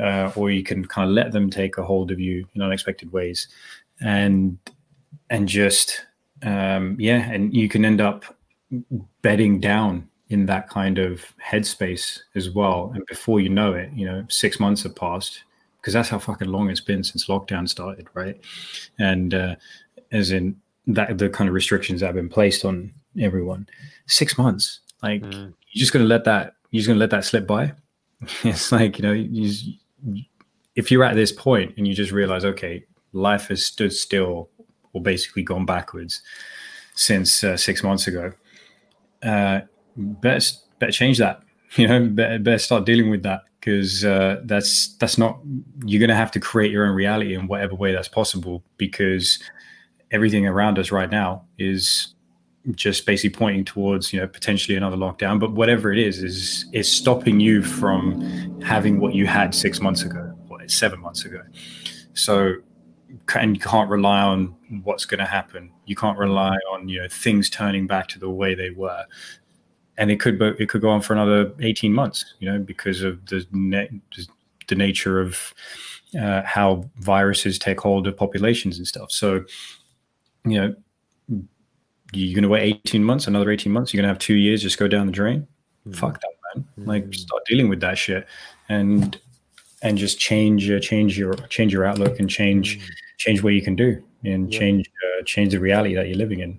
uh, 0.03 0.32
or 0.34 0.51
you 0.51 0.62
can 0.62 0.82
kind 0.86 1.11
of 1.11 1.14
let 1.14 1.32
them 1.32 1.51
take 1.51 1.76
a 1.76 1.84
hold 1.84 2.11
of 2.11 2.18
you 2.18 2.47
in 2.55 2.62
unexpected 2.62 3.12
ways, 3.12 3.47
and 4.01 4.57
and 5.28 5.47
just 5.47 6.07
um, 6.43 6.97
yeah, 6.99 7.30
and 7.30 7.55
you 7.55 7.68
can 7.68 7.84
end 7.84 8.01
up 8.01 8.24
bedding 9.20 9.61
down 9.61 10.09
in 10.30 10.47
that 10.47 10.70
kind 10.70 10.99
of 10.99 11.34
headspace 11.45 12.20
as 12.34 12.49
well. 12.49 12.93
And 12.95 13.05
before 13.07 13.41
you 13.41 13.51
know 13.51 13.74
it, 13.74 13.91
you 13.93 14.07
know, 14.07 14.24
six 14.30 14.59
months 14.59 14.84
have 14.84 14.97
passed, 14.97 15.43
because 15.81 15.95
that's 15.95 16.09
how 16.09 16.18
fucking 16.18 16.49
long 16.49 16.68
it's 16.68 16.81
been 16.81 17.03
since 17.03 17.26
lockdown 17.26 17.68
started, 17.68 18.07
right? 18.14 18.39
And 18.99 19.33
uh, 19.35 19.57
as 20.12 20.31
in 20.31 20.57
that 20.87 21.18
the 21.18 21.28
kind 21.28 21.49
of 21.49 21.55
restrictions 21.55 22.01
that 22.01 22.07
have 22.07 22.14
been 22.14 22.28
placed 22.28 22.64
on 22.64 22.93
everyone, 23.20 23.68
six 24.07 24.37
months. 24.37 24.81
Like 25.03 25.22
mm. 25.22 25.53
you're 25.70 25.81
just 25.81 25.93
gonna 25.93 26.05
let 26.05 26.24
that 26.24 26.55
you're 26.70 26.81
just 26.81 26.89
gonna 26.89 27.01
let 27.01 27.11
that 27.11 27.24
slip 27.24 27.47
by. 27.47 27.72
it's 28.45 28.72
like 28.72 28.99
you 28.99 29.03
know, 29.03 29.12
you, 29.12 29.53
if 30.76 30.91
you're 30.91 31.05
at 31.05 31.16
this 31.16 31.33
point 31.33 31.74
and 31.76 31.87
you 31.87 31.95
just 31.95 32.12
realize, 32.12 32.45
okay, 32.45 32.85
life 33.12 33.49
has 33.49 33.64
stood 33.64 33.93
still 33.93 34.51
or 34.93 35.03
basically 35.03 35.43
gone 35.43 35.64
backwards 35.64 36.22
since 36.95 37.43
uh, 37.45 37.57
six 37.57 37.83
months 37.83 38.07
ago. 38.07 38.33
Uh, 39.22 39.61
better 39.97 40.41
better 40.78 40.93
change 40.93 41.18
that. 41.18 41.43
You 41.77 41.87
know, 41.87 42.09
better, 42.09 42.59
start 42.59 42.85
dealing 42.85 43.11
with 43.11 43.23
that 43.23 43.43
because 43.61 44.05
uh, 44.05 44.41
that's 44.45 44.97
that's 44.97 45.18
not 45.18 45.39
you're 45.85 46.01
going 46.01 46.09
to 46.09 46.16
have 46.16 46.33
to 46.33 46.41
create 46.41 46.73
your 46.73 46.85
own 46.85 46.95
reality 46.95 47.35
in 47.35 47.47
whatever 47.47 47.77
way 47.77 47.93
that's 47.93 48.09
possible 48.09 48.64
because 48.77 49.39
everything 50.11 50.47
around 50.47 50.79
us 50.81 50.91
right 50.91 51.11
now 51.11 51.45
is 51.59 52.14
just 52.73 53.07
basically 53.07 53.31
pointing 53.31 53.64
towards 53.64 54.12
you 54.12 54.21
know 54.21 54.27
potentially 54.27 54.77
another 54.77 54.97
lockdown. 54.97 55.39
But 55.39 55.53
whatever 55.53 55.93
it 55.93 55.99
is 55.99 56.23
is 56.23 56.66
is 56.73 56.91
stopping 56.91 57.39
you 57.39 57.62
from 57.62 58.61
having 58.62 58.99
what 58.99 59.14
you 59.14 59.27
had 59.27 59.55
six 59.55 59.81
months 59.81 60.03
ago 60.03 60.37
or 60.49 60.66
seven 60.68 61.01
months 61.01 61.25
ago. 61.25 61.43
So 62.14 62.55
and 63.35 63.57
you 63.57 63.61
can't 63.61 63.91
rely 63.91 64.21
on 64.21 64.57
what's 64.83 65.05
going 65.05 65.18
to 65.18 65.27
happen. 65.27 65.71
You 65.87 65.97
can't 65.97 66.18
rely 66.18 66.57
on 66.73 66.89
you 66.89 67.03
know 67.03 67.09
things 67.09 67.49
turning 67.49 67.87
back 67.87 68.09
to 68.09 68.18
the 68.18 68.31
way 68.31 68.55
they 68.55 68.71
were 68.71 69.05
and 70.01 70.11
it 70.11 70.18
could 70.18 70.38
but 70.38 70.59
it 70.59 70.68
could 70.68 70.80
go 70.80 70.88
on 70.88 71.01
for 71.01 71.12
another 71.12 71.53
18 71.61 71.92
months 71.92 72.34
you 72.40 72.51
know 72.51 72.59
because 72.59 73.03
of 73.03 73.24
the 73.26 73.46
the 74.66 74.74
nature 74.74 75.20
of 75.20 75.55
uh, 76.20 76.42
how 76.44 76.84
viruses 76.96 77.59
take 77.59 77.80
hold 77.80 78.07
of 78.09 78.16
populations 78.16 78.78
and 78.78 78.88
stuff 78.88 79.12
so 79.12 79.44
you 80.44 80.61
know 80.61 80.74
you're 82.12 82.34
going 82.34 82.42
to 82.42 82.48
wait 82.48 82.80
18 82.86 83.05
months 83.05 83.28
another 83.28 83.51
18 83.51 83.70
months 83.70 83.92
you're 83.92 84.01
going 84.01 84.09
to 84.09 84.12
have 84.12 84.18
two 84.18 84.34
years 84.34 84.62
just 84.62 84.78
go 84.78 84.88
down 84.88 85.07
the 85.07 85.12
drain 85.12 85.46
mm. 85.86 85.94
fuck 85.94 86.20
that 86.20 86.32
man 86.55 86.64
mm. 86.78 86.86
like 86.86 87.14
start 87.14 87.44
dealing 87.46 87.68
with 87.68 87.80
that 87.80 87.96
shit 87.96 88.26
and 88.68 89.20
and 89.82 89.98
just 89.98 90.18
change 90.18 90.68
uh, 90.70 90.80
change 90.80 91.16
your 91.16 91.34
change 91.48 91.72
your 91.72 91.84
outlook 91.84 92.18
and 92.18 92.30
change 92.30 92.78
mm. 92.78 92.90
change 93.18 93.42
what 93.42 93.53
you 93.53 93.62
can 93.62 93.76
do 93.76 94.03
and 94.24 94.53
yeah. 94.53 94.59
change 94.59 94.90
uh, 95.07 95.22
change 95.24 95.53
the 95.53 95.61
reality 95.61 95.94
that 95.94 96.09
you're 96.09 96.16
living 96.16 96.40
in 96.40 96.59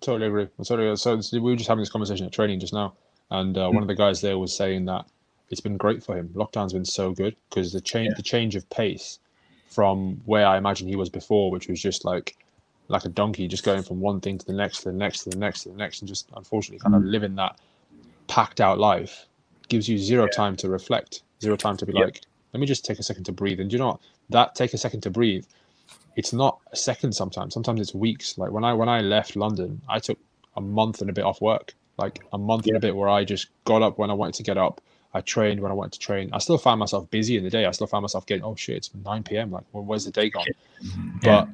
Totally 0.00 0.26
agree. 0.26 0.48
I 0.58 0.62
Totally. 0.62 0.96
So 0.96 1.20
we 1.32 1.40
were 1.40 1.56
just 1.56 1.68
having 1.68 1.82
this 1.82 1.90
conversation 1.90 2.26
at 2.26 2.32
training 2.32 2.60
just 2.60 2.72
now, 2.72 2.94
and 3.30 3.56
uh, 3.56 3.68
one 3.70 3.82
of 3.82 3.88
the 3.88 3.94
guys 3.94 4.20
there 4.20 4.38
was 4.38 4.54
saying 4.54 4.84
that 4.86 5.06
it's 5.50 5.60
been 5.60 5.76
great 5.76 6.02
for 6.02 6.16
him. 6.16 6.28
Lockdown's 6.34 6.72
been 6.72 6.84
so 6.84 7.12
good 7.12 7.36
because 7.48 7.72
the 7.72 7.80
change, 7.80 8.08
yeah. 8.08 8.16
the 8.16 8.22
change 8.22 8.56
of 8.56 8.68
pace 8.70 9.18
from 9.68 10.20
where 10.24 10.46
I 10.46 10.58
imagine 10.58 10.88
he 10.88 10.96
was 10.96 11.08
before, 11.08 11.50
which 11.50 11.68
was 11.68 11.80
just 11.80 12.04
like 12.04 12.36
like 12.88 13.04
a 13.04 13.08
donkey, 13.08 13.48
just 13.48 13.64
going 13.64 13.82
from 13.82 14.00
one 14.00 14.20
thing 14.20 14.38
to 14.38 14.46
the 14.46 14.52
next, 14.52 14.78
to 14.78 14.90
the 14.90 14.96
next, 14.96 15.24
to 15.24 15.30
the 15.30 15.36
next, 15.36 15.62
to 15.62 15.70
the 15.70 15.76
next, 15.76 16.00
and 16.00 16.08
just 16.08 16.28
unfortunately 16.36 16.78
kind 16.78 16.94
mm. 16.94 16.98
of 16.98 17.04
living 17.04 17.34
that 17.34 17.58
packed 18.28 18.60
out 18.60 18.78
life 18.78 19.26
gives 19.68 19.88
you 19.88 19.98
zero 19.98 20.24
yeah. 20.24 20.30
time 20.30 20.56
to 20.56 20.68
reflect, 20.68 21.22
zero 21.42 21.56
time 21.56 21.76
to 21.76 21.86
be 21.86 21.92
like, 21.92 22.20
let 22.52 22.60
me 22.60 22.66
just 22.66 22.84
take 22.84 22.98
a 22.98 23.02
second 23.02 23.24
to 23.24 23.32
breathe. 23.32 23.60
And 23.60 23.72
you 23.72 23.78
know 23.78 23.88
what? 23.88 24.00
That 24.30 24.54
take 24.54 24.72
a 24.72 24.78
second 24.78 25.00
to 25.02 25.10
breathe 25.10 25.44
it's 26.16 26.32
not 26.32 26.58
a 26.72 26.76
second 26.76 27.12
sometimes. 27.12 27.54
Sometimes 27.54 27.80
it's 27.80 27.94
weeks. 27.94 28.36
Like 28.38 28.50
when 28.50 28.64
i 28.64 28.72
when 28.72 28.88
i 28.88 29.00
left 29.00 29.36
london 29.36 29.80
i 29.88 29.98
took 29.98 30.18
a 30.56 30.60
month 30.60 31.00
and 31.00 31.10
a 31.10 31.12
bit 31.12 31.24
off 31.24 31.40
work. 31.40 31.74
Like 31.98 32.24
a 32.32 32.38
month 32.38 32.66
yeah. 32.66 32.72
and 32.72 32.76
a 32.78 32.80
bit 32.80 32.96
where 32.96 33.08
i 33.08 33.24
just 33.24 33.48
got 33.64 33.82
up 33.82 33.98
when 33.98 34.10
i 34.10 34.14
wanted 34.14 34.34
to 34.34 34.42
get 34.42 34.58
up. 34.58 34.80
I 35.14 35.20
trained 35.20 35.60
when 35.60 35.70
i 35.70 35.74
wanted 35.74 35.92
to 35.92 36.00
train. 36.00 36.30
I 36.32 36.38
still 36.38 36.58
found 36.58 36.80
myself 36.80 37.08
busy 37.10 37.36
in 37.36 37.44
the 37.44 37.50
day. 37.50 37.66
I 37.66 37.70
still 37.70 37.86
found 37.86 38.02
myself 38.02 38.26
getting 38.26 38.44
oh 38.44 38.56
shit 38.56 38.76
it's 38.76 38.90
9 38.94 39.22
p.m 39.22 39.50
like 39.50 39.64
well, 39.72 39.84
where's 39.84 40.04
the 40.04 40.10
day 40.10 40.30
gone? 40.30 40.46
Yeah. 41.22 41.44
but 41.44 41.48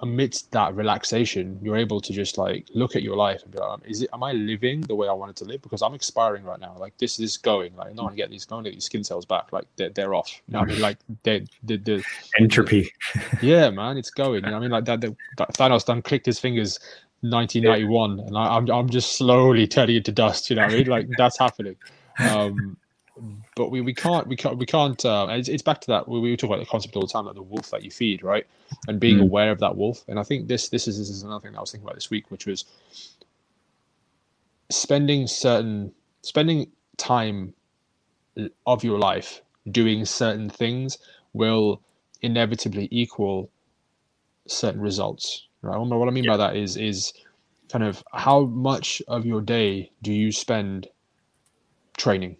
amidst 0.00 0.50
that 0.52 0.74
relaxation, 0.74 1.58
you're 1.62 1.76
able 1.76 2.00
to 2.00 2.12
just 2.12 2.38
like 2.38 2.66
look 2.74 2.96
at 2.96 3.02
your 3.02 3.16
life 3.16 3.42
and 3.42 3.52
be 3.52 3.58
like, 3.58 3.80
is 3.84 4.02
it 4.02 4.10
am 4.12 4.22
I 4.22 4.32
living 4.32 4.80
the 4.82 4.94
way 4.94 5.08
I 5.08 5.12
wanted 5.12 5.36
to 5.36 5.44
live? 5.44 5.62
Because 5.62 5.82
I'm 5.82 5.94
expiring 5.94 6.44
right 6.44 6.58
now. 6.58 6.74
Like 6.78 6.96
this 6.98 7.20
is 7.20 7.36
going. 7.36 7.76
Like 7.76 7.94
no 7.94 8.04
one 8.04 8.16
get 8.16 8.30
these 8.30 8.48
no 8.50 8.56
one 8.56 8.64
get 8.64 8.74
these 8.74 8.84
skin 8.84 9.04
cells 9.04 9.26
back. 9.26 9.52
Like 9.52 9.66
they're, 9.76 9.90
they're 9.90 10.14
off. 10.14 10.30
You 10.48 10.52
know 10.54 10.60
I 10.60 10.64
mean? 10.64 10.80
Like 10.90 10.98
they 11.24 11.46
the, 11.62 11.76
the 11.76 12.04
entropy. 12.38 12.90
yeah, 13.42 13.70
man, 13.70 13.98
it's 13.98 14.10
going. 14.10 14.44
You 14.44 14.50
know 14.50 14.56
I 14.56 14.60
mean? 14.60 14.70
Like 14.70 14.86
that, 14.86 15.00
that, 15.02 15.14
that 15.36 15.54
Thanos 15.54 15.84
done 15.84 16.02
clicked 16.02 16.26
his 16.26 16.38
fingers 16.38 16.78
1991 17.22 18.20
and 18.20 18.36
I, 18.36 18.56
am 18.56 18.64
I'm, 18.64 18.70
I'm 18.70 18.88
just 18.88 19.18
slowly 19.18 19.66
turning 19.66 19.96
into 19.96 20.10
dust 20.10 20.48
you 20.48 20.56
know 20.56 20.62
what 20.62 20.72
i 20.72 20.76
mean 20.76 20.86
like 20.86 21.06
that's 21.18 21.38
happening 21.38 21.76
um 22.18 22.78
but 23.56 23.70
we, 23.70 23.80
we 23.80 23.94
can't 23.94 24.26
we 24.26 24.36
can't 24.36 24.58
we 24.58 24.66
can't 24.66 25.04
uh, 25.04 25.26
it's, 25.30 25.48
it's 25.48 25.62
back 25.62 25.80
to 25.80 25.86
that 25.88 26.08
we, 26.08 26.20
we 26.20 26.36
talk 26.36 26.48
about 26.48 26.58
the 26.60 26.66
concept 26.66 26.94
all 26.96 27.02
the 27.02 27.08
time 27.08 27.26
like 27.26 27.34
the 27.34 27.42
wolf 27.42 27.70
that 27.70 27.82
you 27.82 27.90
feed 27.90 28.22
right 28.22 28.46
and 28.88 29.00
being 29.00 29.18
mm. 29.18 29.22
aware 29.22 29.50
of 29.50 29.58
that 29.58 29.76
wolf 29.76 30.04
and 30.08 30.18
i 30.18 30.22
think 30.22 30.48
this 30.48 30.68
this 30.68 30.86
is 30.88 30.98
this 30.98 31.08
is 31.08 31.22
another 31.22 31.40
thing 31.40 31.52
that 31.52 31.58
i 31.58 31.60
was 31.60 31.70
thinking 31.70 31.86
about 31.86 31.94
this 31.94 32.10
week 32.10 32.30
which 32.30 32.46
was 32.46 32.64
spending 34.70 35.26
certain 35.26 35.92
spending 36.22 36.70
time 36.96 37.52
of 38.66 38.84
your 38.84 38.98
life 38.98 39.42
doing 39.70 40.04
certain 40.04 40.48
things 40.48 40.98
will 41.32 41.80
inevitably 42.22 42.88
equal 42.90 43.50
certain 44.46 44.80
results 44.80 45.48
Right. 45.62 45.76
What 45.76 46.08
I 46.08 46.10
mean 46.10 46.24
yeah. 46.24 46.32
by 46.32 46.36
that 46.38 46.56
is 46.56 46.76
is 46.76 47.12
kind 47.70 47.84
of 47.84 48.02
how 48.12 48.44
much 48.46 49.02
of 49.08 49.26
your 49.26 49.40
day 49.42 49.92
do 50.02 50.12
you 50.12 50.32
spend 50.32 50.88
training? 51.96 52.36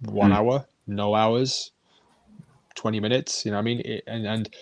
One 0.00 0.30
mm. 0.30 0.36
hour, 0.36 0.66
no 0.86 1.14
hours, 1.14 1.72
twenty 2.74 3.00
minutes. 3.00 3.44
You 3.44 3.52
know, 3.52 3.58
I 3.58 3.62
mean, 3.62 3.80
it, 3.80 4.04
and 4.06 4.26
and 4.26 4.54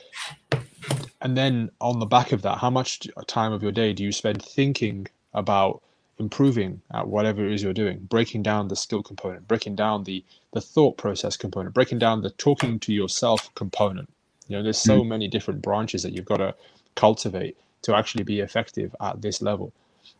and 1.20 1.36
then 1.36 1.70
on 1.80 1.98
the 1.98 2.06
back 2.06 2.32
of 2.32 2.42
that, 2.42 2.58
how 2.58 2.70
much 2.70 3.08
time 3.26 3.52
of 3.52 3.62
your 3.62 3.72
day 3.72 3.92
do 3.92 4.02
you 4.02 4.12
spend 4.12 4.42
thinking 4.42 5.08
about 5.34 5.82
improving 6.18 6.80
at 6.92 7.08
whatever 7.08 7.44
it 7.44 7.52
is 7.52 7.62
you're 7.62 7.72
doing, 7.72 7.98
breaking 7.98 8.42
down 8.42 8.68
the 8.68 8.76
skill 8.76 9.02
component, 9.02 9.48
breaking 9.48 9.74
down 9.76 10.04
the 10.04 10.24
the 10.52 10.60
thought 10.60 10.96
process 10.96 11.36
component, 11.36 11.74
breaking 11.74 11.98
down 11.98 12.22
the 12.22 12.30
talking 12.30 12.78
to 12.78 12.92
yourself 12.92 13.52
component. 13.54 14.08
You 14.48 14.56
know, 14.56 14.62
there's 14.62 14.78
so 14.78 15.00
mm. 15.00 15.08
many 15.08 15.28
different 15.28 15.62
branches 15.62 16.02
that 16.02 16.12
you've 16.12 16.26
got 16.26 16.38
to 16.38 16.54
cultivate 16.94 17.56
to 17.82 17.96
actually 17.96 18.24
be 18.24 18.40
effective 18.40 18.94
at 19.00 19.22
this 19.22 19.40
level. 19.40 19.72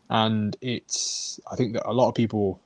And 0.09 0.57
it's, 0.61 1.39
I 1.51 1.55
think 1.55 1.73
that 1.73 1.87
a 1.89 1.93
lot 1.93 2.09
of 2.09 2.15
people 2.15 2.59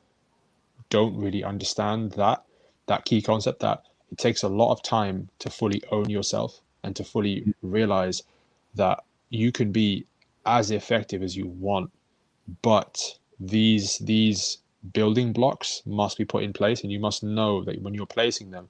don't 0.90 1.18
really 1.18 1.44
understand 1.44 2.12
that, 2.14 2.44
that 2.88 3.06
key 3.06 3.22
concept 3.22 3.60
that 3.62 3.84
it 4.12 4.18
takes 4.18 4.44
a 4.44 4.48
lot 4.48 4.72
of 4.72 4.82
time 4.84 5.30
to 5.40 5.50
fully 5.50 5.82
own 5.92 6.10
yourself 6.10 6.62
and 6.84 6.96
to 6.96 7.04
fully 7.04 7.54
realize 7.62 8.24
that 8.76 9.04
you 9.30 9.52
can 9.52 9.72
be 9.72 10.06
as 10.46 10.72
effective 10.72 11.22
as 11.22 11.36
you 11.36 11.48
want, 11.48 11.92
but 12.62 13.18
these, 13.40 13.98
these 14.00 14.60
building 14.94 15.34
blocks 15.34 15.82
must 15.86 16.18
be 16.18 16.26
put 16.26 16.44
in 16.44 16.54
place 16.54 16.82
and 16.84 16.92
you 16.92 17.00
must 17.00 17.24
know 17.24 17.64
that 17.64 17.82
when 17.82 17.94
you're 17.94 18.06
placing 18.06 18.52
them, 18.52 18.70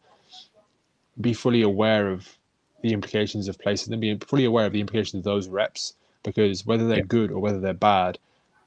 be 1.22 1.34
fully 1.34 1.62
aware 1.62 2.10
of 2.10 2.38
the 2.82 2.94
implications 2.94 3.48
of 3.48 3.60
placing 3.60 3.92
them, 3.92 4.00
be 4.00 4.18
fully 4.28 4.46
aware 4.46 4.66
of 4.66 4.74
the 4.74 4.80
implications 4.80 5.20
of 5.20 5.24
those 5.24 5.48
reps, 5.48 5.94
because 6.24 6.66
whether 6.66 6.88
they're 6.88 6.98
yeah. 6.98 7.04
good 7.08 7.32
or 7.32 7.40
whether 7.40 7.60
they're 7.60 7.74
bad, 7.74 8.18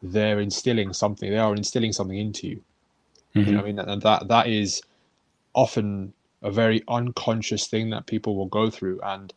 they're 0.03 0.41
instilling 0.41 0.93
something. 0.93 1.31
They 1.31 1.39
are 1.39 1.55
instilling 1.55 1.93
something 1.93 2.17
into 2.17 2.49
you. 2.49 2.63
Mm-hmm. 3.35 3.49
You 3.49 3.55
know, 3.55 3.61
I 3.61 3.65
mean, 3.65 3.79
and 3.79 4.03
that 4.03 4.29
that 4.29 4.47
is 4.49 4.83
often 5.55 6.13
a 6.43 6.51
very 6.51 6.83
unconscious 6.89 7.67
thing 7.67 7.91
that 7.91 8.07
people 8.07 8.37
will 8.37 8.47
go 8.47 8.71
through 8.71 9.01
and 9.03 9.33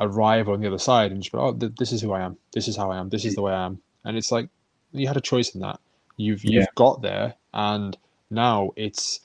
arrive 0.00 0.48
on 0.48 0.60
the 0.60 0.66
other 0.66 0.78
side 0.78 1.12
and 1.12 1.22
just 1.22 1.32
go, 1.32 1.40
"Oh, 1.40 1.52
th- 1.52 1.72
this 1.78 1.92
is 1.92 2.00
who 2.00 2.12
I 2.12 2.20
am. 2.20 2.36
This 2.52 2.68
is 2.68 2.76
how 2.76 2.90
I 2.90 2.98
am. 2.98 3.08
This 3.08 3.24
is 3.24 3.34
the 3.34 3.42
way 3.42 3.52
I 3.52 3.64
am." 3.64 3.80
And 4.04 4.16
it's 4.16 4.32
like 4.32 4.48
you 4.92 5.06
had 5.06 5.16
a 5.16 5.20
choice 5.20 5.54
in 5.54 5.60
that. 5.60 5.80
You've 6.16 6.44
you've 6.44 6.74
got 6.74 7.02
there, 7.02 7.34
and 7.52 7.96
now 8.30 8.70
it's 8.76 9.20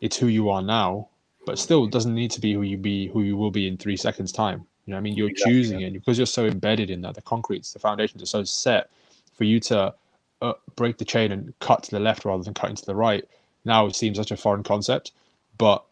it's 0.00 0.16
who 0.16 0.26
you 0.26 0.50
are 0.50 0.62
now 0.62 1.08
but 1.46 1.58
still 1.58 1.84
it 1.84 1.90
doesn't 1.90 2.14
need 2.14 2.30
to 2.30 2.40
be 2.40 2.52
who 2.52 2.62
you 2.62 2.76
be 2.76 3.08
who 3.08 3.22
you 3.22 3.36
will 3.36 3.50
be 3.50 3.66
in 3.66 3.76
three 3.76 3.96
seconds 3.96 4.32
time 4.32 4.66
you 4.84 4.92
know 4.92 4.98
i 4.98 5.00
mean 5.00 5.14
you're 5.14 5.30
exactly. 5.30 5.54
choosing 5.54 5.80
it 5.80 5.92
because 5.92 6.18
you're 6.18 6.26
so 6.26 6.44
embedded 6.44 6.90
in 6.90 7.00
that 7.00 7.14
the 7.14 7.22
concretes 7.22 7.72
the 7.72 7.78
foundations 7.78 8.22
are 8.22 8.26
so 8.26 8.44
set 8.44 8.90
for 9.32 9.44
you 9.44 9.58
to 9.58 9.94
uh, 10.42 10.52
break 10.76 10.98
the 10.98 11.04
chain 11.04 11.32
and 11.32 11.58
cut 11.58 11.82
to 11.82 11.90
the 11.90 12.00
left 12.00 12.24
rather 12.24 12.42
than 12.42 12.54
cutting 12.54 12.76
to 12.76 12.84
the 12.84 12.94
right 12.94 13.24
now 13.64 13.86
it 13.86 13.96
seems 13.96 14.16
such 14.16 14.30
a 14.30 14.36
foreign 14.36 14.62
concept 14.62 15.12
but 15.56 15.84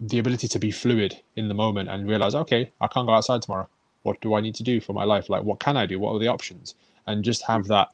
the 0.00 0.18
ability 0.18 0.48
to 0.48 0.58
be 0.58 0.70
fluid 0.70 1.16
in 1.36 1.48
the 1.48 1.54
moment 1.54 1.88
and 1.88 2.08
realize 2.08 2.34
okay 2.34 2.70
i 2.80 2.86
can't 2.86 3.06
go 3.06 3.14
outside 3.14 3.42
tomorrow. 3.42 3.68
What 4.02 4.20
do 4.20 4.34
i 4.34 4.40
need 4.40 4.54
to 4.56 4.62
do 4.62 4.80
for 4.80 4.92
my 4.92 5.04
life? 5.04 5.28
Like 5.28 5.44
what 5.44 5.60
can 5.60 5.76
i 5.76 5.86
do? 5.86 5.98
What 5.98 6.12
are 6.12 6.18
the 6.18 6.28
options? 6.28 6.74
And 7.06 7.24
just 7.24 7.42
have 7.44 7.66
that. 7.68 7.88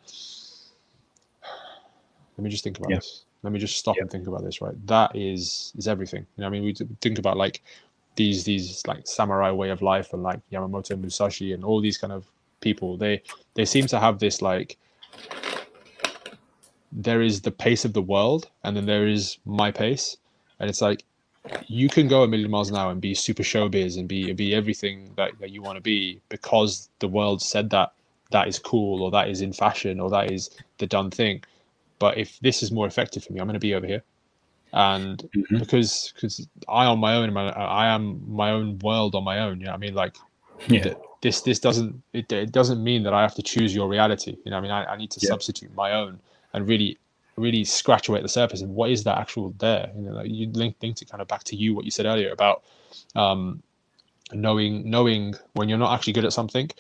Let 2.37 2.45
me 2.45 2.51
just 2.51 2.65
think 2.65 2.79
about 2.79 2.91
yeah. 2.91 2.97
this. 2.97 3.25
Let 3.43 3.53
me 3.53 3.59
just 3.59 3.77
stop 3.77 3.97
yep. 3.97 4.03
and 4.03 4.11
think 4.11 4.27
about 4.27 4.43
this 4.43 4.61
right? 4.61 4.75
That 4.87 5.15
is 5.15 5.73
is 5.77 5.89
everything. 5.89 6.27
You 6.37 6.43
know 6.43 6.47
i 6.47 6.51
mean? 6.51 6.65
We 6.65 6.75
think 7.01 7.19
about 7.19 7.37
like 7.37 7.63
these 8.17 8.45
these 8.45 8.83
like 8.87 9.07
samurai 9.07 9.51
way 9.51 9.71
of 9.71 9.83
life 9.83 10.13
and 10.13 10.23
like 10.23 10.41
yamamoto 10.51 10.99
musashi 11.01 11.53
and 11.53 11.65
all 11.65 11.81
these 11.81 11.99
kind 11.99 12.13
of 12.13 12.27
people. 12.61 12.97
They 12.97 13.23
they 13.55 13.65
seem 13.65 13.87
to 13.89 14.01
have 14.01 14.19
this 14.19 14.41
like 14.43 14.79
there 16.93 17.23
is 17.23 17.43
the 17.43 17.51
pace 17.51 17.85
of 17.85 17.93
the 17.93 18.03
world 18.03 18.49
and 18.65 18.77
then 18.77 18.87
there 18.87 19.07
is 19.07 19.39
my 19.45 19.71
pace 19.71 20.17
and 20.59 20.71
it's 20.71 20.81
like 20.81 21.05
you 21.67 21.89
can 21.89 22.09
go 22.09 22.23
a 22.23 22.29
million 22.29 22.51
miles 22.51 22.71
an 22.71 22.77
hour 22.77 22.91
and 22.91 23.01
be 23.01 23.15
super 23.15 23.43
showbiz 23.43 23.99
and 23.99 24.09
be 24.09 24.33
be 24.33 24.55
everything 24.55 25.11
that, 25.17 25.33
that 25.41 25.51
you 25.51 25.63
want 25.63 25.77
to 25.77 25.83
be 25.83 26.21
because 26.29 26.89
the 26.99 27.09
world 27.09 27.41
said 27.41 27.71
that 27.71 27.93
that 28.31 28.49
is 28.49 28.59
cool 28.59 29.03
or 29.03 29.11
that 29.11 29.29
is 29.29 29.41
in 29.41 29.53
fashion 29.53 30.01
or 30.01 30.11
that 30.11 30.31
is 30.31 30.51
the 30.79 30.87
done 30.87 31.11
thing 31.11 31.43
but 31.99 32.17
if 32.17 32.39
this 32.41 32.63
is 32.63 32.71
more 32.71 32.87
effective 32.87 33.25
for 33.25 33.33
me, 33.33 33.41
I'm 33.41 33.47
going 33.47 33.55
to 33.55 33.61
be 33.61 33.75
over 33.75 33.87
here. 33.87 34.03
And 34.73 35.19
mm-hmm. 35.35 35.59
because 35.59 36.13
because 36.15 36.47
I 36.69 36.85
on 36.85 36.99
my 36.99 37.15
own, 37.15 37.37
I 37.37 37.89
am 37.89 38.23
my 38.31 38.51
own 38.51 38.79
world 38.81 39.15
on 39.15 39.25
my 39.25 39.39
own. 39.41 39.61
You 39.61 39.67
know, 39.67 39.73
I 39.73 39.79
mean, 39.79 39.95
like, 39.95 40.17
yeah. 40.69 40.93
this 41.23 41.41
this 41.41 41.59
doesn't 41.59 42.03
it, 42.13 42.31
it 42.31 42.53
doesn't 42.53 42.83
mean 42.83 43.03
that 43.05 43.15
I 43.15 43.23
have 43.23 43.35
to 43.37 43.43
choose 43.43 43.75
your 43.75 43.89
reality. 43.89 44.37
You 44.45 44.51
know, 44.51 44.59
I 44.59 44.61
mean, 44.61 44.71
I, 44.71 44.85
I 44.85 44.97
need 44.97 45.11
to 45.13 45.21
yeah. 45.23 45.29
substitute 45.29 45.75
my 45.75 45.93
own 45.93 46.21
and 46.53 46.69
really 46.69 46.99
really 47.37 47.65
scratch 47.65 48.09
away 48.09 48.19
at 48.19 48.23
the 48.23 48.29
surface 48.29 48.63
and 48.63 48.75
what 48.75 48.91
is 48.91 49.05
that 49.05 49.17
actual 49.17 49.55
there. 49.59 49.91
You 49.95 50.03
know, 50.03 50.13
like 50.13 50.29
you 50.29 50.51
link 50.53 50.77
it 50.83 51.09
kind 51.09 51.23
of 51.23 51.29
back 51.29 51.45
to 51.45 51.57
you 51.57 51.75
what 51.75 51.85
you 51.85 51.91
said 51.91 52.07
earlier 52.07 52.33
about 52.33 52.65
um, 53.15 53.63
knowing 54.33 54.89
knowing 54.91 55.35
when 55.53 55.69
you're 55.69 55.79
not 55.79 55.95
actually 55.95 56.15
good 56.15 56.25
at 56.25 56.33
something. 56.33 56.71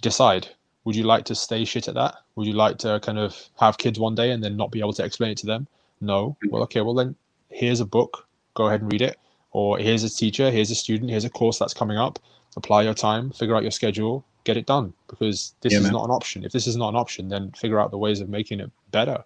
Decide 0.00 0.48
would 0.84 0.96
you 0.96 1.02
like 1.04 1.26
to 1.26 1.34
stay 1.34 1.66
shit 1.66 1.86
at 1.86 1.94
that? 1.94 2.14
Would 2.36 2.46
you 2.46 2.54
like 2.54 2.78
to 2.78 2.98
kind 3.00 3.18
of 3.18 3.36
have 3.60 3.76
kids 3.76 3.98
one 3.98 4.14
day 4.14 4.30
and 4.30 4.42
then 4.42 4.56
not 4.56 4.70
be 4.70 4.80
able 4.80 4.94
to 4.94 5.04
explain 5.04 5.32
it 5.32 5.36
to 5.38 5.46
them? 5.46 5.66
No. 6.00 6.36
Well, 6.48 6.62
okay. 6.62 6.80
Well, 6.80 6.94
then 6.94 7.14
here's 7.50 7.80
a 7.80 7.84
book. 7.84 8.26
Go 8.54 8.68
ahead 8.68 8.80
and 8.80 8.90
read 8.90 9.02
it. 9.02 9.18
Or 9.50 9.78
here's 9.78 10.02
a 10.04 10.08
teacher. 10.08 10.50
Here's 10.50 10.70
a 10.70 10.74
student. 10.74 11.10
Here's 11.10 11.26
a 11.26 11.30
course 11.30 11.58
that's 11.58 11.74
coming 11.74 11.98
up. 11.98 12.18
Apply 12.56 12.82
your 12.82 12.94
time. 12.94 13.30
Figure 13.32 13.54
out 13.54 13.62
your 13.62 13.70
schedule. 13.70 14.24
Get 14.48 14.56
it 14.56 14.64
done 14.64 14.94
because 15.08 15.52
this 15.60 15.74
yeah, 15.74 15.80
is 15.80 15.84
man. 15.84 15.92
not 15.92 16.04
an 16.06 16.10
option. 16.10 16.42
If 16.42 16.52
this 16.52 16.66
is 16.66 16.74
not 16.74 16.88
an 16.88 16.96
option, 16.96 17.28
then 17.28 17.50
figure 17.50 17.78
out 17.78 17.90
the 17.90 17.98
ways 17.98 18.20
of 18.22 18.30
making 18.30 18.60
it 18.60 18.70
better. 18.92 19.22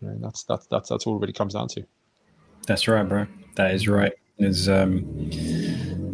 That's 0.00 0.44
that's 0.44 0.66
that's 0.68 0.88
that's 0.88 1.06
all 1.06 1.16
it 1.16 1.20
really 1.20 1.34
comes 1.34 1.52
down 1.52 1.68
to. 1.68 1.84
That's 2.66 2.88
right, 2.88 3.06
bro. 3.06 3.26
That 3.56 3.74
is 3.74 3.86
right. 3.88 4.14
Is 4.38 4.66
um, 4.66 5.04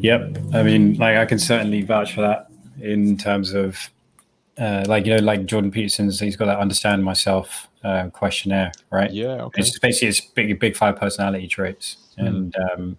yep. 0.01 0.37
I 0.53 0.65
mean, 0.65 0.95
like 0.95 1.17
I 1.17 1.27
can 1.27 1.39
certainly 1.39 1.83
vouch 1.83 2.13
for 2.13 2.23
that 2.23 2.51
in 2.81 3.17
terms 3.17 3.55
of 3.55 3.89
uh, 4.59 4.85
like 4.89 5.07
you 5.07 5.15
know, 5.15 5.23
like 5.23 5.47
Jordan 5.47 5.71
Peterson's, 5.71 6.19
he's 6.19 6.35
got 6.35 6.47
that 6.47 6.59
understand 6.59 7.05
myself 7.05 7.69
uh, 7.85 8.09
questionnaire, 8.09 8.73
right? 8.91 9.13
Yeah, 9.13 9.45
okay. 9.45 9.61
It's 9.61 9.79
basically 9.79 10.09
it's 10.09 10.21
big, 10.21 10.59
big 10.59 10.75
five 10.75 10.97
personality 10.97 11.47
traits, 11.47 11.99
mm. 12.19 12.27
and 12.27 12.57
um, 12.57 12.99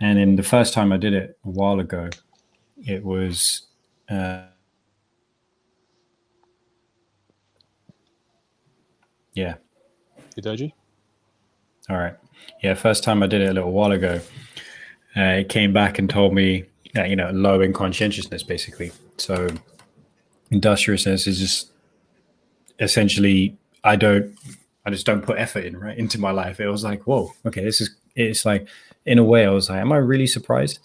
and 0.00 0.18
in 0.18 0.34
the 0.34 0.42
first 0.42 0.74
time 0.74 0.90
I 0.90 0.96
did 0.96 1.14
it 1.14 1.38
a 1.44 1.48
while 1.48 1.78
ago, 1.78 2.10
it 2.84 3.04
was. 3.04 3.68
Uh, 4.08 4.42
yeah. 9.34 9.54
Hidoji? 10.36 10.72
All 11.88 11.96
right. 11.96 12.14
Yeah, 12.62 12.74
first 12.74 13.04
time 13.04 13.22
I 13.22 13.26
did 13.26 13.40
it 13.40 13.50
a 13.50 13.52
little 13.52 13.72
while 13.72 13.92
ago, 13.92 14.20
uh, 15.16 15.20
it 15.20 15.48
came 15.48 15.72
back 15.72 15.98
and 15.98 16.08
told 16.08 16.34
me 16.34 16.64
that, 16.94 17.10
you 17.10 17.16
know, 17.16 17.30
low 17.30 17.60
in 17.60 17.72
conscientiousness, 17.72 18.42
basically. 18.42 18.92
So 19.16 19.48
industriousness 20.50 21.26
is 21.26 21.38
just 21.38 21.70
essentially 22.78 23.56
I 23.84 23.96
don't 23.96 24.34
I 24.84 24.90
just 24.90 25.06
don't 25.06 25.22
put 25.22 25.38
effort 25.38 25.64
in 25.64 25.76
right 25.76 25.96
into 25.96 26.20
my 26.20 26.30
life. 26.30 26.60
It 26.60 26.68
was 26.68 26.84
like, 26.84 27.06
whoa, 27.06 27.32
okay, 27.46 27.64
this 27.64 27.80
is 27.80 27.94
it's 28.14 28.44
like 28.44 28.68
in 29.06 29.18
a 29.18 29.24
way 29.24 29.46
I 29.46 29.50
was 29.50 29.70
like, 29.70 29.80
am 29.80 29.92
I 29.92 29.96
really 29.96 30.26
surprised? 30.26 30.78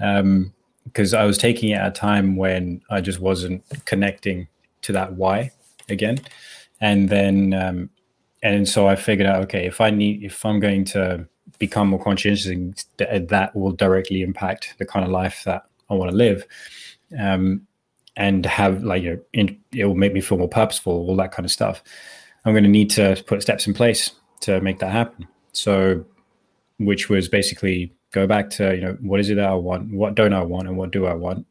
Um, 0.00 0.52
because 0.88 1.14
I 1.14 1.24
was 1.24 1.38
taking 1.38 1.70
it 1.70 1.74
at 1.74 1.88
a 1.88 1.90
time 1.92 2.36
when 2.36 2.80
I 2.90 3.00
just 3.00 3.20
wasn't 3.20 3.64
connecting 3.84 4.48
to 4.82 4.92
that 4.92 5.14
why 5.14 5.52
again. 5.88 6.18
And 6.80 7.08
then 7.08 7.54
um 7.54 7.90
and 8.42 8.68
so 8.68 8.86
I 8.86 8.94
figured 8.94 9.26
out, 9.26 9.42
okay, 9.44 9.66
if 9.66 9.80
I 9.80 9.90
need 9.90 10.22
if 10.22 10.44
I'm 10.44 10.60
going 10.60 10.84
to 10.86 11.26
become 11.58 11.88
more 11.88 12.02
conscientious, 12.02 12.84
that 12.96 13.50
will 13.54 13.72
directly 13.72 14.22
impact 14.22 14.74
the 14.78 14.86
kind 14.86 15.04
of 15.04 15.10
life 15.10 15.42
that 15.44 15.64
I 15.90 15.94
want 15.94 16.10
to 16.10 16.16
live. 16.16 16.46
Um, 17.18 17.66
and 18.18 18.44
have 18.44 18.82
like 18.82 19.02
you 19.02 19.22
know 19.34 19.48
it 19.72 19.86
will 19.86 19.94
make 19.94 20.12
me 20.12 20.20
feel 20.20 20.36
more 20.36 20.48
purposeful 20.48 20.92
all 20.92 21.16
that 21.16 21.32
kind 21.32 21.46
of 21.46 21.52
stuff 21.52 21.82
i'm 22.44 22.52
going 22.52 22.64
to 22.64 22.68
need 22.68 22.90
to 22.90 23.22
put 23.26 23.40
steps 23.40 23.66
in 23.66 23.72
place 23.72 24.10
to 24.40 24.60
make 24.60 24.80
that 24.80 24.90
happen 24.90 25.26
so 25.52 26.04
which 26.78 27.08
was 27.08 27.28
basically 27.28 27.92
go 28.12 28.26
back 28.26 28.50
to 28.50 28.74
you 28.74 28.80
know 28.80 28.96
what 29.00 29.20
is 29.20 29.30
it 29.30 29.34
that 29.34 29.50
i 29.50 29.54
want? 29.54 29.92
What 29.92 30.14
don't 30.14 30.32
i 30.32 30.42
want 30.42 30.68
and 30.68 30.76
what 30.76 30.90
do 30.90 31.06
i 31.06 31.14
want? 31.14 31.46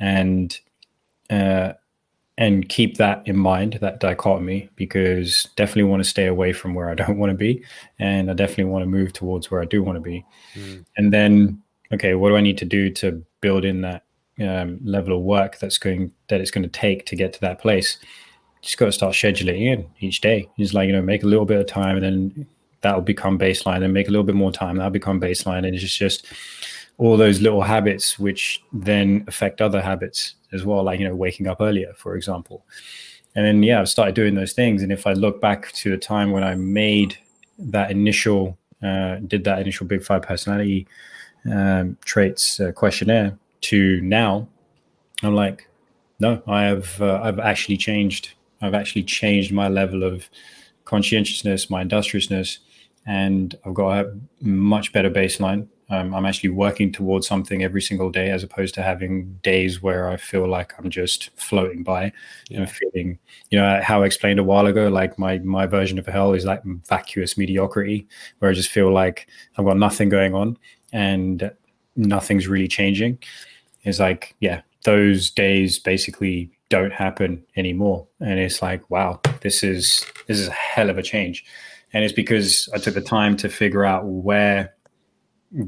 And 0.00 0.58
uh 1.30 1.72
and 2.36 2.68
keep 2.68 2.98
that 2.98 3.26
in 3.26 3.36
mind 3.36 3.78
that 3.80 3.98
dichotomy 3.98 4.68
because 4.76 5.48
definitely 5.56 5.82
want 5.82 6.02
to 6.02 6.08
stay 6.08 6.26
away 6.26 6.52
from 6.52 6.74
where 6.74 6.88
i 6.88 6.94
don't 7.02 7.18
want 7.18 7.30
to 7.30 7.36
be 7.36 7.62
and 7.98 8.30
i 8.30 8.34
definitely 8.34 8.64
want 8.64 8.82
to 8.82 8.86
move 8.86 9.12
towards 9.12 9.50
where 9.50 9.60
i 9.60 9.64
do 9.64 9.82
want 9.82 9.96
to 9.96 10.00
be. 10.00 10.24
Mm. 10.54 10.84
and 10.96 11.12
then 11.12 11.62
okay 11.92 12.14
what 12.14 12.28
do 12.28 12.36
i 12.36 12.40
need 12.40 12.56
to 12.58 12.64
do 12.64 12.90
to 12.90 13.22
build 13.40 13.64
in 13.64 13.80
that 13.82 14.04
um, 14.40 14.78
level 14.84 15.16
of 15.16 15.22
work 15.22 15.58
that's 15.58 15.78
going 15.78 16.12
that 16.28 16.40
it's 16.40 16.50
going 16.50 16.62
to 16.62 16.68
take 16.68 17.06
to 17.06 17.16
get 17.16 17.32
to 17.34 17.40
that 17.40 17.60
place? 17.60 17.98
Just 18.62 18.78
got 18.78 18.86
to 18.86 18.92
start 18.92 19.14
scheduling 19.14 19.62
in 19.62 19.86
each 20.00 20.20
day. 20.20 20.48
Just 20.58 20.74
like 20.74 20.86
you 20.86 20.92
know 20.92 21.02
make 21.02 21.22
a 21.22 21.26
little 21.26 21.44
bit 21.44 21.60
of 21.60 21.66
time 21.66 21.96
and 21.96 22.04
then 22.04 22.46
that'll 22.80 23.00
become 23.00 23.38
baseline 23.38 23.82
and 23.82 23.92
make 23.92 24.08
a 24.08 24.10
little 24.10 24.24
bit 24.24 24.34
more 24.34 24.52
time 24.52 24.76
that'll 24.76 24.90
become 24.90 25.20
baseline. 25.20 25.66
And 25.66 25.74
it's 25.74 25.96
just, 25.96 26.26
all 26.98 27.16
those 27.16 27.40
little 27.40 27.62
habits 27.62 28.18
which 28.18 28.62
then 28.72 29.24
affect 29.28 29.62
other 29.62 29.80
habits 29.80 30.34
as 30.52 30.64
well 30.64 30.82
like 30.82 30.98
you 30.98 31.08
know 31.08 31.14
waking 31.14 31.46
up 31.46 31.58
earlier 31.60 31.94
for 31.96 32.16
example. 32.16 32.64
And 33.34 33.46
then 33.46 33.62
yeah 33.62 33.80
i've 33.80 33.88
started 33.88 34.14
doing 34.14 34.34
those 34.34 34.52
things. 34.52 34.82
And 34.82 34.92
if 34.92 35.06
i 35.06 35.12
look 35.12 35.40
back 35.40 35.72
to 35.72 35.90
the 35.90 35.96
time 35.96 36.32
when 36.32 36.44
i 36.44 36.54
made 36.54 37.16
that 37.58 37.90
initial 37.90 38.58
uh, 38.82 39.16
did 39.26 39.44
that 39.44 39.60
initial 39.60 39.86
big 39.86 40.04
five 40.04 40.22
personality 40.22 40.86
um, 41.50 41.96
traits 42.04 42.60
uh, 42.60 42.70
questionnaire 42.70 43.36
to 43.60 44.00
now 44.02 44.46
i'm 45.24 45.34
like 45.34 45.68
no 46.20 46.40
i 46.46 46.62
have 46.62 47.00
uh, 47.02 47.20
i've 47.22 47.40
actually 47.40 47.76
changed. 47.76 48.34
I've 48.60 48.74
actually 48.74 49.04
changed 49.04 49.52
my 49.52 49.68
level 49.68 50.04
of 50.04 50.28
conscientiousness 50.84 51.70
my 51.70 51.82
industriousness 51.82 52.58
and 53.08 53.56
I've 53.64 53.74
got 53.74 54.04
a 54.04 54.12
much 54.42 54.92
better 54.92 55.10
baseline. 55.10 55.66
Um, 55.88 56.14
I'm 56.14 56.26
actually 56.26 56.50
working 56.50 56.92
towards 56.92 57.26
something 57.26 57.62
every 57.64 57.80
single 57.80 58.10
day, 58.10 58.30
as 58.30 58.42
opposed 58.42 58.74
to 58.74 58.82
having 58.82 59.32
days 59.42 59.82
where 59.82 60.10
I 60.10 60.18
feel 60.18 60.46
like 60.46 60.74
I'm 60.78 60.90
just 60.90 61.30
floating 61.36 61.82
by 61.82 62.12
yeah. 62.50 62.58
and 62.58 62.70
feeling, 62.70 63.18
you 63.50 63.58
know, 63.58 63.80
how 63.82 64.02
I 64.02 64.06
explained 64.06 64.38
a 64.38 64.44
while 64.44 64.66
ago. 64.66 64.88
Like 64.88 65.18
my 65.18 65.38
my 65.38 65.64
version 65.64 65.98
of 65.98 66.04
hell 66.04 66.34
is 66.34 66.44
like 66.44 66.62
vacuous 66.86 67.38
mediocrity, 67.38 68.06
where 68.38 68.50
I 68.50 68.54
just 68.54 68.68
feel 68.68 68.92
like 68.92 69.26
I've 69.56 69.64
got 69.64 69.78
nothing 69.78 70.10
going 70.10 70.34
on 70.34 70.58
and 70.92 71.50
nothing's 71.96 72.46
really 72.46 72.68
changing. 72.68 73.18
It's 73.84 73.98
like, 73.98 74.36
yeah, 74.40 74.60
those 74.84 75.30
days 75.30 75.78
basically 75.78 76.50
don't 76.68 76.92
happen 76.92 77.42
anymore, 77.56 78.06
and 78.20 78.38
it's 78.38 78.60
like, 78.60 78.90
wow, 78.90 79.22
this 79.40 79.62
is 79.62 80.04
this 80.26 80.38
is 80.38 80.48
a 80.48 80.52
hell 80.52 80.90
of 80.90 80.98
a 80.98 81.02
change 81.02 81.46
and 81.92 82.04
it's 82.04 82.12
because 82.12 82.68
I 82.74 82.78
took 82.78 82.94
the 82.94 83.00
time 83.00 83.36
to 83.38 83.48
figure 83.48 83.84
out 83.84 84.04
where 84.06 84.74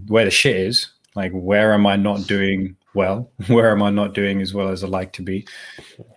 where 0.07 0.25
the 0.25 0.31
shit 0.31 0.57
is. 0.57 0.89
Like, 1.17 1.33
where 1.33 1.73
am 1.73 1.87
I 1.87 1.97
not 1.97 2.27
doing 2.27 2.77
well? 2.95 3.31
Where 3.47 3.71
am 3.71 3.83
I 3.83 3.91
not 3.91 4.15
doing 4.15 4.41
as 4.41 4.53
well 4.53 4.69
as 4.69 4.83
I 4.83 4.89
like 4.89 5.13
to 5.15 5.23
be? 5.23 5.47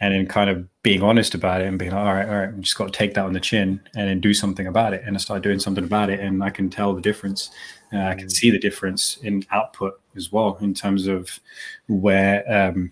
And 0.01 0.13
then 0.13 0.27
kind 0.27 0.49
of 0.49 0.67
being 0.83 1.01
honest 1.01 1.33
about 1.35 1.61
it 1.61 1.67
and 1.67 1.79
being 1.79 1.91
like, 1.91 1.99
all 1.99 2.13
right, 2.13 2.27
all 2.27 2.35
right, 2.35 2.49
I'm 2.49 2.61
just 2.61 2.77
got 2.77 2.85
to 2.85 2.97
take 2.97 3.13
that 3.13 3.25
on 3.25 3.33
the 3.33 3.39
chin 3.39 3.81
and 3.95 4.07
then 4.07 4.19
do 4.19 4.33
something 4.33 4.67
about 4.67 4.93
it. 4.93 5.03
And 5.05 5.15
I 5.15 5.19
started 5.19 5.43
doing 5.43 5.59
something 5.59 5.83
about 5.83 6.09
it, 6.09 6.19
and 6.19 6.43
I 6.43 6.49
can 6.49 6.69
tell 6.69 6.93
the 6.93 7.01
difference. 7.01 7.49
Uh, 7.91 7.99
I 7.99 8.15
can 8.15 8.27
mm. 8.27 8.31
see 8.31 8.49
the 8.49 8.59
difference 8.59 9.17
in 9.17 9.45
output 9.51 9.99
as 10.15 10.31
well 10.31 10.57
in 10.61 10.73
terms 10.73 11.07
of 11.07 11.39
where 11.87 12.43
um, 12.51 12.91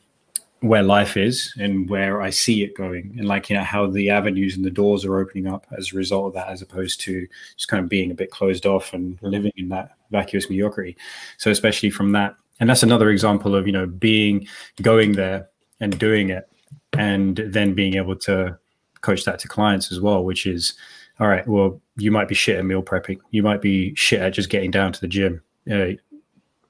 where 0.61 0.83
life 0.83 1.17
is 1.17 1.53
and 1.59 1.89
where 1.89 2.21
I 2.21 2.29
see 2.29 2.63
it 2.63 2.75
going, 2.75 3.15
and 3.17 3.27
like 3.27 3.49
you 3.49 3.55
know 3.55 3.63
how 3.63 3.87
the 3.87 4.11
avenues 4.11 4.55
and 4.55 4.63
the 4.63 4.71
doors 4.71 5.03
are 5.03 5.17
opening 5.17 5.47
up 5.47 5.65
as 5.75 5.91
a 5.91 5.97
result 5.97 6.27
of 6.27 6.33
that, 6.33 6.49
as 6.49 6.61
opposed 6.61 7.01
to 7.01 7.27
just 7.57 7.67
kind 7.67 7.83
of 7.83 7.89
being 7.89 8.11
a 8.11 8.15
bit 8.15 8.31
closed 8.31 8.65
off 8.65 8.93
and 8.93 9.17
living 9.21 9.51
in 9.57 9.69
that 9.69 9.91
vacuous 10.11 10.49
mediocrity. 10.49 10.95
So 11.37 11.49
especially 11.49 11.89
from 11.89 12.11
that, 12.11 12.35
and 12.59 12.69
that's 12.69 12.83
another 12.83 13.09
example 13.09 13.55
of 13.55 13.65
you 13.65 13.73
know 13.73 13.87
being 13.87 14.47
going 14.81 15.13
there 15.13 15.49
and 15.79 15.97
doing 15.97 16.29
it, 16.29 16.47
and 16.93 17.37
then 17.37 17.73
being 17.73 17.95
able 17.95 18.15
to 18.17 18.57
coach 19.01 19.25
that 19.25 19.39
to 19.39 19.47
clients 19.47 19.91
as 19.91 19.99
well, 19.99 20.23
which 20.23 20.45
is 20.45 20.73
all 21.19 21.27
right. 21.27 21.47
Well, 21.47 21.81
you 21.97 22.11
might 22.11 22.27
be 22.27 22.35
shit 22.35 22.59
at 22.59 22.65
meal 22.65 22.83
prepping, 22.83 23.19
you 23.31 23.41
might 23.41 23.61
be 23.61 23.95
shit 23.95 24.21
at 24.21 24.33
just 24.33 24.49
getting 24.49 24.69
down 24.69 24.93
to 24.93 25.01
the 25.01 25.07
gym, 25.07 25.41
uh, 25.71 25.93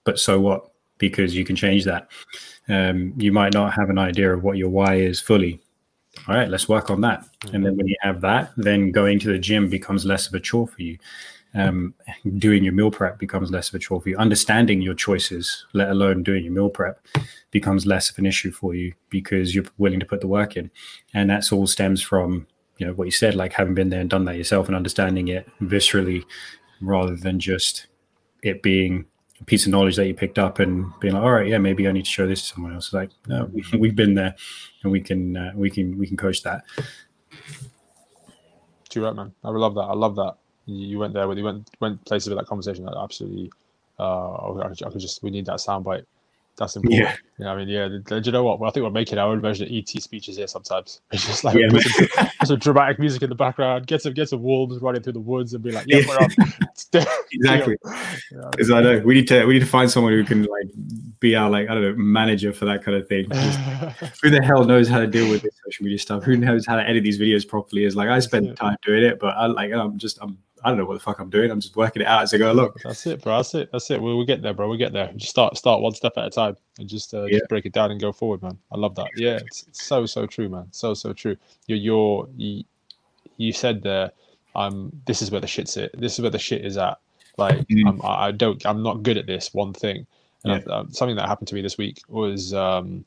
but 0.06 0.18
so 0.18 0.40
what? 0.40 0.71
Because 1.02 1.36
you 1.36 1.44
can 1.44 1.58
change 1.58 1.84
that 1.84 2.10
um, 2.70 3.14
you 3.18 3.32
might 3.34 3.54
not 3.54 3.74
have 3.74 3.90
an 3.90 3.98
idea 3.98 4.34
of 4.34 4.44
what 4.44 4.58
your 4.58 4.70
why 4.70 4.96
is 4.96 5.20
fully. 5.20 5.60
All 6.28 6.36
right, 6.36 6.48
let's 6.48 6.70
work 6.70 6.90
on 6.90 7.02
that. 7.02 7.22
Mm-hmm. 7.22 7.56
And 7.56 7.66
then 7.66 7.76
when 7.76 7.88
you 7.88 7.96
have 8.02 8.22
that, 8.22 8.52
then 8.56 8.92
going 8.92 9.20
to 9.20 9.28
the 9.30 9.40
gym 9.40 9.70
becomes 9.70 10.06
less 10.06 10.28
of 10.28 10.34
a 10.34 10.40
chore 10.40 10.68
for 10.68 10.82
you. 10.82 10.98
Um, 11.54 11.94
doing 12.38 12.64
your 12.64 12.72
meal 12.72 12.92
prep 12.92 13.20
becomes 13.20 13.52
less 13.52 13.68
of 13.68 13.76
a 13.76 13.80
chore 13.80 14.00
for 14.00 14.08
you. 14.08 14.18
Understanding 14.18 14.82
your 14.82 14.94
choices, 14.94 15.66
let 15.74 15.90
alone 15.90 16.24
doing 16.24 16.46
your 16.46 16.54
meal 16.54 16.70
prep, 16.70 17.06
becomes 17.50 17.86
less 17.86 18.10
of 18.10 18.18
an 18.18 18.26
issue 18.26 18.52
for 18.52 18.74
you 18.74 18.94
because 19.10 19.54
you're 19.54 19.66
willing 19.78 20.00
to 20.00 20.06
put 20.06 20.22
the 20.22 20.28
work 20.28 20.56
in. 20.56 20.72
And 21.14 21.30
that's 21.30 21.52
all 21.52 21.68
stems 21.68 22.02
from 22.02 22.48
you 22.78 22.88
know 22.88 22.94
what 22.94 23.06
you 23.06 23.12
said, 23.12 23.36
like 23.36 23.54
having 23.54 23.76
been 23.76 23.90
there 23.90 24.00
and 24.00 24.10
done 24.10 24.26
that 24.26 24.38
yourself 24.38 24.68
and 24.68 24.76
understanding 24.76 25.28
it 25.28 25.48
viscerally, 25.62 26.24
rather 26.80 27.16
than 27.16 27.40
just 27.40 27.88
it 28.44 28.64
being 28.64 29.06
piece 29.46 29.66
of 29.66 29.72
knowledge 29.72 29.96
that 29.96 30.08
you 30.08 30.14
picked 30.14 30.40
up 30.40 30.60
and 30.60 30.92
being 31.00 31.14
like, 31.14 31.24
all 31.24 31.32
right, 31.32 31.48
yeah, 31.48 31.58
maybe 31.58 31.88
I 31.88 31.92
need 31.92 32.06
to 32.06 32.12
show 32.12 32.28
this 32.28 32.42
to 32.42 32.54
someone 32.54 32.74
else. 32.74 32.94
Like, 32.94 33.12
no, 33.28 33.46
we, 33.74 33.88
have 33.88 33.96
been 33.96 34.14
there, 34.14 34.36
and 34.84 34.92
we 34.92 35.02
can 35.02 35.38
uh, 35.38 35.52
we 35.56 35.70
can 35.70 35.98
we 35.98 36.08
can 36.08 36.18
coach 36.18 36.44
that. 36.44 36.64
Too 38.90 39.04
right, 39.04 39.16
man. 39.16 39.32
I 39.44 39.50
love 39.50 39.76
that. 39.76 39.82
I 39.82 39.94
love 39.94 40.16
that. 40.16 40.36
You 40.66 41.00
went 41.00 41.14
there 41.14 41.28
with 41.28 41.38
you 41.38 41.44
went 41.44 41.70
went 41.80 42.04
places 42.06 42.30
with 42.30 42.38
that 42.38 42.48
conversation. 42.48 42.86
That 42.86 42.98
absolutely. 42.98 43.52
Uh, 44.00 44.62
I 44.62 44.90
could 44.90 45.00
just 45.00 45.22
we 45.22 45.30
need 45.30 45.46
that 45.46 45.58
soundbite 45.58 46.06
that's 46.62 46.76
important. 46.76 47.02
Yeah. 47.02 47.46
Know, 47.46 47.54
I 47.54 47.58
mean, 47.58 47.68
yeah. 47.68 47.88
Do 47.88 48.22
you 48.24 48.32
know 48.32 48.44
what? 48.44 48.60
Well, 48.60 48.70
I 48.70 48.74
think 48.74 48.84
we're 48.84 48.92
making 48.92 49.18
our 49.18 49.30
own 49.30 49.42
version 49.42 49.66
of 49.66 49.74
ET 49.74 49.90
speeches 49.90 50.38
here 50.38 50.48
sometimes. 50.48 51.02
It's 51.12 51.26
just 51.26 51.44
like 51.44 51.58
yeah, 51.58 51.70
some, 51.70 52.30
some, 52.46 52.60
dramatic 52.60 53.00
music 53.00 53.22
in 53.24 53.30
the 53.30 53.36
background, 53.36 53.88
get 53.88 54.02
some 54.02 54.14
get 54.14 54.30
some 54.30 54.42
wolves 54.42 54.80
running 54.80 55.02
through 55.02 55.14
the 55.14 55.20
woods, 55.20 55.54
and 55.54 55.64
be 55.64 55.72
like, 55.72 55.86
"Yeah, 55.88 56.04
we're 56.08 56.18
up." 56.22 56.32
exactly. 57.32 57.78
Because 57.82 58.70
yeah. 58.70 58.76
I 58.76 58.82
know 58.82 59.00
we 59.00 59.16
need 59.16 59.28
to 59.28 59.46
we 59.46 59.54
need 59.54 59.60
to 59.60 59.66
find 59.66 59.90
someone 59.90 60.14
who 60.14 60.24
can 60.24 60.44
like 60.44 60.68
be 61.20 61.36
our 61.36 61.50
like 61.50 61.68
I 61.70 61.74
don't 61.74 61.84
know 61.84 61.96
manager 61.96 62.54
for 62.54 62.66
that 62.66 62.84
kind 62.84 62.96
of 62.96 63.08
thing. 63.08 63.26
Who 64.22 64.30
the 64.30 64.42
hell 64.42 64.64
knows 64.64 64.88
how 64.88 65.00
to 65.00 65.08
deal 65.08 65.30
with 65.30 65.42
this 65.42 65.56
social 65.66 65.84
media 65.84 66.00
stuff? 66.00 66.24
Who 66.24 66.38
knows 66.38 66.66
how 66.66 66.76
to 66.76 66.88
edit 66.88 67.04
these 67.04 67.20
videos 67.20 67.48
properly? 67.48 67.86
Is 67.86 67.96
like 67.96 68.10
I 68.10 68.20
spend 68.20 68.56
time 68.56 68.78
doing 68.86 69.04
it, 69.04 69.20
but 69.20 69.36
I 69.36 69.48
like 69.48 69.72
I'm 69.74 69.98
just 69.98 70.20
I'm 70.22 70.38
I 70.64 70.70
don't 70.70 70.78
know 70.78 70.86
what 70.86 70.94
the 70.94 71.00
fuck 71.00 71.20
I'm 71.20 71.30
doing. 71.30 71.50
I'm 71.50 71.60
just 71.60 71.76
working 71.76 72.02
it 72.02 72.08
out 72.08 72.24
as 72.24 72.34
I 72.34 72.38
go 72.38 72.52
along. 72.52 72.74
That's 72.84 73.06
it, 73.08 73.22
bro. 73.22 73.38
That's 73.38 73.54
it. 73.56 73.70
That's 73.72 73.90
it. 73.90 74.02
We'll, 74.02 74.18
we'll 74.18 74.26
get 74.26 74.42
there, 74.42 74.54
bro. 74.54 74.68
We'll 74.70 74.78
get 74.78 74.94
there. 74.94 75.12
Just 75.16 75.32
start 75.32 75.58
start 75.58 75.82
one 75.82 75.94
step 75.94 76.14
at 76.18 76.26
a 76.26 76.30
time 76.30 76.58
and 76.80 76.88
just 76.88 77.14
uh, 77.14 77.24
yeah. 77.24 77.40
just 77.40 77.50
break 77.50 77.66
it 77.66 77.74
down 77.74 77.92
and 77.92 78.00
go 78.00 78.12
forward, 78.12 78.42
man. 78.42 78.58
I 78.72 78.78
love 78.78 78.96
that. 78.96 79.08
Yeah, 79.16 79.38
it's, 79.38 79.64
it's 79.68 79.84
so 79.84 80.06
so 80.06 80.26
true, 80.26 80.50
man. 80.50 80.68
So 80.72 80.94
so 80.94 81.14
true. 81.14 81.36
You're 81.68 81.78
you're 81.78 82.30
you, 82.38 82.64
you 83.38 83.54
said 83.54 83.82
there. 83.82 84.12
Um, 84.56 84.92
this 85.06 85.22
is 85.22 85.32
where 85.32 85.42
the 85.42 85.48
shit's 85.48 85.78
it. 85.78 85.92
This 85.98 86.14
is 86.14 86.22
where 86.22 86.30
the 86.30 86.40
shit 86.40 86.66
is 86.66 86.78
at. 86.78 87.00
Like 87.38 87.60
mm. 87.68 87.88
I'm, 87.88 88.02
I 88.04 88.32
don't. 88.32 88.64
I'm 88.66 88.84
not 88.84 89.04
good 89.04 89.18
at 89.18 89.26
this 89.26 89.54
one 89.54 89.74
thing. 89.74 90.06
And 90.44 90.64
yeah. 90.66 90.74
um, 90.74 90.92
something 90.92 91.16
that 91.16 91.28
happened 91.28 91.48
to 91.50 91.56
me 91.56 91.62
this 91.62 91.78
week 91.78 92.02
was 92.08 92.54
um, 92.54 93.06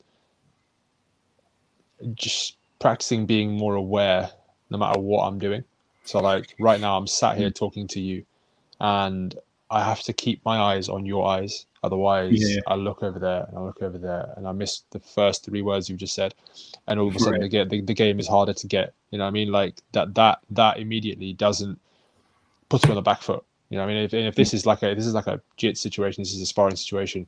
just 2.14 2.56
practicing 2.78 3.26
being 3.26 3.52
more 3.52 3.74
aware, 3.74 4.30
no 4.70 4.78
matter 4.78 5.00
what 5.00 5.24
I'm 5.26 5.38
doing. 5.38 5.64
So 6.04 6.20
like 6.20 6.54
right 6.58 6.80
now, 6.80 6.96
I'm 6.96 7.06
sat 7.06 7.36
here 7.36 7.50
mm. 7.50 7.54
talking 7.54 7.86
to 7.88 8.00
you, 8.00 8.24
and 8.80 9.34
I 9.70 9.82
have 9.82 10.02
to 10.02 10.12
keep 10.12 10.44
my 10.44 10.58
eyes 10.58 10.88
on 10.88 11.06
your 11.06 11.26
eyes. 11.26 11.66
Otherwise, 11.82 12.32
yeah. 12.32 12.60
I 12.66 12.76
look 12.76 13.02
over 13.02 13.18
there 13.18 13.44
and 13.48 13.58
I 13.58 13.60
look 13.60 13.82
over 13.82 13.98
there, 13.98 14.32
and 14.36 14.46
I 14.48 14.52
miss 14.52 14.84
the 14.90 15.00
first 15.00 15.44
three 15.44 15.62
words 15.62 15.88
you've 15.88 15.98
just 15.98 16.14
said, 16.14 16.34
and 16.86 16.98
all 16.98 17.08
of 17.08 17.16
a 17.16 17.18
sudden 17.18 17.42
right. 17.42 17.68
the, 17.68 17.80
the, 17.82 17.94
game 17.94 18.18
is 18.18 18.28
harder 18.28 18.54
to 18.54 18.66
get. 18.66 18.94
You 19.10 19.18
know, 19.18 19.24
what 19.24 19.28
I 19.28 19.32
mean, 19.32 19.50
like 19.52 19.76
that 19.92 20.14
that 20.14 20.38
that 20.50 20.78
immediately 20.78 21.32
doesn't 21.32 21.78
put 22.68 22.84
me 22.84 22.90
on 22.90 22.96
the 22.96 23.02
back 23.02 23.22
foot. 23.22 23.44
You 23.70 23.78
know, 23.78 23.84
I 23.84 23.86
mean, 23.86 23.96
if, 23.96 24.14
if 24.14 24.34
this 24.34 24.54
is 24.54 24.66
like 24.66 24.82
a 24.82 24.94
this 24.94 25.06
is 25.06 25.14
like 25.14 25.26
a 25.26 25.40
jit 25.56 25.76
situation, 25.76 26.22
this 26.22 26.34
is 26.34 26.40
a 26.40 26.46
sparring 26.46 26.76
situation 26.76 27.26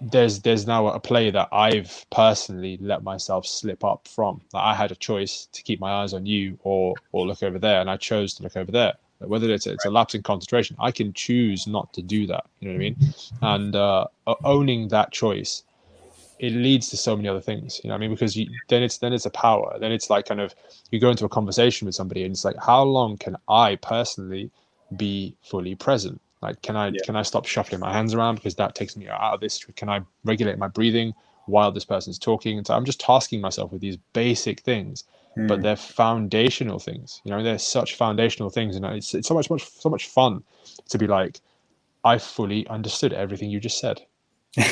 there's 0.00 0.40
there's 0.40 0.66
now 0.66 0.88
a 0.88 1.00
play 1.00 1.30
that 1.30 1.48
I've 1.52 2.06
personally 2.10 2.78
let 2.80 3.02
myself 3.02 3.46
slip 3.46 3.84
up 3.84 4.06
from. 4.08 4.40
Like 4.52 4.64
I 4.64 4.74
had 4.74 4.92
a 4.92 4.96
choice 4.96 5.48
to 5.52 5.62
keep 5.62 5.80
my 5.80 5.90
eyes 5.90 6.14
on 6.14 6.26
you 6.26 6.58
or 6.62 6.94
or 7.12 7.26
look 7.26 7.42
over 7.42 7.58
there, 7.58 7.80
and 7.80 7.90
I 7.90 7.96
chose 7.96 8.34
to 8.34 8.42
look 8.42 8.56
over 8.56 8.70
there. 8.70 8.94
Whether 9.18 9.50
it's 9.50 9.66
it's 9.66 9.84
a 9.84 9.90
lapse 9.90 10.14
in 10.14 10.22
concentration, 10.22 10.76
I 10.78 10.92
can 10.92 11.12
choose 11.12 11.66
not 11.66 11.92
to 11.94 12.02
do 12.02 12.26
that. 12.28 12.46
You 12.60 12.68
know 12.68 12.74
what 12.74 12.76
I 12.76 12.78
mean? 12.78 12.96
And 13.42 13.76
uh, 13.76 14.06
owning 14.44 14.88
that 14.88 15.10
choice, 15.10 15.64
it 16.38 16.52
leads 16.52 16.88
to 16.90 16.96
so 16.96 17.16
many 17.16 17.28
other 17.28 17.40
things. 17.40 17.80
You 17.82 17.88
know 17.88 17.94
what 17.94 17.98
I 17.98 18.00
mean? 18.02 18.10
Because 18.10 18.36
you, 18.36 18.48
then 18.68 18.82
it's 18.84 18.98
then 18.98 19.12
it's 19.12 19.26
a 19.26 19.30
power. 19.30 19.76
Then 19.80 19.90
it's 19.90 20.08
like 20.10 20.26
kind 20.26 20.40
of 20.40 20.54
you 20.92 21.00
go 21.00 21.10
into 21.10 21.24
a 21.24 21.28
conversation 21.28 21.86
with 21.86 21.96
somebody, 21.96 22.22
and 22.22 22.32
it's 22.32 22.44
like, 22.44 22.56
how 22.62 22.84
long 22.84 23.16
can 23.16 23.36
I 23.48 23.76
personally 23.76 24.50
be 24.96 25.34
fully 25.42 25.74
present? 25.74 26.20
Like, 26.40 26.62
can 26.62 26.76
I 26.76 26.88
yeah. 26.88 27.00
can 27.04 27.16
I 27.16 27.22
stop 27.22 27.46
shuffling 27.46 27.80
my 27.80 27.92
hands 27.92 28.14
around 28.14 28.36
because 28.36 28.54
that 28.56 28.74
takes 28.74 28.96
me 28.96 29.08
out 29.08 29.34
of 29.34 29.40
this? 29.40 29.64
Can 29.76 29.88
I 29.88 30.02
regulate 30.24 30.58
my 30.58 30.68
breathing 30.68 31.14
while 31.48 31.72
this 31.72 31.84
person's 31.84 32.18
talking. 32.18 32.58
And 32.58 32.66
so 32.66 32.74
I'm 32.74 32.84
just 32.84 33.00
tasking 33.00 33.40
myself 33.40 33.72
with 33.72 33.80
these 33.80 33.96
basic 34.12 34.60
things, 34.60 35.04
but 35.36 35.60
Mm. 35.60 35.62
they're 35.62 35.76
foundational 35.76 36.78
things. 36.78 37.20
You 37.24 37.30
know, 37.30 37.42
they're 37.42 37.58
such 37.58 37.94
foundational 37.94 38.50
things, 38.50 38.76
and 38.76 38.84
it's 38.84 39.14
it's 39.14 39.28
so 39.28 39.34
much 39.34 39.50
much 39.50 39.68
so 39.68 39.88
much 39.88 40.08
fun 40.08 40.44
to 40.90 40.98
be 40.98 41.06
like, 41.06 41.40
I 42.04 42.18
fully 42.18 42.66
understood 42.68 43.12
everything 43.12 43.50
you 43.50 43.60
just 43.60 43.78
said. 43.78 44.02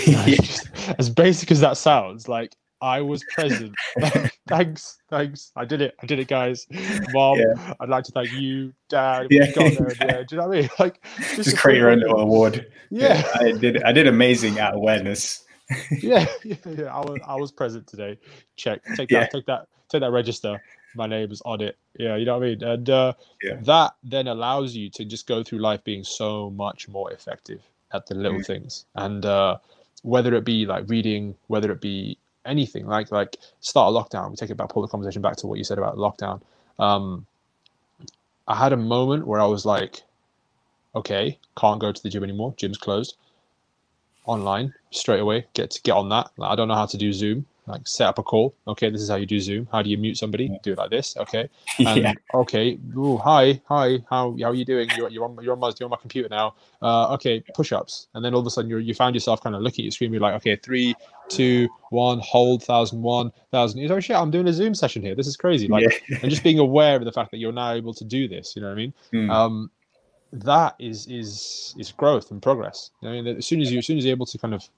yeah. 0.06 0.36
as 0.98 1.10
basic 1.10 1.50
as 1.50 1.60
that 1.60 1.76
sounds, 1.76 2.28
like 2.28 2.56
I 2.80 3.00
was 3.00 3.24
present. 3.32 3.74
thanks, 4.48 4.98
thanks. 5.08 5.50
I 5.56 5.64
did 5.64 5.80
it. 5.80 5.94
I 6.02 6.06
did 6.06 6.18
it, 6.18 6.28
guys. 6.28 6.66
Mom, 7.12 7.38
Yeah. 7.38 7.74
I'd 7.80 7.88
like 7.88 8.04
to 8.04 8.12
thank 8.12 8.32
you, 8.32 8.72
Dad. 8.88 9.28
Yeah. 9.30 9.50
Got 9.52 9.72
there. 9.98 10.16
end. 10.18 10.26
Do 10.28 10.34
you 10.36 10.40
know 10.42 10.48
what 10.48 10.58
I 10.58 10.60
mean? 10.60 10.70
Like, 10.78 11.04
Just 11.34 11.54
a 11.54 11.56
create 11.56 11.78
your 11.78 11.90
own 11.90 12.00
little 12.00 12.20
award. 12.20 12.66
Yeah, 12.90 13.26
I 13.34 13.52
did. 13.52 13.82
I 13.82 13.92
did 13.92 14.06
amazing 14.06 14.58
at 14.58 14.74
awareness. 14.74 15.44
yeah, 15.90 16.26
yeah, 16.44 16.54
yeah. 16.64 16.94
I 16.94 17.00
was, 17.00 17.18
I 17.26 17.34
was 17.36 17.50
present 17.50 17.86
today. 17.86 18.18
Check. 18.56 18.82
Take 18.96 19.08
that. 19.08 19.10
Yeah. 19.10 19.26
Take 19.26 19.46
that. 19.46 19.66
Take 19.88 20.00
that 20.02 20.12
register. 20.12 20.62
My 20.94 21.06
name 21.06 21.30
is 21.32 21.42
on 21.44 21.60
it. 21.60 21.76
Yeah, 21.98 22.16
you 22.16 22.24
know 22.24 22.38
what 22.38 22.44
I 22.46 22.48
mean. 22.50 22.62
And 22.62 22.88
uh, 22.90 23.12
Yeah. 23.42 23.56
that 23.62 23.94
then 24.04 24.28
allows 24.28 24.74
you 24.74 24.88
to 24.90 25.04
just 25.04 25.26
go 25.26 25.42
through 25.42 25.58
life 25.58 25.82
being 25.84 26.04
so 26.04 26.50
much 26.50 26.88
more 26.88 27.12
effective 27.12 27.62
at 27.92 28.06
the 28.06 28.14
little 28.14 28.38
Mm. 28.40 28.46
things. 28.46 28.84
And 28.94 29.24
uh, 29.26 29.58
whether 30.02 30.34
it 30.34 30.44
be 30.44 30.64
like 30.66 30.88
reading, 30.88 31.34
whether 31.48 31.70
it 31.72 31.80
be 31.80 32.16
anything, 32.46 32.86
like 32.86 33.10
like 33.10 33.36
start 33.60 33.92
a 33.92 33.96
lockdown. 33.96 34.30
We 34.30 34.36
take 34.36 34.50
it 34.50 34.56
back, 34.56 34.68
pull 34.68 34.82
the 34.82 34.88
conversation 34.88 35.22
back 35.22 35.36
to 35.36 35.46
what 35.46 35.58
you 35.58 35.64
said 35.64 35.78
about 35.78 35.96
lockdown. 35.96 36.40
Um, 36.78 37.26
I 38.48 38.54
had 38.54 38.72
a 38.72 38.76
moment 38.76 39.26
where 39.26 39.40
I 39.40 39.46
was 39.46 39.64
like, 39.64 40.02
okay, 40.94 41.38
can't 41.56 41.80
go 41.80 41.92
to 41.92 42.02
the 42.02 42.08
gym 42.08 42.24
anymore. 42.24 42.54
Gym's 42.56 42.78
closed. 42.78 43.16
Online 44.24 44.72
straight 44.90 45.20
away. 45.20 45.46
Get 45.54 45.70
to 45.72 45.82
get 45.82 45.92
on 45.92 46.08
that. 46.08 46.30
Like, 46.36 46.50
I 46.50 46.56
don't 46.56 46.68
know 46.68 46.74
how 46.74 46.86
to 46.86 46.96
do 46.96 47.12
Zoom. 47.12 47.46
Like 47.68 47.86
set 47.88 48.06
up 48.06 48.18
a 48.18 48.22
call. 48.22 48.54
Okay, 48.68 48.90
this 48.90 49.00
is 49.00 49.08
how 49.08 49.16
you 49.16 49.26
do 49.26 49.40
Zoom. 49.40 49.66
How 49.72 49.82
do 49.82 49.90
you 49.90 49.98
mute 49.98 50.16
somebody? 50.16 50.56
Do 50.62 50.72
it 50.72 50.78
like 50.78 50.90
this. 50.90 51.16
Okay. 51.16 51.48
And, 51.80 52.02
yeah. 52.02 52.12
Okay. 52.32 52.78
Ooh, 52.96 53.16
hi. 53.16 53.60
Hi. 53.66 53.98
How 54.08 54.36
how 54.40 54.50
are 54.50 54.54
you 54.54 54.64
doing? 54.64 54.88
You're, 54.96 55.08
you're 55.10 55.24
on 55.24 55.36
you're 55.42 55.52
on 55.52 55.58
my 55.58 55.72
you're 55.78 55.86
on 55.86 55.90
my 55.90 55.96
computer 55.96 56.28
now. 56.28 56.54
Uh, 56.80 57.12
okay. 57.14 57.42
Push 57.54 57.72
ups. 57.72 58.06
And 58.14 58.24
then 58.24 58.34
all 58.34 58.40
of 58.40 58.46
a 58.46 58.50
sudden 58.50 58.70
you're 58.70 58.78
you 58.78 58.94
found 58.94 59.16
yourself 59.16 59.42
kind 59.42 59.56
of 59.56 59.62
looking 59.62 59.82
at 59.82 59.86
your 59.86 59.90
screen. 59.90 60.12
You're 60.12 60.22
like, 60.22 60.34
okay, 60.34 60.54
three, 60.54 60.94
two, 61.28 61.68
one. 61.90 62.18
Hold 62.20 62.62
thousand 62.62 63.02
one 63.02 63.32
thousand. 63.50 63.80
You're 63.80 63.90
like, 63.90 64.04
shit, 64.04 64.16
I'm 64.16 64.30
doing 64.30 64.48
a 64.48 64.52
Zoom 64.52 64.74
session 64.74 65.02
here. 65.02 65.14
This 65.14 65.26
is 65.26 65.36
crazy. 65.36 65.68
Like, 65.68 65.84
yeah. 66.08 66.18
and 66.22 66.30
just 66.30 66.42
being 66.42 66.58
aware 66.58 66.96
of 66.96 67.04
the 67.04 67.12
fact 67.12 67.30
that 67.30 67.38
you're 67.38 67.52
now 67.52 67.72
able 67.72 67.94
to 67.94 68.04
do 68.04 68.28
this. 68.28 68.54
You 68.56 68.62
know 68.62 68.68
what 68.68 68.74
I 68.74 68.76
mean? 68.76 68.94
Mm. 69.12 69.30
um, 69.30 69.70
that 70.32 70.74
is 70.78 71.06
is 71.06 71.74
is 71.78 71.92
growth 71.92 72.30
and 72.30 72.42
progress. 72.42 72.90
I 73.02 73.06
mean, 73.06 73.26
as 73.26 73.46
soon 73.46 73.60
as 73.60 73.72
you 73.72 73.78
as 73.78 73.86
soon 73.86 73.98
as 73.98 74.04
you're 74.04 74.14
able 74.14 74.26
to 74.26 74.38
kind 74.38 74.54
of 74.54 74.68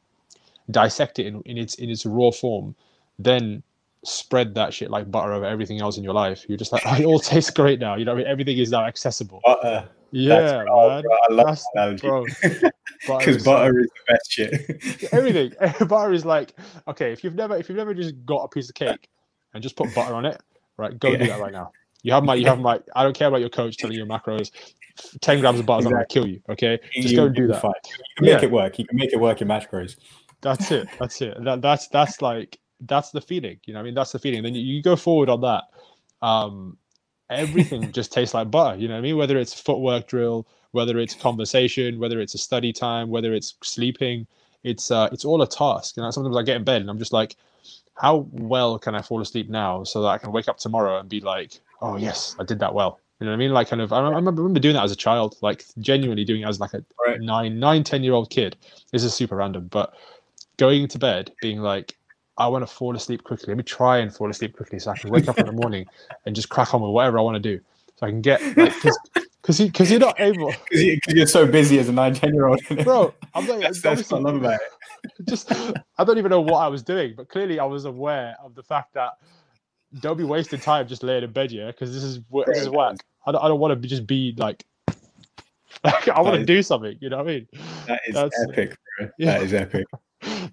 dissect 0.71 1.19
it 1.19 1.27
in, 1.27 1.41
in 1.43 1.59
its 1.59 1.75
in 1.77 1.91
its 1.91 2.05
raw 2.07 2.31
form, 2.31 2.75
then 3.19 3.63
spread 4.05 4.55
that 4.55 4.73
shit 4.73 4.91
like 4.91 5.11
butter 5.11 5.33
over 5.33 5.45
everything 5.45 5.81
else 5.81 5.97
in 5.97 6.05
your 6.05 6.15
life. 6.15 6.45
You're 6.49 6.59
just 6.59 6.73
like, 6.73 6.83
oh, 6.87 6.95
it 6.95 7.05
all 7.05 7.19
tastes 7.19 7.51
great 7.51 7.81
now. 7.81 7.97
You 7.97 8.05
know, 8.05 8.13
what 8.13 8.21
I 8.21 8.25
mean? 8.25 8.31
everything 8.31 8.59
is 8.59 8.71
now 8.71 8.85
accessible. 8.85 9.41
butter. 9.45 9.89
Yeah, 10.11 10.41
man. 10.65 10.67
I 10.69 11.33
love 11.33 11.47
That's 11.47 11.65
that 11.75 11.83
analogy. 12.01 12.07
bro. 12.09 12.25
butter 13.07 13.19
Because 13.19 13.45
butter 13.45 13.81
is 13.81 13.87
the 13.87 14.13
best 14.13 14.33
shit. 14.33 15.13
everything. 15.13 15.53
butter 15.89 16.13
is 16.13 16.25
like 16.25 16.55
okay. 16.87 17.13
If 17.13 17.23
you've 17.23 17.35
never 17.35 17.57
if 17.57 17.69
you've 17.69 17.77
never 17.79 17.95
just 17.95 18.15
got 18.25 18.43
a 18.45 18.49
piece 18.49 18.69
of 18.69 18.75
cake 18.75 19.09
and 19.55 19.63
just 19.63 19.77
put 19.77 19.95
butter 19.95 20.15
on 20.15 20.25
it, 20.25 20.41
right? 20.77 20.99
Go 20.99 21.17
do 21.17 21.27
that 21.27 21.41
right 21.41 21.53
now. 21.53 21.73
You 22.03 22.13
have 22.13 22.25
my 22.25 22.35
you 22.35 22.47
have 22.47 22.59
my. 22.61 22.81
I 22.97 23.03
don't 23.03 23.15
care 23.17 23.29
about 23.29 23.41
your 23.41 23.51
coach 23.51 23.77
telling 23.77 23.95
you 23.97 24.05
your 24.05 24.07
macros. 24.09 24.51
Ten 25.21 25.41
grams 25.41 25.61
of 25.61 25.67
butter 25.67 25.81
is 25.81 25.85
not 25.85 25.93
gonna 25.93 26.07
kill 26.07 26.27
you. 26.27 26.41
Okay, 26.49 26.79
just 26.95 27.11
You- 27.11 27.17
go 27.17 27.29
do 27.29 27.47
that. 27.49 27.61
fine. 27.61 27.73
You 27.87 28.05
can 28.17 28.25
make 28.27 28.41
Yeah. 28.41 28.45
it 28.45 28.51
work. 28.51 28.79
You 28.79 28.87
can 28.87 28.97
make 28.97 29.13
it 29.13 29.21
work 29.21 29.43
in 29.43 29.49
macros. 29.49 29.97
That's 30.41 30.71
it. 30.71 30.89
That's 30.99 31.21
it. 31.21 31.37
That, 31.45 31.61
that's 31.61 31.89
that's 31.89 32.23
like 32.23 32.59
that's 32.81 33.11
the 33.11 33.21
feeling. 33.21 33.59
You 33.67 33.75
know, 33.75 33.79
what 33.81 33.83
I 33.83 33.85
mean, 33.87 33.95
that's 33.95 34.13
the 34.13 34.19
feeling. 34.21 34.43
Then 34.43 34.55
you, 34.55 34.61
you 34.63 34.83
go 34.83 34.97
forward 34.97 35.29
on 35.29 35.41
that. 35.43 35.65
Um, 36.23 36.79
everything 37.31 37.93
just 37.93 38.13
tastes 38.13 38.35
like 38.35 38.51
butter. 38.51 38.79
You 38.79 38.89
know 38.89 38.95
what 38.95 39.01
I 39.01 39.03
mean? 39.03 39.17
Whether 39.17 39.39
it's 39.39 39.59
footwork 39.59 40.07
drill, 40.07 40.47
whether 40.73 40.99
it's 40.99 41.15
conversation, 41.15 41.99
whether 41.99 42.21
it's 42.21 42.35
a 42.35 42.39
study 42.39 42.73
time, 42.73 43.11
whether 43.11 43.35
it's 43.35 43.55
sleeping, 43.63 44.27
it's 44.65 44.91
uh, 44.91 45.09
it's 45.13 45.25
all 45.25 45.43
a 45.43 45.47
task. 45.47 45.97
You 45.97 46.03
know, 46.03 46.11
sometimes 46.11 46.37
I 46.37 46.43
get 46.43 46.57
in 46.57 46.65
bed 46.65 46.81
and 46.81 46.91
I'm 46.91 46.99
just 46.99 47.13
like, 47.13 47.37
how 47.95 48.27
well 48.33 48.79
can 48.79 48.95
I 48.95 49.03
fall 49.03 49.21
asleep 49.21 49.49
now 49.49 49.85
so 49.85 50.03
that 50.03 50.09
I 50.09 50.19
can 50.19 50.33
wake 50.33 50.49
up 50.49 50.59
tomorrow 50.59 50.99
and 50.99 51.09
be 51.09 51.21
like, 51.21 51.61
oh 51.83 51.97
yes, 51.97 52.37
I 52.39 52.45
did 52.45 52.59
that 52.61 52.75
well. 52.75 53.01
You 53.21 53.25
know 53.25 53.33
what 53.33 53.37
I 53.37 53.39
mean? 53.39 53.53
Like 53.53 53.69
kind 53.69 53.83
of, 53.83 53.93
I 53.93 53.99
remember, 53.99 54.41
I 54.41 54.45
remember 54.45 54.61
doing 54.61 54.75
that 54.75 54.85
as 54.85 54.93
a 54.93 54.97
child, 54.97 55.37
like 55.43 55.65
genuinely 55.81 56.25
doing 56.25 56.43
it 56.43 56.49
as 56.49 56.61
like 56.61 56.75
a 56.75 56.85
Right. 57.05 57.21
nine, 57.21 57.59
nine, 57.59 57.83
ten 57.83 58.05
year 58.05 58.13
old 58.13 58.31
kid. 58.31 58.57
This 58.93 59.03
is 59.03 59.13
super 59.15 59.37
random, 59.37 59.67
but 59.69 59.95
going 60.57 60.87
to 60.89 60.99
bed 60.99 61.33
being 61.41 61.61
like, 61.61 61.98
I 62.39 62.47
want 62.47 62.67
to 62.67 62.73
fall 62.73 62.95
asleep 62.95 63.25
quickly. 63.25 63.49
Let 63.49 63.57
me 63.57 63.65
try 63.65 63.99
and 63.99 64.15
fall 64.15 64.31
asleep 64.31 64.57
quickly 64.57 64.79
so 64.79 64.93
I 64.93 64.97
can 64.97 65.11
wake 65.11 65.29
up 65.29 65.39
in 65.39 65.47
the 65.47 65.53
morning 65.53 65.87
and 66.27 66.35
just 66.35 66.49
crack 66.49 66.73
on 66.73 66.81
with 66.81 66.93
whatever 66.93 67.19
I 67.19 67.23
want 67.23 67.35
to 67.35 67.57
do. 67.57 67.61
So 67.97 68.07
I 68.07 68.11
can 68.11 68.21
get 68.21 68.41
because 68.55 69.59
because 69.59 69.91
you're 69.91 69.99
not 69.99 70.21
able, 70.21 70.53
Because 70.71 71.15
you, 71.15 71.23
are 71.23 71.27
so 71.27 71.47
busy 71.47 71.79
as 71.81 71.89
a 71.89 71.93
9, 71.93 72.15
10 72.15 72.35
year 72.35 72.47
old. 72.47 72.61
bro. 72.85 73.13
I'm 73.35 73.47
like, 73.49 73.61
that's, 73.61 73.83
that's 73.83 74.11
what 74.11 74.19
I 74.19 74.23
love 74.23 74.37
about 74.37 74.55
it. 74.55 74.61
just 75.29 75.51
I 75.99 76.05
don't 76.05 76.19
even 76.19 76.31
know 76.31 76.41
what 76.41 76.59
I 76.59 76.69
was 76.69 76.83
doing, 76.83 77.15
but 77.17 77.29
clearly 77.29 77.59
I 77.59 77.65
was 77.65 77.85
aware 77.85 78.37
of 78.43 78.55
the 78.55 78.63
fact 78.63 78.95
that 78.95 79.15
don't 80.01 80.17
be 80.17 80.25
wasting 80.25 80.61
time 80.61 80.87
just 80.87 81.03
laying 81.03 81.25
in 81.25 81.33
bed, 81.33 81.51
yeah, 81.51 81.67
because 81.69 81.93
this 81.93 82.05
is 82.05 82.21
this 82.47 82.59
is 82.59 82.69
whack. 82.69 82.97
I 83.27 83.33
don't, 83.33 83.43
I 83.43 83.49
don't 83.49 83.59
want 83.59 83.81
to 83.81 83.89
just 83.89 84.07
be 84.07 84.35
like, 84.37 84.65
like 85.85 86.09
I 86.09 86.21
want 86.21 86.37
to 86.37 86.45
do 86.45 86.63
something. 86.63 86.97
You 87.01 87.11
know 87.11 87.19
what 87.19 87.27
I 87.27 87.31
mean? 87.31 87.49
That 87.87 88.01
is 88.07 88.15
That's- 88.15 88.47
epic, 88.49 88.77
bro. 88.99 89.09
Yeah. 89.19 89.39
That 89.39 89.43
is 89.43 89.55
epic. 89.55 89.87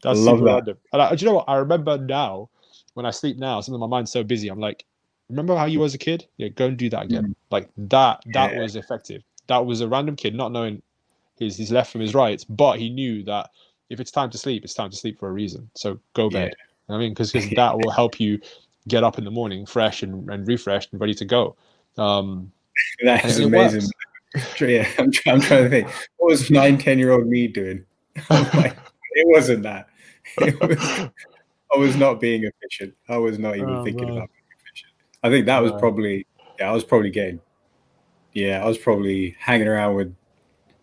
That's 0.02 0.20
love 0.20 0.38
super 0.38 0.46
that. 0.46 0.54
random. 0.56 0.78
And 0.93 1.02
I, 1.02 1.16
do 1.16 1.26
you 1.26 1.30
know 1.30 1.36
what? 1.36 1.50
I 1.50 1.56
remember 1.58 1.98
now 1.98 2.50
when 2.93 3.06
I 3.06 3.12
sleep 3.12 3.38
now, 3.38 3.62
something 3.62 3.80
my 3.80 3.88
mind's 3.88 4.12
so 4.12 4.24
busy. 4.24 4.50
I'm 4.50 4.60
like, 4.60 4.86
remember 5.30 5.56
how 5.56 5.66
you 5.66 5.80
were 5.80 5.86
as 5.86 5.93
a 5.93 6.00
kid? 6.00 6.28
Yeah, 6.38 6.50
go 6.50 6.68
and 6.68 6.78
do 6.78 6.89
that 6.89 7.06
again. 7.06 7.36
Like 7.52 7.70
that. 7.78 8.22
That 8.28 8.54
Yeah. 8.54 8.60
was 8.60 8.76
effective. 8.76 9.24
That 9.48 9.66
was 9.66 9.82
a 9.82 9.88
random 9.88 10.16
kid 10.16 10.36
not 10.36 10.52
knowing 10.52 10.82
his 11.38 11.58
his 11.58 11.72
left 11.72 11.91
from 11.91 12.02
his 12.02 12.14
right, 12.14 12.43
but 12.50 12.80
he 12.80 12.89
knew 12.89 13.24
that 13.24 13.50
if 13.89 14.00
it's 14.00 14.12
time 14.12 14.30
to 14.32 14.38
sleep, 14.38 14.64
it's 14.64 14.74
time 14.74 14.89
to 14.89 14.96
sleep 14.96 15.20
for 15.20 15.30
a 15.30 15.32
reason. 15.32 15.70
So 15.76 16.00
go 16.14 16.30
Yeah. 16.30 16.46
bed. 16.46 16.56
I 16.89 16.98
mean, 16.98 17.12
because 17.12 17.34
that 17.56 17.78
will 17.78 17.91
help 17.91 18.20
you 18.20 18.39
get 18.88 19.04
up 19.04 19.18
in 19.18 19.24
the 19.26 19.32
morning 19.32 19.66
fresh 19.66 20.04
and, 20.04 20.30
and 20.30 20.48
refreshed 20.48 20.91
and 20.91 21.02
ready 21.02 21.14
to 21.16 21.26
go. 21.26 21.56
Um, 21.98 22.52
That 23.04 23.26
and 23.26 23.46
amazing. 23.46 23.89
Yeah, 24.60 24.86
I'm, 25.00 25.12
I'm 25.28 25.39
trying 25.39 25.64
to 25.64 25.70
think. 25.70 25.88
What 26.18 26.32
was 26.32 26.52
9, 26.52 26.78
10 26.78 27.00
year 27.00 27.12
old 27.12 27.26
me 27.28 27.48
doing? 27.48 27.86
Like, 28.30 28.78
it 29.16 29.28
wasn't 29.28 29.63
that. 29.63 29.88
It 30.39 30.59
was, 30.59 30.78
I 31.76 31.78
was 31.78 31.95
not 31.95 32.20
being 32.20 32.43
efficient. 32.43 32.95
I 33.09 33.18
was 33.18 33.38
not 33.39 33.57
even 33.57 33.70
Oh, 33.70 33.84
thinking 33.84 34.09
man. 34.09 34.18
about 34.18 34.30
being 34.30 34.43
efficient. 34.59 34.91
I 35.24 35.30
think 35.30 35.45
that 35.47 35.59
was 35.61 35.72
Right. 35.72 35.80
probably, 35.80 36.28
yeah, 36.59 36.70
I 36.70 36.74
was 36.74 36.84
probably 36.84 37.09
getting, 37.11 37.39
yeah, 38.34 38.63
I 38.63 38.68
was 38.68 38.78
probably 38.78 39.36
hanging 39.39 39.68
around 39.68 39.95
with 39.95 40.16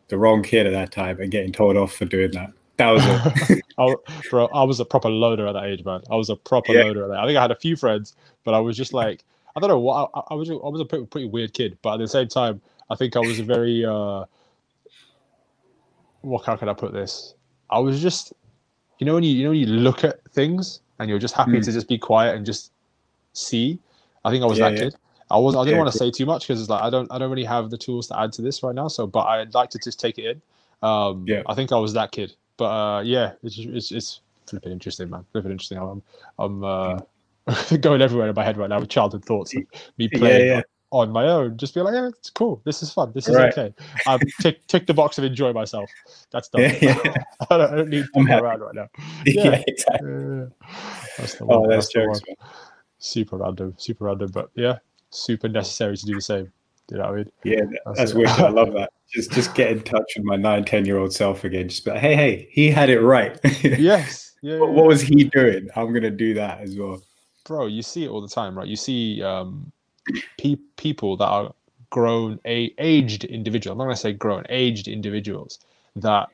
the 0.09 0.19
wrong 0.19 0.43
kid 0.43 0.67
at 0.67 0.73
that 0.73 0.93
time 0.93 1.21
and 1.21 1.31
getting 1.31 1.53
told 1.53 1.77
off 1.77 1.95
for 1.95 2.05
doing 2.05 2.31
that. 2.33 2.51
That 2.77 2.91
was 2.91 3.07
it. 3.07 3.63
I, 3.79 3.95
bro, 4.31 4.47
I 4.47 4.63
was 4.65 4.79
a 4.81 4.85
proper 4.85 5.09
loader 5.11 5.47
at 5.47 5.53
that 5.53 5.65
age, 5.65 5.85
man. 5.85 6.03
I 6.11 6.17
was 6.17 6.31
a 6.31 6.37
proper 6.37 6.73
Yeah. 6.73 6.83
loader 6.85 7.05
at 7.05 7.09
that. 7.09 7.19
I 7.19 7.27
think 7.27 7.39
I 7.39 7.43
had 7.43 7.51
a 7.51 7.57
few 7.57 7.77
friends, 7.77 8.15
but 8.45 8.55
I 8.55 8.61
was 8.61 8.77
just 8.77 8.93
like, 8.93 9.25
I 9.57 9.61
don't 9.61 9.69
know 9.69 9.79
what 9.81 10.11
I, 10.15 10.21
I 10.31 10.35
was. 10.35 10.51
I 10.51 10.55
was 10.55 10.81
a 10.81 10.85
pretty, 10.85 11.07
pretty 11.07 11.29
weird 11.29 11.53
kid, 11.53 11.79
but 11.83 11.95
at 11.95 11.99
the 11.99 12.09
same 12.09 12.29
time, 12.29 12.61
I 12.91 12.95
think 12.95 13.17
I 13.17 13.21
was 13.21 13.39
a 13.39 13.45
very. 13.45 13.85
uh 13.85 14.25
What 16.23 16.45
how 16.45 16.57
can 16.57 16.69
I 16.69 16.75
put 16.75 16.93
this? 16.93 17.35
I 17.73 17.79
was 17.79 18.01
just, 18.01 18.33
you 18.99 19.07
know, 19.07 19.15
when 19.15 19.25
you 19.25 19.31
you 19.35 19.45
know 19.45 19.51
when 19.51 19.59
you 19.59 19.67
look 19.67 20.05
at 20.05 20.23
things 20.33 20.81
and 20.99 21.09
you're 21.09 21.19
just 21.19 21.35
happy 21.35 21.53
Mm. 21.59 21.65
to 21.65 21.73
just 21.73 21.89
be 21.89 21.99
quiet 21.99 22.37
and 22.37 22.47
just 22.47 22.71
see. 23.33 23.79
I 24.25 24.31
think 24.31 24.45
I 24.45 24.47
was 24.47 24.59
Yeah, 24.59 24.69
that 24.71 24.75
yeah. 24.77 24.85
kid. 24.85 24.95
I 25.31 25.39
was. 25.39 25.57
I 25.57 25.61
didn't 25.61 25.73
Yeah, 25.73 25.79
want 25.79 25.93
to 25.93 25.99
say 25.99 26.11
too 26.11 26.27
much 26.27 26.47
because 26.47 26.61
it's 26.61 26.69
like 26.71 26.83
I 26.83 26.91
don't. 26.91 27.11
I 27.11 27.19
don't 27.19 27.31
really 27.31 27.45
have 27.45 27.71
the 27.71 27.79
tools 27.79 28.07
to 28.09 28.21
add 28.21 28.33
to 28.35 28.43
this 28.43 28.63
right 28.63 28.75
now. 28.75 28.89
So, 28.89 29.07
but 29.07 29.25
I'd 29.27 29.55
like 29.55 29.71
to 29.71 29.79
just 29.79 29.99
take 29.99 30.19
it 30.19 30.25
in. 30.27 30.43
Um, 30.89 31.25
Yeah. 31.27 31.43
I 31.47 31.55
think 31.55 31.73
I 31.73 31.79
was 31.79 31.95
that 31.95 32.13
kid. 32.13 32.35
But 32.59 32.67
uh, 32.71 33.01
yeah, 33.01 33.33
it's, 33.43 33.59
it's 33.59 33.91
it's 33.91 34.21
flipping 34.47 34.73
interesting, 34.73 35.09
man. 35.09 35.25
Flipping 35.33 35.51
interesting. 35.51 35.79
I'm 35.79 36.03
I'm 36.39 36.63
uh, 36.63 37.01
going 37.81 38.03
everywhere 38.03 38.29
in 38.29 38.35
my 38.35 38.45
head 38.45 38.59
right 38.59 38.69
now 38.69 38.79
with 38.81 38.91
childhood 38.91 39.25
thoughts 39.25 39.57
of 39.57 39.63
me 39.97 40.09
playing. 40.09 40.63
On 40.93 41.11
my 41.11 41.25
own. 41.27 41.57
Just 41.57 41.75
be 41.75 41.81
like, 41.81 41.95
yeah, 41.95 42.09
it's 42.09 42.31
cool. 42.31 42.61
This 42.65 42.83
is 42.83 42.93
fun. 42.93 43.11
This 43.15 43.27
is 43.27 43.35
Right. 43.35 43.51
okay. 43.57 43.75
I've 44.07 44.21
tick 44.41 44.65
tick 44.69 44.87
the 44.87 44.95
box 44.95 45.19
of 45.19 45.25
enjoy 45.25 45.53
myself. 45.53 45.91
That's 46.31 46.49
done. 46.49 46.63
Yeah, 46.63 46.79
yeah. 46.83 47.15
I, 47.51 47.57
don't, 47.59 47.73
I 47.73 47.77
don't 47.77 47.89
need 47.89 48.05
to 48.05 48.21
I'm 48.21 48.31
around 48.31 48.61
right 48.61 48.75
now. 48.75 48.89
yeah, 49.27 49.43
Yeah. 49.45 49.63
exactly. 49.67 50.11
Yeah. 50.11 50.45
That's 51.19 51.35
the 51.35 51.45
Oh, 51.49 51.61
one. 51.61 51.69
that's 51.71 51.87
the 51.93 52.01
jokes, 52.05 52.21
one. 52.27 52.37
Super 52.99 53.37
random. 53.39 53.75
Super 53.79 54.05
random. 54.05 54.31
But 54.33 54.51
yeah, 54.55 54.79
super 55.11 55.49
necessary 55.49 55.97
to 55.97 56.07
do 56.07 56.15
the 56.15 56.21
same. 56.21 56.53
You 56.91 56.99
know 56.99 57.05
what 57.05 57.13
I 57.13 57.17
mean? 57.17 57.31
Yeah, 57.45 57.61
That's 57.87 57.99
that's 57.99 58.15
wicked. 58.15 58.33
I 58.33 58.49
love 58.51 58.73
that. 58.75 58.91
Just 59.11 59.31
just 59.33 59.55
get 59.55 59.71
in 59.71 59.81
touch 59.83 60.13
with 60.17 60.25
my 60.25 60.37
nine, 60.37 60.65
10 60.65 60.85
year 60.85 60.99
old 60.99 61.13
self 61.15 61.45
again. 61.45 61.69
Just 61.69 61.85
be 61.85 61.91
like, 61.93 62.01
hey, 62.01 62.15
hey, 62.15 62.49
he 62.51 62.71
had 62.71 62.91
it 62.91 63.01
right. 63.01 63.39
Yes. 63.63 64.33
Yeah. 64.43 64.59
what, 64.59 64.73
what 64.73 64.87
was 64.87 65.01
he 65.01 65.25
doing? 65.25 65.69
I'm 65.77 65.93
gonna 65.95 66.11
do 66.11 66.35
that 66.35 66.61
as 66.61 66.77
well. 66.77 67.01
bro 67.47 67.67
you 67.67 67.81
see 67.83 68.05
it 68.05 68.09
all 68.09 68.21
the 68.21 68.29
time 68.29 68.59
right 68.59 68.67
you 68.69 68.77
see 68.77 69.23
um 69.23 69.71
pe- 70.39 70.57
people 70.77 71.17
that 71.17 71.27
are 71.29 71.55
grown 71.91 72.41
a- 72.47 72.75
aged 72.79 73.25
individuals. 73.25 73.75
I'm 73.75 73.79
not 73.79 73.85
going 73.85 73.97
to 73.97 74.01
say 74.01 74.13
grown 74.13 74.45
aged 74.49 74.89
individuals 74.89 75.59
that 75.97 76.29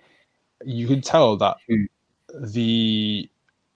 you 0.64 0.86
can 0.86 1.00
tell 1.00 1.36
that 1.38 1.56
Mm. 1.68 1.86
the 2.52 3.28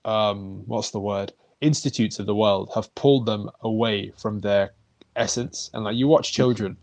um, 0.04 0.62
what's 0.66 0.90
the 0.90 1.00
word? 1.00 1.32
Institutes 1.60 2.18
of 2.18 2.26
the 2.26 2.34
world 2.34 2.70
have 2.74 2.92
pulled 2.96 3.26
them 3.26 3.48
away 3.60 4.12
from 4.16 4.40
their 4.40 4.72
essence. 5.14 5.70
And 5.74 5.84
like 5.84 5.96
you 5.96 6.08
watch 6.08 6.32
children 6.32 6.76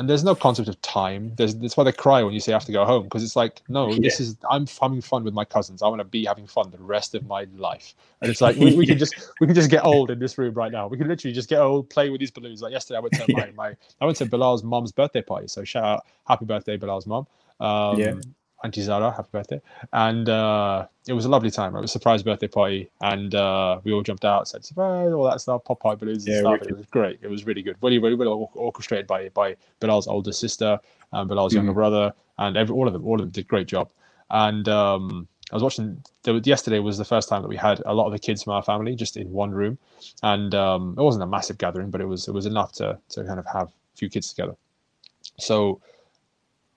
and 0.00 0.08
there's 0.08 0.24
no 0.24 0.34
concept 0.34 0.66
of 0.66 0.80
time 0.80 1.30
there's 1.36 1.54
that's 1.56 1.76
why 1.76 1.84
they 1.84 1.92
cry 1.92 2.22
when 2.22 2.32
you 2.32 2.40
say 2.40 2.52
i 2.52 2.56
have 2.56 2.64
to 2.64 2.72
go 2.72 2.86
home 2.86 3.04
because 3.04 3.22
it's 3.22 3.36
like 3.36 3.60
no 3.68 3.90
Yeah. 3.90 3.98
this 4.00 4.18
is 4.18 4.34
i'm 4.50 4.66
having 4.80 5.02
fun 5.02 5.22
with 5.24 5.34
my 5.34 5.44
cousins 5.44 5.82
i 5.82 5.86
want 5.86 6.00
to 6.00 6.04
be 6.04 6.24
having 6.24 6.46
fun 6.46 6.70
the 6.70 6.78
rest 6.78 7.14
of 7.14 7.26
my 7.26 7.46
life 7.56 7.94
and 8.22 8.30
it's 8.30 8.40
like 8.40 8.56
we, 8.56 8.74
we 8.74 8.86
can 8.86 8.96
just 8.96 9.14
we 9.40 9.46
can 9.46 9.54
just 9.54 9.70
get 9.70 9.84
old 9.84 10.10
in 10.10 10.18
this 10.18 10.38
room 10.38 10.54
right 10.54 10.72
now 10.72 10.88
we 10.88 10.96
can 10.96 11.06
literally 11.06 11.34
just 11.34 11.50
get 11.50 11.60
old 11.60 11.90
play 11.90 12.08
with 12.08 12.18
these 12.18 12.30
balloons 12.30 12.62
like 12.62 12.72
yesterday 12.72 12.96
i 12.96 13.00
went 13.00 13.12
to 13.14 13.28
my, 13.32 13.44
Yeah. 13.44 13.52
my 13.54 13.76
i 14.00 14.06
went 14.06 14.16
to 14.16 14.24
bilal's 14.24 14.64
mom's 14.64 14.90
birthday 14.90 15.20
party 15.20 15.46
so 15.46 15.64
shout 15.64 15.84
out 15.84 16.06
happy 16.26 16.46
birthday 16.46 16.78
bilal's 16.78 17.06
mom 17.06 17.26
um 17.60 17.98
Yeah. 17.98 18.14
Auntie 18.62 18.82
Zara, 18.82 19.10
happy 19.10 19.28
birthday. 19.32 19.60
And 19.92 20.28
uh, 20.28 20.86
it 21.08 21.12
was 21.14 21.24
a 21.24 21.28
lovely 21.28 21.50
time. 21.50 21.74
It 21.74 21.80
was 21.80 21.90
a 21.90 21.92
surprise 21.92 22.22
birthday 22.22 22.48
party. 22.48 22.90
And 23.00 23.34
uh, 23.34 23.80
we 23.84 23.92
all 23.92 24.02
jumped 24.02 24.24
out, 24.24 24.48
said 24.48 24.64
surprise, 24.64 25.12
all 25.12 25.24
that 25.24 25.40
stuff, 25.40 25.64
pop 25.64 25.80
pipe 25.80 25.98
balloons 25.98 26.26
and 26.26 26.34
Yeah. 26.34 26.54
It 26.54 26.76
was 26.76 26.86
great. 26.86 27.18
It 27.22 27.28
was 27.28 27.46
really 27.46 27.62
good. 27.62 27.76
Really, 27.80 27.98
really, 27.98 28.16
really 28.16 28.46
orchestrated 28.54 29.06
by 29.06 29.30
by 29.30 29.56
Bilal's 29.80 30.06
older 30.06 30.32
sister 30.32 30.78
and 31.12 31.28
Bilal's 31.28 31.54
younger 31.54 31.72
Mhm. 31.72 31.74
brother. 31.74 32.12
And 32.38 32.56
every, 32.56 32.74
all 32.74 32.86
of 32.86 32.92
them, 32.92 33.06
all 33.06 33.14
of 33.14 33.20
them 33.20 33.30
did 33.30 33.44
a 33.44 33.48
great 33.48 33.66
job. 33.66 33.90
And 34.30 34.68
um, 34.68 35.26
I 35.50 35.56
was 35.56 35.62
watching, 35.62 36.02
there 36.22 36.36
yesterday 36.36 36.78
was 36.78 36.98
the 36.98 37.04
first 37.04 37.28
time 37.28 37.42
that 37.42 37.48
we 37.48 37.56
had 37.56 37.82
a 37.86 37.94
lot 37.94 38.06
of 38.06 38.12
the 38.12 38.18
kids 38.18 38.42
from 38.42 38.52
our 38.52 38.62
family 38.62 38.94
just 38.94 39.16
in 39.16 39.30
one 39.32 39.50
room. 39.50 39.78
And 40.22 40.54
um, 40.54 40.94
it 40.98 41.02
wasn't 41.02 41.24
a 41.24 41.26
massive 41.26 41.58
gathering, 41.58 41.90
but 41.90 42.00
it 42.00 42.06
was 42.06 42.28
it 42.28 42.32
was 42.32 42.46
enough 42.46 42.72
to, 42.72 42.98
to 43.10 43.24
kind 43.24 43.38
of 43.40 43.46
have 43.46 43.68
a 43.68 43.96
few 43.96 44.08
kids 44.10 44.28
together. 44.32 44.54
So 45.38 45.80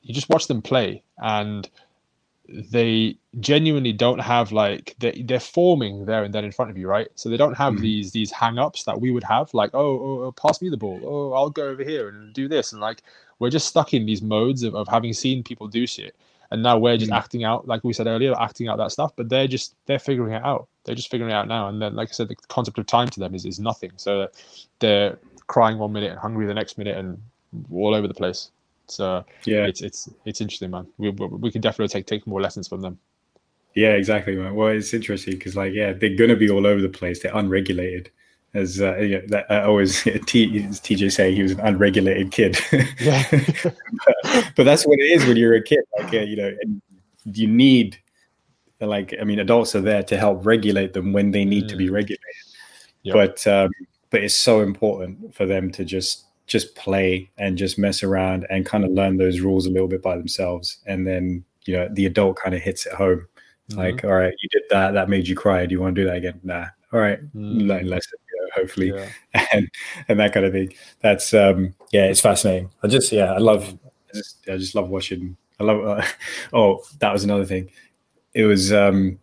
you 0.03 0.13
just 0.13 0.29
watch 0.29 0.47
them 0.47 0.61
play 0.61 1.03
and 1.17 1.69
they 2.49 3.17
genuinely 3.39 3.93
don't 3.93 4.19
have 4.19 4.51
like 4.51 4.95
they, 4.99 5.23
they're 5.25 5.39
forming 5.39 6.05
there 6.05 6.23
and 6.23 6.33
then 6.33 6.43
in 6.43 6.51
front 6.51 6.69
of 6.69 6.77
you 6.77 6.87
right? 6.87 7.07
So 7.15 7.29
they 7.29 7.37
don't 7.37 7.55
have 7.57 7.75
Mhm. 7.75 7.81
these 7.81 8.11
these 8.11 8.31
hang-ups 8.31 8.83
that 8.83 8.99
we 8.99 9.11
would 9.11 9.23
have 9.23 9.53
like 9.53 9.71
oh, 9.73 9.79
oh, 9.99 10.23
oh 10.25 10.31
pass 10.33 10.61
me 10.61 10.69
the 10.69 10.77
ball. 10.77 11.01
Oh 11.05 11.33
i'll 11.33 11.49
go 11.49 11.67
over 11.67 11.83
here 11.83 12.09
and 12.09 12.33
do 12.33 12.47
this. 12.49 12.73
And 12.73 12.81
like 12.81 13.01
we're 13.39 13.49
just 13.49 13.67
stuck 13.67 13.93
in 13.93 14.05
these 14.05 14.21
modes 14.21 14.63
of, 14.63 14.75
of 14.75 14.87
having 14.89 15.13
seen 15.13 15.41
people 15.43 15.67
do 15.67 15.87
shit. 15.87 16.15
And 16.51 16.61
now 16.61 16.77
we're 16.77 16.97
just 16.97 17.11
Mhm. 17.11 17.17
acting 17.17 17.43
out 17.45 17.65
like 17.67 17.83
we 17.83 17.93
said 17.93 18.07
earlier 18.07 18.35
acting 18.39 18.67
out 18.67 18.77
that 18.77 18.91
stuff 18.91 19.13
but 19.15 19.29
they're 19.29 19.47
just 19.47 19.75
they're 19.85 19.97
figuring 19.99 20.33
it 20.33 20.43
out. 20.43 20.67
They're 20.83 20.95
just 20.95 21.09
figuring 21.09 21.31
it 21.31 21.35
out 21.35 21.47
now. 21.47 21.69
And 21.69 21.81
then 21.81 21.95
like 21.95 22.09
i 22.09 22.11
said 22.11 22.27
the 22.27 22.35
concept 22.49 22.77
of 22.77 22.85
time 22.85 23.07
to 23.07 23.19
them 23.21 23.33
is, 23.33 23.45
is 23.45 23.59
nothing. 23.59 23.91
So 23.95 24.27
they're 24.79 25.17
crying 25.47 25.77
one 25.77 25.93
minute 25.93 26.11
and 26.11 26.19
hungry 26.19 26.45
the 26.45 26.53
next 26.53 26.77
minute 26.77 26.97
and 26.97 27.21
all 27.71 27.95
over 27.95 28.07
the 28.07 28.13
place 28.13 28.51
so 28.87 29.25
Yeah, 29.45 29.65
it's 29.65 29.81
it's 29.81 30.09
it's 30.25 30.41
interesting, 30.41 30.71
man. 30.71 30.87
We 30.97 31.09
we, 31.09 31.27
we 31.27 31.51
can 31.51 31.61
definitely 31.61 31.89
take 31.89 32.05
take 32.05 32.27
more 32.27 32.41
lessons 32.41 32.67
from 32.67 32.81
them. 32.81 32.99
yeah, 33.75 33.91
exactly, 33.93 34.35
man. 34.35 34.55
Well, 34.55 34.69
it's 34.69 34.93
interesting 34.93 35.33
because, 35.33 35.55
like, 35.55 35.73
yeah, 35.73 35.93
they're 35.93 36.15
gonna 36.15 36.35
be 36.35 36.49
all 36.49 36.67
over 36.67 36.81
the 36.81 36.89
place. 36.89 37.21
They're 37.21 37.35
unregulated. 37.35 38.11
As 38.53 38.79
uh, 38.79 38.97
yeah, 38.97 39.21
that, 39.29 39.47
I 39.49 39.63
always 39.63 40.03
T, 40.27 40.47
TJ 40.47 41.11
say, 41.11 41.33
he 41.33 41.41
was 41.41 41.53
an 41.53 41.59
unregulated 41.61 42.31
kid. 42.31 42.57
Yeah. 42.99 43.23
but, 43.31 44.53
but 44.55 44.63
that's 44.63 44.85
what 44.85 44.99
it 44.99 45.05
is 45.11 45.25
when 45.25 45.37
you're 45.37 45.55
a 45.55 45.63
kid. 45.63 45.79
Like, 45.97 46.13
uh, 46.13 46.19
you 46.19 46.35
know, 46.35 46.55
and 46.61 46.81
you 47.25 47.47
need, 47.47 47.97
like, 48.79 49.15
I 49.19 49.23
mean, 49.23 49.39
adults 49.39 49.73
are 49.75 49.81
there 49.81 50.03
to 50.03 50.17
help 50.17 50.45
regulate 50.45 50.93
them 50.93 51.13
when 51.13 51.31
they 51.31 51.45
need 51.45 51.67
to 51.69 51.75
be 51.75 51.89
regulated. 51.89 52.19
Yeah. 53.01 53.13
But 53.13 53.47
um, 53.47 53.71
but 54.11 54.21
it's 54.21 54.35
so 54.35 54.61
important 54.61 55.33
for 55.33 55.47
them 55.47 55.71
to 55.71 55.83
just 55.83 56.25
just 56.47 56.75
play 56.75 57.29
and 57.37 57.57
just 57.57 57.77
mess 57.79 58.03
around 58.03 58.45
and 58.49 58.65
kind 58.65 58.83
of 58.85 58.91
learn 58.91 59.17
those 59.17 59.39
rules 59.39 59.65
a 59.65 59.69
little 59.69 59.87
bit 59.87 60.01
by 60.01 60.17
themselves, 60.17 60.79
and 60.85 61.07
then 61.07 61.43
you 61.65 61.75
know 61.75 61.87
the 61.93 62.05
adult 62.05 62.37
kind 62.37 62.55
of 62.55 62.61
hits 62.61 62.85
it 62.85 62.93
home. 62.93 63.25
Mhm. 63.71 63.77
Like, 63.77 64.03
all 64.03 64.11
right, 64.13 64.33
you 64.41 64.49
did 64.51 64.63
that. 64.69 64.93
That 64.93 65.09
made 65.09 65.27
you 65.27 65.35
cry. 65.35 65.65
Do 65.65 65.73
you 65.73 65.79
want 65.81 65.95
to 65.95 66.01
do 66.01 66.07
that 66.07 66.17
again? 66.17 66.39
Nah. 66.43 66.65
All 66.91 66.99
right, 66.99 67.19
Mm. 67.35 67.67
learn 67.67 67.87
lesson. 67.87 68.19
You 68.31 68.41
know, 68.41 68.47
hopefully, 68.55 68.87
Yeah. 68.93 69.09
and 69.53 69.69
and 70.09 70.19
that 70.19 70.33
kind 70.33 70.45
of 70.45 70.51
thing. 70.53 70.73
That's 71.01 71.33
um, 71.33 71.73
yeah, 71.91 72.05
it's 72.05 72.21
fascinating. 72.21 72.69
I 72.83 72.87
just 72.87 73.11
yeah, 73.11 73.31
I 73.33 73.37
love. 73.39 73.77
I 74.13 74.17
just 74.17 74.37
I 74.49 74.57
just 74.57 74.75
love 74.75 74.89
watching. 74.89 75.37
I 75.59 75.63
love. 75.63 75.85
Uh, 75.85 76.05
oh, 76.53 76.83
that 76.99 77.13
was 77.13 77.23
another 77.23 77.45
thing. 77.45 77.69
It 78.33 78.45
was 78.45 78.73
um, 78.73 79.19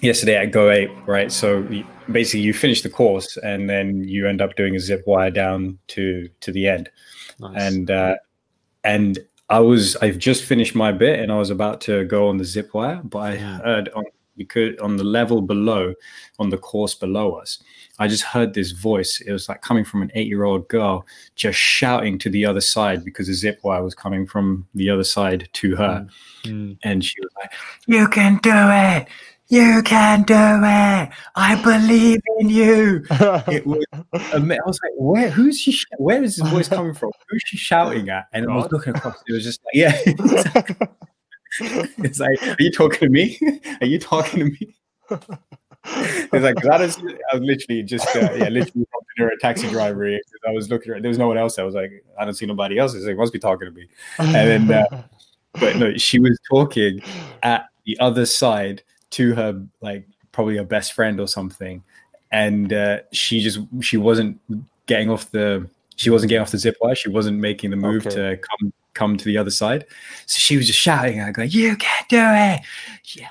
yesterday 0.00 0.36
at 0.36 0.50
Go 0.50 0.70
Ape, 0.70 0.90
right? 1.06 1.30
So 1.32 1.66
basically, 2.10 2.40
you 2.40 2.54
finish 2.54 2.82
the 2.82 2.90
course 2.90 3.36
and 3.38 3.68
then 3.68 4.04
you 4.04 4.26
end 4.28 4.40
up 4.40 4.56
doing 4.56 4.76
a 4.76 4.80
zip 4.80 5.02
wire 5.06 5.30
down 5.30 5.78
to 5.88 6.28
to 6.40 6.52
the 6.52 6.68
end 6.68 6.90
Nice. 7.40 7.60
and 7.62 7.90
uh, 7.90 8.14
and 8.84 9.18
I 9.50 9.60
was 9.60 9.96
I've 9.96 10.18
just 10.18 10.44
finished 10.44 10.74
my 10.74 10.92
bit 10.92 11.20
and 11.20 11.32
I 11.32 11.38
was 11.38 11.50
about 11.50 11.80
to 11.82 12.04
go 12.04 12.28
on 12.28 12.36
the 12.38 12.44
zip 12.44 12.74
wire, 12.74 13.00
but 13.04 13.18
I 13.18 13.36
Mm. 13.36 13.64
heard 13.64 13.88
on 13.90 14.04
because 14.36 14.78
on 14.78 14.96
the 14.96 15.02
level 15.04 15.42
below, 15.42 15.92
on 16.38 16.48
the 16.50 16.56
course 16.58 16.94
below 16.94 17.32
us, 17.32 17.60
I 17.98 18.06
just 18.06 18.22
heard 18.22 18.54
this 18.54 18.70
voice. 18.70 19.20
It 19.20 19.32
was 19.32 19.48
like 19.48 19.62
coming 19.62 19.84
from 19.84 20.00
an 20.02 20.12
eight-year-old 20.14 20.68
girl, 20.68 21.04
just 21.34 21.58
shouting 21.58 22.18
to 22.20 22.30
the 22.30 22.44
other 22.46 22.60
side 22.60 23.04
because 23.04 23.26
the 23.26 23.32
zip 23.34 23.58
wire 23.64 23.82
was 23.82 23.96
coming 23.96 24.28
from 24.28 24.64
the 24.76 24.90
other 24.90 25.02
side 25.02 25.48
to 25.54 25.74
her, 25.74 26.06
Mm. 26.44 26.78
and 26.84 27.04
she 27.04 27.20
was 27.20 27.30
like, 27.42 27.52
"You 27.88 28.06
can 28.06 28.38
do 28.40 28.52
it." 28.54 29.08
You 29.50 29.82
can 29.82 30.24
do 30.24 30.34
it. 30.34 31.08
I 31.34 31.62
believe 31.62 32.20
in 32.38 32.50
you. 32.50 33.02
It 33.10 33.66
was 33.66 33.82
I 34.12 34.38
was 34.66 34.78
like, 34.82 34.92
where? 34.96 35.30
Who's 35.30 35.58
she? 35.58 35.72
Sh- 35.72 35.86
where 35.96 36.22
is 36.22 36.36
this 36.36 36.46
voice 36.48 36.68
coming 36.68 36.92
from? 36.92 37.12
Who's 37.28 37.42
she 37.46 37.56
shouting 37.56 38.10
at? 38.10 38.26
And 38.34 38.46
I 38.50 38.54
was 38.54 38.70
looking 38.70 38.94
across. 38.94 39.16
It 39.26 39.32
was 39.32 39.44
just 39.44 39.60
like, 39.64 39.74
yeah. 39.74 39.92
it's 42.04 42.20
like, 42.20 42.42
are 42.42 42.56
you 42.58 42.70
talking 42.70 42.98
to 43.00 43.08
me? 43.08 43.38
Are 43.80 43.86
you 43.86 43.98
talking 43.98 44.40
to 44.40 44.44
me? 44.44 44.76
It's 45.86 46.32
like 46.32 46.56
that 46.56 46.82
is. 46.82 46.98
I 47.32 47.36
was 47.36 47.42
literally 47.42 47.82
just, 47.84 48.06
uh, 48.14 48.30
yeah, 48.34 48.50
literally 48.50 48.84
talking 48.92 49.16
to 49.16 49.26
a 49.28 49.38
taxi 49.40 49.70
driver. 49.70 50.14
I 50.46 50.50
was 50.50 50.68
looking 50.68 50.92
there 51.00 51.08
was 51.08 51.16
no 51.16 51.28
one 51.28 51.38
else. 51.38 51.58
I 51.58 51.62
was 51.62 51.74
like, 51.74 52.04
I 52.18 52.26
don't 52.26 52.34
see 52.34 52.44
nobody 52.44 52.78
else. 52.78 52.92
It's 52.92 53.06
like, 53.06 53.16
must 53.16 53.32
be 53.32 53.38
talking 53.38 53.66
to 53.66 53.72
me. 53.72 53.88
And 54.18 54.34
then, 54.34 54.70
uh, 54.70 55.04
But 55.58 55.76
no, 55.76 55.96
she 55.96 56.18
was 56.18 56.38
talking 56.50 57.00
at 57.42 57.64
the 57.86 57.98
other 57.98 58.26
side 58.26 58.82
to 59.10 59.34
her, 59.34 59.62
like, 59.80 60.06
probably 60.32 60.56
her 60.56 60.64
best 60.64 60.92
friend 60.92 61.20
or 61.20 61.28
something. 61.28 61.82
And 62.30 62.72
uh, 62.72 62.98
she 63.12 63.40
just, 63.40 63.58
she 63.80 63.96
wasn't 63.96 64.38
getting 64.86 65.10
off 65.10 65.30
the, 65.30 65.68
she 65.96 66.10
wasn't 66.10 66.30
getting 66.30 66.42
off 66.42 66.50
the 66.50 66.58
zip 66.58 66.76
wire. 66.80 66.94
She 66.94 67.08
wasn't 67.08 67.38
making 67.38 67.70
the 67.70 67.76
move 67.76 68.06
Okay. 68.06 68.16
to 68.16 68.36
come 68.36 68.72
come 68.94 69.16
to 69.16 69.24
the 69.26 69.38
other 69.38 69.50
side. 69.50 69.84
So 70.26 70.38
she 70.38 70.56
was 70.56 70.66
just 70.66 70.78
shouting 70.78 71.20
at 71.20 71.26
her, 71.26 71.32
going, 71.32 71.50
You 71.50 71.76
can 71.76 72.04
do 72.08 72.18
it. 72.20 72.60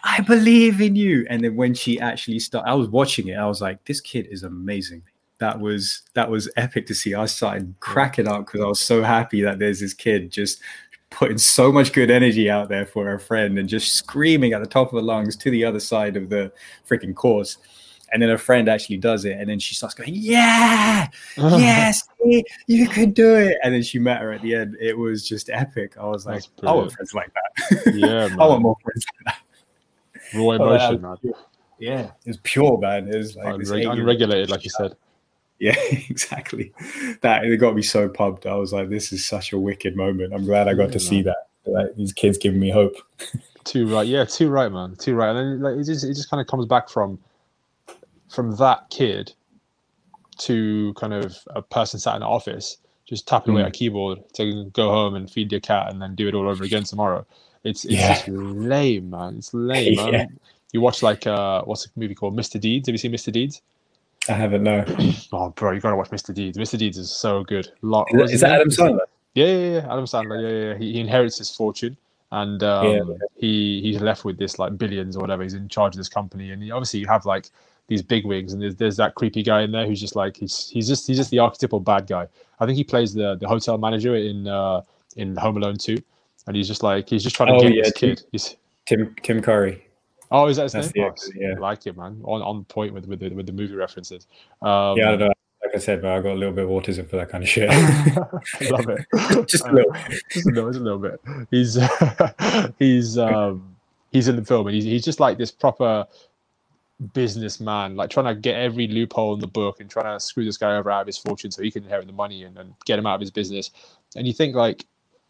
I 0.03 0.21
believe 0.21 0.79
in 0.81 0.95
you. 0.95 1.25
And 1.29 1.43
then 1.43 1.55
when 1.57 1.73
she 1.73 1.99
actually 1.99 2.39
started, 2.39 2.69
I 2.69 2.73
was 2.73 2.87
watching 2.87 3.27
it, 3.27 3.35
I 3.35 3.45
was 3.45 3.61
like, 3.61 3.83
This 3.85 3.99
kid 4.01 4.27
is 4.31 4.43
amazing. 4.43 5.03
That 5.39 5.59
was 5.59 6.01
that 6.13 6.29
was 6.31 6.49
epic 6.57 6.87
to 6.87 6.95
see. 6.95 7.13
I 7.13 7.25
started 7.25 7.75
cracking 7.79 8.27
up 8.27 8.45
because 8.45 8.61
I 8.61 8.65
was 8.65 8.79
so 8.79 9.03
happy 9.03 9.41
that 9.41 9.59
there's 9.59 9.79
this 9.81 9.93
kid 9.93 10.31
just 10.31 10.59
putting 11.09 11.37
so 11.37 11.71
much 11.71 11.93
good 11.93 12.11
energy 12.11 12.49
out 12.49 12.69
there 12.69 12.85
for 12.85 13.05
her 13.05 13.17
friend 13.19 13.57
and 13.57 13.67
just 13.69 13.93
screaming 13.93 14.53
at 14.53 14.61
the 14.61 14.67
top 14.67 14.87
of 14.87 14.93
her 14.93 15.01
lungs 15.01 15.35
to 15.37 15.49
the 15.51 15.63
other 15.63 15.79
side 15.79 16.17
of 16.17 16.29
the 16.29 16.51
freaking 16.87 17.15
course. 17.15 17.57
And 18.11 18.21
then 18.21 18.29
her 18.29 18.37
friend 18.37 18.69
actually 18.69 18.97
does 18.97 19.25
it, 19.25 19.37
and 19.37 19.49
then 19.49 19.59
she 19.59 19.75
starts 19.75 19.93
going, 19.93 20.11
"Yeah, 20.13 21.07
yes, 21.37 22.07
you 22.67 22.87
could 22.87 23.13
do 23.13 23.35
it. 23.35 23.57
And 23.63 23.73
then 23.73 23.83
she 23.83 23.99
met 23.99 24.21
her 24.21 24.31
at 24.31 24.41
the 24.41 24.55
end. 24.55 24.77
It 24.79 24.97
was 24.97 25.27
just 25.27 25.49
epic. 25.49 25.97
I 25.99 26.05
was 26.05 26.25
like, 26.25 26.43
I 26.63 26.71
want 26.71 26.93
friends 26.93 27.13
like 27.13 27.31
that. 27.33 27.93
Yeah, 27.93 28.29
I 28.39 28.47
want 28.47 28.61
more 28.61 28.77
friends 28.81 29.05
like 29.25 29.35
that. 29.35 30.37
Raw 30.39 30.45
Oh, 30.45 30.51
emotion, 30.53 31.01
man. 31.01 31.17
Yeah, 31.79 31.99
it 32.25 32.27
was 32.27 32.39
pure, 32.43 32.77
man. 32.77 33.09
It 33.13 33.17
was 33.17 33.35
like 33.35 33.55
Unreg- 33.55 33.91
unregulated, 33.91 34.49
like 34.49 34.63
you 34.63 34.69
said. 34.69 34.95
Yeah, 35.59 35.75
exactly. 36.09 36.71
That 37.21 37.45
it 37.45 37.57
got 37.57 37.75
me 37.75 37.81
so 37.81 38.07
pumped. 38.09 38.45
I 38.45 38.55
was 38.55 38.73
like, 38.73 38.89
this 38.89 39.11
is 39.11 39.25
such 39.25 39.53
a 39.53 39.57
wicked 39.59 39.95
moment. 39.95 40.33
I'm 40.33 40.45
glad 40.45 40.67
I 40.67 40.73
got 40.73 40.87
to 40.91 40.99
Yeah, 40.99 41.09
see 41.09 41.21
that. 41.23 41.47
Like 41.65 41.95
these 41.95 42.13
kids 42.13 42.37
giving 42.37 42.59
me 42.59 42.69
hope. 42.69 42.95
Too 43.65 43.85
right, 43.93 44.07
yeah, 44.07 44.23
too 44.23 44.47
right, 44.49 44.71
man, 44.71 44.95
too 44.95 45.13
right. 45.15 45.35
And 45.35 45.37
then 45.37 45.61
like 45.61 45.75
it 45.81 45.83
just 45.83 46.05
it 46.05 46.13
just 46.13 46.29
kind 46.29 46.39
of 46.39 46.47
comes 46.47 46.65
back 46.65 46.87
from 46.89 47.19
from 48.29 48.55
that 48.57 48.89
kid 48.89 49.33
to 50.39 50.93
kind 50.93 51.13
of 51.13 51.35
a 51.55 51.61
person 51.61 51.99
sat 51.99 52.15
in 52.15 52.21
an 52.21 52.27
office 52.27 52.77
just 53.05 53.27
tapping 53.27 53.53
away 53.53 53.61
Mm. 53.63 53.65
at 53.65 53.69
a 53.69 53.71
keyboard 53.71 54.19
to 54.35 54.65
go 54.71 54.89
home 54.89 55.15
and 55.15 55.29
feed 55.29 55.51
your 55.51 55.61
cat 55.61 55.91
and 55.91 56.01
then 56.01 56.13
do 56.15 56.27
it 56.27 56.33
all 56.35 56.47
over 56.47 56.63
again 56.63 56.83
tomorrow. 56.83 57.25
It's 57.63 57.83
it's 57.85 57.95
Yeah. 57.95 58.13
just 58.13 58.27
lame, 58.29 59.09
man. 59.09 59.35
It's 59.37 59.53
lame, 59.53 59.95
man. 59.97 60.13
Yeah. 60.13 60.25
You 60.73 60.81
watch 60.81 61.01
like 61.03 61.25
uh 61.27 61.63
what's 61.63 61.85
a 61.87 61.89
movie 61.95 62.15
called 62.15 62.37
Mr. 62.37 62.59
Deeds? 62.61 62.87
Have 62.87 62.93
you 62.93 62.97
seen 62.99 63.11
Mr. 63.11 63.31
Deeds? 63.31 63.61
I 64.29 64.33
haven't 64.33 64.63
no. 64.63 64.83
Oh, 65.33 65.49
bro, 65.51 65.71
you 65.71 65.79
gotta 65.81 65.95
watch 65.95 66.09
Mr. 66.09 66.33
Deeds. 66.33 66.57
Mr. 66.57 66.77
Deeds 66.77 66.97
is 66.97 67.11
so 67.11 67.43
good. 67.43 67.71
Lo- 67.81 68.05
Is, 68.11 68.31
is 68.33 68.41
that? 68.41 68.51
Adam 68.51 68.69
Sandler? 68.69 68.99
Yeah, 69.33 69.45
yeah, 69.45 69.71
yeah. 69.73 69.91
Adam 69.93 70.05
Sandler. 70.05 70.41
Yeah, 70.41 70.49
yeah. 70.49 70.71
yeah. 70.73 70.77
He, 70.77 70.93
he 70.93 70.99
inherits 70.99 71.37
his 71.37 71.49
fortune, 71.49 71.95
and 72.31 72.61
um, 72.63 72.87
Yeah. 72.87 73.03
he 73.37 73.81
he's 73.81 74.01
left 74.01 74.25
with 74.25 74.37
this 74.37 74.59
like 74.59 74.77
billions 74.77 75.15
or 75.15 75.21
whatever. 75.21 75.43
He's 75.43 75.53
in 75.53 75.67
charge 75.69 75.93
of 75.95 75.97
this 75.97 76.09
company, 76.09 76.51
and 76.51 76.61
he, 76.63 76.71
obviously 76.71 76.99
you 76.99 77.07
have 77.07 77.25
like 77.25 77.49
these 77.87 78.01
big 78.01 78.25
wigs, 78.25 78.51
and 78.53 78.61
there's, 78.61 78.75
there's 78.75 78.97
that 78.97 79.15
creepy 79.15 79.43
guy 79.43 79.61
in 79.61 79.71
there 79.71 79.85
who's 79.87 80.01
just 80.01 80.15
like 80.15 80.35
he's 80.35 80.69
he's 80.69 80.87
just 80.87 81.07
he's 81.07 81.17
just 81.17 81.31
the 81.31 81.39
archetypal 81.39 81.79
bad 81.79 82.07
guy. 82.07 82.27
I 82.59 82.65
think 82.65 82.75
he 82.77 82.83
plays 82.83 83.13
the 83.13 83.35
the 83.35 83.47
hotel 83.47 83.77
manager 83.77 84.15
in 84.15 84.47
uh 84.47 84.81
in 85.15 85.35
Home 85.37 85.57
Alone 85.57 85.77
2, 85.77 85.95
and 86.47 86.55
he's 86.55 86.67
just 86.67 86.83
like 86.83 87.07
he's 87.07 87.23
just 87.23 87.35
trying 87.35 87.49
to 87.49 87.55
Oh, 87.55 87.61
get 87.61 87.73
yeah, 87.75 87.83
this 87.83 87.93
Tim- 87.93 88.15
kid. 88.15 88.23
He's 88.31 88.55
Tim 88.85 89.15
Tim 89.23 89.41
Curry. 89.41 89.83
Oh, 90.31 90.47
is 90.47 90.57
that 90.57 90.63
his 90.63 90.73
That's 90.73 90.93
name? 90.93 91.05
the 91.05 91.09
actor, 91.09 91.27
yeah. 91.35 91.53
I 91.55 91.59
like 91.59 91.87
it, 91.87 91.97
man. 91.97 92.19
On 92.23 92.41
on 92.41 92.65
point 92.65 92.93
with 92.93 93.05
with 93.05 93.19
the, 93.19 93.29
with 93.29 93.45
the 93.45 93.53
movie 93.53 93.75
references. 93.75 94.27
Um, 94.61 94.97
Yeah, 94.97 95.09
I 95.09 95.15
don't 95.15 95.19
know. 95.19 95.33
Like 95.63 95.75
I 95.75 95.79
said, 95.79 96.01
but 96.01 96.11
I 96.11 96.21
got 96.21 96.33
a 96.33 96.35
little 96.35 96.53
bit 96.53 96.65
of 96.65 96.69
autism 96.69 97.09
for 97.09 97.15
that 97.17 97.29
kind 97.29 97.43
of 97.43 97.49
shit. 97.49 97.69
love 98.71 98.89
it. 98.89 99.47
Just 99.47 99.65
a 99.65 99.71
little. 99.71 99.91
just 100.31 100.45
a 100.45 100.49
little, 100.49 100.69
just 100.69 100.79
a 100.79 100.83
little 100.83 100.99
bit. 100.99 101.19
He's 101.49 101.77
he's 102.79 103.17
um 103.17 103.75
he's 104.11 104.27
in 104.27 104.35
the 104.35 104.45
film 104.45 104.67
and 104.67 104.75
he's 104.75 104.83
he's 104.83 105.03
just 105.03 105.19
like 105.19 105.37
this 105.37 105.51
proper 105.51 106.05
businessman, 107.13 107.95
like 107.95 108.09
trying 108.09 108.25
to 108.25 108.35
get 108.39 108.55
every 108.55 108.87
loophole 108.87 109.33
in 109.33 109.39
the 109.39 109.47
book 109.47 109.79
and 109.79 109.89
trying 109.89 110.05
to 110.05 110.19
screw 110.23 110.45
this 110.45 110.57
guy 110.57 110.75
over 110.75 110.89
out 110.89 111.01
of 111.01 111.07
his 111.07 111.17
fortune 111.17 111.51
so 111.51 111.61
he 111.61 111.71
can 111.71 111.83
inherit 111.83 112.07
the 112.07 112.13
money 112.13 112.43
and, 112.43 112.57
and 112.57 112.73
get 112.85 112.97
him 112.97 113.05
out 113.05 113.15
of 113.15 113.21
his 113.21 113.31
business. 113.31 113.71
And 114.15 114.25
you 114.25 114.33
think 114.33 114.55
like 114.55 114.85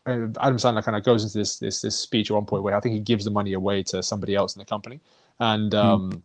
Adam 0.07 0.57
Sandler 0.57 0.84
kind 0.84 0.95
of 0.95 1.03
goes 1.03 1.23
into 1.23 1.38
this 1.38 1.59
this 1.59 1.81
this 1.81 1.99
speech 1.99 2.31
at 2.31 2.35
one 2.35 2.45
point 2.45 2.63
where 2.63 2.75
I 2.75 2.79
think 2.79 2.93
he 2.93 3.01
gives 3.01 3.25
the 3.25 3.31
money 3.31 3.53
away 3.53 3.84
to 3.84 4.01
somebody 4.01 4.35
else 4.35 4.55
in 4.55 4.59
the 4.59 4.65
company, 4.65 4.99
and 5.39 5.75
um, 5.75 6.23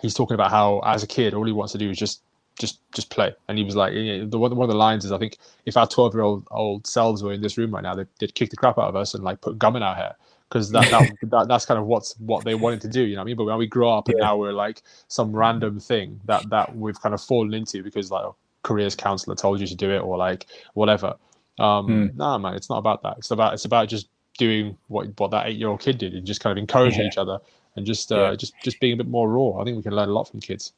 he's 0.00 0.14
talking 0.14 0.34
about 0.34 0.50
how 0.50 0.80
as 0.80 1.02
a 1.02 1.06
kid 1.06 1.34
all 1.34 1.44
he 1.44 1.52
wants 1.52 1.72
to 1.72 1.78
do 1.78 1.90
is 1.90 1.98
just 1.98 2.22
just 2.58 2.78
just 2.92 3.10
play. 3.10 3.34
And 3.48 3.58
he 3.58 3.64
was 3.64 3.76
like, 3.76 3.92
the 3.92 4.38
one 4.38 4.54
one 4.56 4.64
of 4.64 4.70
the 4.70 4.78
lines 4.78 5.04
is, 5.04 5.12
I 5.12 5.18
think 5.18 5.38
if 5.66 5.76
our 5.76 5.86
twelve 5.86 6.14
year 6.14 6.22
old 6.22 6.46
old 6.50 6.86
selves 6.86 7.22
were 7.22 7.32
in 7.32 7.42
this 7.42 7.58
room 7.58 7.74
right 7.74 7.82
now, 7.82 7.94
they'd, 7.94 8.08
they'd 8.18 8.34
kick 8.34 8.50
the 8.50 8.56
crap 8.56 8.78
out 8.78 8.88
of 8.88 8.96
us 8.96 9.14
and 9.14 9.22
like 9.22 9.40
put 9.40 9.58
gum 9.58 9.76
in 9.76 9.82
our 9.82 9.94
hair 9.94 10.16
because 10.48 10.70
that, 10.70 10.88
that, 10.90 11.10
that 11.30 11.48
that's 11.48 11.66
kind 11.66 11.78
of 11.78 11.86
what's 11.86 12.14
what 12.20 12.44
they 12.44 12.54
wanted 12.54 12.80
to 12.82 12.88
do. 12.88 13.02
You 13.02 13.16
know 13.16 13.20
what 13.20 13.24
I 13.24 13.26
mean? 13.26 13.36
But 13.36 13.44
when 13.44 13.58
we 13.58 13.66
grow 13.66 13.96
up 13.96 14.08
and 14.08 14.18
now 14.18 14.36
we're 14.36 14.52
like 14.52 14.82
some 15.08 15.34
random 15.34 15.80
thing 15.80 16.20
that 16.24 16.48
that 16.50 16.76
we've 16.76 17.00
kind 17.00 17.14
of 17.14 17.20
fallen 17.20 17.52
into 17.54 17.82
because 17.82 18.10
like 18.10 18.24
a 18.24 18.30
careers 18.62 18.94
counselor 18.94 19.36
told 19.36 19.60
you 19.60 19.66
to 19.66 19.74
do 19.74 19.90
it 19.90 19.98
or 19.98 20.16
like 20.16 20.46
whatever. 20.74 21.16
Um, 21.58 21.86
Hmm. 21.86 22.16
Nah, 22.16 22.38
man, 22.38 22.54
it's 22.54 22.68
not 22.70 22.78
about 22.78 23.02
that. 23.02 23.16
It's 23.18 23.30
about 23.30 23.54
it's 23.54 23.64
about 23.64 23.88
just 23.88 24.08
doing 24.38 24.76
what 24.88 25.08
what 25.18 25.30
that 25.30 25.46
eight 25.46 25.56
year 25.56 25.68
old 25.68 25.80
kid 25.80 25.98
did 25.98 26.14
and 26.14 26.26
just 26.26 26.40
kind 26.40 26.56
of 26.58 26.60
encouraging 26.60 27.02
Yeah. 27.02 27.06
each 27.08 27.18
other 27.18 27.38
and 27.76 27.86
just 27.86 28.10
uh, 28.10 28.30
Yeah. 28.30 28.36
just 28.36 28.54
just 28.62 28.80
being 28.80 28.94
a 28.94 28.96
bit 28.96 29.06
more 29.08 29.28
raw. 29.28 29.60
I 29.60 29.64
think 29.64 29.76
we 29.76 29.82
can 29.82 29.94
learn 29.94 30.08
a 30.08 30.12
lot 30.12 30.28
from 30.28 30.40
kids. 30.40 30.72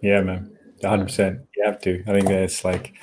Yeah, 0.00 0.20
man. 0.22 0.50
100%. 0.82 1.40
You 1.56 1.64
have 1.64 1.80
to. 1.82 2.02
I 2.06 2.12
think 2.12 2.28
that's 2.28 2.64
like, 2.64 2.94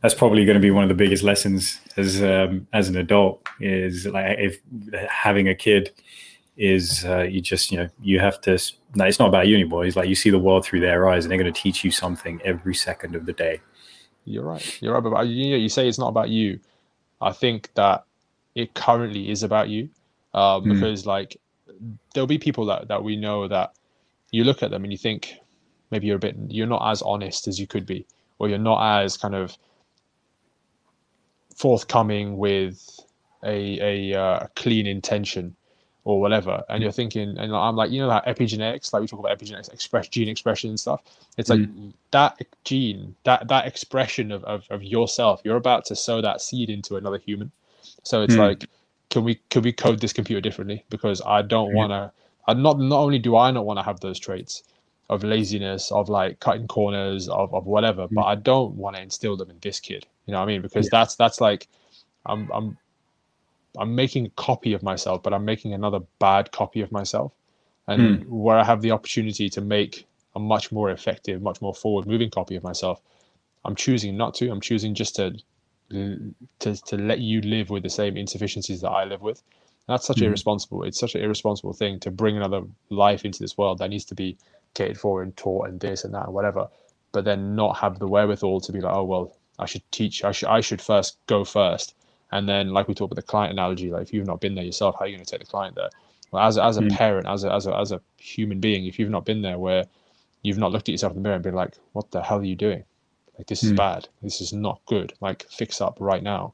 that's 0.00 0.14
probably 0.14 0.44
going 0.44 0.54
to 0.56 0.60
be 0.60 0.70
one 0.70 0.82
of 0.82 0.88
the 0.88 0.94
biggest 0.94 1.22
lessons 1.22 1.78
as 1.96 2.22
um, 2.22 2.66
as 2.72 2.88
an 2.88 2.96
adult 2.96 3.46
is 3.60 4.06
like 4.06 4.38
if 4.38 4.60
having 5.08 5.48
a 5.48 5.54
kid 5.54 5.92
is 6.56 7.04
uh, 7.04 7.20
you 7.22 7.40
just 7.40 7.70
you 7.70 7.78
know 7.78 7.88
you 8.02 8.18
have 8.20 8.40
to 8.42 8.58
no, 8.94 9.04
it's 9.04 9.18
not 9.18 9.28
about 9.28 9.46
you 9.46 9.54
anymore 9.54 9.84
it's 9.86 9.96
like 9.96 10.08
you 10.08 10.14
see 10.14 10.28
the 10.30 10.38
world 10.38 10.64
through 10.64 10.80
their 10.80 11.08
eyes 11.08 11.24
and 11.24 11.30
they're 11.30 11.38
going 11.38 11.52
to 11.52 11.60
teach 11.60 11.82
you 11.84 11.90
something 11.90 12.40
every 12.44 12.74
second 12.74 13.14
of 13.16 13.24
the 13.24 13.32
day 13.32 13.58
You're 14.24 14.44
right. 14.44 14.82
You're 14.82 14.94
right. 14.94 15.02
But 15.02 15.28
you, 15.28 15.56
you 15.56 15.68
say 15.68 15.88
it's 15.88 15.98
not 15.98 16.08
about 16.08 16.28
you. 16.28 16.60
I 17.20 17.32
think 17.32 17.70
that 17.74 18.04
it 18.54 18.74
currently 18.74 19.30
is 19.30 19.42
about 19.42 19.68
you, 19.68 19.88
um, 20.34 20.62
Hmm. 20.62 20.72
because 20.74 21.06
like 21.06 21.36
there'll 22.14 22.26
be 22.26 22.38
people 22.38 22.66
that 22.66 22.88
that 22.88 23.02
we 23.02 23.16
know 23.16 23.48
that 23.48 23.74
you 24.30 24.44
look 24.44 24.62
at 24.62 24.70
them 24.70 24.84
and 24.84 24.92
you 24.92 24.98
think 24.98 25.34
maybe 25.90 26.06
you're 26.06 26.16
a 26.16 26.20
bit 26.20 26.36
you're 26.48 26.66
not 26.66 26.90
as 26.90 27.02
honest 27.02 27.48
as 27.48 27.58
you 27.58 27.66
could 27.66 27.86
be, 27.86 28.06
or 28.38 28.48
you're 28.48 28.58
not 28.58 29.02
as 29.02 29.16
kind 29.16 29.34
of 29.34 29.56
forthcoming 31.56 32.38
with 32.38 33.00
a 33.44 34.10
a 34.12 34.18
uh, 34.18 34.46
clean 34.56 34.86
intention 34.86 35.54
or 36.04 36.20
whatever. 36.20 36.62
And 36.68 36.82
you're 36.82 36.92
thinking 36.92 37.38
and 37.38 37.54
i'm 37.54 37.76
like 37.76 37.90
you 37.90 38.00
know 38.00 38.08
that 38.08 38.26
epigenetics 38.26 38.92
like 38.92 39.02
we 39.02 39.06
talk 39.06 39.20
about 39.20 39.38
epigenetics 39.38 39.72
express 39.72 40.08
gene 40.08 40.28
expression 40.28 40.70
and 40.70 40.80
stuff? 40.80 41.02
It's 41.38 41.50
like 41.50 41.62
that 42.10 42.40
gene 42.64 43.14
that 43.24 43.48
that 43.48 43.66
expression 43.66 44.32
of, 44.32 44.44
of, 44.44 44.66
of 44.70 44.82
yourself 44.82 45.40
you're 45.44 45.56
about 45.56 45.84
to 45.86 45.96
sow 45.96 46.20
that 46.20 46.40
seed 46.40 46.70
into 46.70 46.96
another 46.96 47.18
human. 47.18 47.52
So 48.02 48.22
it's 48.22 48.34
Hmm. 48.34 48.40
like 48.40 48.66
can 49.10 49.24
we 49.24 49.40
can 49.50 49.62
we 49.62 49.72
code 49.72 50.00
this 50.00 50.12
computer 50.12 50.40
differently? 50.40 50.84
Because 50.90 51.22
i 51.26 51.42
don't 51.42 51.70
Yeah. 51.70 51.74
want 51.74 51.92
to 51.92 52.12
i 52.48 52.54
not 52.54 52.78
not 52.78 52.98
only 52.98 53.18
do 53.18 53.36
i 53.36 53.50
not 53.50 53.64
want 53.64 53.78
to 53.78 53.82
have 53.84 54.00
those 54.00 54.18
traits 54.18 54.64
of 55.10 55.22
laziness 55.22 55.92
of 55.92 56.08
like 56.08 56.40
cutting 56.40 56.66
corners 56.66 57.28
of, 57.28 57.52
of 57.54 57.66
whatever 57.66 58.08
but 58.08 58.22
i 58.22 58.34
don't 58.34 58.74
want 58.74 58.96
to 58.96 59.02
instill 59.02 59.36
them 59.36 59.50
in 59.50 59.58
this 59.60 59.78
kid. 59.78 60.06
You 60.26 60.32
know 60.32 60.38
what 60.38 60.44
i 60.44 60.46
mean? 60.46 60.62
Because 60.62 60.88
that's 60.88 61.16
that's 61.16 61.40
like 61.40 61.68
i'm 62.26 62.48
i'm 62.52 62.76
i'm 63.78 63.94
making 63.94 64.26
a 64.26 64.30
copy 64.30 64.72
of 64.74 64.82
myself 64.82 65.22
but 65.22 65.32
i'm 65.34 65.44
making 65.44 65.72
another 65.72 66.00
bad 66.18 66.50
copy 66.52 66.80
of 66.80 66.92
myself. 66.92 67.32
And 67.88 68.24
where 68.28 68.58
i 68.58 68.64
have 68.64 68.82
the 68.82 68.92
opportunity 68.92 69.48
to 69.50 69.60
make 69.60 70.06
a 70.36 70.40
much 70.40 70.72
more 70.72 70.90
effective 70.90 71.42
much 71.42 71.60
more 71.62 71.74
forward 71.74 72.06
moving 72.06 72.30
copy 72.30 72.56
of 72.56 72.62
myself 72.62 73.00
i'm 73.64 73.74
choosing 73.76 74.16
not 74.16 74.34
to. 74.36 74.50
I'm 74.50 74.60
choosing 74.60 74.94
just 74.94 75.16
to 75.16 75.36
to, 75.90 76.74
to 76.86 76.96
let 76.96 77.20
you 77.20 77.40
live 77.42 77.70
with 77.70 77.82
the 77.82 77.90
same 77.90 78.16
insufficiencies 78.16 78.80
that 78.80 78.90
i 78.90 79.04
live 79.04 79.20
with. 79.22 79.42
That's 79.88 80.06
such 80.06 80.18
Mhm. 80.18 80.26
irresponsible 80.26 80.84
it's 80.84 80.98
such 80.98 81.14
an 81.14 81.22
irresponsible 81.22 81.72
thing 81.74 82.00
to 82.00 82.10
bring 82.10 82.36
another 82.36 82.62
life 82.90 83.24
into 83.24 83.40
this 83.40 83.58
world 83.58 83.78
that 83.78 83.90
needs 83.90 84.04
to 84.06 84.14
be 84.14 84.38
catered 84.74 84.98
for 84.98 85.22
and 85.22 85.36
taught 85.36 85.68
and 85.68 85.80
this 85.80 86.04
and 86.04 86.14
that 86.14 86.26
and 86.26 86.34
whatever 86.34 86.68
but 87.12 87.24
then 87.24 87.54
not 87.54 87.76
have 87.78 87.98
the 87.98 88.08
wherewithal 88.08 88.60
to 88.60 88.72
be 88.72 88.80
like 88.80 88.94
oh 88.94 89.04
well 89.04 89.36
i 89.58 89.66
should 89.66 89.82
teach 89.92 90.24
i 90.24 90.32
should 90.32 90.48
i 90.48 90.60
should 90.60 90.80
first 90.80 91.18
go 91.26 91.44
first 91.44 91.94
and 92.32 92.48
then 92.48 92.70
like 92.70 92.88
we 92.88 92.94
talked 92.94 93.12
about 93.12 93.22
the 93.22 93.28
client 93.28 93.52
analogy 93.52 93.90
like 93.90 94.02
if 94.02 94.12
you've 94.12 94.26
not 94.26 94.40
been 94.40 94.54
there 94.54 94.64
yourself 94.64 94.96
how 94.98 95.04
are 95.04 95.08
you 95.08 95.16
going 95.16 95.24
to 95.24 95.30
take 95.30 95.40
the 95.40 95.46
client 95.46 95.74
there 95.76 95.90
well 96.32 96.44
as, 96.46 96.56
a- 96.58 96.64
as 96.64 96.76
a 96.78 96.82
Mm. 96.82 96.90
parent 96.90 97.26
as 97.28 97.44
a, 97.44 97.52
as, 97.52 97.66
a, 97.66 97.76
as 97.76 97.92
a 97.92 98.00
human 98.18 98.60
being 98.60 98.86
if 98.86 98.98
you've 98.98 99.10
not 99.10 99.24
been 99.24 99.42
there 99.42 99.58
where 99.58 99.84
you've 100.42 100.58
not 100.58 100.72
looked 100.72 100.88
at 100.88 100.92
yourself 100.92 101.12
in 101.12 101.18
the 101.18 101.22
mirror 101.22 101.34
and 101.36 101.44
been 101.44 101.54
like 101.54 101.76
what 101.92 102.10
the 102.12 102.22
hell 102.22 102.40
are 102.40 102.44
you 102.44 102.56
doing 102.56 102.84
like 103.38 103.46
this 103.48 103.64
is 103.64 103.72
Mm. 103.72 103.76
bad 103.76 104.08
this 104.22 104.40
is 104.40 104.52
not 104.52 104.80
good 104.86 105.12
like 105.20 105.46
fix 105.50 105.80
up 105.80 105.96
right 106.00 106.22
now 106.22 106.52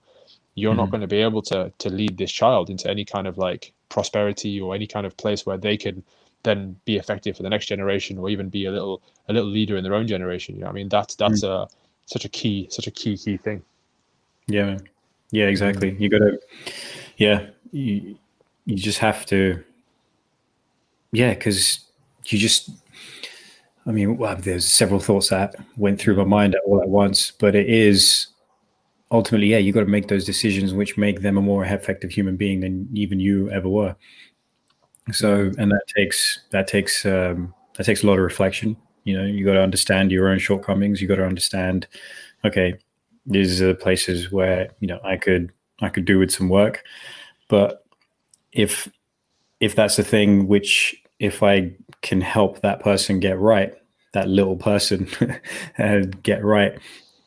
you're 0.54 0.74
not 0.74 0.86
Mhm. 0.86 0.90
going 0.90 1.00
to 1.02 1.06
be 1.06 1.18
able 1.22 1.42
to 1.42 1.72
to 1.78 1.90
lead 1.90 2.18
this 2.18 2.32
child 2.32 2.70
into 2.70 2.90
any 2.90 3.04
kind 3.04 3.26
of 3.26 3.38
like 3.38 3.72
prosperity 3.90 4.60
or 4.60 4.74
any 4.74 4.86
kind 4.86 5.06
of 5.06 5.16
place 5.16 5.46
where 5.46 5.58
they 5.58 5.76
can 5.76 6.02
then 6.44 6.76
be 6.84 6.96
effective 6.96 7.36
for 7.36 7.42
the 7.44 7.50
next 7.50 7.66
generation 7.66 8.18
or 8.18 8.28
even 8.30 8.48
be 8.50 8.66
a 8.66 8.70
little 8.72 9.02
a 9.28 9.32
little 9.32 9.48
leader 9.50 9.76
in 9.76 9.84
their 9.84 9.94
own 9.94 10.06
generation 10.06 10.54
you 10.56 10.62
know 10.62 10.68
i 10.68 10.72
mean 10.72 10.88
that's 10.88 11.14
that's 11.16 11.42
a 11.42 11.68
such 12.06 12.24
a 12.24 12.28
key 12.28 12.68
such 12.70 12.86
a 12.86 12.90
key 12.90 13.16
key 13.16 13.36
thing 13.36 13.62
yeah 14.48 14.64
man. 14.66 14.88
Yeah 15.30 15.46
exactly. 15.46 15.96
You 15.98 16.08
gotta 16.08 16.38
yeah 17.16 17.46
you, 17.72 18.16
you 18.64 18.76
just 18.76 18.98
have 18.98 19.26
to 19.26 19.62
yeah 21.12 21.34
because 21.34 21.80
you 22.26 22.38
just 22.38 22.70
i 23.86 23.90
mean 23.90 24.16
well, 24.16 24.36
there's 24.36 24.66
several 24.66 25.00
thoughts 25.00 25.28
that 25.30 25.54
went 25.76 26.00
through 26.00 26.16
my 26.16 26.24
mind 26.24 26.56
all 26.66 26.82
at 26.82 26.88
once 26.88 27.30
but 27.32 27.54
it 27.54 27.68
is 27.68 28.28
ultimately 29.10 29.46
yeah 29.48 29.58
you 29.58 29.72
got 29.72 29.80
to 29.80 29.86
make 29.86 30.08
those 30.08 30.24
decisions 30.24 30.74
which 30.74 30.98
make 30.98 31.22
them 31.22 31.36
a 31.36 31.42
more 31.42 31.64
effective 31.64 32.10
human 32.10 32.36
being 32.36 32.60
than 32.60 32.88
even 32.92 33.18
you 33.20 33.50
ever 33.50 33.68
were. 33.68 33.96
So 35.12 35.50
and 35.58 35.70
that 35.70 35.84
takes 35.96 36.40
that 36.50 36.68
takes 36.68 37.06
um 37.06 37.54
that 37.76 37.84
takes 37.84 38.02
a 38.02 38.06
lot 38.06 38.18
of 38.18 38.24
reflection 38.24 38.76
you 39.04 39.16
know 39.16 39.24
you 39.24 39.44
got 39.44 39.54
to 39.54 39.62
understand 39.62 40.12
your 40.12 40.28
own 40.28 40.38
shortcomings 40.38 41.00
you 41.00 41.08
got 41.08 41.16
to 41.16 41.24
understand 41.24 41.86
okay 42.44 42.74
these 43.28 43.62
are 43.62 43.68
the 43.68 43.74
places 43.74 44.32
where 44.32 44.70
you 44.80 44.88
know 44.88 45.00
i 45.04 45.16
could 45.16 45.52
i 45.80 45.88
could 45.88 46.04
do 46.04 46.18
with 46.18 46.30
some 46.30 46.48
work. 46.48 46.82
But 47.48 47.84
if 48.52 48.88
if 49.60 49.74
that's 49.74 49.96
the 49.96 50.04
thing 50.04 50.48
which 50.48 50.96
if 51.18 51.42
i 51.42 51.72
can 52.02 52.20
help 52.20 52.60
that 52.60 52.80
person 52.80 53.20
get 53.20 53.38
right 53.38 53.74
that 54.12 54.28
little 54.28 54.56
person 54.56 55.08
uh, 55.78 56.00
get 56.22 56.44
right 56.44 56.78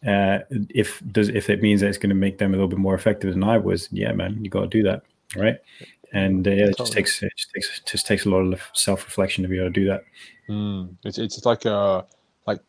uh, 0.07 0.39
if 0.69 1.01
does 1.11 1.29
if 1.29 1.49
it 1.49 1.61
means 1.61 1.81
that 1.81 1.87
it's 1.87 1.97
going 1.97 2.09
to 2.09 2.15
make 2.15 2.37
them 2.37 2.51
a 2.51 2.53
little 2.53 2.67
bit 2.67 2.79
more 2.79 2.95
effective 2.95 3.31
than 3.33 3.43
i 3.43 3.57
was 3.57 3.89
yeah 3.91 4.11
man 4.13 4.43
you 4.43 4.49
got 4.49 4.61
to 4.61 4.67
do 4.67 4.81
that 4.81 5.03
right? 5.35 5.57
And 6.13 6.47
uh, 6.47 6.51
yeah, 6.51 6.65
it 6.65 6.77
just 6.77 6.91
takes 6.91 7.23
it 7.23 7.31
just 7.35 7.51
takes 7.53 7.81
just 7.81 8.07
takes 8.07 8.25
a 8.25 8.29
lot 8.29 8.39
of 8.39 8.61
self-reflection 8.73 9.43
to 9.43 9.47
be 9.47 9.57
able 9.57 9.67
to 9.67 9.71
do 9.71 9.85
that. 9.87 10.03
Mm, 10.49 10.95
it's 11.03 11.17
it's 11.17 11.45
like 11.45 11.65
a 11.65 12.05
like 12.47 12.59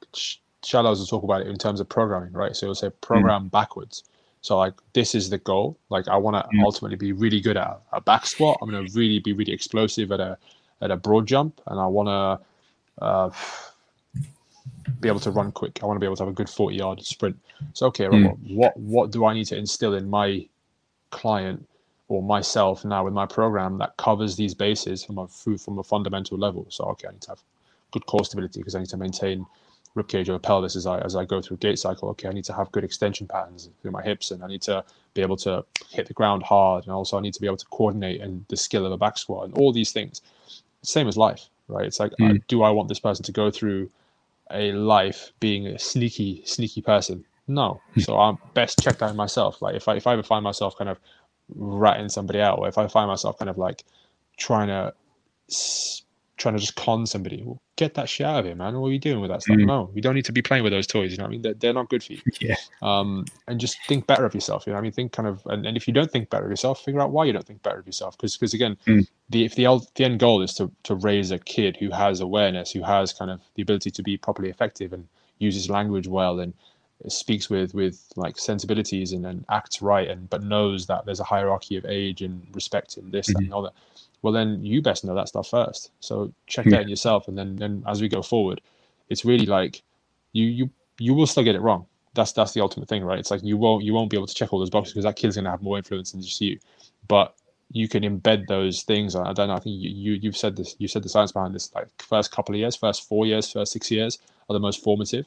Shallows 0.64 0.98
will 1.00 1.06
talk 1.06 1.24
about 1.24 1.42
it 1.42 1.48
in 1.48 1.56
terms 1.58 1.80
of 1.80 1.88
programming, 1.88 2.32
right? 2.32 2.54
So 2.54 2.66
he'll 2.66 2.74
say 2.74 2.90
program 3.00 3.48
backwards. 3.48 4.04
So 4.42 4.58
like 4.58 4.74
this 4.92 5.14
is 5.14 5.30
the 5.30 5.38
goal. 5.38 5.78
Like 5.88 6.08
I 6.08 6.16
want 6.16 6.36
to 6.36 6.48
Mm. 6.56 6.62
ultimately 6.64 6.96
be 6.96 7.12
really 7.12 7.40
good 7.40 7.56
at 7.56 7.80
a 7.92 8.00
back 8.00 8.26
squat. 8.26 8.58
I'm 8.60 8.70
going 8.70 8.86
to 8.86 8.92
really 8.98 9.18
be 9.20 9.32
really 9.32 9.52
explosive 9.52 10.10
at 10.12 10.20
a 10.20 10.36
at 10.80 10.90
a 10.90 10.96
broad 10.96 11.26
jump, 11.26 11.60
and 11.68 11.78
I 11.78 11.86
want 11.86 12.08
to 12.08 13.04
uh, 13.04 13.30
be 15.00 15.08
able 15.08 15.20
to 15.20 15.30
run 15.30 15.52
quick. 15.52 15.78
I 15.82 15.86
want 15.86 15.96
to 15.96 16.00
be 16.00 16.06
able 16.06 16.16
to 16.16 16.22
have 16.24 16.32
a 16.32 16.34
good 16.34 16.50
40 16.50 16.76
yard 16.76 17.02
sprint. 17.02 17.36
So 17.72 17.86
okay, 17.86 18.06
Mm. 18.06 18.24
well, 18.24 18.38
what 18.48 18.76
what 18.76 19.10
do 19.10 19.24
I 19.24 19.34
need 19.34 19.46
to 19.46 19.56
instill 19.56 19.94
in 19.94 20.10
my 20.10 20.46
client 21.10 21.66
or 22.08 22.22
myself 22.22 22.84
now 22.84 23.04
with 23.04 23.14
my 23.14 23.26
program 23.26 23.78
that 23.78 23.96
covers 23.96 24.36
these 24.36 24.54
bases 24.54 25.04
from 25.04 25.18
a 25.18 25.28
from 25.28 25.78
a 25.78 25.82
fundamental 25.84 26.36
level? 26.36 26.66
So 26.68 26.84
okay, 26.84 27.08
I 27.08 27.12
need 27.12 27.22
to 27.22 27.30
have 27.30 27.42
good 27.92 28.06
core 28.06 28.24
stability 28.24 28.60
because 28.60 28.74
I 28.74 28.80
need 28.80 28.88
to 28.90 28.96
maintain 28.96 29.46
rib 29.94 30.08
cage 30.08 30.28
over 30.30 30.38
pelvis 30.38 30.76
as 30.76 30.86
I 30.86 30.98
as 31.00 31.14
I 31.16 31.24
go 31.24 31.42
through 31.42 31.58
gait 31.58 31.78
cycle. 31.78 32.08
Okay, 32.10 32.28
I 32.28 32.32
need 32.32 32.44
to 32.44 32.52
have 32.52 32.72
good 32.72 32.84
extension 32.84 33.26
patterns 33.26 33.68
through 33.80 33.90
my 33.90 34.02
hips, 34.02 34.30
and 34.30 34.42
I 34.42 34.46
need 34.48 34.62
to 34.62 34.84
be 35.14 35.22
able 35.22 35.36
to 35.38 35.64
hit 35.90 36.06
the 36.06 36.14
ground 36.14 36.42
hard, 36.42 36.84
and 36.84 36.92
also 36.92 37.18
I 37.18 37.20
need 37.20 37.34
to 37.34 37.40
be 37.40 37.46
able 37.46 37.58
to 37.58 37.66
coordinate 37.66 38.20
and 38.20 38.44
the 38.48 38.56
skill 38.56 38.86
of 38.86 38.92
a 38.92 38.96
back 38.96 39.18
squat 39.18 39.44
and 39.46 39.54
all 39.58 39.72
these 39.72 39.92
things. 39.92 40.22
Same 40.82 41.08
as 41.08 41.16
life, 41.16 41.48
right? 41.68 41.86
It's 41.86 42.00
like, 42.00 42.12
uh, 42.20 42.34
do 42.48 42.62
I 42.62 42.70
want 42.70 42.88
this 42.88 42.98
person 42.98 43.24
to 43.24 43.32
go 43.32 43.50
through 43.50 43.90
a 44.50 44.72
life 44.72 45.32
being 45.40 45.66
a 45.66 45.78
sneaky, 45.78 46.42
sneaky 46.44 46.82
person? 46.82 47.24
No. 47.46 47.80
So 47.98 48.18
I'm 48.18 48.38
best 48.54 48.80
check 48.80 48.98
that 48.98 49.10
in 49.10 49.16
myself. 49.16 49.60
Like 49.62 49.74
if 49.76 49.88
I 49.88 49.96
if 49.96 50.06
I 50.06 50.14
ever 50.14 50.22
find 50.22 50.42
myself 50.44 50.76
kind 50.76 50.90
of 50.90 50.98
ratting 51.54 52.08
somebody 52.08 52.40
out, 52.40 52.58
or 52.58 52.68
if 52.68 52.78
I 52.78 52.86
find 52.88 53.08
myself 53.08 53.38
kind 53.38 53.50
of 53.50 53.58
like 53.58 53.84
trying 54.36 54.68
to 54.68 54.94
s- 55.50 56.01
trying 56.36 56.54
to 56.54 56.60
just 56.60 56.74
con 56.76 57.06
somebody. 57.06 57.42
Well, 57.44 57.60
get 57.76 57.94
that 57.94 58.08
shit 58.08 58.26
out 58.26 58.40
of 58.40 58.44
here, 58.46 58.54
man. 58.54 58.78
What 58.78 58.88
are 58.88 58.92
you 58.92 58.98
doing 58.98 59.20
with 59.20 59.30
that 59.30 59.42
stuff? 59.42 59.56
Mm. 59.56 59.66
No, 59.66 59.90
you 59.94 60.02
don't 60.02 60.14
need 60.14 60.24
to 60.24 60.32
be 60.32 60.42
playing 60.42 60.64
with 60.64 60.72
those 60.72 60.86
toys. 60.86 61.12
You 61.12 61.18
know 61.18 61.24
what 61.24 61.28
I 61.28 61.32
mean? 61.32 61.42
They're, 61.42 61.54
they're 61.54 61.72
not 61.72 61.88
good 61.88 62.02
for 62.02 62.14
you. 62.14 62.20
Yeah. 62.40 62.54
Um, 62.80 63.26
and 63.46 63.60
just 63.60 63.76
think 63.86 64.06
better 64.06 64.24
of 64.24 64.34
yourself. 64.34 64.66
You 64.66 64.72
know 64.72 64.76
what 64.76 64.80
I 64.80 64.82
mean? 64.82 64.92
Think 64.92 65.12
kind 65.12 65.28
of, 65.28 65.42
and, 65.46 65.66
and 65.66 65.76
if 65.76 65.86
you 65.86 65.94
don't 65.94 66.10
think 66.10 66.30
better 66.30 66.44
of 66.44 66.50
yourself, 66.50 66.82
figure 66.82 67.00
out 67.00 67.10
why 67.10 67.24
you 67.24 67.32
don't 67.32 67.46
think 67.46 67.62
better 67.62 67.78
of 67.78 67.86
yourself. 67.86 68.16
Because, 68.16 68.36
because 68.36 68.54
again, 68.54 68.76
Mm. 68.86 69.06
the 69.30 69.44
if 69.44 69.54
the, 69.54 69.64
the 69.94 70.04
end 70.04 70.18
goal 70.18 70.42
is 70.42 70.54
to 70.54 70.70
to 70.84 70.94
raise 70.94 71.30
a 71.30 71.38
kid 71.38 71.76
who 71.76 71.90
has 71.90 72.20
awareness, 72.20 72.72
who 72.72 72.82
has 72.82 73.12
kind 73.12 73.30
of 73.30 73.40
the 73.54 73.62
ability 73.62 73.90
to 73.90 74.02
be 74.02 74.16
properly 74.16 74.48
effective 74.50 74.92
and 74.92 75.06
uses 75.38 75.68
language 75.70 76.06
well 76.08 76.40
and 76.40 76.54
speaks 77.08 77.50
with 77.50 77.74
with 77.74 78.06
like 78.16 78.38
sensibilities 78.38 79.12
and, 79.12 79.26
and 79.26 79.44
acts 79.50 79.82
right 79.82 80.08
and 80.08 80.30
but 80.30 80.42
knows 80.42 80.86
that 80.86 81.04
there's 81.04 81.18
a 81.18 81.24
hierarchy 81.24 81.76
of 81.76 81.84
age 81.84 82.22
and 82.22 82.46
respect 82.54 82.96
and 82.96 83.10
this 83.10 83.26
that, 83.26 83.38
and 83.38 83.52
all 83.52 83.62
that 83.62 83.72
well 84.22 84.32
then 84.32 84.64
you 84.64 84.80
best 84.80 85.04
know 85.04 85.14
that 85.14 85.28
stuff 85.28 85.48
first. 85.48 85.90
So 86.00 86.32
check 86.46 86.66
that 86.66 86.82
in 86.82 86.88
yourself 86.88 87.28
and 87.28 87.36
then 87.36 87.56
then 87.56 87.84
as 87.86 88.00
we 88.00 88.08
go 88.08 88.22
forward 88.22 88.60
it's 89.08 89.24
really 89.24 89.46
like 89.46 89.82
you 90.32 90.46
you 90.46 90.70
you 90.98 91.14
will 91.14 91.26
still 91.26 91.44
get 91.44 91.54
it 91.54 91.60
wrong. 91.60 91.86
That's 92.14 92.32
that's 92.32 92.52
the 92.52 92.60
ultimate 92.60 92.88
thing 92.88 93.04
right? 93.04 93.18
It's 93.18 93.30
like 93.30 93.42
you 93.42 93.56
won't 93.56 93.84
you 93.84 93.94
won't 93.94 94.10
be 94.10 94.16
able 94.16 94.26
to 94.26 94.34
check 94.34 94.52
all 94.52 94.58
those 94.58 94.70
boxes 94.70 94.94
because 94.94 95.04
that 95.04 95.16
kid's 95.16 95.36
going 95.36 95.44
to 95.44 95.50
have 95.50 95.62
more 95.62 95.76
influence 95.76 96.12
than 96.12 96.22
just 96.22 96.40
you. 96.40 96.58
But 97.08 97.34
you 97.74 97.88
can 97.88 98.02
embed 98.02 98.46
those 98.48 98.82
things 98.82 99.16
i 99.16 99.32
don't 99.32 99.48
know 99.48 99.54
i 99.54 99.58
think 99.58 99.80
you, 99.80 99.88
you 99.88 100.12
you've 100.20 100.36
said 100.36 100.54
this 100.54 100.76
you 100.78 100.86
said 100.86 101.02
the 101.02 101.08
science 101.08 101.32
behind 101.32 101.54
this 101.54 101.74
like 101.74 101.88
first 102.02 102.30
couple 102.30 102.54
of 102.54 102.58
years 102.58 102.76
first 102.76 103.08
four 103.08 103.24
years 103.24 103.50
first 103.50 103.72
six 103.72 103.90
years 103.90 104.18
are 104.48 104.54
the 104.54 104.60
most 104.60 104.82
formative. 104.82 105.26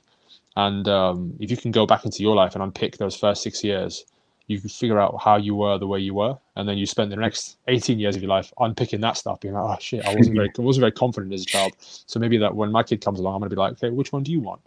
And 0.56 0.88
um, 0.88 1.34
if 1.40 1.52
you 1.52 1.58
can 1.58 1.72
go 1.72 1.86
back 1.86 2.06
into 2.06 2.24
your 2.24 2.36
life 2.36 2.54
and 2.54 2.64
unpick 2.64 2.98
those 2.98 3.16
first 3.16 3.44
six 3.44 3.64
years, 3.64 4.06
you 4.48 4.60
can 4.60 4.70
figure 4.70 5.00
out 5.00 5.20
how 5.22 5.38
you 5.38 5.56
were 5.56 5.78
the 5.78 5.88
way 5.88 6.00
you 6.00 6.14
were, 6.14 6.38
and 6.56 6.68
then 6.70 6.78
you 6.78 6.86
spend 6.86 7.12
the 7.12 7.16
next 7.16 7.58
18 7.68 8.00
years 8.00 8.16
of 8.16 8.22
your 8.22 8.30
life 8.30 8.54
unpicking 8.60 9.02
that 9.02 9.18
stuff, 9.18 9.40
being 9.40 9.54
like, 9.56 9.64
oh 9.64 9.82
shit, 9.82 10.06
I 10.06 10.10
wasn't 10.10 10.36
very, 10.36 10.52
I 10.58 10.62
wasn't 10.62 10.82
very 10.82 10.92
confident 10.92 11.34
as 11.34 11.44
a 11.44 11.46
child. 11.46 11.76
So 11.80 12.20
maybe 12.20 12.38
that 12.38 12.56
when 12.56 12.72
my 12.72 12.84
kid 12.84 13.04
comes 13.04 13.20
along, 13.20 13.36
I'm 13.36 13.40
gonna 13.42 13.50
be 13.50 13.56
like, 13.56 13.74
okay, 13.74 13.90
which 13.90 14.12
one 14.12 14.24
do 14.24 14.32
you 14.32 14.40
want? 14.40 14.62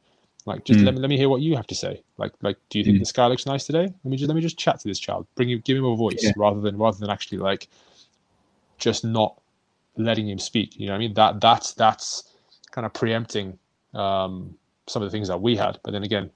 Like, 0.46 0.64
just 0.64 0.80
Mm. 0.80 0.84
let 0.86 0.94
me 0.94 1.00
let 1.00 1.10
me 1.10 1.16
hear 1.16 1.28
what 1.28 1.42
you 1.42 1.54
have 1.56 1.66
to 1.68 1.74
say. 1.74 2.02
Like, 2.16 2.32
like, 2.42 2.56
do 2.70 2.78
you 2.78 2.84
think 2.84 2.96
Mm. 2.96 3.00
the 3.00 3.04
sky 3.06 3.26
looks 3.26 3.46
nice 3.46 3.66
today? 3.66 3.82
Let 3.82 4.04
me 4.04 4.16
just 4.16 4.28
let 4.28 4.34
me 4.34 4.40
just 4.40 4.58
chat 4.58 4.80
to 4.80 4.88
this 4.88 4.98
child. 4.98 5.26
Bring 5.36 5.50
him, 5.50 5.60
give 5.64 5.76
him 5.76 5.84
a 5.84 5.94
voice 5.94 6.22
Yeah. 6.22 6.32
rather 6.36 6.60
than 6.60 6.76
rather 6.78 6.98
than 6.98 7.10
actually 7.10 7.38
like 7.38 7.68
just 8.78 9.04
not 9.04 9.40
letting 9.96 10.28
him 10.28 10.38
speak. 10.38 10.78
You 10.78 10.86
know 10.86 10.92
what 10.92 10.96
I 10.96 11.00
mean? 11.00 11.14
That 11.14 11.40
that's 11.40 11.74
that's 11.74 12.32
kind 12.70 12.86
of 12.86 12.92
preempting 12.94 13.58
um, 13.94 14.54
some 14.86 15.02
of 15.02 15.06
the 15.06 15.10
things 15.10 15.28
that 15.28 15.40
we 15.40 15.56
had. 15.56 15.78
But 15.82 15.92
then 15.92 16.02
again, 16.04 16.30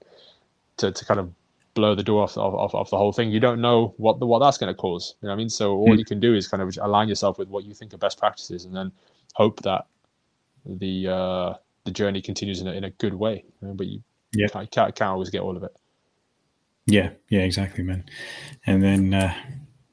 to, 0.77 0.91
to 0.91 1.05
kind 1.05 1.19
of 1.19 1.31
blow 1.73 1.95
the 1.95 2.03
door 2.03 2.23
off 2.23 2.37
of, 2.37 2.53
of, 2.55 2.75
of 2.75 2.89
the 2.89 2.97
whole 2.97 3.11
thing, 3.11 3.31
you 3.31 3.39
don't 3.39 3.59
know 3.61 3.93
what 3.97 4.19
the, 4.19 4.25
what 4.25 4.39
that's 4.39 4.57
going 4.57 4.73
to 4.73 4.79
cause. 4.79 5.15
You 5.21 5.27
know 5.27 5.33
what 5.33 5.35
I 5.35 5.37
mean? 5.37 5.49
So 5.49 5.73
all 5.73 5.95
Mm. 5.95 5.99
you 5.99 6.05
can 6.05 6.19
do 6.19 6.35
is 6.35 6.47
kind 6.47 6.61
of 6.61 6.77
align 6.81 7.07
yourself 7.09 7.37
with 7.39 7.47
what 7.49 7.63
you 7.65 7.73
think 7.73 7.93
are 7.93 7.97
best 7.97 8.17
practices, 8.19 8.65
and 8.65 8.75
then 8.75 8.91
hope 9.33 9.61
that 9.63 9.85
the 10.65 11.07
uh, 11.07 11.53
the 11.85 11.91
journey 11.91 12.21
continues 12.21 12.61
in 12.61 12.67
a, 12.67 12.71
in 12.71 12.83
a 12.83 12.89
good 12.91 13.13
way. 13.13 13.43
You 13.61 13.67
know, 13.69 13.73
but 13.73 13.87
you 13.87 14.03
Yeah. 14.33 14.47
can't, 14.47 14.69
can't, 14.71 14.95
can't 14.95 15.09
always 15.11 15.29
get 15.29 15.41
all 15.41 15.57
of 15.57 15.63
it. 15.63 15.75
Yeah, 16.85 17.11
yeah, 17.29 17.41
exactly, 17.41 17.83
man. 17.83 18.03
And 18.65 18.83
then, 18.83 19.13
uh, 19.13 19.33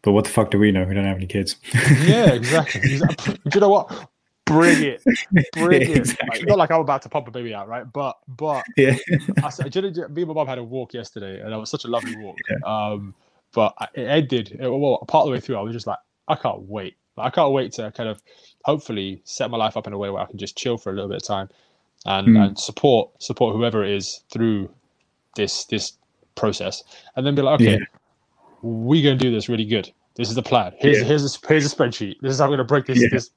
but 0.02 0.12
what 0.12 0.24
the 0.24 0.30
fuck 0.30 0.50
do 0.50 0.58
we 0.58 0.72
know? 0.72 0.84
We 0.84 0.94
don't 0.94 1.04
have 1.04 1.16
any 1.18 1.26
kids. 1.26 1.56
Yeah, 2.02 2.32
exactly. 2.32 2.80
Exactly. 2.82 3.34
Do 3.44 3.50
you 3.54 3.60
know 3.60 3.68
what? 3.68 4.08
Bring 4.50 4.82
it, 4.84 5.02
bring 5.52 5.82
it. 5.82 6.08
Like, 6.28 6.46
not 6.46 6.58
like 6.58 6.70
I'm 6.70 6.80
about 6.80 7.02
to 7.02 7.08
pump 7.08 7.28
a 7.28 7.30
baby 7.30 7.54
out, 7.54 7.68
right? 7.68 7.84
But 7.92 8.16
but 8.28 8.64
yeah, 8.76 8.96
I 9.44 9.50
said, 9.50 9.74
you 9.74 9.82
know, 9.82 10.08
me 10.08 10.22
and 10.22 10.28
my 10.28 10.34
mum 10.34 10.46
had 10.46 10.58
a 10.58 10.64
walk 10.64 10.92
yesterday, 10.94 11.40
and 11.40 11.52
it 11.52 11.56
was 11.56 11.70
such 11.70 11.84
a 11.84 11.88
lovely 11.88 12.16
walk. 12.16 12.36
Um, 12.64 13.14
but 13.52 13.74
it 13.94 14.02
ended 14.08 14.58
it- 14.60 14.68
well 14.68 14.98
part 15.08 15.22
of 15.22 15.26
the 15.26 15.32
way 15.32 15.40
through. 15.40 15.56
I 15.56 15.60
was 15.62 15.72
just 15.72 15.86
like, 15.86 15.98
I 16.28 16.34
can't 16.36 16.62
wait. 16.62 16.96
Like, 17.16 17.26
I 17.26 17.30
can't 17.34 17.52
wait 17.52 17.72
to 17.74 17.90
kind 17.92 18.08
of 18.08 18.22
hopefully 18.64 19.20
set 19.24 19.50
my 19.50 19.56
life 19.58 19.76
up 19.76 19.86
in 19.86 19.92
a 19.92 19.98
way 19.98 20.10
where 20.10 20.22
I 20.22 20.26
can 20.26 20.38
just 20.38 20.56
chill 20.56 20.76
for 20.78 20.90
a 20.90 20.94
little 20.94 21.08
bit 21.08 21.16
of 21.22 21.26
time 21.26 21.48
and 22.06 22.28
Mm. 22.28 22.46
and 22.46 22.58
support 22.58 23.10
support 23.22 23.54
whoever 23.54 23.84
it 23.84 23.90
is 23.92 24.24
through 24.32 24.70
this 25.36 25.64
this 25.66 25.92
process, 26.34 26.82
and 27.16 27.26
then 27.26 27.34
be 27.34 27.42
like, 27.42 27.60
okay, 27.60 27.72
Yeah. 27.72 27.78
we're 28.62 29.02
gonna 29.02 29.16
do 29.18 29.30
this 29.30 29.48
really 29.48 29.64
good. 29.64 29.90
This 30.16 30.28
is 30.28 30.34
the 30.34 30.42
plan. 30.42 30.72
Here's 30.78 30.98
Yeah. 30.98 31.04
here's 31.04 31.36
a, 31.36 31.46
here's 31.48 31.72
a 31.72 31.74
spreadsheet. 31.74 32.16
This 32.20 32.32
is 32.32 32.38
how 32.40 32.46
we're 32.46 32.56
gonna 32.56 32.64
break 32.64 32.86
this 32.86 33.00
Yeah. 33.00 33.08
this 33.10 33.30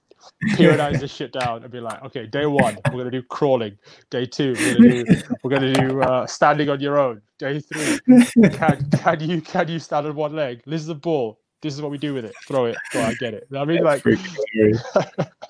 periodize 0.51 0.99
this 0.99 1.13
shit 1.13 1.31
down 1.33 1.63
and 1.63 1.71
be 1.71 1.79
like, 1.79 2.03
okay, 2.03 2.25
day 2.25 2.45
one 2.45 2.77
we're 2.91 2.99
gonna 2.99 3.11
do 3.11 3.23
crawling. 3.23 3.77
Day 4.09 4.25
two 4.25 4.53
we're 4.57 4.75
gonna 4.75 5.03
do 5.03 5.21
we're 5.43 5.49
gonna 5.51 5.73
do 5.73 6.01
uh, 6.01 6.27
standing 6.27 6.69
on 6.69 6.79
your 6.79 6.97
own. 6.97 7.21
Day 7.39 7.59
three, 7.59 7.99
can 8.49 8.89
can 8.91 9.19
you 9.19 9.41
can 9.41 9.67
you 9.67 9.79
stand 9.79 10.07
on 10.07 10.15
one 10.15 10.35
leg? 10.35 10.61
This 10.65 10.81
is 10.81 10.89
a 10.89 10.95
ball. 10.95 11.39
This 11.61 11.73
is 11.73 11.81
what 11.81 11.91
we 11.91 11.97
do 11.97 12.13
with 12.13 12.25
it. 12.25 12.33
Throw 12.45 12.65
it. 12.65 12.77
Go, 12.91 13.01
I 13.01 13.13
get 13.13 13.33
it. 13.33 13.47
I 13.55 13.63
mean, 13.63 13.83
like, 13.83 14.03
I 14.05 14.17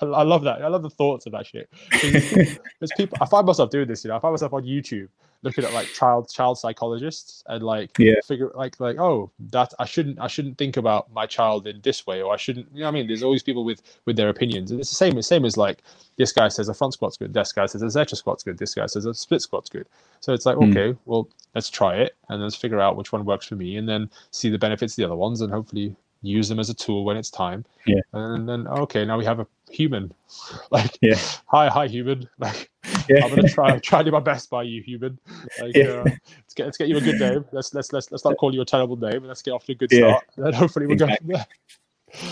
I 0.00 0.22
love 0.22 0.44
that. 0.44 0.62
I 0.62 0.68
love 0.68 0.82
the 0.82 0.90
thoughts 0.90 1.26
of 1.26 1.32
that 1.32 1.44
shit. 1.44 1.68
There's 2.00 2.92
people. 2.96 3.18
I 3.20 3.26
find 3.26 3.44
myself 3.44 3.70
doing 3.70 3.88
this. 3.88 4.04
You 4.04 4.10
know, 4.10 4.16
I 4.16 4.20
find 4.20 4.32
myself 4.32 4.52
on 4.52 4.62
YouTube 4.62 5.08
looking 5.44 5.62
at 5.64 5.72
like 5.72 5.86
child 5.88 6.28
child 6.32 6.58
psychologists 6.58 7.44
and 7.46 7.62
like 7.62 7.96
Yeah. 7.98 8.14
figure 8.26 8.50
like 8.56 8.80
like 8.80 8.98
oh 8.98 9.30
that 9.50 9.72
I 9.78 9.84
shouldn't 9.84 10.18
I 10.18 10.26
shouldn't 10.26 10.58
think 10.58 10.76
about 10.76 11.12
my 11.12 11.26
child 11.26 11.66
in 11.68 11.80
this 11.82 12.06
way 12.06 12.22
or 12.22 12.32
I 12.34 12.36
shouldn't 12.36 12.66
you 12.74 12.80
know 12.80 12.88
I 12.88 12.90
mean. 12.90 13.06
There's 13.06 13.22
always 13.22 13.42
people 13.42 13.64
with 13.64 13.82
with 14.06 14.16
their 14.16 14.30
opinions 14.30 14.70
and 14.72 14.80
it's 14.80 14.90
the 14.90 14.96
same 14.96 15.20
same 15.22 15.44
as 15.44 15.56
like 15.56 15.82
this 16.16 16.32
guy 16.32 16.48
says 16.48 16.68
a 16.68 16.74
front 16.74 16.94
squat's 16.94 17.16
good. 17.16 17.32
This 17.34 17.52
guy 17.52 17.66
says 17.66 17.82
a 17.82 17.86
Zercher 17.86 18.16
squat's 18.16 18.42
good. 18.42 18.58
This 18.58 18.74
guy 18.74 18.86
says 18.86 19.04
a 19.04 19.14
split 19.14 19.42
squat's 19.42 19.68
good. 19.70 19.86
So 20.20 20.32
it's 20.32 20.46
like 20.46 20.56
Hmm. 20.56 20.70
okay, 20.70 20.96
well 21.04 21.28
let's 21.54 21.70
try 21.70 21.96
it 21.96 22.16
and 22.28 22.42
let's 22.42 22.56
figure 22.56 22.80
out 22.80 22.96
which 22.96 23.12
one 23.12 23.24
works 23.24 23.46
for 23.46 23.54
me 23.56 23.76
and 23.76 23.88
then 23.88 24.10
see 24.32 24.48
the 24.50 24.58
benefits 24.58 24.94
of 24.94 24.96
the 24.96 25.04
other 25.04 25.14
ones 25.16 25.40
and 25.42 25.52
hopefully 25.52 25.94
use 26.22 26.48
them 26.48 26.58
as 26.58 26.70
a 26.70 26.74
tool 26.74 27.04
when 27.04 27.18
it's 27.18 27.30
time. 27.30 27.64
Yeah. 27.86 28.00
And 28.14 28.48
then 28.48 28.66
okay, 28.66 29.04
now 29.04 29.18
we 29.18 29.26
have 29.26 29.40
a 29.40 29.46
human. 29.70 30.12
Like 30.70 30.96
Yeah. 31.02 31.18
hi 31.46 31.68
hi 31.68 31.86
human. 31.86 32.28
Like 32.38 32.70
Yeah. 33.08 33.24
I'm 33.24 33.34
gonna 33.34 33.48
try 33.48 33.78
try 33.78 33.98
to 34.00 34.04
do 34.06 34.10
my 34.10 34.20
best 34.20 34.50
by 34.50 34.62
you, 34.62 34.82
human. 34.82 35.18
Like, 35.60 35.76
Yeah. 35.76 35.84
uh, 35.84 36.04
let's 36.04 36.54
get 36.54 36.64
let's 36.66 36.76
get 36.78 36.88
you 36.88 36.96
a 36.96 37.00
good 37.00 37.20
name. 37.20 37.44
Let's 37.52 37.74
let's 37.74 37.92
let's 37.92 38.10
let's 38.10 38.24
not 38.24 38.36
call 38.36 38.54
you 38.54 38.60
a 38.60 38.64
terrible 38.64 38.96
name, 38.96 39.24
let's 39.24 39.42
get 39.42 39.52
off 39.52 39.64
to 39.66 39.72
a 39.72 39.74
good 39.74 39.92
Yeah. 39.92 39.98
start. 40.10 40.24
And 40.36 40.46
then 40.46 40.52
hopefully 40.54 40.86
we'll 40.86 40.96
go 40.96 41.06
from 41.06 41.26
there. 41.26 41.46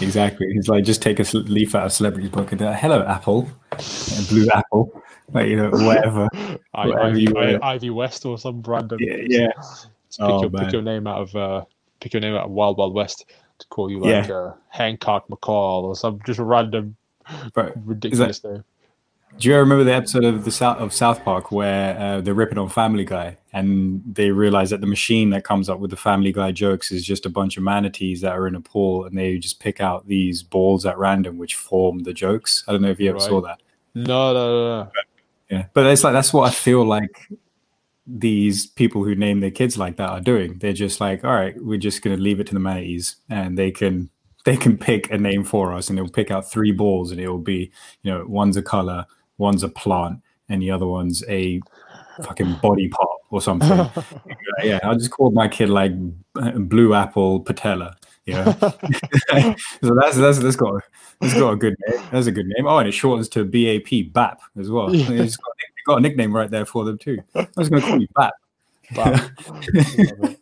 Exactly. 0.01 0.53
He's 0.53 0.69
like 0.69 0.85
just 0.85 1.03
take 1.03 1.19
a 1.19 1.25
leaf 1.37 1.75
out 1.75 1.87
of 1.87 1.93
celebrity's 1.93 2.31
book 2.31 2.53
and 2.53 2.61
hello, 2.61 3.03
Apple, 3.05 3.49
and 3.73 4.29
blue 4.29 4.47
apple, 4.55 5.03
like, 5.33 5.49
you 5.49 5.57
know, 5.57 5.71
whatever. 5.71 6.29
I, 6.75 6.87
Whatever 6.87 7.09
Ivy, 7.09 7.23
you 7.23 7.37
I. 7.37 7.73
Ivy 7.75 7.91
West 7.91 8.25
or 8.25 8.39
some 8.39 8.63
random. 8.63 8.99
Yeah, 9.01 9.17
yeah. 9.27 9.47
Pick, 9.49 10.21
Oh, 10.21 10.43
your, 10.43 10.51
pick 10.51 10.73
your 10.73 10.83
name 10.83 11.07
out 11.07 11.21
of 11.23 11.35
uh, 11.35 11.65
pick 12.01 12.13
your 12.13 12.21
name 12.21 12.35
out 12.35 12.45
of 12.45 12.51
Wild 12.51 12.77
Wild 12.77 12.95
West 12.95 13.25
to 13.59 13.67
call 13.69 13.91
you 13.91 13.99
like 13.99 14.29
uh, 14.31 14.53
Hancock 14.69 15.27
McCall 15.29 15.85
or 15.85 15.97
some 15.97 16.21
just 16.27 16.39
random 16.39 16.97
But 17.55 17.75
ridiculous 17.85 18.45
name. 18.45 18.63
Do 19.39 19.49
you 19.49 19.57
remember 19.57 19.83
the 19.85 19.95
episode 19.95 20.25
of 20.25 20.45
the 20.45 20.51
South 20.51 20.79
of 20.79 20.93
South 20.93 21.25
Park 21.25 21.51
where 21.51 21.99
uh, 21.99 22.21
they're 22.21 22.35
ripping 22.35 22.59
on 22.59 22.69
Family 22.69 23.05
Guy 23.05 23.37
and 23.53 24.03
they 24.07 24.31
realize 24.31 24.71
that 24.71 24.81
the 24.81 24.87
machine 24.87 25.31
that 25.31 25.45
comes 25.45 25.69
up 25.69 25.79
with 25.81 25.91
the 25.91 25.97
Family 25.97 26.33
Guy 26.33 26.53
jokes 26.53 26.93
is 26.93 27.05
just 27.05 27.27
a 27.27 27.31
bunch 27.31 27.57
of 27.57 27.63
manatees 27.63 28.21
that 28.21 28.33
are 28.33 28.47
in 28.47 28.55
a 28.55 28.61
pool 28.61 29.05
and 29.05 29.17
they 29.19 29.39
just 29.39 29.59
pick 29.61 29.81
out 29.81 30.07
these 30.07 30.43
balls 30.43 30.87
at 30.87 30.97
random 30.99 31.39
which 31.39 31.55
form 31.57 32.01
the 32.01 32.13
jokes. 32.13 32.63
I 32.69 32.73
don't 32.73 32.83
know 32.83 32.91
if 32.91 33.01
you 33.01 33.09
ever 33.11 33.19
Right. 33.19 33.29
saw 33.29 33.41
that. 33.43 33.61
No, 33.95 34.33
no, 34.33 34.35
no, 34.35 34.83
no. 34.85 34.91
Yeah, 35.51 35.67
but 35.75 35.87
it's 35.87 36.03
like 36.05 36.13
that's 36.15 36.33
what 36.33 36.49
I 36.49 36.51
feel 36.53 36.85
like 36.85 37.29
these 38.07 38.67
people 38.67 39.05
who 39.05 39.15
name 39.15 39.41
their 39.41 39.51
kids 39.51 39.77
like 39.79 39.97
that 39.97 40.09
are 40.09 40.21
doing. 40.21 40.59
They're 40.59 40.73
just 40.73 41.01
like, 41.01 41.25
all 41.25 41.35
right, 41.35 41.55
we're 41.63 41.79
just 41.79 42.03
gonna 42.03 42.17
leave 42.17 42.41
it 42.41 42.47
to 42.49 42.55
the 42.55 42.61
manatees, 42.61 43.17
and 43.29 43.57
they 43.59 43.71
can 43.71 44.09
they 44.45 44.57
can 44.57 44.77
pick 44.79 45.11
a 45.11 45.19
name 45.19 45.45
for 45.45 45.73
us, 45.73 45.89
and 45.89 45.97
they'll 45.99 46.09
pick 46.09 46.31
out 46.31 46.51
three 46.51 46.73
balls, 46.73 47.11
and 47.13 47.21
it 47.21 47.29
will 47.29 47.39
be, 47.39 47.71
you 48.03 48.11
know, 48.13 48.25
one's 48.27 48.57
a 48.57 48.63
color, 48.63 49.07
one's 49.43 49.63
a 49.63 49.69
plant, 49.69 50.21
and 50.49 50.63
the 50.63 50.71
other 50.71 50.87
one's 50.87 51.23
a 51.29 51.61
fucking 52.23 52.55
body 52.63 52.89
part 52.89 53.19
or 53.31 53.41
something. 53.41 53.69
yeah, 54.63 54.81
I 54.83 54.95
just 54.95 55.11
called 55.11 55.35
my 55.35 55.49
kid 55.49 55.69
like 55.69 55.93
Blue 56.69 56.95
Apple 56.95 57.41
Patella. 57.41 57.97
You 58.25 58.35
know, 58.35 58.45
so 59.83 59.97
that's 60.01 60.17
that's 60.17 60.39
that's 60.39 60.57
got 60.57 60.83
that's 61.21 61.35
got 61.35 61.53
a 61.53 61.57
good 61.57 61.75
name. 61.89 62.03
That's 62.13 62.29
a 62.29 62.33
good 62.33 62.47
name. 62.47 62.67
Oh, 62.67 62.79
and 62.79 62.89
it 62.89 62.93
shortens 62.93 63.29
to 63.31 63.45
BAP 63.45 64.13
BAP 64.13 64.41
as 64.59 64.71
well. 64.71 64.95
Yeah. 64.95 65.11
It's 65.11 65.37
got, 65.37 65.53
it's 65.59 65.87
got 65.87 65.99
a 65.99 66.01
nickname 66.01 66.35
right 66.35 66.49
there 66.51 66.65
for 66.65 66.85
them 66.85 66.99
too. 66.99 67.19
I 67.35 67.49
was 67.57 67.69
going 67.69 67.83
to 67.83 67.89
call 67.89 68.01
you 68.01 68.09
BAP. 68.15 68.33
But, 68.95 69.31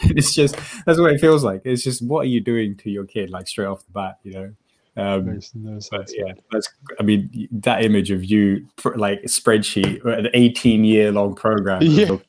it's 0.00 0.34
just 0.34 0.56
that's 0.84 0.98
what 0.98 1.12
it 1.12 1.20
feels 1.20 1.44
like. 1.44 1.62
It's 1.64 1.84
just 1.84 2.02
what 2.02 2.20
are 2.20 2.28
you 2.28 2.40
doing 2.40 2.76
to 2.78 2.90
your 2.90 3.04
kid 3.04 3.30
like 3.30 3.46
straight 3.46 3.66
off 3.66 3.84
the 3.86 3.92
bat? 3.92 4.18
You 4.24 4.32
know. 4.32 4.54
Um, 4.96 5.26
Makes 5.34 5.54
no 5.54 5.78
sense. 5.78 6.12
yeah, 6.16 6.32
that's. 6.50 6.68
I 6.98 7.02
mean, 7.02 7.48
that 7.52 7.84
image 7.84 8.10
of 8.10 8.24
you 8.24 8.66
like 8.94 9.22
spreadsheet, 9.24 10.04
uh, 10.06 10.10
an 10.10 10.28
18 10.32 10.84
year 10.84 11.12
long 11.12 11.34
program 11.34 11.82
of, 11.82 11.88
Yeah. 11.88 12.06
your, 12.06 12.22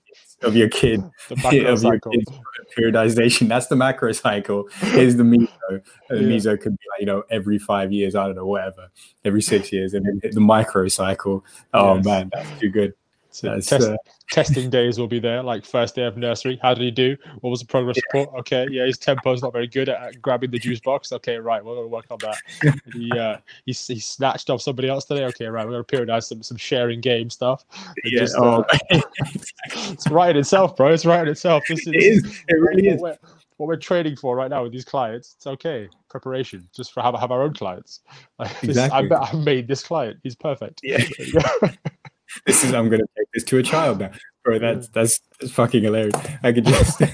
of 0.44 0.56
your 0.56 0.70
kid 0.70 1.02
The 1.30 1.34
of 1.36 1.44
macro 1.44 1.52
your 1.62 1.78
cycle. 1.78 2.12
kid's 2.12 2.30
uh, 2.32 2.34
periodization. 2.78 3.48
That's 3.48 3.68
the 3.68 3.76
macro 3.78 4.12
cycle. 4.12 4.68
Here's 4.82 5.16
the 5.16 5.24
meso. 5.24 5.48
Uh, 5.72 5.78
the 6.10 6.16
Yeah. 6.22 6.22
meso 6.28 6.60
could 6.62 6.74
be 6.78 6.84
like, 6.92 7.00
you 7.00 7.06
know, 7.06 7.24
every 7.30 7.58
five 7.58 7.92
years, 7.94 8.16
I 8.16 8.26
don't 8.26 8.36
know, 8.36 8.46
whatever, 8.46 8.90
every 9.24 9.42
six 9.42 9.72
years. 9.72 9.94
And 9.94 10.06
then 10.06 10.20
the 10.34 10.42
micro 10.42 10.88
cycle. 10.90 11.46
Oh 11.74 11.96
Yes. 11.96 12.06
man, 12.06 12.30
that's 12.34 12.60
too 12.60 12.70
good. 12.70 12.94
So 13.38 13.54
test, 13.60 13.72
uh, 13.72 13.98
testing 14.32 14.72
days 14.72 14.98
will 14.98 15.08
be 15.08 15.20
there, 15.20 15.44
like 15.44 15.64
first 15.64 15.94
day 15.94 16.06
of 16.06 16.18
nursery. 16.18 16.58
How 16.60 16.74
did 16.74 16.84
he 16.84 16.90
do? 16.90 17.16
What 17.42 17.52
was 17.52 17.60
the 17.60 17.68
progress 17.68 17.98
report? 18.12 18.36
Okay, 18.40 18.66
yeah, 18.72 18.84
his 18.84 18.98
tempo's 18.98 19.44
not 19.44 19.54
very 19.54 19.68
good 19.68 19.90
at, 19.90 20.02
at 20.02 20.22
grabbing 20.24 20.50
the 20.50 20.58
juice 20.58 20.80
box. 20.80 21.12
Okay, 21.12 21.38
right, 21.38 21.64
we're 21.64 21.76
gonna 21.76 21.88
work 21.88 22.06
on 22.10 22.18
that. 22.22 22.82
he 22.94 23.12
uh, 23.12 23.38
he, 23.68 23.74
he 23.74 24.00
snatched 24.00 24.50
off 24.50 24.64
somebody 24.64 24.90
else 24.90 25.06
today. 25.06 25.26
Okay, 25.26 25.46
right, 25.46 25.68
we're 25.68 25.84
gonna 25.84 25.84
periodize 25.84 26.24
some 26.24 26.42
some 26.42 26.58
sharing 26.58 27.00
game 27.00 27.30
stuff. 27.30 27.64
Yeah, 28.04 28.22
just, 28.22 28.36
oh, 28.40 28.66
uh, 28.70 28.78
it's 29.72 30.10
right 30.10 30.32
in 30.32 30.38
itself, 30.38 30.76
bro. 30.76 30.92
It's 30.92 31.06
right 31.06 31.22
in 31.22 31.28
itself. 31.28 31.64
This 31.70 31.82
is, 31.82 31.88
it 31.88 31.96
is. 31.96 32.44
It 32.48 32.56
really 32.56 32.88
is. 32.88 33.00
We're, 33.00 33.18
what 33.58 33.68
we're 33.68 33.76
training 33.76 34.16
for 34.16 34.36
right 34.36 34.50
now 34.50 34.64
with 34.64 34.72
these 34.72 34.86
clients, 34.86 35.34
it's 35.36 35.48
okay. 35.48 35.90
Preparation, 36.10 36.68
just 36.74 36.94
for 36.94 37.02
have 37.04 37.16
have 37.16 37.32
our 37.32 37.44
own 37.44 37.54
clients. 37.54 38.02
Like 38.40 38.60
this, 38.62 38.78
I 38.78 39.02
Exactly. 39.02 39.40
I 39.40 39.44
made 39.44 39.68
this 39.68 39.84
client. 39.84 40.20
He's 40.24 40.36
perfect. 40.36 40.82
Yeah. 40.84 41.04
This 42.46 42.64
is 42.64 42.74
I'm 42.74 42.90
gonna 42.90 43.04
take 43.18 43.28
this 43.34 43.44
to 43.46 43.58
a 43.58 43.64
child 43.64 44.00
now, 44.00 44.12
bro. 44.44 44.60
That's 44.60 44.88
that's, 44.90 45.20
that's 45.40 45.52
fucking 45.52 45.84
hilarious. 45.84 46.16
I 46.44 46.52
could 46.52 46.66
just 46.66 47.02
I 47.02 47.08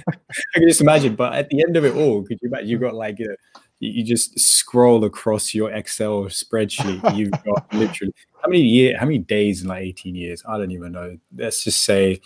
could 0.55 0.67
just 0.67 0.81
imagine. 0.81 1.15
But 1.15 1.33
at 1.33 1.49
the 1.49 1.63
end 1.63 1.77
of 1.77 1.85
it 1.85 1.95
all, 1.95 2.23
could 2.23 2.39
you 2.41 2.49
imagine? 2.49 2.69
You 2.69 2.79
got 2.79 2.95
like 2.95 3.19
you, 3.19 3.35
you 3.79 3.91
you 3.91 4.03
just 4.03 4.39
scroll 4.39 5.03
across 5.03 5.53
your 5.53 5.71
Excel 5.71 6.25
spreadsheet. 6.25 7.15
You've 7.15 7.31
got 7.31 7.73
literally 7.73 8.13
how 8.41 8.49
many 8.49 8.61
year, 8.61 8.97
how 8.97 9.05
many 9.05 9.19
days 9.19 9.61
in 9.61 9.67
like 9.67 9.83
18 9.83 10.15
years? 10.15 10.43
I 10.47 10.57
don't 10.57 10.71
even 10.71 10.91
know. 10.91 11.17
Let's 11.35 11.63
just 11.63 11.83
say 11.83 12.21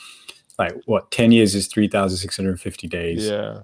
like 0.58 0.76
what 0.86 1.12
10 1.12 1.32
years 1.32 1.54
is 1.56 1.68
3,650 1.68 2.88
days. 2.88 3.28
yeah. 3.28 3.62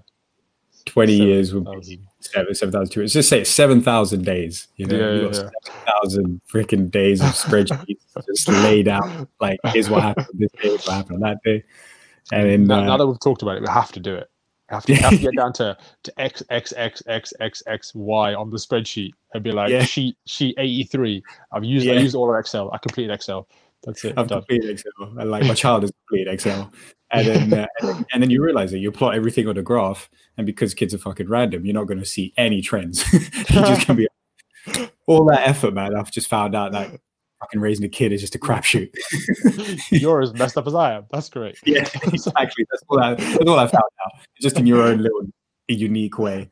20 0.85 1.17
Seven 1.17 1.27
years 1.27 1.53
would 1.53 1.65
be 1.65 1.71
thousand. 1.71 2.07
seven, 2.19 2.55
7,002. 2.55 3.01
Let's 3.01 3.13
just 3.13 3.29
say 3.29 3.43
7,000 3.43 4.23
days. 4.25 4.67
You 4.77 4.85
know, 4.87 4.95
Yeah, 4.97 5.11
you 5.13 5.21
yeah, 5.25 5.31
got 5.31 5.35
yeah. 5.35 5.49
7,000 6.03 6.41
freaking 6.51 6.91
days 6.91 7.21
of 7.21 7.27
spreadsheets 7.27 8.01
just 8.27 8.47
laid 8.49 8.87
out. 8.87 9.27
Like, 9.39 9.59
here's 9.65 9.89
what 9.89 10.03
happened 10.03 10.27
this 10.33 10.51
day, 10.61 10.69
what 10.69 10.83
happened 10.85 11.21
that 11.23 11.37
day. 11.43 11.63
And 12.31 12.49
then, 12.49 12.63
now, 12.65 12.79
uh, 12.79 12.85
now 12.85 12.97
that 12.97 13.07
we've 13.07 13.19
talked 13.19 13.41
about 13.41 13.57
it, 13.57 13.61
we 13.61 13.67
have 13.69 13.91
to 13.93 13.99
do 13.99 14.15
it. 14.15 14.29
We 14.71 14.75
have 14.75 14.85
to, 14.85 14.91
we 14.93 14.97
have 14.99 15.11
to 15.11 15.17
get 15.17 15.35
down 15.35 15.53
to, 15.53 15.77
to 16.03 16.21
X, 16.21 16.41
X, 16.49 16.73
X, 16.75 17.03
X, 17.07 17.33
X, 17.39 17.63
X, 17.67 17.91
Y 17.95 18.33
on 18.33 18.49
the 18.49 18.57
spreadsheet 18.57 19.11
and 19.33 19.43
be 19.43 19.51
like, 19.51 19.69
Yeah. 19.69 19.83
sheet, 19.83 20.17
sheet 20.25 20.55
83. 20.57 21.21
I've 21.51 21.63
used, 21.63 21.87
I 21.87 21.93
used 21.93 22.15
all 22.15 22.33
of 22.33 22.39
Excel. 22.39 22.71
I 22.73 22.77
completed 22.77 23.13
Excel. 23.13 23.47
That's 23.83 24.03
it. 24.05 24.17
I've 24.17 24.27
done. 24.27 24.39
completed 24.39 24.69
Excel. 24.71 24.91
And 25.19 25.29
like, 25.29 25.43
my 25.45 25.53
child 25.53 25.83
has 25.83 25.91
completed 26.07 26.33
Excel. 26.33 26.71
And 27.13 27.27
then, 27.27 27.53
uh, 27.59 27.67
and 27.79 27.89
then, 27.89 28.05
and 28.13 28.23
then 28.23 28.29
you 28.29 28.43
realize 28.43 28.71
that 28.71 28.79
you 28.79 28.91
plot 28.91 29.15
everything 29.15 29.47
on 29.47 29.57
a 29.57 29.61
graph. 29.61 30.09
And 30.37 30.45
because 30.45 30.73
kids 30.73 30.93
are 30.93 30.97
fucking 30.97 31.29
random, 31.29 31.65
you're 31.65 31.73
not 31.73 31.85
going 31.85 31.99
to 31.99 32.05
see 32.05 32.33
any 32.37 32.61
trends. 32.61 33.03
you're 33.13 33.63
just 33.63 33.87
going 33.87 33.97
to 33.97 34.07
be 34.07 34.07
all 35.07 35.25
that 35.25 35.47
effort, 35.47 35.73
man. 35.73 35.95
I've 35.95 36.11
just 36.11 36.27
found 36.27 36.55
out 36.55 36.71
that 36.71 36.99
fucking 37.39 37.61
raising 37.61 37.85
a 37.85 37.89
kid 37.89 38.11
is 38.11 38.21
just 38.21 38.35
a 38.35 38.39
crapshoot. 38.39 38.93
You're 39.91 40.21
as 40.21 40.33
messed 40.33 40.57
up 40.57 40.67
as 40.67 40.75
I 40.75 40.93
am. 40.93 41.05
That's 41.11 41.29
great. 41.29 41.57
Yeah, 41.65 41.87
exactly. 42.03 42.65
That's 42.71 42.83
all 42.87 42.99
I, 42.99 43.13
that's 43.15 43.37
all 43.37 43.59
I 43.59 43.67
found 43.67 43.83
out. 44.05 44.11
Just 44.41 44.57
in 44.57 44.65
your 44.65 44.81
own 44.81 44.99
little 44.99 45.27
unique 45.67 46.17
way. 46.17 46.49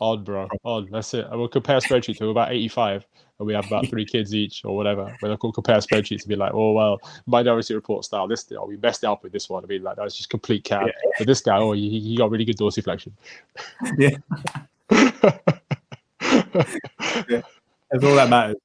Odd, 0.00 0.24
bro. 0.24 0.48
Odd. 0.64 0.90
That's 0.90 1.14
it. 1.14 1.26
And 1.26 1.38
we'll 1.38 1.48
compare 1.48 1.78
spreadsheets. 1.78 2.20
We're 2.20 2.30
about 2.30 2.52
85 2.52 3.06
and 3.42 3.46
we 3.48 3.54
have 3.54 3.66
about 3.66 3.88
three 3.88 4.04
kids 4.14 4.34
each 4.34 4.64
or 4.64 4.76
whatever. 4.76 5.14
We'll 5.20 5.36
co- 5.36 5.50
compare 5.52 5.78
spreadsheets 5.78 6.22
to 6.22 6.28
be 6.28 6.36
like, 6.36 6.52
oh, 6.54 6.72
well, 6.72 7.00
minority 7.26 7.74
report 7.74 8.04
style, 8.04 8.28
this, 8.28 8.50
oh, 8.56 8.66
we 8.66 8.76
messed 8.76 9.04
up 9.04 9.24
with 9.24 9.32
this 9.32 9.50
one. 9.50 9.64
I 9.64 9.66
mean, 9.66 9.82
like, 9.82 9.96
that 9.96 10.02
was 10.04 10.16
just 10.16 10.30
complete 10.30 10.62
cap. 10.64 10.86
Yeah. 10.86 10.92
But 11.18 11.26
this 11.26 11.40
guy, 11.40 11.56
oh, 11.58 11.72
he, 11.72 11.98
he 12.00 12.16
got 12.16 12.30
really 12.30 12.44
good 12.44 12.56
dorsiflexion. 12.56 13.10
Yeah. 13.98 14.16
That's 17.90 18.04
all 18.04 18.14
that 18.14 18.30
matters. 18.30 18.56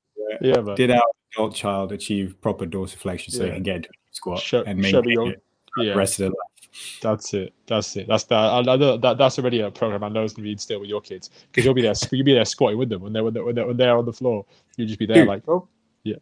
yeah, 0.41 0.62
man. 0.62 0.76
Did 0.76 0.91
our 0.91 1.02
adult 1.34 1.56
child 1.56 1.91
achieve 1.91 2.36
proper 2.41 2.66
dorsiflexion 2.66 3.32
so 3.32 3.45
Yeah. 3.45 3.54
can 3.56 3.64
get 3.64 3.76
into 3.78 3.90
a 3.90 3.94
squat 4.12 4.54
and 4.68 4.80
maintain 4.80 5.28
it 5.30 5.41
Yeah. 5.78 5.94
the 5.94 5.98
rest 5.98 6.14
of 6.14 6.18
their 6.20 6.30
life? 6.30 6.38
That's 7.02 7.34
it. 7.34 7.54
That's 7.66 7.95
it. 7.95 8.08
That's 8.08 8.24
that. 8.26 8.36
I 8.36 8.62
know 8.62 8.98
that 8.98 9.18
that's 9.18 9.40
already 9.40 9.62
a 9.62 9.72
program 9.72 10.04
I 10.04 10.10
know 10.10 10.24
is 10.24 10.34
going 10.34 10.44
to 10.44 10.48
be 10.48 10.52
instilled 10.52 10.82
with 10.82 10.90
your 10.90 11.02
kids 11.02 11.30
because 11.52 11.66
you'll 11.66 11.74
be 11.74 11.82
there. 11.82 11.94
You'll 12.12 12.26
be 12.26 12.34
there 12.34 12.45
squatting 12.45 12.78
with 12.78 12.90
them 12.90 13.02
when 13.02 13.14
they're 13.14 13.24
when 13.24 13.34
they're, 13.34 13.44
when 13.44 13.56
they're, 13.56 13.68
when 13.68 13.78
they're 13.78 13.98
on 13.98 14.06
the 14.06 14.14
floor. 14.14 14.45
You'll 14.76 14.88
just 14.88 14.99
be 14.99 15.06
there 15.06 15.18
Dude. 15.18 15.28
like, 15.28 15.48
oh, 15.48 15.68
yeah. 16.04 16.16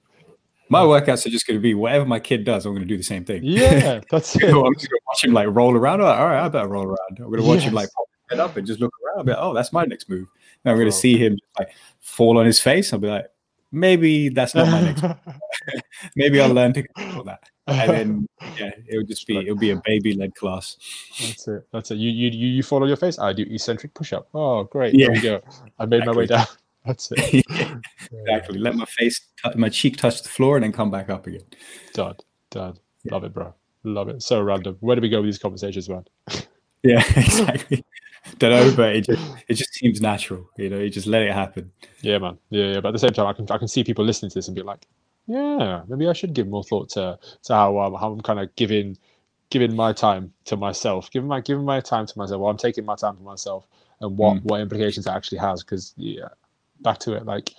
My 0.69 0.81
workouts 0.81 1.25
are 1.25 1.29
just 1.29 1.45
going 1.45 1.57
to 1.57 1.61
be 1.61 1.73
whatever 1.73 2.05
my 2.05 2.19
kid 2.19 2.43
does, 2.43 2.65
I'm 2.65 2.73
going 2.73 2.81
to 2.81 2.87
do 2.87 2.97
the 2.97 3.03
same 3.03 3.23
thing. 3.23 3.41
yeah, 3.43 4.01
that's 4.09 4.35
it. 4.35 4.43
I'm 4.43 4.73
just 4.73 4.89
going 4.89 4.99
to 4.99 5.01
watch 5.07 5.23
him 5.23 5.33
like 5.33 5.47
roll 5.49 5.75
around. 5.75 6.01
Like, 6.01 6.19
all 6.19 6.27
right, 6.27 6.43
I 6.43 6.49
better 6.49 6.67
roll 6.67 6.85
around. 6.85 7.17
I'm 7.17 7.25
going 7.25 7.41
to 7.41 7.47
watch 7.47 7.61
him 7.61 7.73
like 7.73 7.89
pop 7.93 8.07
his 8.29 8.37
head 8.37 8.43
up 8.43 8.57
and 8.57 8.65
just 8.65 8.79
look 8.79 8.93
around. 9.03 9.17
I'll 9.19 9.23
be 9.23 9.31
like, 9.31 9.41
oh, 9.41 9.53
that's 9.53 9.71
my 9.71 9.85
next 9.85 10.09
move. 10.09 10.27
And 10.63 10.71
I'm 10.71 10.77
going 10.77 10.89
to 10.89 10.95
oh. 10.95 10.97
Bro. 10.97 11.01
see 11.01 11.17
him 11.17 11.37
like 11.59 11.69
fall 11.99 12.39
on 12.39 12.45
his 12.45 12.59
face. 12.59 12.91
I'll 12.93 12.99
be 12.99 13.07
like, 13.07 13.27
maybe 13.71 14.29
that's 14.29 14.55
not 14.55 14.67
my 14.67 14.81
next. 14.81 15.03
Maybe 16.15 16.39
I'll 16.41 16.53
learn 16.53 16.73
to 16.73 16.83
control 16.83 17.23
that. 17.25 17.49
And 17.67 17.89
then 17.89 18.27
yeah, 18.57 18.71
it 18.87 18.97
would 18.97 19.07
just 19.07 19.25
be 19.25 19.37
it 19.37 19.49
would 19.49 19.59
be 19.59 19.71
a 19.71 19.81
baby 19.85 20.13
led 20.13 20.35
class. 20.35 20.77
That's 21.19 21.47
it. 21.47 21.67
That's 21.71 21.91
it. 21.91 21.95
You 21.95 22.09
you 22.09 22.29
you 22.29 22.63
on 22.71 22.87
your 22.87 22.97
face. 22.97 23.17
I 23.19 23.33
do 23.33 23.43
eccentric 23.49 23.93
push 23.93 24.13
up. 24.13 24.27
Oh, 24.33 24.63
great. 24.63 24.93
Yeah. 24.93 25.07
There 25.07 25.13
we 25.15 25.21
go. 25.21 25.41
I 25.79 25.85
made 25.85 26.05
my 26.05 26.11
way 26.11 26.25
down. 26.27 26.45
That's 26.85 27.11
it. 27.15 27.43
exactly. 28.11 28.59
Let 28.59 28.75
my 28.75 28.85
face, 28.85 29.19
my 29.55 29.69
cheek 29.69 29.97
touch 29.97 30.21
the 30.21 30.29
floor, 30.29 30.57
and 30.57 30.63
then 30.63 30.71
come 30.71 30.91
back 30.91 31.09
up 31.09 31.25
again. 31.25 31.41
Done. 31.93 32.17
Done. 32.51 32.77
Love 33.09 33.23
it, 33.23 33.33
bro. 33.33 33.55
Love 33.83 34.09
it. 34.09 34.21
So 34.21 34.39
random. 34.41 34.77
Where 34.81 34.95
do 34.95 35.01
we 35.01 35.09
go 35.09 35.17
with 35.17 35.27
these 35.27 35.39
conversations, 35.39 35.89
man? 35.89 36.05
Yeah, 36.83 37.03
exactly. 37.15 37.83
Don't 38.37 38.51
know, 38.51 38.75
but 38.75 38.95
it 38.95 39.05
just 39.05 39.35
it 39.47 39.53
just 39.55 39.73
seems 39.73 40.01
natural. 40.01 40.49
You 40.57 40.69
know, 40.69 40.79
you 40.79 40.89
just 40.89 41.07
let 41.07 41.23
it 41.23 41.31
happen. 41.31 41.71
Yeah, 42.01 42.19
man. 42.19 42.37
Yeah, 42.49 42.73
yeah. 42.73 42.79
But 42.81 42.89
at 42.89 42.93
the 42.93 42.99
same 42.99 43.11
time, 43.11 43.27
I 43.27 43.33
can 43.33 43.49
I 43.49 43.57
can 43.57 43.67
see 43.67 43.83
people 43.83 44.05
listening 44.05 44.29
to 44.31 44.35
this 44.35 44.47
and 44.47 44.55
be 44.55 44.61
like, 44.61 44.85
yeah, 45.27 45.83
maybe 45.87 46.07
I 46.07 46.13
should 46.13 46.33
give 46.33 46.47
more 46.47 46.63
thought 46.63 46.89
to 46.91 47.17
to 47.43 47.53
how 47.53 47.79
um, 47.79 47.93
how 47.95 48.11
I'm 48.11 48.21
kind 48.21 48.39
of 48.39 48.55
giving 48.55 48.97
giving 49.49 49.75
my 49.75 49.93
time 49.93 50.33
to 50.45 50.57
myself, 50.57 51.09
giving 51.11 51.27
my 51.27 51.41
giving 51.41 51.65
my 51.65 51.79
time 51.81 52.05
to 52.05 52.17
myself. 52.17 52.41
Well, 52.41 52.49
I'm 52.51 52.57
taking 52.57 52.85
my 52.85 52.95
time 52.95 53.15
for 53.15 53.23
myself, 53.23 53.67
and 54.01 54.17
what 54.17 54.37
Mm. 54.37 54.43
what 54.43 54.61
implications 54.61 55.07
it 55.07 55.11
actually 55.11 55.39
has. 55.39 55.63
Because 55.63 55.93
yeah, 55.97 56.29
back 56.81 56.99
to 56.99 57.13
it. 57.13 57.25
Like, 57.25 57.51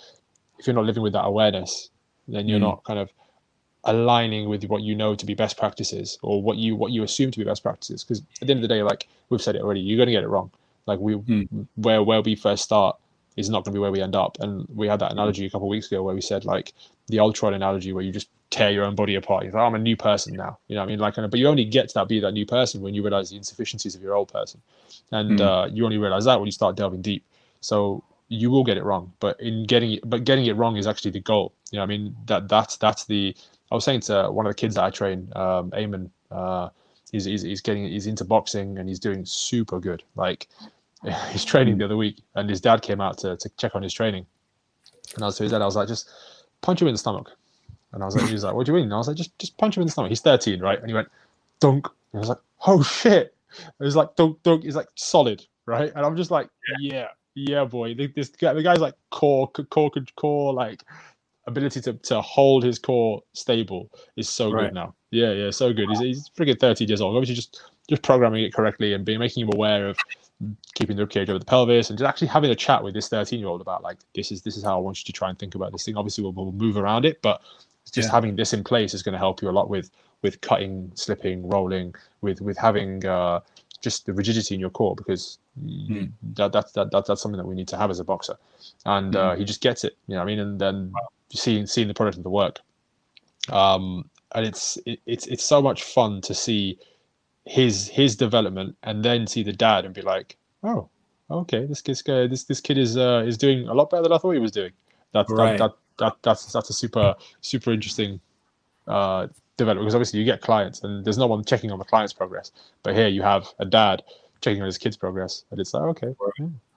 if 0.59 0.67
you're 0.67 0.75
not 0.75 0.85
living 0.85 1.03
with 1.03 1.13
that 1.15 1.25
awareness, 1.25 1.91
then 2.29 2.49
you're 2.49 2.59
Mm. 2.59 2.63
not 2.63 2.85
kind 2.85 2.99
of 2.99 3.11
aligning 3.85 4.49
with 4.49 4.65
what 4.65 4.83
you 4.83 4.95
know 4.97 5.15
to 5.15 5.25
be 5.27 5.35
best 5.35 5.57
practices 5.57 6.19
or 6.23 6.43
what 6.43 6.57
you 6.57 6.77
what 6.77 6.93
you 6.93 7.03
assume 7.03 7.31
to 7.31 7.39
be 7.39 7.45
best 7.45 7.63
practices. 7.63 8.05
Because 8.05 8.21
at 8.41 8.47
the 8.49 8.53
end 8.53 8.59
of 8.65 8.69
the 8.69 8.75
day, 8.75 8.83
like 8.83 9.09
we've 9.29 9.43
said 9.43 9.57
it 9.57 9.63
already, 9.63 9.81
you're 9.81 9.97
going 9.97 10.09
to 10.09 10.13
get 10.13 10.25
it 10.25 10.29
wrong. 10.29 10.51
Like 10.87 10.99
we 11.01 11.15
Mm. 11.15 11.67
where 11.77 12.03
where 12.03 12.21
we 12.23 12.35
first 12.37 12.65
start 12.65 12.97
is 13.37 13.49
not 13.51 13.65
going 13.65 13.73
to 13.73 13.79
be 13.79 13.81
where 13.81 13.93
we 13.93 14.01
end 14.03 14.17
up. 14.17 14.37
And 14.41 14.67
we 14.75 14.89
had 14.89 15.01
that 15.01 15.13
analogy 15.13 15.47
a 15.47 15.51
couple 15.51 15.69
of 15.69 15.71
weeks 15.71 15.87
ago 15.87 16.03
where 16.03 16.15
we 16.15 16.21
said 16.21 16.45
like 16.45 16.73
the 17.09 17.21
Ultron 17.21 17.55
analogy 17.55 17.93
where 17.93 18.03
you 18.03 18.13
just 18.13 18.29
tear 18.51 18.71
your 18.71 18.85
own 18.85 18.95
body 18.95 19.15
apart. 19.15 19.45
You're 19.45 19.53
like, 19.53 19.63
oh, 19.63 19.67
I'm 19.67 19.75
a 19.75 19.79
new 19.79 19.97
person 19.97 20.35
now. 20.35 20.59
You 20.69 20.77
know 20.77 20.83
what 20.83 20.87
I 20.87 20.91
mean? 20.91 20.99
Like, 20.99 21.15
but 21.17 21.35
you 21.35 21.49
only 21.49 21.65
get 21.65 21.89
to 21.89 21.95
that 21.95 22.09
be 22.09 22.21
that 22.21 22.33
new 22.33 22.47
person 22.47 22.81
when 22.81 22.95
you 22.95 23.03
realize 23.03 23.31
the 23.31 23.37
insufficiencies 23.37 23.95
of 23.95 24.03
your 24.03 24.15
old 24.15 24.33
person, 24.33 24.61
and 25.13 25.39
Mm. 25.39 25.41
uh, 25.41 25.69
you 25.73 25.85
only 25.85 25.99
realize 25.99 26.25
that 26.25 26.39
when 26.39 26.47
you 26.47 26.53
start 26.53 26.77
delving 26.77 27.03
deep. 27.03 27.25
So 27.61 28.03
you 28.29 28.51
will 28.51 28.65
get 28.65 28.77
it 28.77 28.85
wrong, 28.85 29.13
but 29.21 29.41
in 29.41 29.65
getting 29.65 29.93
it, 29.93 30.09
but 30.09 30.25
getting 30.25 30.47
it 30.47 30.57
wrong 30.57 30.77
is 30.77 30.87
actually 30.87 31.13
the 31.13 31.21
goal. 31.21 31.53
You 31.71 31.77
know, 31.79 31.83
what 31.83 31.87
I 31.93 31.97
mean 31.99 32.17
that 32.27 32.49
that's 32.49 32.77
that's 32.77 33.05
the. 33.05 33.35
I 33.71 33.75
was 33.75 33.85
saying 33.85 34.01
to 34.03 34.31
one 34.31 34.47
of 34.47 34.51
the 34.51 34.55
kids 34.55 34.77
that 34.77 34.85
I 34.85 34.91
train, 34.91 35.33
um, 35.35 35.73
Eamon, 35.73 36.11
uh, 36.31 36.69
he's, 37.11 37.25
he's 37.25 37.43
he's 37.43 37.61
getting 37.61 37.85
he's 37.85 38.07
into 38.07 38.25
boxing 38.25 38.79
and 38.79 38.89
he's 38.89 39.01
doing 39.01 39.25
super 39.27 39.81
good. 39.81 40.03
Like 40.15 40.49
he's 41.31 41.45
training 41.45 41.75
hmm. 41.75 41.79
the 41.79 41.85
other 41.87 41.97
week, 41.97 42.23
and 42.35 42.49
his 42.49 42.61
dad 42.61 42.83
came 42.83 43.01
out 43.01 43.19
to, 43.19 43.37
to 43.37 43.49
check 43.59 43.75
on 43.75 43.83
his 43.83 43.93
training, 43.93 44.27
and 45.15 45.23
I 45.23 45.27
was 45.27 45.37
to 45.37 45.45
his 45.45 45.53
dad, 45.53 45.63
I 45.63 45.67
was 45.67 45.77
like, 45.77 45.89
just 45.89 46.11
punch 46.61 46.83
him 46.83 46.89
in 46.89 46.95
the 46.95 46.99
stomach, 46.99 47.31
and 47.93 48.03
I 48.03 48.07
was 48.07 48.17
like, 48.17 48.27
he 48.27 48.33
was 48.33 48.45
like, 48.45 48.55
what 48.55 48.67
do 48.67 48.73
you 48.73 48.77
mean? 48.77 48.85
And 48.85 48.95
I 48.95 48.99
was 48.99 49.09
like, 49.09 49.17
just 49.17 49.39
just 49.39 49.57
punch 49.57 49.77
him 49.77 49.83
in 49.83 49.87
the 49.87 49.93
stomach. 49.93 50.11
He's 50.11 50.21
13, 50.21 50.61
right? 50.61 50.79
And 50.79 50.89
he 50.89 50.95
went, 50.95 51.09
dunk. 51.61 51.87
And 52.13 52.19
I 52.19 52.21
was 52.21 52.29
like, 52.29 52.39
oh 52.67 52.83
shit. 52.83 53.35
It 53.81 53.85
was 53.85 53.97
like 53.97 54.15
dunk 54.17 54.43
dunk. 54.43 54.65
He's 54.65 54.77
like 54.77 54.89
solid, 54.97 55.45
right? 55.65 55.93
And 55.95 56.05
I'm 56.05 56.17
just 56.17 56.31
like, 56.31 56.51
yeah, 56.79 57.09
yeah, 57.35 57.65
boy. 57.65 57.95
This 57.95 58.29
guy, 58.29 58.53
the 58.53 58.63
guy's 58.63 58.81
like 58.81 58.95
core 59.11 59.49
core 59.49 59.91
core 60.17 60.53
like 60.53 60.83
ability 61.47 61.81
to, 61.81 61.93
to 61.95 62.21
hold 62.21 62.65
his 62.65 62.79
core 62.79 63.23
stable 63.33 63.89
is 64.17 64.29
so 64.29 64.51
Right. 64.51 64.65
good 64.65 64.75
now. 64.75 64.95
Yeah, 65.11 65.33
yeah, 65.33 65.51
so 65.51 65.73
good. 65.73 65.89
He's, 65.91 66.01
he's 66.01 66.31
freaking 66.37 66.59
30 66.59 66.85
years 66.85 67.01
old. 67.01 67.17
Obviously, 67.17 67.37
just 67.37 67.63
just 67.89 68.03
programming 68.03 68.45
it 68.45 68.53
correctly 68.53 68.95
and 68.95 69.05
being 69.05 69.19
making 69.19 69.45
him 69.45 69.51
aware 69.55 69.89
of 69.89 69.99
keeping 70.75 70.97
the 70.97 71.07
ribcage 71.07 71.29
over 71.29 71.39
the 71.39 71.45
pelvis 71.45 71.89
and 71.89 71.99
just 71.99 72.09
actually 72.09 72.29
having 72.29 72.51
a 72.51 72.55
chat 72.55 72.83
with 72.83 72.95
this 72.95 73.09
13 73.09 73.39
year 73.39 73.49
old 73.49 73.61
about 73.61 73.83
like 73.83 73.99
this 74.15 74.31
is 74.31 74.43
this 74.43 74.57
is 74.57 74.65
how 74.65 74.77
I 74.77 74.81
want 74.81 75.01
you 75.01 75.05
to 75.05 75.13
try 75.13 75.31
and 75.31 75.39
think 75.39 75.55
about 75.55 75.73
this 75.73 75.85
thing. 75.85 75.97
Obviously, 75.97 76.23
we'll, 76.25 76.33
we'll 76.33 76.53
move 76.53 76.77
around 76.77 77.05
it, 77.05 77.23
but 77.23 77.41
just 77.93 78.09
Yeah. 78.09 78.13
having 78.13 78.37
this 78.37 78.53
in 78.53 78.65
place 78.65 78.93
is 78.95 79.03
going 79.03 79.13
to 79.15 79.19
help 79.19 79.41
you 79.43 79.49
a 79.49 79.53
lot 79.53 79.71
with 79.71 79.91
with 80.23 80.41
cutting, 80.41 80.91
slipping, 80.95 81.49
rolling, 81.49 81.95
with 82.21 82.41
with 82.41 82.59
having 82.59 83.05
uh, 83.07 83.41
just 83.81 84.07
the 84.07 84.13
rigidity 84.13 84.55
in 84.55 84.61
your 84.61 84.71
core 84.71 84.97
because 84.97 85.39
you, 85.63 86.09
that, 86.35 86.53
that, 86.53 86.73
that, 86.75 86.91
that 86.91 87.07
that's 87.07 87.23
something 87.23 87.39
that 87.39 87.47
we 87.47 87.55
need 87.55 87.69
to 87.69 87.77
have 87.77 87.91
as 87.91 88.01
a 88.01 88.05
boxer, 88.05 88.37
and 88.85 89.15
uh, 89.17 89.35
he 89.37 89.45
just 89.45 89.61
gets 89.61 89.85
it. 89.85 89.97
You 90.09 90.15
know, 90.15 90.21
what 90.21 90.25
I 90.25 90.27
mean, 90.27 90.39
and 90.41 90.61
then 90.61 90.93
seeing 91.31 91.67
seeing 91.67 91.89
the 91.89 91.95
product 91.95 92.17
of 92.19 92.25
the 92.25 92.31
work, 92.31 92.61
um, 93.51 94.11
and 94.35 94.45
it's 94.47 94.77
it, 94.87 95.01
it's 95.07 95.27
it's 95.29 95.45
so 95.45 95.63
much 95.63 95.85
fun 95.85 96.21
to 96.23 96.35
see 96.35 96.79
his 97.47 97.89
his 97.89 98.17
development 98.17 98.77
and 98.83 99.05
then 99.05 99.27
see 99.27 99.43
the 99.43 99.53
dad 99.53 99.85
and 99.85 99.95
be 99.95 100.03
like, 100.03 100.37
oh, 100.63 100.89
okay, 101.31 101.65
this 101.65 101.81
kid's 101.81 102.07
uh, 102.09 102.27
this 102.29 102.45
this 102.45 102.61
kid 102.61 102.77
is 102.77 102.97
uh, 102.97 103.23
is 103.27 103.39
doing 103.39 103.69
a 103.69 103.75
lot 103.75 103.91
better 103.91 104.03
than 104.03 104.13
I 104.13 104.19
thought 104.19 104.33
he 104.33 104.39
was 104.39 104.53
doing. 104.53 104.73
That's 105.13 105.31
Right. 105.31 105.59
that, 105.59 105.71
that 105.71 105.77
that 105.99 106.17
that's 106.23 106.53
that's 106.53 106.71
a 106.71 106.75
super 106.75 107.15
super 107.41 107.73
interesting 107.73 108.21
uh, 108.87 109.29
development 109.57 109.87
because 109.87 109.95
obviously 109.95 110.19
you 110.19 110.25
get 110.25 110.41
clients 110.43 110.83
and 110.83 111.05
there's 111.05 111.19
no 111.19 111.27
one 111.27 111.45
checking 111.45 111.71
on 111.71 111.79
the 111.79 111.85
client's 111.85 112.13
progress. 112.13 112.53
But 112.83 112.95
here 112.95 113.09
you 113.09 113.23
have 113.23 113.49
a 113.59 113.65
dad 113.65 114.03
checking 114.41 114.61
on 114.61 114.67
his 114.67 114.79
kid's 114.79 114.97
progress, 114.97 115.45
and 115.51 115.61
it's 115.61 115.73
like 115.73 115.83
okay, 115.83 116.15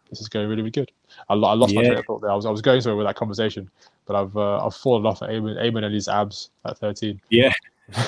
this 0.10 0.22
is 0.22 0.30
going 0.30 0.48
really, 0.48 0.62
really 0.62 0.72
good. 0.72 0.92
I, 1.30 1.34
I 1.34 1.54
lost 1.54 1.74
yeah. 1.74 1.82
my 1.82 1.88
train 1.88 2.00
of 2.00 2.06
thought 2.06 2.22
there. 2.22 2.32
I 2.32 2.36
was 2.36 2.46
I 2.46 2.52
was 2.52 2.62
going 2.62 2.82
somewhere 2.82 2.98
with 2.98 3.08
that 3.08 3.16
conversation, 3.16 3.70
but 4.06 4.16
I've 4.16 4.38
uh, 4.38 4.66
I've 4.66 4.76
fallen 4.76 5.06
off 5.06 5.22
at 5.22 5.30
Eamon, 5.30 5.58
Eamon 5.58 5.84
and 5.84 5.94
his 5.94 6.08
abs 6.08 6.52
at 6.66 6.78
13. 6.78 7.20
Yeah, 7.30 7.54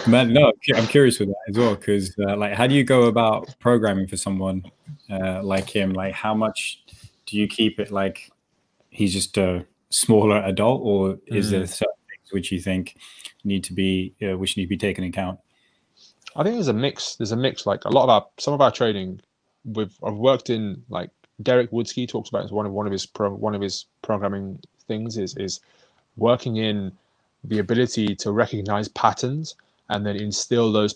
man. 0.07 0.33
No, 0.33 0.51
I'm 0.75 0.87
curious 0.87 1.19
with 1.19 1.29
that 1.29 1.43
as 1.49 1.57
well 1.57 1.75
because 1.75 2.15
uh, 2.19 2.35
like, 2.37 2.53
how 2.53 2.67
do 2.67 2.75
you 2.75 2.83
go 2.83 3.03
about 3.03 3.55
programming 3.59 4.07
for 4.07 4.17
someone 4.17 4.63
uh, 5.09 5.43
like 5.43 5.69
him? 5.69 5.93
Like, 5.93 6.13
how 6.13 6.33
much 6.33 6.83
do 7.25 7.37
you 7.37 7.47
keep 7.47 7.79
it 7.79 7.91
like 7.91 8.31
he's 8.89 9.13
just 9.13 9.37
a 9.37 9.65
smaller 9.89 10.41
adult, 10.43 10.81
or 10.83 11.19
is 11.27 11.47
mm. 11.47 11.51
there 11.51 11.67
certain 11.67 11.93
things 12.09 12.31
which 12.31 12.51
you 12.51 12.59
think 12.59 12.97
need 13.43 13.63
to 13.65 13.73
be 13.73 14.13
uh, 14.21 14.37
which 14.37 14.57
need 14.57 14.63
to 14.63 14.69
be 14.69 14.77
taken 14.77 15.03
into 15.03 15.17
account? 15.17 15.39
I 16.35 16.43
think 16.43 16.55
there's 16.55 16.67
a 16.67 16.73
mix. 16.73 17.15
There's 17.15 17.31
a 17.31 17.37
mix. 17.37 17.65
Like 17.65 17.85
a 17.85 17.89
lot 17.89 18.03
of 18.03 18.09
our 18.09 18.25
some 18.37 18.53
of 18.53 18.61
our 18.61 18.71
training, 18.71 19.21
we've 19.65 19.95
I've 20.03 20.15
worked 20.15 20.49
in 20.49 20.83
like 20.89 21.09
Derek 21.41 21.71
Woodske 21.71 22.07
talks 22.07 22.29
about 22.29 22.45
as 22.45 22.51
one 22.51 22.65
of 22.65 22.71
one 22.71 22.85
of 22.85 22.91
his 22.91 23.05
pro, 23.05 23.31
one 23.31 23.55
of 23.55 23.61
his 23.61 23.85
programming 24.01 24.59
things 24.87 25.17
is 25.17 25.35
is 25.37 25.59
working 26.17 26.57
in 26.57 26.91
the 27.43 27.59
ability 27.59 28.15
to 28.15 28.31
recognize 28.31 28.87
patterns 28.89 29.55
and 29.91 30.05
then 30.05 30.15
instill 30.15 30.71
those 30.71 30.95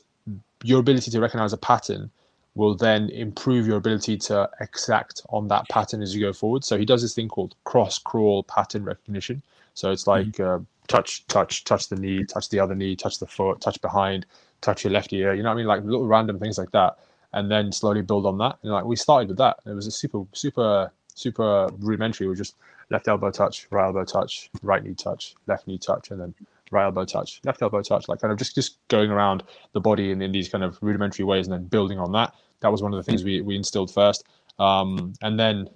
your 0.64 0.80
ability 0.80 1.12
to 1.12 1.20
recognize 1.20 1.54
a 1.54 1.58
pattern 1.58 2.10
will 2.56 2.74
then 2.74 3.10
improve 3.10 3.68
your 3.68 3.78
ability 3.78 4.18
to 4.18 4.50
exact 4.62 5.22
on 5.30 5.48
that 5.50 5.68
pattern 5.70 6.02
as 6.02 6.16
you 6.16 6.22
go 6.22 6.32
forward. 6.32 6.64
So 6.64 6.78
he 6.78 6.86
does 6.86 7.02
this 7.02 7.14
thing 7.14 7.28
called 7.28 7.54
cross 7.66 8.00
crawl 8.00 8.44
pattern 8.44 8.84
recognition. 8.86 9.44
So 9.74 9.92
it's 9.92 10.08
like 10.08 10.28
mm-hmm. 10.28 10.64
uh, 10.64 10.66
touch, 10.88 11.28
touch, 11.28 11.66
touch 11.66 11.90
the 11.90 11.98
knee, 11.98 12.24
touch 12.24 12.50
the 12.50 12.60
other 12.60 12.74
knee, 12.74 12.96
touch 12.96 13.20
the 13.20 13.28
foot, 13.28 13.60
touch 13.60 13.80
behind, 13.82 14.26
touch 14.62 14.86
your 14.86 14.94
left 14.94 15.12
ear. 15.12 15.34
You 15.34 15.44
know 15.44 15.50
what 15.50 15.56
I 15.56 15.58
mean? 15.58 15.68
Like 15.68 15.84
little 15.84 16.08
random 16.08 16.40
things 16.40 16.58
like 16.58 16.72
that, 16.72 16.98
and 17.34 17.52
then 17.52 17.74
slowly 17.74 18.02
build 18.02 18.26
on 18.26 18.38
that. 18.38 18.58
And 18.64 18.72
like 18.72 18.86
we 18.86 18.96
started 18.96 19.28
with 19.28 19.38
that. 19.38 19.58
It 19.66 19.74
was 19.74 19.86
a 19.86 19.92
super, 19.92 20.24
super, 20.32 20.92
super 21.14 21.70
rudimentary. 21.80 22.28
We 22.28 22.36
just 22.36 22.56
left 22.90 23.10
elbow 23.10 23.32
touch, 23.32 23.68
right 23.70 23.86
elbow 23.86 24.06
touch, 24.06 24.50
right 24.64 24.82
knee 24.82 24.96
touch, 24.96 25.36
left 25.48 25.68
knee 25.68 25.78
touch, 25.78 26.12
and 26.12 26.22
then 26.22 26.34
right 26.72 26.84
elbow 26.86 27.06
touch, 27.06 27.42
left 27.44 27.62
elbow 27.62 27.82
touch, 27.82 28.08
like 28.08 28.22
kind 28.22 28.32
of 28.32 28.38
just 28.38 28.56
just 28.56 28.78
going 28.88 29.12
around 29.12 29.44
the 29.74 29.82
body 29.82 30.12
in, 30.12 30.22
in 30.22 30.32
these 30.32 30.50
kind 30.50 30.64
of 30.64 30.78
rudimentary 30.82 31.26
ways, 31.26 31.48
and 31.48 31.54
then 31.54 31.66
building 31.66 32.00
on 32.00 32.12
that. 32.14 32.34
That 32.62 32.72
was 32.72 32.82
one 32.82 32.94
of 32.94 32.98
the 32.98 33.04
things 33.04 33.24
we 33.24 33.42
we 33.42 33.56
instilled 33.56 33.94
first, 33.94 34.26
um, 34.60 35.14
and 35.22 35.40
then 35.40 35.70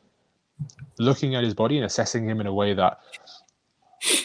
looking 0.97 1.35
at 1.35 1.43
his 1.43 1.53
body 1.53 1.77
and 1.77 1.85
assessing 1.85 2.27
him 2.27 2.41
in 2.41 2.47
a 2.47 2.53
way 2.53 2.73
that 2.73 2.99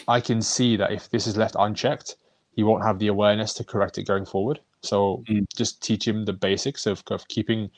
I 0.07 0.19
can 0.19 0.41
see 0.41 0.75
that 0.77 0.91
if 0.91 1.09
this 1.09 1.27
is 1.27 1.37
left 1.37 1.55
unchecked, 1.57 2.17
he 2.55 2.63
won't 2.63 2.83
have 2.83 2.99
the 2.99 3.07
awareness 3.07 3.53
to 3.55 3.63
correct 3.63 3.97
it 3.97 4.03
going 4.03 4.25
forward. 4.25 4.59
So 4.81 5.23
mm. 5.27 5.45
just 5.55 5.81
teach 5.81 6.07
him 6.07 6.25
the 6.25 6.33
basics 6.33 6.85
of, 6.85 7.03
of 7.07 7.27
keeping 7.27 7.69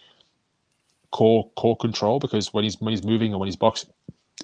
core 1.11 1.49
core 1.55 1.77
control 1.77 2.19
because 2.19 2.53
when 2.53 2.63
he's 2.63 2.79
when 2.81 2.91
he's 2.91 3.03
moving 3.03 3.31
and 3.31 3.39
when 3.39 3.47
he's 3.47 3.55
boxing, 3.55 3.89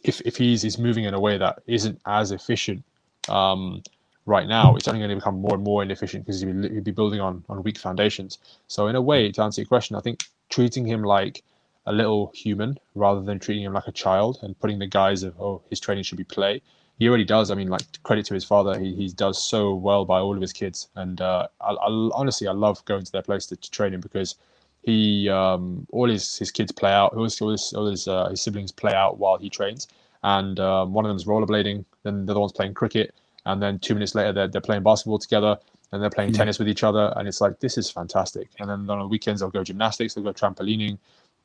if 0.04 0.22
if 0.22 0.38
he's 0.38 0.62
he's 0.62 0.78
moving 0.78 1.04
in 1.04 1.14
a 1.14 1.20
way 1.20 1.38
that 1.38 1.62
isn't 1.68 2.00
as 2.06 2.32
efficient 2.32 2.84
um, 3.30 3.82
right 4.26 4.48
now, 4.48 4.76
it's 4.76 4.88
only 4.88 5.00
going 5.00 5.10
to 5.10 5.16
become 5.16 5.40
more 5.40 5.56
and 5.56 5.64
more 5.64 5.84
inefficient 5.84 6.26
because 6.26 6.42
he'll, 6.42 6.70
he'll 6.70 6.82
be 6.82 6.92
building 6.92 7.20
on 7.20 7.44
on 7.50 7.64
weak 7.64 7.78
foundations. 7.78 8.38
So 8.68 8.88
in 8.88 8.96
a 8.96 9.02
way, 9.02 9.32
to 9.32 9.42
answer 9.42 9.62
your 9.62 9.68
question, 9.68 9.96
I 9.96 10.00
think 10.00 10.24
treating 10.50 10.86
him 10.86 11.04
like 11.04 11.44
a 11.86 11.92
little 11.92 12.32
human 12.34 12.78
rather 12.96 13.22
than 13.22 13.40
treating 13.40 13.64
him 13.64 13.74
like 13.74 13.88
a 13.88 13.92
child 13.92 14.40
and 14.42 14.58
putting 14.60 14.80
the 14.80 14.88
guise 14.88 15.24
of 15.24 15.40
oh 15.40 15.62
his 15.70 15.80
training 15.80 16.04
should 16.04 16.18
be 16.18 16.24
play. 16.24 16.62
He 17.00 17.10
already 17.10 17.26
does. 17.26 17.52
I 17.52 17.56
mean, 17.56 17.70
like 17.70 17.82
credit 18.04 18.26
to 18.28 18.34
his 18.36 18.46
father, 18.46 18.80
he, 18.80 18.94
he 18.96 19.10
does 19.10 19.44
so 19.44 19.74
well 19.74 20.06
by 20.06 20.20
all 20.20 20.36
of 20.36 20.42
his 20.42 20.54
kids. 20.54 20.88
And 20.96 21.20
uh, 21.20 21.48
I, 21.60 21.72
I, 21.72 22.10
honestly, 22.14 22.48
I 22.48 22.52
love 22.52 22.86
going 22.86 23.04
to 23.04 23.12
their 23.12 23.24
place 23.24 23.48
to, 23.48 23.56
to 23.56 23.72
train 23.72 23.94
him 23.94 24.00
because 24.00 24.36
he 24.84 25.28
um, 25.28 25.88
all 25.92 26.08
his 26.08 26.38
his 26.38 26.52
kids 26.52 26.72
play 26.72 26.92
out. 26.92 27.14
All 27.14 27.24
his 27.24 27.42
all 27.42 27.50
his, 27.50 27.74
all 27.74 27.88
his, 27.88 28.08
uh, 28.08 28.30
his 28.30 28.42
siblings 28.42 28.72
play 28.72 28.94
out 28.94 29.18
while 29.18 29.38
he 29.38 29.50
trains. 29.50 29.88
And 30.22 30.60
um, 30.60 30.94
one 30.94 31.04
of 31.04 31.10
them's 31.10 31.26
rollerblading. 31.26 31.84
Then 32.04 32.26
the 32.26 32.32
other 32.32 32.40
one's 32.40 32.54
playing 32.54 32.76
cricket 32.76 33.14
and 33.46 33.62
then 33.62 33.80
two 33.80 33.94
minutes 33.94 34.16
later 34.16 34.32
they're, 34.32 34.48
they're 34.48 34.62
playing 34.62 34.84
basketball 34.84 35.20
together 35.20 35.58
and 35.92 36.02
they're 36.02 36.10
playing 36.10 36.32
mm. 36.32 36.38
tennis 36.38 36.60
with 36.60 36.68
each 36.68 36.84
other. 36.84 37.14
And 37.16 37.28
it's 37.28 37.42
like 37.42 37.60
this 37.60 37.78
is 37.78 37.90
fantastic. 37.90 38.50
And 38.60 38.70
then 38.70 38.90
on 38.90 39.00
the 39.00 39.08
weekends 39.08 39.42
they'll 39.42 39.50
go 39.50 39.64
gymnastics 39.64 40.14
they'll 40.14 40.24
go 40.24 40.34
trampolining 40.34 40.98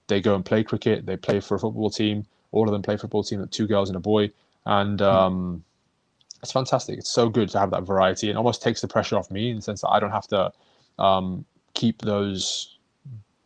they 0.07 0.21
go 0.21 0.35
and 0.35 0.45
play 0.45 0.65
cricket 0.65 1.05
they 1.05 1.17
play 1.17 1.41
for 1.41 1.57
a 1.57 1.59
football 1.59 1.91
team. 1.91 2.25
All 2.53 2.67
of 2.67 2.73
them 2.73 2.83
play 2.83 2.97
football 2.97 3.23
team 3.23 3.47
two 3.49 3.67
girls 3.67 3.91
and 3.91 3.97
a 3.97 4.01
boy. 4.01 4.31
And 4.65 5.01
hmm. 5.01 5.07
um, 5.07 5.65
it's 6.43 6.53
fantastic. 6.53 6.99
It's 6.99 7.11
so 7.11 7.29
good 7.29 7.49
to 7.51 7.59
have 7.59 7.71
that 7.73 7.83
variety. 7.83 8.31
It 8.31 8.37
almost 8.37 8.63
takes 8.63 8.81
the 8.81 8.89
pressure 8.89 9.17
off 9.17 9.31
me 9.31 9.51
in 9.51 9.57
the 9.57 9.63
sense 9.63 9.81
that 9.81 9.89
i 9.89 9.99
don't 9.99 10.13
have 10.13 10.29
to 10.29 10.53
um, 10.99 11.45
keep 11.75 12.03
those 12.03 12.77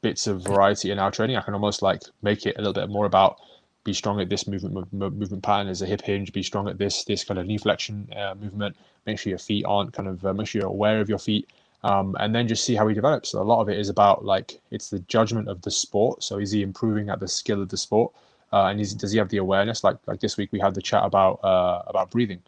bits 0.03 0.27
of 0.27 0.43
variety 0.43 0.91
in 0.91 0.99
our 0.99 1.11
training. 1.11 1.37
I 1.37 1.41
can 1.41 1.55
almost 1.55 1.81
like 1.81 2.03
make 2.23 2.45
it 2.45 2.57
a 2.57 2.59
little 2.59 2.73
bit 2.75 2.89
more 2.91 3.07
about 3.07 3.41
be 3.85 3.93
strong 3.93 4.21
at 4.21 4.29
this 4.29 4.47
movement 4.47 4.93
movement 4.93 5.43
pattern 5.43 5.69
as 5.69 5.83
a 5.83 5.87
hip 5.87 6.03
hinge 6.03 6.33
be 6.33 6.43
strong 6.43 6.69
at 6.69 6.79
this 6.79 7.05
this 7.05 7.25
kind 7.25 7.39
of 7.39 7.47
knee 7.47 7.59
flexion 7.59 8.09
uh, 8.17 8.35
movement. 8.41 8.77
Make 9.07 9.19
sure 9.19 9.31
your 9.31 9.39
feet 9.39 9.65
aren't 9.67 9.93
kind 9.93 10.09
of 10.09 10.25
uh, 10.25 10.33
make 10.33 10.47
sure 10.47 10.61
you're 10.61 10.71
aware 10.71 11.01
of 11.01 11.09
your 11.09 11.19
feet. 11.19 11.49
Um, 11.85 12.17
and 12.21 12.33
then 12.33 12.47
just 12.47 12.63
see 12.63 12.77
how 12.77 12.87
he 12.87 12.95
develops. 12.95 13.31
So 13.31 13.43
a 13.43 13.43
lot 13.43 13.61
of 13.61 13.69
it 13.69 13.77
is 13.77 13.89
about 13.89 14.25
like 14.25 14.61
it's 14.71 14.91
the 14.91 15.01
judgment 15.01 15.49
of 15.49 15.63
the 15.63 15.71
sport. 15.71 16.23
So 16.23 16.39
is 16.39 16.53
he 16.53 16.63
improving 16.63 17.09
at 17.09 17.19
the 17.19 17.27
skill 17.27 17.61
of 17.61 17.71
the 17.71 17.77
sport? 17.77 18.13
Uh, 18.53 18.67
and 18.67 18.81
is, 18.81 18.95
does 18.95 19.11
he 19.11 19.19
have 19.19 19.31
the 19.31 19.39
awareness? 19.39 19.83
Like 19.83 19.97
like 20.07 20.21
this 20.21 20.37
week 20.37 20.53
we 20.53 20.61
had 20.61 20.75
the 20.75 20.83
chat 20.83 21.05
about 21.05 21.43
uh, 21.43 21.83
about 21.87 22.11
breathing 22.11 22.43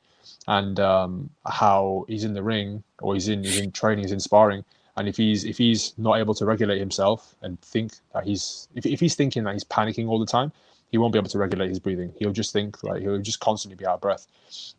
and 0.47 0.79
um, 0.79 1.31
how 1.47 2.05
he's 2.09 2.25
in 2.25 2.35
the 2.35 2.43
ring 2.43 2.83
or 3.01 3.15
he's 3.15 3.29
in 3.29 3.43
he's 3.43 3.59
in 3.59 3.73
training 3.73 4.05
he's 4.05 4.13
in 4.13 4.21
sparring. 4.21 4.65
And 4.97 5.09
if 5.09 5.17
he's 5.17 5.45
if 5.45 5.59
he's 5.59 5.95
not 5.99 6.19
able 6.19 6.35
to 6.35 6.45
regulate 6.45 6.79
himself 6.79 7.35
and 7.43 7.61
think 7.61 7.95
that 8.13 8.25
he's 8.25 8.69
if, 8.77 8.87
if 8.87 9.01
he's 9.01 9.17
thinking 9.17 9.43
that 9.45 9.55
he's 9.55 9.65
panicking 9.65 10.09
all 10.09 10.21
the 10.21 10.27
time 10.27 10.53
he 10.95 10.99
won't 10.99 11.13
be 11.13 11.19
able 11.19 11.29
to 11.29 11.39
regulate 11.39 11.71
his 11.71 11.81
breathing. 11.81 12.13
He'll 12.21 12.31
just 12.31 12.53
think 12.53 12.85
like 12.85 13.03
he'll 13.03 13.19
just 13.19 13.41
constantly 13.41 13.75
be 13.75 13.85
out 13.85 13.95
of 13.95 14.01
breath, 14.01 14.29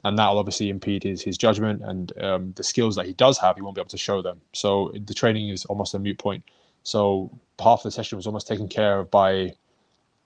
and 0.05 0.17
that 0.17 0.29
will 0.29 0.39
obviously 0.39 0.69
impede 0.69 1.03
his 1.03 1.21
his 1.21 1.37
judgment 1.37 1.81
and 1.83 2.17
um, 2.23 2.53
the 2.55 2.63
skills 2.63 2.95
that 2.95 3.05
he 3.05 3.11
does 3.11 3.37
have. 3.39 3.57
He 3.57 3.61
won't 3.61 3.75
be 3.75 3.81
able 3.81 3.89
to 3.89 3.97
show 3.97 4.21
them. 4.21 4.39
So 4.53 4.93
the 4.93 5.13
training 5.13 5.49
is 5.49 5.65
almost 5.65 5.93
a 5.93 5.99
moot 5.99 6.17
point. 6.17 6.45
So 6.83 7.37
half 7.59 7.83
the 7.83 7.91
session 7.91 8.15
was 8.15 8.27
almost 8.27 8.47
taken 8.47 8.69
care 8.69 8.99
of 8.99 9.11
by 9.11 9.55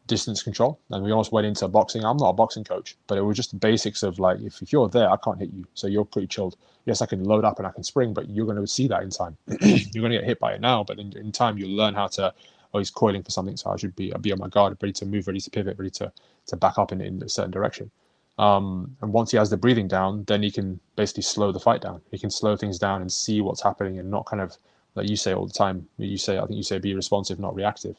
distance 0.06 0.44
control, 0.44 0.80
and 0.92 1.04
we 1.04 1.10
almost 1.10 1.32
went 1.32 1.48
into 1.48 1.68
boxing. 1.68 2.06
I'm 2.06 2.18
not 2.18 2.30
a 2.30 2.34
boxing 2.34 2.64
coach, 2.64 2.96
but 3.08 3.18
it 3.18 3.22
was 3.22 3.36
just 3.36 3.50
the 3.50 3.58
basics 3.58 4.04
of 4.04 4.20
like 4.20 4.40
if, 4.42 4.62
if 4.62 4.72
you're 4.72 4.90
there, 4.90 5.10
I 5.10 5.18
can't 5.18 5.40
hit 5.40 5.50
you, 5.52 5.66
so 5.74 5.88
you're 5.88 6.06
pretty 6.06 6.28
chilled. 6.28 6.56
Yes, 6.86 7.02
I 7.02 7.08
can 7.08 7.24
load 7.24 7.46
up 7.46 7.58
and 7.58 7.66
I 7.66 7.72
can 7.72 7.84
spring, 7.84 8.14
but 8.14 8.30
you're 8.30 8.46
going 8.46 8.62
to 8.62 8.68
see 8.68 8.88
that 8.90 9.02
in 9.02 9.10
time. 9.10 9.38
you're 9.48 10.04
going 10.04 10.12
to 10.12 10.20
get 10.20 10.24
hit 10.24 10.40
by 10.40 10.54
it 10.54 10.62
now, 10.62 10.84
but 10.84 11.00
in, 11.00 11.18
in 11.18 11.32
time 11.32 11.58
you'll 11.58 11.76
learn 11.76 11.96
how 11.96 12.06
to 12.10 12.32
oh, 12.74 12.80
he's 12.80 12.90
coiling 12.90 13.24
for 13.24 13.32
something, 13.32 13.58
so 13.58 13.72
I 13.72 13.78
should 13.78 13.96
be 13.96 14.14
I'll 14.14 14.20
be 14.20 14.32
on 14.32 14.40
my 14.40 14.48
guard, 14.48 14.78
ready 14.82 14.94
to 14.94 15.06
move, 15.06 15.28
ready 15.28 15.40
to 15.40 15.50
pivot, 15.50 15.78
ready 15.78 15.92
to 15.92 16.12
to 16.48 16.58
back 16.58 16.78
up 16.78 16.92
in, 16.92 17.02
in 17.02 17.22
a 17.24 17.30
certain 17.30 17.52
direction. 17.52 17.92
Um, 18.38 18.96
and 19.02 19.12
once 19.12 19.32
he 19.32 19.38
has 19.38 19.50
the 19.50 19.58
breathing 19.58 19.88
down, 19.88 20.24
then 20.26 20.42
he 20.42 20.50
can 20.50 20.80
basically 20.96 21.24
slow 21.24 21.52
the 21.52 21.60
fight 21.60 21.82
down. 21.82 22.02
He 22.10 22.18
can 22.18 22.30
slow 22.30 22.56
things 22.56 22.80
down 22.80 23.02
and 23.02 23.12
see 23.12 23.42
what's 23.42 23.62
happening 23.62 24.00
and 24.00 24.10
not 24.10 24.26
kind 24.26 24.42
of 24.42 24.58
like 24.96 25.10
you 25.10 25.18
say 25.18 25.34
all 25.34 25.46
the 25.46 25.54
time. 25.54 25.88
You 25.98 26.18
say 26.18 26.38
I 26.38 26.46
think 26.46 26.58
you 26.58 26.64
say 26.64 26.80
be 26.80 26.96
responsive, 26.96 27.40
not 27.40 27.56
reactive. 27.56 27.98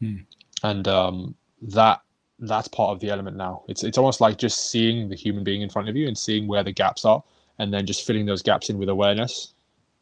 Hmm. 0.00 0.16
And 0.62 0.88
um, 0.88 1.34
that 1.62 2.00
that's 2.38 2.68
part 2.68 2.90
of 2.90 3.00
the 3.00 3.10
element 3.10 3.36
now. 3.36 3.62
It's 3.68 3.84
it's 3.84 3.98
almost 3.98 4.20
like 4.20 4.38
just 4.38 4.70
seeing 4.70 5.08
the 5.08 5.16
human 5.16 5.44
being 5.44 5.62
in 5.62 5.68
front 5.68 5.88
of 5.88 5.96
you 5.96 6.08
and 6.08 6.16
seeing 6.16 6.46
where 6.46 6.64
the 6.64 6.72
gaps 6.72 7.04
are, 7.04 7.22
and 7.58 7.72
then 7.72 7.86
just 7.86 8.06
filling 8.06 8.26
those 8.26 8.42
gaps 8.42 8.70
in 8.70 8.78
with 8.78 8.88
awareness 8.88 9.52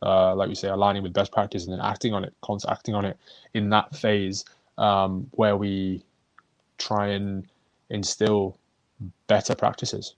uh, 0.02 0.34
like 0.34 0.48
we 0.48 0.54
say, 0.54 0.68
aligning 0.68 1.02
with 1.02 1.12
best 1.12 1.32
practice 1.32 1.64
and 1.64 1.72
then 1.72 1.80
acting 1.80 2.14
on 2.14 2.24
it, 2.24 2.34
acting 2.68 2.94
on 2.94 3.04
it 3.04 3.16
in 3.54 3.70
that 3.70 3.94
phase 3.96 4.44
um, 4.76 5.26
where 5.32 5.56
we 5.56 6.04
try 6.78 7.08
and 7.08 7.48
instill 7.90 8.58
better 9.26 9.54
practices. 9.54 10.14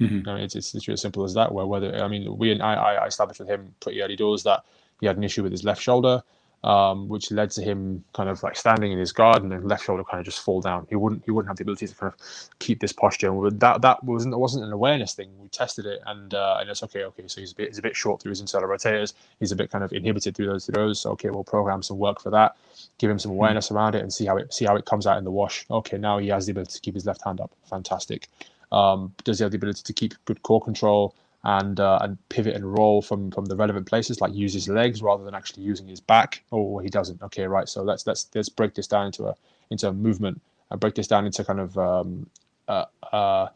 Mm-hmm. 0.00 0.28
I 0.28 0.34
mean, 0.34 0.44
it's, 0.44 0.54
it's 0.56 0.74
literally 0.74 0.94
as 0.94 1.00
simple 1.00 1.24
as 1.24 1.34
that. 1.34 1.52
Where 1.52 1.66
whether 1.66 2.02
I 2.02 2.08
mean, 2.08 2.36
we 2.36 2.52
and 2.52 2.62
I, 2.62 2.74
I 2.74 3.06
established 3.06 3.40
with 3.40 3.48
him 3.48 3.74
pretty 3.80 4.02
early 4.02 4.16
doors 4.16 4.42
that 4.42 4.64
he 5.00 5.06
had 5.06 5.16
an 5.16 5.24
issue 5.24 5.42
with 5.42 5.52
his 5.52 5.64
left 5.64 5.80
shoulder 5.80 6.22
um, 6.66 7.08
which 7.08 7.30
led 7.30 7.48
to 7.52 7.62
him 7.62 8.04
kind 8.12 8.28
of 8.28 8.42
like 8.42 8.56
standing 8.56 8.90
in 8.90 8.98
his 8.98 9.12
guard 9.12 9.40
and 9.40 9.52
then 9.52 9.68
left 9.68 9.84
shoulder 9.84 10.02
kind 10.02 10.18
of 10.18 10.24
just 10.24 10.40
fall 10.40 10.60
down. 10.60 10.84
He 10.90 10.96
wouldn't 10.96 11.24
he 11.24 11.30
wouldn't 11.30 11.48
have 11.48 11.56
the 11.56 11.62
ability 11.62 11.86
to 11.86 11.94
kind 11.94 12.12
of 12.12 12.20
keep 12.58 12.80
this 12.80 12.92
posture. 12.92 13.28
And 13.28 13.60
that 13.60 13.82
that 13.82 14.02
wasn't 14.02 14.34
it 14.34 14.38
wasn't 14.38 14.64
an 14.64 14.72
awareness 14.72 15.14
thing. 15.14 15.30
We 15.40 15.48
tested 15.48 15.86
it 15.86 16.00
and 16.06 16.34
uh, 16.34 16.58
and 16.60 16.68
it's 16.68 16.82
okay. 16.82 17.04
Okay, 17.04 17.22
so 17.28 17.40
he's 17.40 17.52
a 17.52 17.54
bit 17.54 17.68
he's 17.68 17.78
a 17.78 17.82
bit 17.82 17.94
short 17.94 18.20
through 18.20 18.30
his 18.30 18.40
internal 18.40 18.68
rotators. 18.68 19.14
He's 19.38 19.52
a 19.52 19.56
bit 19.56 19.70
kind 19.70 19.84
of 19.84 19.92
inhibited 19.92 20.36
through 20.36 20.46
those 20.46 20.66
throws. 20.66 21.00
So, 21.00 21.10
okay, 21.12 21.30
we'll 21.30 21.44
program 21.44 21.84
some 21.84 21.98
work 21.98 22.20
for 22.20 22.30
that. 22.30 22.56
Give 22.98 23.10
him 23.10 23.20
some 23.20 23.30
hmm. 23.30 23.36
awareness 23.38 23.70
around 23.70 23.94
it 23.94 24.02
and 24.02 24.12
see 24.12 24.26
how 24.26 24.36
it 24.36 24.52
see 24.52 24.64
how 24.64 24.74
it 24.74 24.86
comes 24.86 25.06
out 25.06 25.18
in 25.18 25.24
the 25.24 25.30
wash. 25.30 25.66
Okay, 25.70 25.98
now 25.98 26.18
he 26.18 26.28
has 26.28 26.46
the 26.46 26.50
ability 26.50 26.72
to 26.72 26.80
keep 26.80 26.94
his 26.94 27.06
left 27.06 27.22
hand 27.22 27.40
up. 27.40 27.52
Fantastic. 27.70 28.26
Um, 28.72 29.14
does 29.22 29.38
he 29.38 29.44
have 29.44 29.52
the 29.52 29.56
ability 29.56 29.82
to 29.84 29.92
keep 29.92 30.14
good 30.24 30.42
core 30.42 30.60
control? 30.60 31.14
And 31.46 31.78
uh, 31.78 31.98
and 32.02 32.18
pivot 32.28 32.56
and 32.56 32.76
roll 32.76 33.00
from 33.00 33.30
from 33.30 33.44
the 33.44 33.54
relevant 33.54 33.86
places, 33.86 34.20
like 34.20 34.34
use 34.34 34.52
his 34.52 34.68
legs 34.68 35.00
rather 35.00 35.22
than 35.24 35.34
actually 35.34 35.62
using 35.62 35.86
his 35.86 36.00
back. 36.00 36.42
Oh, 36.50 36.78
he 36.78 36.88
doesn't. 36.88 37.22
Okay, 37.22 37.46
right. 37.46 37.68
So 37.68 37.82
let's 37.82 38.04
let's 38.04 38.28
let's 38.34 38.48
break 38.48 38.74
this 38.74 38.88
down 38.88 39.06
into 39.06 39.26
a 39.26 39.34
into 39.70 39.88
a 39.88 39.92
movement 39.92 40.42
and 40.70 40.80
break 40.80 40.96
this 40.96 41.06
down 41.06 41.24
into 41.24 41.44
kind 41.44 41.60
of 41.60 41.78
um, 41.78 42.28
uh, 42.66 42.86
uh, 43.12 43.46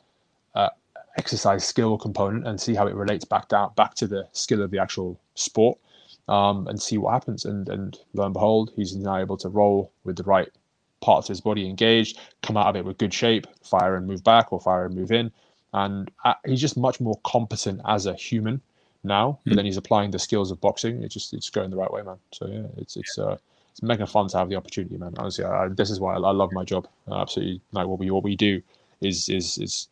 uh, 0.54 0.68
exercise 1.18 1.66
skill 1.66 1.98
component 1.98 2.46
and 2.46 2.60
see 2.60 2.76
how 2.76 2.86
it 2.86 2.94
relates 2.94 3.24
back 3.24 3.48
down 3.48 3.72
back 3.74 3.94
to 3.94 4.06
the 4.06 4.28
skill 4.30 4.62
of 4.62 4.70
the 4.70 4.78
actual 4.78 5.18
sport 5.34 5.76
um, 6.28 6.68
and 6.68 6.80
see 6.80 6.96
what 6.96 7.12
happens. 7.12 7.44
And 7.44 7.68
and 7.68 7.98
lo 8.14 8.24
and 8.24 8.32
behold, 8.32 8.70
he's 8.76 8.94
now 8.94 9.16
able 9.16 9.36
to 9.38 9.48
roll 9.48 9.90
with 10.04 10.14
the 10.14 10.22
right 10.22 10.48
parts 11.00 11.28
of 11.28 11.32
his 11.32 11.40
body 11.40 11.68
engaged, 11.68 12.20
come 12.42 12.56
out 12.56 12.68
of 12.68 12.76
it 12.76 12.84
with 12.84 12.98
good 12.98 13.12
shape, 13.12 13.48
fire 13.64 13.96
and 13.96 14.06
move 14.06 14.22
back 14.22 14.52
or 14.52 14.60
fire 14.60 14.84
and 14.84 14.94
move 14.94 15.10
in. 15.10 15.32
And 15.72 16.10
uh, 16.24 16.34
he's 16.44 16.60
just 16.60 16.76
much 16.76 17.00
more 17.00 17.18
competent 17.24 17.80
as 17.86 18.06
a 18.06 18.14
human 18.14 18.60
now. 19.04 19.32
Mm. 19.32 19.38
But 19.46 19.56
then 19.56 19.64
he's 19.66 19.76
applying 19.76 20.10
the 20.10 20.18
skills 20.18 20.50
of 20.50 20.60
boxing. 20.60 21.02
It's 21.02 21.14
just 21.14 21.32
it's 21.32 21.50
going 21.50 21.70
the 21.70 21.76
right 21.76 21.92
way, 21.92 22.02
man. 22.02 22.16
So 22.32 22.46
yeah, 22.46 22.66
it's 22.76 22.96
it's 22.96 23.18
uh, 23.18 23.36
it's 23.70 23.82
mega 23.82 24.06
fun 24.06 24.28
to 24.28 24.38
have 24.38 24.48
the 24.48 24.56
opportunity, 24.56 24.96
man. 24.96 25.14
Honestly, 25.16 25.44
I, 25.44 25.68
this 25.68 25.90
is 25.90 26.00
why 26.00 26.14
I, 26.14 26.18
I 26.18 26.32
love 26.32 26.52
my 26.52 26.64
job. 26.64 26.88
I 27.10 27.20
absolutely 27.20 27.60
like 27.72 27.86
what 27.86 27.98
we 27.98 28.10
what 28.10 28.24
we 28.24 28.36
do 28.36 28.60
is 29.00 29.28
is 29.28 29.58
is 29.58 29.88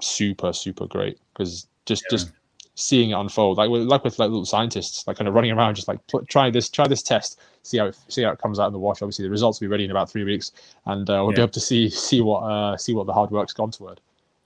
super 0.00 0.52
super 0.52 0.86
great 0.86 1.18
because 1.32 1.66
just 1.86 2.04
yeah. 2.04 2.08
just 2.10 2.32
seeing 2.74 3.10
it 3.10 3.14
unfold 3.14 3.58
like 3.58 3.68
like 3.68 4.02
with 4.02 4.18
like 4.18 4.30
little 4.30 4.46
scientists 4.46 5.06
like 5.06 5.16
kind 5.16 5.28
of 5.28 5.34
running 5.34 5.50
around 5.50 5.74
just 5.74 5.88
like 5.88 6.00
try 6.28 6.50
this 6.50 6.70
try 6.70 6.88
this 6.88 7.02
test 7.02 7.38
see 7.62 7.76
how 7.76 7.86
it 7.86 7.96
see 8.08 8.22
how 8.22 8.30
it 8.30 8.38
comes 8.38 8.58
out 8.58 8.66
in 8.66 8.72
the 8.72 8.78
wash 8.78 9.02
obviously 9.02 9.24
the 9.24 9.30
results 9.30 9.60
will 9.60 9.66
be 9.66 9.70
ready 9.70 9.84
in 9.84 9.90
about 9.90 10.10
three 10.10 10.24
weeks 10.24 10.52
and 10.86 11.10
uh, 11.10 11.22
we'll 11.22 11.30
yeah. 11.32 11.36
be 11.36 11.42
able 11.42 11.52
to 11.52 11.60
see 11.60 11.90
see 11.90 12.22
what 12.22 12.40
uh 12.40 12.76
see 12.76 12.94
what 12.94 13.06
the 13.06 13.12
hard 13.12 13.30
work's 13.30 13.52
gone 13.52 13.70
toward 13.70 14.00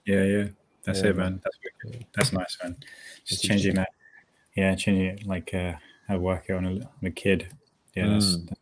yeah 0.05 0.25
yeah 0.25 0.47
that's 0.87 1.03
yeah. 1.03 1.11
it 1.11 1.17
man. 1.17 1.43
That's 1.43 2.05
that's 2.15 2.33
nice 2.33 2.57
man. 2.63 2.77
Just 3.25 3.45
it's 3.45 3.49
changing 3.49 3.75
that. 3.75 3.91
Yeah 4.57 4.75
changing 4.75 5.07
it 5.07 5.27
like 5.27 5.53
uh 5.53 5.75
how 6.09 6.19
work 6.19 6.47
on 6.49 6.65
a, 6.65 6.71
on 6.71 6.89
a 7.05 7.11
kid. 7.11 7.49
Yeah 7.95 8.09
that's, 8.09 8.37
mm. 8.37 8.49
that's 8.49 8.61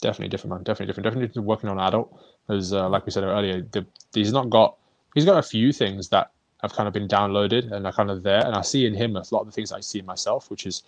definitely 0.00 0.28
different 0.28 0.54
man. 0.54 0.62
Definitely 0.64 0.86
different. 0.86 1.04
Definitely 1.04 1.42
working 1.42 1.70
on 1.70 1.78
adult 1.80 2.20
Because 2.46 2.72
uh, 2.72 2.88
like 2.88 3.06
we 3.06 3.12
said 3.12 3.24
earlier 3.24 3.62
the, 3.62 3.86
he's 4.12 4.32
not 4.32 4.50
got 4.50 4.76
he's 5.14 5.24
got 5.24 5.38
a 5.38 5.42
few 5.42 5.72
things 5.72 6.08
that 6.10 6.30
have 6.62 6.72
kind 6.72 6.86
of 6.86 6.94
been 6.94 7.08
downloaded 7.08 7.72
and 7.72 7.86
are 7.86 7.92
kind 7.92 8.10
of 8.10 8.22
there. 8.22 8.44
And 8.44 8.54
I 8.54 8.62
see 8.62 8.86
in 8.86 8.94
him 8.94 9.16
a 9.16 9.24
lot 9.30 9.40
of 9.40 9.46
the 9.46 9.52
things 9.52 9.72
I 9.72 9.80
see 9.80 9.98
in 9.98 10.06
myself, 10.06 10.50
which 10.50 10.66
is 10.66 10.82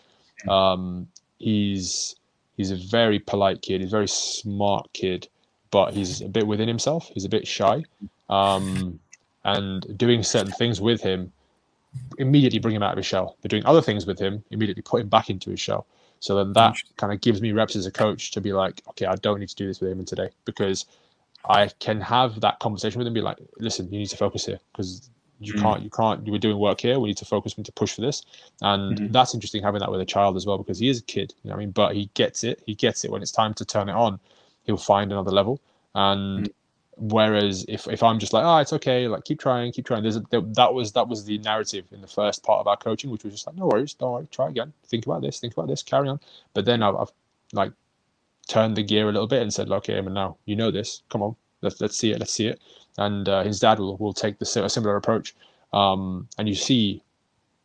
um, 0.48 1.08
he's 1.38 2.16
he's 2.56 2.70
a 2.70 2.76
very 2.76 3.18
polite 3.18 3.62
kid, 3.62 3.80
he's 3.80 3.90
a 3.90 3.96
very 3.96 4.08
smart 4.08 4.88
kid, 4.92 5.28
but 5.70 5.92
he's 5.92 6.20
a 6.20 6.28
bit 6.28 6.46
within 6.46 6.68
himself. 6.68 7.10
He's 7.12 7.24
a 7.24 7.28
bit 7.28 7.46
shy, 7.46 7.82
um, 8.28 8.98
and 9.56 9.98
doing 9.98 10.22
certain 10.22 10.52
things 10.52 10.80
with 10.80 11.00
him 11.00 11.32
immediately 12.18 12.58
bring 12.58 12.74
him 12.74 12.82
out 12.82 12.92
of 12.92 12.96
his 12.98 13.06
shell. 13.06 13.36
But 13.40 13.50
doing 13.50 13.64
other 13.66 13.82
things 13.82 14.06
with 14.06 14.18
him 14.18 14.44
immediately 14.50 14.82
put 14.82 15.00
him 15.00 15.08
back 15.08 15.30
into 15.30 15.50
his 15.50 15.60
shell. 15.60 15.86
So 16.20 16.34
then 16.36 16.52
that 16.54 16.76
kind 16.96 17.12
of 17.12 17.20
gives 17.20 17.40
me 17.40 17.52
reps 17.52 17.76
as 17.76 17.86
a 17.86 17.92
coach 17.92 18.32
to 18.32 18.40
be 18.40 18.52
like, 18.52 18.82
okay, 18.90 19.06
I 19.06 19.14
don't 19.16 19.38
need 19.38 19.48
to 19.48 19.54
do 19.54 19.66
this 19.66 19.80
with 19.80 19.92
him 19.92 20.04
today 20.04 20.30
because 20.44 20.86
I 21.48 21.68
can 21.78 22.00
have 22.00 22.40
that 22.40 22.58
conversation 22.58 22.98
with 22.98 23.06
him, 23.06 23.14
be 23.14 23.20
like, 23.20 23.38
listen, 23.58 23.90
you 23.92 24.00
need 24.00 24.10
to 24.10 24.16
focus 24.16 24.46
here 24.46 24.58
because 24.72 25.10
you 25.40 25.54
mm. 25.54 25.62
can't 25.62 25.82
you 25.82 25.90
can't 25.90 26.26
you 26.26 26.32
were 26.32 26.38
doing 26.38 26.58
work 26.58 26.80
here 26.80 26.98
we 26.98 27.08
need 27.08 27.16
to 27.16 27.24
focus 27.24 27.56
we 27.56 27.60
need 27.62 27.66
to 27.66 27.72
push 27.72 27.94
for 27.94 28.00
this 28.00 28.24
and 28.62 28.98
mm. 28.98 29.12
that's 29.12 29.34
interesting 29.34 29.62
having 29.62 29.78
that 29.80 29.90
with 29.90 30.00
a 30.00 30.04
child 30.04 30.36
as 30.36 30.46
well 30.46 30.58
because 30.58 30.78
he 30.78 30.88
is 30.88 30.98
a 30.98 31.02
kid 31.02 31.32
you 31.42 31.50
know 31.50 31.56
i 31.56 31.58
mean 31.58 31.70
but 31.70 31.94
he 31.94 32.10
gets 32.14 32.44
it 32.44 32.62
he 32.66 32.74
gets 32.74 33.04
it 33.04 33.10
when 33.10 33.22
it's 33.22 33.30
time 33.30 33.54
to 33.54 33.64
turn 33.64 33.88
it 33.88 33.92
on 33.92 34.18
he'll 34.64 34.76
find 34.76 35.12
another 35.12 35.30
level 35.30 35.60
and 35.94 36.48
mm. 36.48 36.52
Whereas 37.00 37.64
if, 37.68 37.86
if 37.88 38.02
i'm 38.02 38.18
just 38.18 38.32
like 38.32 38.44
oh 38.44 38.58
it's 38.58 38.72
okay 38.72 39.06
like 39.08 39.24
keep 39.24 39.38
trying 39.38 39.72
keep 39.72 39.86
trying 39.86 40.02
there's 40.02 40.16
a, 40.16 40.22
there, 40.30 40.40
that 40.40 40.72
was 40.72 40.92
that 40.92 41.06
was 41.06 41.24
the 41.24 41.38
narrative 41.38 41.84
in 41.92 42.00
the 42.00 42.06
first 42.06 42.42
part 42.42 42.60
of 42.60 42.66
our 42.66 42.76
coaching 42.76 43.10
which 43.10 43.24
was 43.24 43.32
just 43.32 43.46
like 43.46 43.56
no 43.56 43.66
worries 43.66 43.94
don't 43.94 44.12
worry 44.12 44.28
try 44.30 44.48
again 44.48 44.72
think 44.86 45.06
about 45.06 45.22
this 45.22 45.38
think 45.38 45.52
about 45.52 45.68
this 45.68 45.82
carry 45.82 46.08
on 46.08 46.18
but 46.54 46.64
then 46.64 46.82
i've, 46.82 46.96
I've 46.96 47.12
like 47.52 47.72
turned 48.48 48.76
the 48.76 48.82
gear 48.82 49.08
a 49.08 49.12
little 49.12 49.28
bit 49.28 49.42
and 49.42 49.52
said 49.52 49.70
okay 49.70 49.94
Eamon, 49.94 50.12
now 50.12 50.36
you 50.44 50.56
know 50.56 50.70
this 50.70 51.02
come 51.08 51.22
on 51.22 51.36
let's, 51.62 51.80
let's 51.80 51.96
see 51.96 52.10
it 52.10 52.18
let's 52.18 52.32
see 52.32 52.48
it 52.48 52.60
and 52.98 53.28
uh, 53.28 53.42
his 53.44 53.60
dad 53.60 53.78
will, 53.78 53.96
will 53.96 54.12
take 54.12 54.38
the 54.38 54.64
a 54.64 54.68
similar 54.68 54.96
approach. 54.96 55.34
Um, 55.72 56.28
and 56.36 56.48
you 56.48 56.54
see 56.54 57.02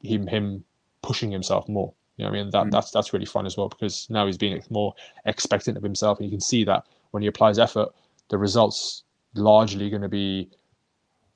him 0.02 0.28
him 0.28 0.64
pushing 1.02 1.32
himself 1.32 1.68
more. 1.68 1.94
You 2.18 2.26
know, 2.26 2.30
I 2.30 2.34
mean 2.34 2.50
that 2.52 2.68
mm. 2.68 2.72
that's 2.72 2.92
that's 2.92 3.12
really 3.12 3.26
fun 3.26 3.46
as 3.46 3.58
well 3.58 3.68
because 3.68 4.08
now 4.10 4.26
he's 4.26 4.38
being 4.38 4.62
more 4.70 4.94
expectant 5.26 5.76
of 5.76 5.84
himself, 5.84 6.20
and 6.20 6.26
you 6.26 6.32
can 6.32 6.40
see 6.40 6.64
that 6.66 6.86
when 7.12 7.24
he 7.24 7.28
applies 7.28 7.60
effort, 7.60 7.90
the 8.30 8.38
results 8.38 9.04
largely 9.36 9.90
going 9.90 10.02
to 10.02 10.10
be 10.10 10.50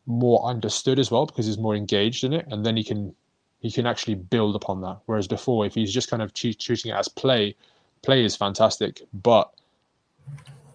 more 0.06 0.46
understood 0.46 1.00
as 1.00 1.12
well 1.12 1.26
because 1.26 1.46
he's 1.46 1.58
more 1.58 1.76
engaged 1.76 2.24
in 2.24 2.34
it, 2.34 2.46
and 2.50 2.66
then 2.66 2.78
he 2.78 2.84
can 2.84 3.14
he 3.60 3.72
can 3.72 3.86
actually 3.86 4.16
build 4.16 4.56
upon 4.56 4.82
that. 4.82 5.00
Whereas 5.06 5.28
before, 5.28 5.66
if 5.66 5.74
he's 5.74 5.94
just 5.94 6.10
kind 6.10 6.22
of 6.22 6.34
treating 6.34 6.92
it 6.92 6.96
as 6.96 7.08
play, 7.08 7.56
play 8.04 8.24
is 8.24 8.36
fantastic, 8.36 9.02
but 9.14 9.52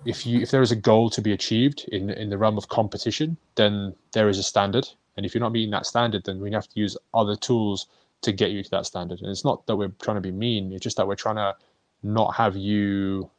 if 0.05 0.27
you 0.27 0.41
if 0.41 0.51
there 0.51 0.63
is 0.63 0.73
a 0.73 0.77
goal 0.77 1.11
to 1.11 1.23
be 1.23 1.33
achieved 1.33 1.89
in 1.93 2.11
in 2.11 2.31
the 2.31 2.39
realm 2.39 2.59
of 2.59 2.69
competition, 2.69 3.37
then 3.55 3.95
there 4.13 4.29
is 4.29 4.39
a 4.39 4.43
standard. 4.43 4.89
And 5.17 5.27
if 5.27 5.35
you're 5.35 5.43
not 5.43 5.53
meeting 5.53 5.71
that 5.71 5.87
standard, 5.87 6.25
then 6.25 6.41
we 6.41 6.53
have 6.53 6.69
to 6.69 6.81
use 6.81 6.97
other 7.13 7.37
tools 7.37 7.87
to 8.23 8.33
get 8.33 8.51
you 8.51 8.63
to 8.63 8.71
that 8.71 8.87
standard. 8.87 9.21
And 9.21 9.29
it's 9.29 9.45
not 9.45 9.67
that 9.67 9.77
we're 9.77 9.93
trying 10.01 10.17
to 10.17 10.21
be 10.21 10.33
mean; 10.33 10.73
it's 10.73 10.83
just 10.83 10.97
that 10.97 11.07
we're 11.07 11.17
trying 11.17 11.37
to 11.37 11.55
not 12.03 12.35
have 12.35 12.57
you 12.57 13.31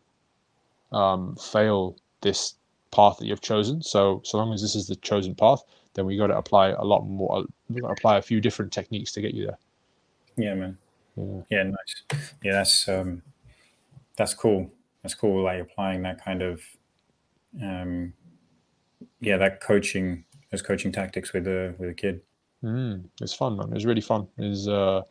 um, 0.92 1.36
fail 1.36 1.96
this 2.22 2.56
path 2.94 3.18
that 3.18 3.26
you've 3.26 3.42
chosen. 3.42 3.82
So 3.82 4.22
so 4.24 4.38
long 4.38 4.54
as 4.54 4.62
this 4.62 4.76
is 4.76 4.88
the 4.88 4.96
chosen 4.96 5.36
path, 5.36 5.64
then 5.94 6.06
we 6.06 6.18
got 6.18 6.28
to 6.28 6.38
apply 6.38 6.70
a 6.70 6.84
lot 6.84 7.02
more. 7.02 7.46
We 7.70 7.82
got 7.82 7.88
to 7.88 7.94
apply 7.94 8.18
a 8.18 8.22
few 8.22 8.40
different 8.40 8.72
techniques 8.72 9.12
to 9.14 9.22
get 9.22 9.34
you 9.34 9.48
there. 9.48 9.58
Yeah, 10.36 10.54
man. 10.56 10.78
Yeah, 11.16 11.42
yeah 11.50 11.64
nice. 11.64 12.22
Yeah, 12.44 12.54
that's 12.54 12.88
um, 12.88 13.22
that's 14.18 14.34
cool 14.34 14.72
that's 15.02 15.14
cool 15.14 15.44
like 15.44 15.62
applying 15.62 16.02
that 16.02 16.24
kind 16.24 16.42
of 16.42 16.62
um 17.62 18.14
yeah 19.20 19.38
that 19.38 19.62
coaching 19.62 20.24
those 20.52 20.62
coaching 20.62 20.92
tactics 20.92 21.34
with 21.34 21.48
a 21.48 21.76
with 21.78 21.90
a 21.90 21.94
kid 21.94 22.22
mm, 22.64 23.04
it's 23.22 23.34
fun 23.34 23.58
man 23.58 23.72
it's 23.74 23.86
really 23.86 24.02
fun 24.02 24.28
is 24.38 24.68
uh 24.68 25.02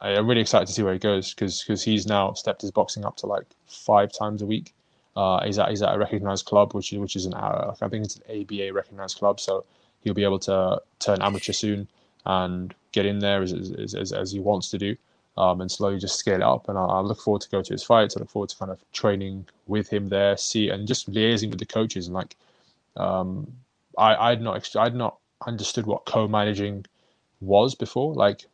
i'm 0.00 0.26
really 0.26 0.40
excited 0.40 0.66
to 0.66 0.72
see 0.72 0.82
where 0.82 0.92
he 0.92 0.98
goes 0.98 1.34
because 1.34 1.62
because 1.62 1.82
he's 1.82 2.06
now 2.06 2.32
stepped 2.32 2.60
his 2.62 2.70
boxing 2.70 3.04
up 3.04 3.16
to 3.16 3.26
like 3.26 3.46
five 3.66 4.12
times 4.12 4.42
a 4.42 4.46
week 4.46 4.74
uh 5.20 5.38
he's 5.44 5.58
at 5.58 5.68
he's 5.68 5.82
at 5.82 5.94
a 5.94 5.98
recognized 5.98 6.44
club 6.46 6.74
which 6.74 6.92
is 6.92 6.98
which 6.98 7.16
is 7.16 7.26
an 7.26 7.34
hour 7.34 7.74
i 7.80 7.88
think 7.88 8.04
it's 8.04 8.16
an 8.16 8.22
aba 8.36 8.72
recognized 8.72 9.18
club 9.18 9.36
so 9.40 9.64
he'll 10.02 10.14
be 10.14 10.24
able 10.24 10.38
to 10.38 10.80
turn 10.98 11.20
amateur 11.22 11.52
soon 11.52 11.88
and 12.26 12.74
get 12.92 13.06
in 13.06 13.18
there 13.18 13.42
as, 13.42 13.52
as, 13.52 13.94
as, 13.94 14.12
as 14.12 14.32
he 14.32 14.38
wants 14.38 14.70
to 14.70 14.78
do 14.78 14.96
um, 15.38 15.60
and 15.60 15.70
slowly 15.70 15.98
just 15.98 16.18
scale 16.18 16.42
up. 16.42 16.68
And 16.68 16.76
I, 16.76 16.84
I, 16.84 17.00
look 17.00 17.20
forward 17.20 17.42
to 17.42 17.48
go 17.48 17.62
to 17.62 17.72
his 17.72 17.84
fights. 17.84 18.16
I 18.16 18.20
look 18.20 18.30
forward 18.30 18.50
to 18.50 18.56
kind 18.56 18.72
of 18.72 18.80
training 18.92 19.46
with 19.68 19.88
him 19.88 20.08
there, 20.08 20.36
see 20.36 20.68
and 20.68 20.86
just 20.86 21.10
liaising 21.10 21.50
with 21.50 21.60
the 21.60 21.66
coaches. 21.66 22.08
And 22.08 22.14
like, 22.14 22.36
um, 22.96 23.50
I 23.96 24.16
I'd 24.30 24.42
not 24.42 24.76
I'd 24.76 24.96
not 24.96 25.18
understood 25.46 25.86
what 25.86 26.06
co-managing 26.06 26.86
was 27.40 27.76
before. 27.76 28.14
Like, 28.14 28.46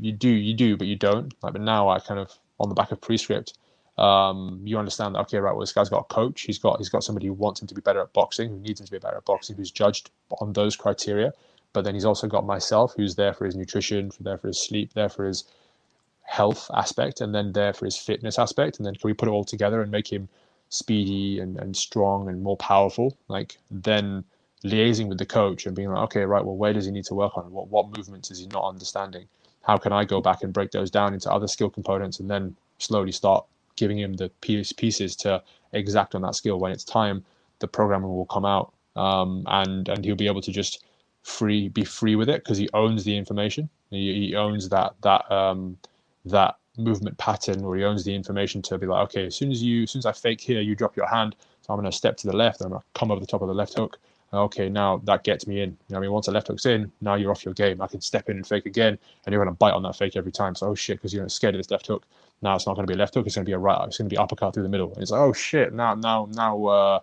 you 0.00 0.12
do 0.12 0.28
you 0.28 0.54
do, 0.54 0.76
but 0.76 0.86
you 0.86 0.94
don't. 0.94 1.34
Like, 1.42 1.54
but 1.54 1.62
now 1.62 1.88
I 1.88 1.98
kind 1.98 2.20
of 2.20 2.32
on 2.60 2.68
the 2.68 2.74
back 2.76 2.92
of 2.92 3.00
prescript. 3.00 3.58
Um, 3.98 4.60
you 4.64 4.78
understand 4.78 5.14
that 5.14 5.20
okay, 5.20 5.38
right? 5.38 5.52
Well, 5.52 5.60
this 5.60 5.72
guy's 5.72 5.88
got 5.88 6.00
a 6.10 6.14
coach. 6.14 6.42
He's 6.42 6.58
got 6.58 6.78
he's 6.78 6.88
got 6.88 7.04
somebody 7.04 7.26
who 7.26 7.32
wants 7.32 7.60
him 7.60 7.68
to 7.68 7.74
be 7.74 7.80
better 7.80 8.00
at 8.00 8.12
boxing, 8.12 8.50
who 8.50 8.58
needs 8.58 8.80
him 8.80 8.86
to 8.86 8.92
be 8.92 8.98
better 8.98 9.16
at 9.16 9.24
boxing, 9.24 9.56
who's 9.56 9.70
judged 9.70 10.10
on 10.40 10.52
those 10.52 10.76
criteria. 10.76 11.32
But 11.72 11.84
then 11.84 11.94
he's 11.94 12.04
also 12.04 12.28
got 12.28 12.46
myself, 12.46 12.94
who's 12.96 13.16
there 13.16 13.34
for 13.34 13.44
his 13.44 13.56
nutrition, 13.56 14.10
for 14.10 14.22
there 14.22 14.38
for 14.38 14.48
his 14.48 14.60
sleep, 14.60 14.94
there 14.94 15.08
for 15.08 15.26
his 15.26 15.44
health 16.28 16.70
aspect 16.74 17.22
and 17.22 17.34
then 17.34 17.52
there 17.52 17.72
for 17.72 17.86
his 17.86 17.96
fitness 17.96 18.38
aspect 18.38 18.76
and 18.78 18.86
then 18.86 18.94
can 18.94 19.08
we 19.08 19.14
put 19.14 19.28
it 19.28 19.32
all 19.32 19.44
together 19.44 19.80
and 19.80 19.90
make 19.90 20.12
him 20.12 20.28
speedy 20.68 21.40
and, 21.40 21.56
and 21.58 21.74
strong 21.74 22.28
and 22.28 22.42
more 22.42 22.56
powerful 22.58 23.16
like 23.28 23.56
then 23.70 24.22
liaising 24.62 25.08
with 25.08 25.16
the 25.16 25.24
coach 25.24 25.64
and 25.64 25.74
being 25.74 25.88
like 25.88 26.04
okay 26.04 26.24
right 26.26 26.44
well 26.44 26.54
where 26.54 26.74
does 26.74 26.84
he 26.84 26.90
need 26.92 27.04
to 27.04 27.14
work 27.14 27.36
on 27.38 27.50
what 27.50 27.68
what 27.68 27.96
movements 27.96 28.30
is 28.30 28.40
he 28.40 28.46
not 28.48 28.68
understanding 28.68 29.26
how 29.62 29.78
can 29.78 29.90
i 29.90 30.04
go 30.04 30.20
back 30.20 30.42
and 30.42 30.52
break 30.52 30.70
those 30.70 30.90
down 30.90 31.14
into 31.14 31.32
other 31.32 31.48
skill 31.48 31.70
components 31.70 32.20
and 32.20 32.30
then 32.30 32.54
slowly 32.78 33.10
start 33.12 33.46
giving 33.78 33.98
him 33.98 34.14
the 34.14 34.28
piece, 34.40 34.72
pieces 34.72 35.16
to 35.16 35.42
exact 35.72 36.14
on 36.14 36.22
that 36.22 36.34
skill 36.34 36.58
when 36.58 36.72
it's 36.72 36.84
time 36.84 37.24
the 37.60 37.68
programmer 37.68 38.08
will 38.08 38.26
come 38.26 38.44
out 38.44 38.72
um, 38.96 39.44
and 39.46 39.88
and 39.88 40.04
he'll 40.04 40.16
be 40.16 40.26
able 40.26 40.42
to 40.42 40.52
just 40.52 40.84
free 41.22 41.68
be 41.68 41.84
free 41.84 42.16
with 42.16 42.28
it 42.28 42.42
because 42.42 42.58
he 42.58 42.68
owns 42.74 43.04
the 43.04 43.16
information 43.16 43.68
he, 43.90 44.28
he 44.28 44.34
owns 44.34 44.68
that 44.68 44.94
that 45.02 45.30
um, 45.30 45.76
that 46.24 46.56
movement 46.78 47.18
pattern 47.18 47.64
or 47.64 47.76
he 47.76 47.84
owns 47.84 48.04
the 48.04 48.14
information 48.14 48.62
to 48.62 48.78
be 48.78 48.86
like, 48.86 49.02
okay, 49.04 49.26
as 49.26 49.34
soon 49.34 49.50
as 49.50 49.62
you, 49.62 49.82
as 49.82 49.90
soon 49.90 50.00
as 50.00 50.06
I 50.06 50.12
fake 50.12 50.40
here, 50.40 50.60
you 50.60 50.74
drop 50.74 50.96
your 50.96 51.06
hand. 51.06 51.34
So 51.62 51.72
I'm 51.72 51.80
going 51.80 51.90
to 51.90 51.96
step 51.96 52.16
to 52.18 52.26
the 52.26 52.36
left. 52.36 52.60
I'm 52.60 52.70
going 52.70 52.80
to 52.80 52.86
come 52.94 53.10
over 53.10 53.20
the 53.20 53.26
top 53.26 53.42
of 53.42 53.48
the 53.48 53.54
left 53.54 53.74
hook. 53.74 53.98
Okay, 54.32 54.68
now 54.68 55.00
that 55.04 55.24
gets 55.24 55.46
me 55.46 55.62
in. 55.62 55.70
You 55.70 55.76
know 55.90 55.98
I 55.98 56.00
mean, 56.00 56.12
once 56.12 56.26
the 56.26 56.32
left 56.32 56.48
hook's 56.48 56.66
in, 56.66 56.92
now 57.00 57.14
you're 57.14 57.30
off 57.30 57.44
your 57.44 57.54
game. 57.54 57.80
I 57.80 57.86
can 57.86 58.00
step 58.00 58.28
in 58.28 58.36
and 58.36 58.46
fake 58.46 58.66
again, 58.66 58.98
and 59.24 59.32
you're 59.32 59.42
going 59.42 59.52
to 59.52 59.58
bite 59.58 59.72
on 59.72 59.82
that 59.84 59.96
fake 59.96 60.16
every 60.16 60.32
time. 60.32 60.54
So, 60.54 60.68
oh 60.68 60.74
shit, 60.74 60.98
because 60.98 61.14
you're 61.14 61.28
scared 61.30 61.54
of 61.54 61.58
this 61.58 61.70
left 61.70 61.86
hook. 61.86 62.04
Now 62.42 62.54
it's 62.54 62.66
not 62.66 62.74
going 62.74 62.86
to 62.86 62.90
be 62.90 62.94
a 62.94 62.98
left 62.98 63.14
hook. 63.14 63.26
It's 63.26 63.34
going 63.34 63.44
to 63.44 63.48
be 63.48 63.54
a 63.54 63.58
right. 63.58 63.86
It's 63.86 63.98
going 63.98 64.08
to 64.08 64.12
be 64.12 64.18
uppercut 64.18 64.54
through 64.54 64.62
the 64.62 64.68
middle. 64.68 64.92
And 64.92 65.02
it's 65.02 65.10
like, 65.10 65.20
oh 65.20 65.32
shit. 65.32 65.72
Now, 65.72 65.94
now, 65.94 66.28
now, 66.32 66.64
uh, 66.66 67.00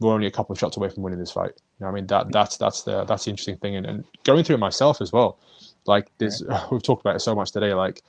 we're 0.00 0.12
only 0.12 0.26
a 0.26 0.30
couple 0.30 0.52
of 0.52 0.58
shots 0.58 0.76
away 0.76 0.88
from 0.88 1.02
winning 1.02 1.18
this 1.18 1.30
fight. 1.30 1.52
You 1.78 1.84
know 1.84 1.88
I 1.88 1.92
mean, 1.92 2.06
that 2.08 2.30
that's 2.32 2.56
that's 2.56 2.82
the 2.82 3.04
that's 3.04 3.24
the 3.24 3.30
interesting 3.30 3.56
thing, 3.56 3.76
and, 3.76 3.86
and 3.86 4.04
going 4.24 4.44
through 4.44 4.56
it 4.56 4.58
myself 4.58 5.00
as 5.00 5.12
well. 5.12 5.38
Like 5.86 6.08
this, 6.18 6.42
we've 6.70 6.82
talked 6.82 7.00
about 7.00 7.16
it 7.16 7.20
so 7.20 7.34
much 7.34 7.52
today. 7.52 7.74
Like 7.74 8.02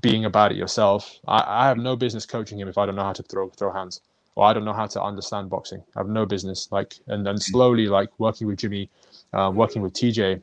being 0.00 0.24
about 0.24 0.52
it 0.52 0.58
yourself. 0.58 1.18
I, 1.26 1.44
I 1.46 1.68
have 1.68 1.78
no 1.78 1.96
business 1.96 2.26
coaching 2.26 2.58
him 2.58 2.68
if 2.68 2.78
I 2.78 2.86
don't 2.86 2.96
know 2.96 3.04
how 3.04 3.12
to 3.12 3.22
throw 3.22 3.50
throw 3.50 3.72
hands 3.72 4.00
or 4.34 4.44
I 4.44 4.52
don't 4.52 4.64
know 4.64 4.72
how 4.72 4.86
to 4.86 5.02
understand 5.02 5.50
boxing. 5.50 5.82
I 5.94 6.00
have 6.00 6.08
no 6.08 6.26
business. 6.26 6.68
Like 6.70 6.94
and 7.06 7.24
then 7.24 7.38
slowly 7.38 7.86
like 7.86 8.08
working 8.18 8.46
with 8.46 8.58
Jimmy, 8.58 8.90
uh, 9.32 9.52
working 9.54 9.82
with 9.82 9.92
TJ, 9.92 10.40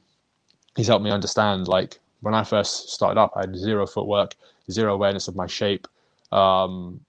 he's 0.76 0.88
helped 0.88 1.04
me 1.04 1.12
understand 1.12 1.68
like 1.68 2.00
when 2.22 2.34
I 2.34 2.44
first 2.44 2.90
started 2.90 3.20
up, 3.20 3.34
I 3.36 3.42
had 3.42 3.56
zero 3.56 3.86
footwork, 3.86 4.36
zero 4.70 4.94
awareness 4.94 5.28
of 5.28 5.36
my 5.36 5.48
shape. 5.48 5.88
Um, 6.32 7.02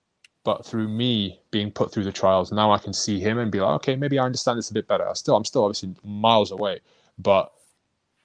but 0.45 0.67
through 0.67 0.89
me 0.89 1.41
being 1.51 1.71
put 1.71 1.93
through 1.93 2.05
the 2.05 2.13
trials, 2.13 2.51
now 2.51 2.73
I 2.73 2.79
can 2.79 2.93
see 2.93 3.21
him 3.21 3.39
and 3.39 3.53
be 3.53 3.61
like, 3.61 3.75
okay, 3.77 3.95
maybe 3.95 4.19
I 4.19 4.25
understand 4.25 4.59
this 4.59 4.71
a 4.71 4.75
bit 4.75 4.89
better. 4.89 5.09
I 5.09 5.13
still, 5.13 5.37
I'm 5.37 5.45
still 5.45 5.65
obviously 5.65 5.95
miles 6.03 6.51
away, 6.51 6.81
but 7.19 7.53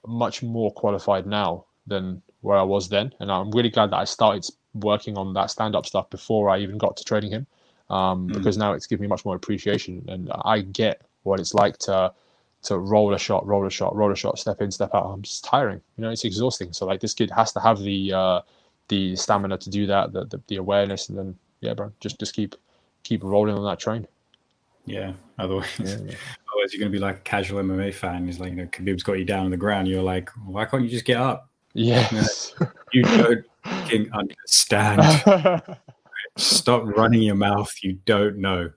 much 0.07 0.41
more 0.41 0.71
qualified 0.71 1.27
now 1.27 1.65
than 1.85 2.21
where 2.41 2.57
I 2.57 2.63
was 2.63 2.89
then. 2.89 3.13
And 3.19 3.31
I'm 3.31 3.51
really 3.51 3.69
glad 3.69 3.91
that 3.91 3.97
I 3.97 4.05
started 4.05 4.47
working 4.73 5.17
on 5.17 5.33
that 5.33 5.51
stand 5.51 5.75
up 5.75 5.85
stuff 5.85 6.09
before 6.09 6.49
I 6.49 6.59
even 6.59 6.77
got 6.77 6.97
to 6.97 7.03
training 7.03 7.31
him, 7.31 7.45
um, 7.89 8.27
mm. 8.27 8.33
because 8.33 8.57
now 8.57 8.73
it's 8.73 8.87
given 8.87 9.03
me 9.03 9.07
much 9.07 9.25
more 9.25 9.35
appreciation 9.35 10.03
and 10.07 10.31
I 10.43 10.61
get 10.61 11.03
what 11.23 11.39
it's 11.39 11.53
like 11.53 11.77
to 11.79 12.13
to 12.63 12.77
roll 12.77 13.13
a 13.13 13.19
shot, 13.19 13.45
roll 13.45 13.65
a 13.65 13.69
shot, 13.69 13.95
roll 13.95 14.11
a 14.11 14.15
shot, 14.15 14.39
step 14.39 14.61
in, 14.61 14.71
step 14.71 14.93
out. 14.93 15.05
I'm 15.05 15.21
just 15.21 15.43
tiring. 15.43 15.81
You 15.97 16.03
know, 16.03 16.09
it's 16.09 16.25
exhausting. 16.25 16.73
So 16.73 16.85
like 16.85 16.99
this 16.99 17.13
kid 17.13 17.31
has 17.31 17.51
to 17.53 17.59
have 17.59 17.79
the 17.79 18.13
uh, 18.13 18.41
the 18.87 19.15
stamina 19.15 19.57
to 19.57 19.69
do 19.69 19.85
that, 19.87 20.13
the, 20.13 20.25
the, 20.25 20.41
the 20.47 20.55
awareness, 20.57 21.09
and 21.09 21.17
then 21.17 21.35
yeah, 21.61 21.73
bro, 21.73 21.91
just 21.99 22.19
just 22.19 22.33
keep 22.33 22.55
keep 23.03 23.23
rolling 23.23 23.55
on 23.55 23.63
that 23.65 23.79
train. 23.79 24.07
Yeah. 24.85 25.13
Otherwise, 25.37 25.67
yeah, 25.79 25.85
yeah. 25.89 25.95
otherwise 25.95 26.73
you're 26.73 26.79
gonna 26.79 26.89
be 26.89 26.99
like 26.99 27.17
a 27.17 27.21
casual 27.21 27.61
MMA 27.61 27.93
fan. 27.93 28.25
He's 28.25 28.39
like, 28.39 28.51
you 28.51 28.55
know, 28.55 28.65
Khabib's 28.65 29.03
got 29.03 29.13
you 29.13 29.25
down 29.25 29.45
on 29.45 29.51
the 29.51 29.57
ground. 29.57 29.87
You're 29.87 30.01
like, 30.01 30.29
why 30.45 30.65
can't 30.65 30.83
you 30.83 30.89
just 30.89 31.05
get 31.05 31.17
up? 31.17 31.49
Yes. 31.73 32.55
you 32.91 33.03
don't 33.03 33.45
understand. 34.13 35.61
Stop 36.37 36.85
running 36.85 37.21
your 37.21 37.35
mouth. 37.35 37.71
You 37.83 37.99
don't 38.05 38.37
know. 38.37 38.71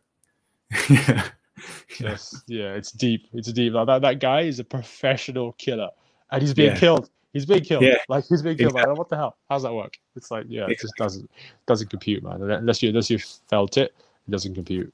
yes, 1.98 2.42
yeah, 2.46 2.74
it's 2.74 2.92
deep. 2.92 3.26
It's 3.32 3.52
deep. 3.52 3.72
Like 3.72 3.86
that, 3.86 4.02
that 4.02 4.20
guy 4.20 4.42
is 4.42 4.58
a 4.58 4.64
professional 4.64 5.52
killer, 5.52 5.90
and 6.30 6.42
he's 6.42 6.54
being 6.54 6.72
yeah. 6.72 6.78
killed. 6.78 7.10
He's 7.32 7.46
being 7.46 7.62
killed. 7.62 7.84
Yeah. 7.84 7.98
Like 8.08 8.24
he's 8.26 8.42
being 8.42 8.56
killed. 8.56 8.74
Like, 8.74 8.88
what 8.96 9.08
the 9.08 9.16
hell? 9.16 9.36
How's 9.48 9.62
that 9.62 9.72
work? 9.72 9.98
It's 10.16 10.30
like, 10.30 10.46
yeah, 10.48 10.66
it 10.68 10.80
just 10.80 10.94
doesn't 10.96 11.30
doesn't 11.66 11.88
compute, 11.88 12.22
man. 12.22 12.42
Unless 12.42 12.82
you 12.82 12.88
unless 12.88 13.10
you 13.10 13.18
felt 13.18 13.76
it, 13.76 13.94
it 14.26 14.30
doesn't 14.30 14.54
compute. 14.54 14.92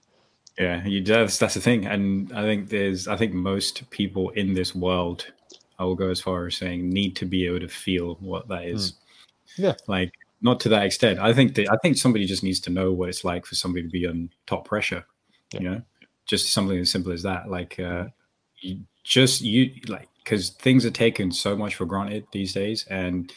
Yeah, 0.59 0.85
you 0.87 1.03
that's 1.03 1.39
that's 1.39 1.55
the 1.55 1.61
thing, 1.61 1.87
and 1.87 2.33
I 2.33 2.43
think 2.43 2.69
there's 2.69 3.09
I 3.09 3.17
think 3.17 3.35
most 3.35 3.89
people 3.91 4.31
in 4.31 4.55
this 4.55 4.75
world, 4.75 5.27
I 5.79 5.85
will 5.85 5.95
go 5.95 6.09
as 6.09 6.21
far 6.21 6.47
as 6.47 6.57
saying, 6.57 6.89
need 6.89 7.17
to 7.17 7.27
be 7.27 7.47
able 7.47 7.61
to 7.61 7.69
feel 7.69 8.17
what 8.21 8.49
that 8.49 8.65
is. 8.65 8.93
Mm. 8.93 8.97
Yeah, 9.59 9.75
like 9.87 10.13
not 10.41 10.61
to 10.61 10.69
that 10.71 10.85
extent. 10.85 11.19
I 11.19 11.33
think 11.33 11.55
that 11.57 11.71
I 11.71 11.77
think 11.83 11.97
somebody 11.97 12.27
just 12.27 12.43
needs 12.43 12.61
to 12.61 12.71
know 12.71 12.93
what 12.93 13.09
it's 13.09 13.25
like 13.25 13.47
for 13.47 13.55
somebody 13.55 13.83
to 13.83 13.91
be 13.91 14.07
on 14.07 14.31
top 14.47 14.67
pressure. 14.67 15.05
Yeah. 15.53 15.61
You 15.61 15.69
know, 15.69 15.83
just 16.27 16.53
something 16.53 16.79
as 16.79 16.91
simple 16.91 17.13
as 17.13 17.23
that. 17.23 17.51
Like, 17.51 17.79
uh, 17.79 18.07
you 18.61 18.81
just 19.05 19.41
you 19.43 19.71
like 19.89 20.09
because 20.19 20.51
things 20.51 20.85
are 20.85 20.91
taken 20.91 21.31
so 21.31 21.57
much 21.57 21.77
for 21.77 21.87
granted 21.87 22.27
these 22.33 22.53
days, 22.53 22.87
and 22.91 23.33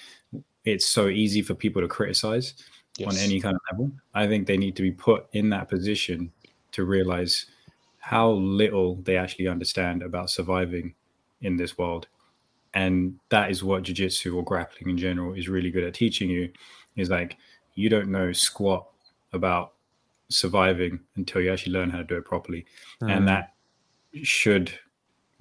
it's 0.65 0.87
so 0.87 1.07
easy 1.07 1.41
for 1.41 1.53
people 1.53 1.81
to 1.81 1.87
criticize 1.87 2.53
yes. 2.97 3.09
on 3.09 3.17
any 3.17 3.39
kind 3.39 3.55
of 3.55 3.61
level. 3.71 3.91
I 4.13 4.27
think 4.27 4.47
they 4.47 4.57
need 4.57 4.75
to 4.75 4.81
be 4.81 4.91
put 4.91 5.27
in 5.33 5.49
that 5.49 5.69
position 5.69 6.31
to 6.71 6.83
realize 6.83 7.45
how 7.99 8.31
little 8.31 8.95
they 9.03 9.17
actually 9.17 9.47
understand 9.47 10.01
about 10.01 10.29
surviving 10.29 10.93
in 11.41 11.57
this 11.57 11.77
world. 11.77 12.07
And 12.73 13.19
that 13.29 13.49
is 13.49 13.63
what 13.63 13.83
jiu-jitsu 13.83 14.35
or 14.35 14.43
grappling 14.43 14.89
in 14.89 14.97
general 14.97 15.33
is 15.33 15.49
really 15.49 15.71
good 15.71 15.83
at 15.83 15.93
teaching 15.93 16.29
you 16.29 16.51
is 16.95 17.09
like 17.09 17.37
you 17.75 17.89
don't 17.89 18.09
know 18.09 18.31
squat 18.31 18.87
about 19.33 19.73
surviving 20.29 20.99
until 21.15 21.41
you 21.41 21.51
actually 21.51 21.73
learn 21.73 21.89
how 21.89 21.97
to 21.97 22.03
do 22.03 22.17
it 22.17 22.25
properly. 22.25 22.65
Mm. 23.01 23.17
And 23.17 23.27
that 23.27 23.53
should 24.23 24.71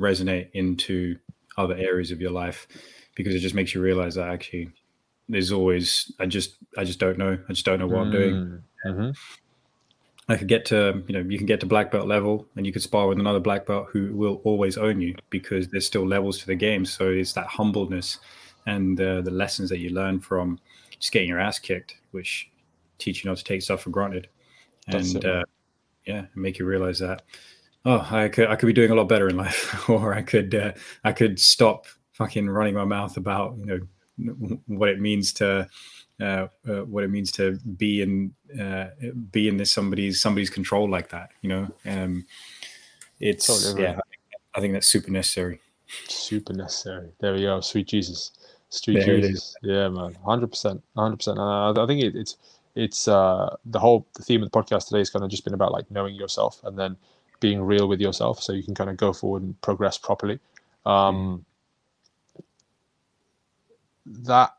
resonate 0.01 0.51
into 0.53 1.17
other 1.57 1.75
areas 1.75 2.11
of 2.11 2.21
your 2.21 2.31
life 2.31 2.67
because 3.15 3.35
it 3.35 3.41
just 3.41 3.55
makes 3.55 3.75
you 3.75 3.81
realize 3.81 4.15
that 4.15 4.29
actually 4.29 4.71
there's 5.29 5.53
always 5.53 6.13
I 6.19 6.27
just 6.27 6.57
I 6.77 6.85
just 6.85 6.99
don't 6.99 7.19
know. 7.19 7.39
I 7.49 7.53
just 7.53 7.67
don't 7.67 7.79
know 7.79 7.87
what 7.87 7.99
mm. 7.99 8.07
I'm 8.07 8.13
doing. 8.13 8.35
Mm, 8.35 8.63
mm-hmm. 8.87 9.11
I 10.31 10.37
could 10.37 10.49
get 10.49 10.65
to 10.67 11.03
you 11.07 11.15
know 11.15 11.21
you 11.29 11.39
can 11.39 11.47
get 11.47 11.61
to 11.61 11.67
black 11.67 11.91
belt 11.91 12.07
level 12.07 12.47
and 12.57 12.67
you 12.67 12.73
could 12.73 12.83
spar 12.83 13.09
with 13.09 13.19
another 13.19 13.41
black 13.41 13.67
belt 13.67 13.89
who 13.93 14.15
will 14.15 14.41
always 14.45 14.79
own 14.79 15.01
you 15.01 15.17
because 15.31 15.69
there's 15.69 15.87
still 15.87 16.07
levels 16.07 16.39
to 16.39 16.47
the 16.47 16.55
game. 16.55 16.85
So 16.85 17.11
it's 17.11 17.33
that 17.35 17.47
humbleness 17.47 18.19
and 18.67 19.01
uh, 19.01 19.21
the 19.23 19.31
lessons 19.31 19.71
that 19.71 19.79
you 19.79 19.91
learn 19.91 20.21
from 20.21 20.59
just 20.99 21.13
getting 21.13 21.29
your 21.29 21.41
ass 21.41 21.59
kicked, 21.59 21.97
which 22.11 22.51
teach 22.99 23.25
you 23.25 23.31
not 23.31 23.39
to 23.39 23.45
take 23.45 23.63
stuff 23.63 23.83
for 23.83 23.91
granted, 23.91 24.29
and 24.89 25.25
uh, 25.25 25.45
yeah, 26.07 26.27
make 26.35 26.59
you 26.59 26.65
realize 26.65 26.99
that 27.01 27.23
oh, 27.85 28.07
I 28.11 28.29
could 28.29 28.49
I 28.49 28.57
could 28.57 28.67
be 28.67 28.73
doing 28.73 28.91
a 28.91 28.95
lot 28.95 29.09
better 29.09 29.29
in 29.29 29.37
life, 29.37 29.89
or 29.91 30.15
I 30.15 30.23
could 30.23 30.55
uh, 30.55 30.73
I 31.05 31.13
could 31.13 31.41
stop 31.41 31.87
fucking 32.13 32.49
running 32.49 32.75
my 32.75 32.85
mouth 32.85 33.17
about 33.17 33.57
you 33.59 33.67
know 34.19 34.59
what 34.67 34.89
it 34.89 35.01
means 35.01 35.33
to 35.35 35.69
uh, 36.21 36.49
uh, 36.69 36.85
what 36.85 37.05
it 37.05 37.09
means 37.09 37.31
to 37.33 37.59
be 37.77 38.03
in 38.03 38.35
uh, 38.61 38.89
be 39.31 39.49
in 39.49 39.57
this 39.57 39.73
somebody's 39.73 40.21
somebody's 40.21 40.51
control 40.51 40.89
like 40.89 41.09
that. 41.11 41.31
You 41.43 41.49
know, 41.49 41.69
um, 41.87 42.27
it's 43.21 43.47
totally 43.47 43.83
yeah. 43.83 43.99
I 44.55 44.61
think 44.61 44.73
that's 44.73 44.89
super 44.89 45.11
necessary. 45.11 45.61
Super 46.09 46.53
necessary. 46.53 47.11
There 47.21 47.33
we 47.33 47.43
go. 47.43 47.61
Sweet 47.61 47.87
Jesus. 47.87 48.33
Sweet 48.71 49.05
there 49.05 49.21
Jesus. 49.21 49.55
Yeah, 49.63 49.89
man. 49.89 50.15
Hundred 50.27 50.49
percent. 50.49 50.83
Hundred 50.97 51.19
percent. 51.19 51.39
I 51.39 51.87
think 51.87 52.03
it, 52.03 52.17
it's 52.17 52.37
it's 52.79 53.09
uh 53.09 53.57
the 53.67 53.79
whole 53.79 54.07
the 54.15 54.23
theme 54.23 54.41
of 54.43 54.51
the 54.51 54.57
podcast 54.57 54.87
today 54.87 54.99
has 54.99 55.11
kind 55.11 55.25
of 55.25 55.31
just 55.31 55.45
been 55.45 55.55
about 55.55 55.73
like 55.73 55.91
knowing 55.91 56.15
yourself 56.15 56.61
and 56.63 56.79
then 56.79 56.97
being 57.41 57.61
real 57.61 57.89
with 57.89 58.01
yourself 58.01 58.41
so 58.41 58.53
you 58.53 58.63
can 58.63 58.75
kind 58.75 58.89
of 58.89 58.97
go 58.97 59.13
forward 59.13 59.43
and 59.43 59.61
progress 59.63 59.99
properly. 59.99 60.39
Um, 60.87 61.45
that 64.07 64.55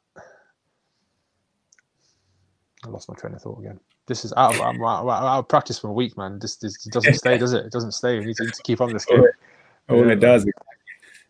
I 2.86 2.90
lost 2.90 3.10
my 3.10 3.16
train 3.16 3.34
of 3.34 3.42
thought 3.42 3.60
again. 3.60 3.80
This 4.06 4.26
is 4.26 4.34
out 4.38 4.56
of, 4.56 4.62
I'm, 4.62 4.84
out 4.84 5.40
of 5.40 5.48
practice 5.48 5.78
for 5.78 5.90
a 5.90 5.94
week, 5.94 6.18
man. 6.18 6.40
This, 6.40 6.56
this 6.56 6.84
doesn't 6.86 7.14
stay, 7.14 7.38
does 7.38 7.54
it? 7.54 7.66
It 7.66 7.72
doesn't 7.72 7.92
stay. 7.92 8.18
We 8.18 8.26
need 8.26 8.38
to, 8.38 8.46
need 8.46 8.54
to 8.54 8.64
keep 8.64 8.82
on 8.82 8.92
this 8.92 9.06
game. 9.06 9.24
All 9.90 10.10
it 10.10 10.20
does 10.20 10.46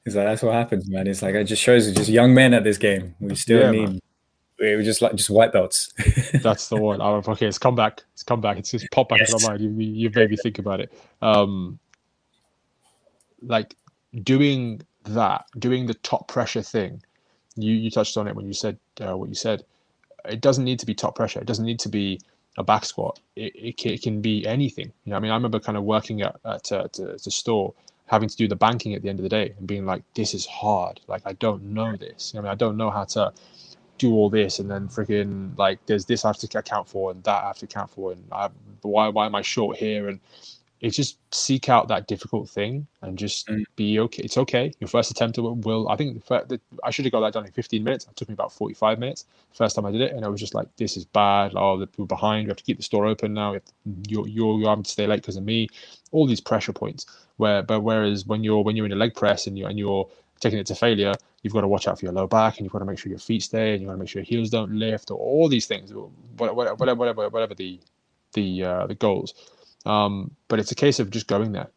is 0.05 0.15
like 0.15 0.25
that's 0.25 0.43
what 0.43 0.53
happens, 0.53 0.87
man. 0.89 1.07
It's 1.07 1.21
like 1.21 1.35
it 1.35 1.43
just 1.45 1.61
shows 1.61 1.91
just 1.93 2.09
young 2.09 2.33
men 2.33 2.53
at 2.53 2.63
this 2.63 2.77
game. 2.77 3.15
We 3.19 3.35
still 3.35 3.61
yeah, 3.61 3.71
need 3.71 3.89
man. 3.89 3.99
We 4.59 4.75
were 4.75 4.83
just 4.83 5.01
like 5.01 5.15
just 5.15 5.29
white 5.29 5.53
belts. 5.53 5.93
That's 6.41 6.67
the 6.67 6.75
one. 6.75 7.01
Oh, 7.01 7.23
okay, 7.25 7.47
it's 7.47 7.57
come 7.57 7.75
back. 7.75 8.03
It's 8.13 8.23
come 8.23 8.41
back. 8.41 8.57
It's 8.57 8.71
just 8.71 8.89
popped 8.91 9.09
back 9.09 9.19
yes. 9.19 9.33
in 9.33 9.41
my 9.41 9.49
mind. 9.49 9.61
You, 9.61 9.69
you 9.85 10.11
made 10.13 10.29
me 10.29 10.35
think 10.35 10.59
about 10.59 10.81
it. 10.81 10.91
Um, 11.21 11.79
like 13.41 13.75
doing 14.23 14.81
that, 15.05 15.45
doing 15.57 15.85
the 15.85 15.93
top 15.95 16.27
pressure 16.27 16.61
thing. 16.61 17.01
You 17.55 17.73
you 17.73 17.89
touched 17.89 18.17
on 18.17 18.27
it 18.27 18.35
when 18.35 18.45
you 18.45 18.53
said 18.53 18.77
uh, 19.01 19.17
what 19.17 19.29
you 19.29 19.35
said. 19.35 19.63
It 20.25 20.41
doesn't 20.41 20.65
need 20.65 20.79
to 20.79 20.85
be 20.85 20.93
top 20.93 21.15
pressure. 21.15 21.39
It 21.39 21.47
doesn't 21.47 21.65
need 21.65 21.79
to 21.79 21.89
be 21.89 22.19
a 22.57 22.63
back 22.63 22.83
squat. 22.83 23.19
It, 23.37 23.53
it, 23.55 23.77
can, 23.77 23.91
it 23.91 24.01
can 24.01 24.21
be 24.21 24.45
anything. 24.45 24.91
You 25.05 25.11
know, 25.11 25.15
I 25.15 25.19
mean, 25.19 25.31
I 25.31 25.35
remember 25.35 25.59
kind 25.59 25.77
of 25.77 25.85
working 25.85 26.21
at 26.21 26.35
at, 26.43 26.71
at, 26.73 26.99
at 26.99 27.25
a 27.25 27.31
store, 27.31 27.73
having 28.07 28.27
to 28.27 28.35
do 28.35 28.47
the 28.47 28.55
banking 28.57 28.93
at 28.93 29.01
the 29.01 29.09
end 29.09 29.19
of 29.19 29.23
the 29.23 29.29
day, 29.29 29.53
and 29.57 29.65
being 29.65 29.85
like, 29.85 30.03
"This 30.15 30.33
is 30.33 30.45
hard. 30.45 30.99
Like, 31.07 31.21
I 31.25 31.33
don't 31.33 31.63
know 31.63 31.95
this. 31.95 32.33
I 32.35 32.41
mean, 32.41 32.51
I 32.51 32.55
don't 32.55 32.77
know 32.77 32.89
how 32.89 33.05
to." 33.05 33.31
Do 33.99 34.13
all 34.13 34.29
this 34.29 34.59
and 34.59 34.71
then 34.71 34.87
freaking 34.87 35.57
like 35.57 35.79
there's 35.85 36.05
this 36.05 36.25
I 36.25 36.29
have 36.29 36.37
to 36.37 36.59
account 36.59 36.87
for 36.87 37.11
and 37.11 37.23
that 37.23 37.43
I 37.43 37.47
have 37.47 37.57
to 37.59 37.65
account 37.65 37.91
for 37.91 38.11
and 38.13 38.23
I, 38.31 38.49
why 38.81 39.09
why 39.09 39.27
am 39.27 39.35
I 39.35 39.41
short 39.41 39.77
here 39.77 40.09
and 40.09 40.19
it's 40.81 40.95
just 40.95 41.17
seek 41.33 41.67
out 41.67 41.87
that 41.89 42.07
difficult 42.07 42.49
thing 42.49 42.87
and 43.01 43.17
just 43.17 43.47
mm. 43.47 43.63
be 43.75 43.99
okay. 43.99 44.23
It's 44.23 44.37
okay. 44.37 44.71
Your 44.79 44.87
first 44.87 45.11
attempt 45.11 45.37
will. 45.37 45.89
I 45.89 45.95
think 45.95 46.23
I 46.83 46.91
should 46.91 47.05
have 47.05 47.11
got 47.11 47.19
that 47.21 47.33
done 47.33 47.45
in 47.45 47.51
15 47.51 47.83
minutes. 47.83 48.05
It 48.05 48.15
took 48.15 48.29
me 48.29 48.33
about 48.33 48.53
45 48.53 48.97
minutes. 48.97 49.25
First 49.53 49.75
time 49.75 49.85
I 49.85 49.91
did 49.91 50.01
it, 50.01 50.13
and 50.13 50.23
I 50.23 50.29
was 50.29 50.39
just 50.39 50.55
like, 50.55 50.67
"This 50.77 50.95
is 50.95 51.05
bad. 51.05 51.51
Oh, 51.55 51.77
the 51.77 51.87
people 51.87 52.05
behind. 52.05 52.47
We 52.47 52.51
have 52.51 52.57
to 52.57 52.63
keep 52.63 52.77
the 52.77 52.83
store 52.83 53.05
open 53.05 53.33
now. 53.33 53.57
You're 54.07 54.27
you're, 54.27 54.59
you're 54.59 54.69
having 54.69 54.83
to 54.83 54.89
stay 54.89 55.05
late 55.05 55.21
because 55.21 55.35
of 55.35 55.43
me." 55.43 55.67
All 56.11 56.25
these 56.25 56.41
pressure 56.41 56.73
points. 56.73 57.05
Where, 57.37 57.61
but 57.61 57.81
whereas 57.81 58.25
when 58.25 58.43
you're 58.43 58.61
when 58.61 58.75
you're 58.75 58.85
in 58.85 58.91
a 58.91 58.95
leg 58.95 59.15
press 59.15 59.47
and 59.47 59.57
you 59.57 59.65
and 59.65 59.77
you're 59.77 60.09
taking 60.39 60.59
it 60.59 60.65
to 60.67 60.75
failure, 60.75 61.13
you've 61.43 61.53
got 61.53 61.61
to 61.61 61.67
watch 61.67 61.87
out 61.87 61.99
for 61.99 62.05
your 62.05 62.13
low 62.13 62.27
back 62.27 62.57
and 62.57 62.65
you've 62.65 62.71
got 62.71 62.79
to 62.79 62.85
make 62.85 62.99
sure 62.99 63.09
your 63.09 63.19
feet 63.19 63.43
stay 63.43 63.73
and 63.73 63.81
you've 63.81 63.87
got 63.87 63.93
to 63.93 63.99
make 63.99 64.09
sure 64.09 64.21
your 64.21 64.27
heels 64.27 64.49
don't 64.49 64.71
lift 64.71 65.11
or 65.11 65.17
all 65.17 65.47
these 65.47 65.65
things, 65.65 65.93
whatever, 66.37 66.75
whatever, 66.75 67.29
whatever 67.29 67.55
the 67.55 67.79
the 68.33 68.63
uh, 68.63 68.87
the 68.87 68.95
goals. 68.95 69.33
Um, 69.85 70.31
but 70.47 70.59
it's 70.59 70.71
a 70.71 70.75
case 70.75 70.99
of 70.99 71.09
just 71.09 71.27
going 71.27 71.51
there. 71.51 71.69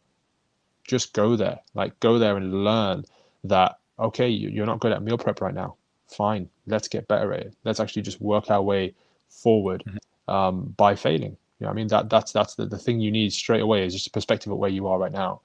Just 0.83 1.13
go 1.13 1.35
there, 1.35 1.59
like 1.73 1.97
go 1.99 2.19
there 2.19 2.37
and 2.37 2.63
learn 2.63 3.05
that. 3.45 3.79
Okay, 3.99 4.27
you're 4.27 4.65
not 4.65 4.79
good 4.79 4.91
at 4.91 5.03
meal 5.03 5.17
prep 5.17 5.39
right 5.39 5.53
now. 5.53 5.75
Fine, 6.07 6.49
let's 6.67 6.87
get 6.87 7.07
better 7.07 7.31
at 7.33 7.41
it. 7.41 7.55
Let's 7.63 7.79
actually 7.79 8.01
just 8.01 8.19
work 8.19 8.51
our 8.51 8.61
way 8.61 8.93
forward 9.29 9.83
mm-hmm. 9.87 10.33
um, 10.33 10.73
by 10.75 10.95
failing. 10.95 11.37
You 11.59 11.65
know, 11.65 11.69
I 11.69 11.73
mean 11.73 11.87
that 11.87 12.09
that's 12.09 12.31
that's 12.31 12.55
the, 12.55 12.65
the 12.65 12.77
thing 12.77 12.99
you 12.99 13.11
need 13.11 13.31
straight 13.31 13.61
away 13.61 13.85
is 13.85 13.93
just 13.93 14.07
a 14.07 14.11
perspective 14.11 14.51
of 14.51 14.57
where 14.57 14.69
you 14.69 14.87
are 14.87 14.99
right 14.99 15.11
now, 15.11 15.41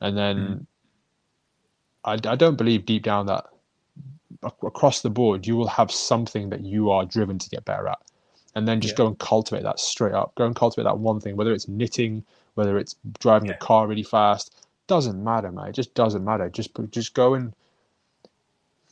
and 0.00 0.16
then 0.16 0.36
mm-hmm. 0.36 0.62
I, 2.04 2.12
I 2.12 2.36
don't 2.36 2.56
believe 2.56 2.86
deep 2.86 3.02
down 3.02 3.26
that 3.26 3.46
across 4.42 5.02
the 5.02 5.10
board 5.10 5.46
you 5.46 5.56
will 5.56 5.68
have 5.68 5.90
something 5.90 6.48
that 6.50 6.60
you 6.64 6.90
are 6.90 7.04
driven 7.04 7.38
to 7.38 7.50
get 7.50 7.64
better 7.64 7.88
at 7.88 7.98
and 8.54 8.66
then 8.66 8.80
just 8.80 8.94
yeah. 8.94 8.98
go 8.98 9.06
and 9.08 9.18
cultivate 9.18 9.62
that 9.64 9.78
straight 9.78 10.14
up 10.14 10.34
go 10.36 10.46
and 10.46 10.56
cultivate 10.56 10.84
that 10.84 10.98
one 10.98 11.20
thing 11.20 11.36
whether 11.36 11.52
it's 11.52 11.68
knitting 11.68 12.24
whether 12.54 12.78
it's 12.78 12.96
driving 13.18 13.48
yeah. 13.48 13.54
a 13.54 13.58
car 13.58 13.86
really 13.86 14.02
fast 14.02 14.66
doesn't 14.86 15.22
matter 15.22 15.52
man 15.52 15.68
it 15.68 15.74
just 15.74 15.92
doesn't 15.94 16.24
matter 16.24 16.48
just 16.48 16.70
just 16.90 17.12
go 17.12 17.34
and 17.34 17.52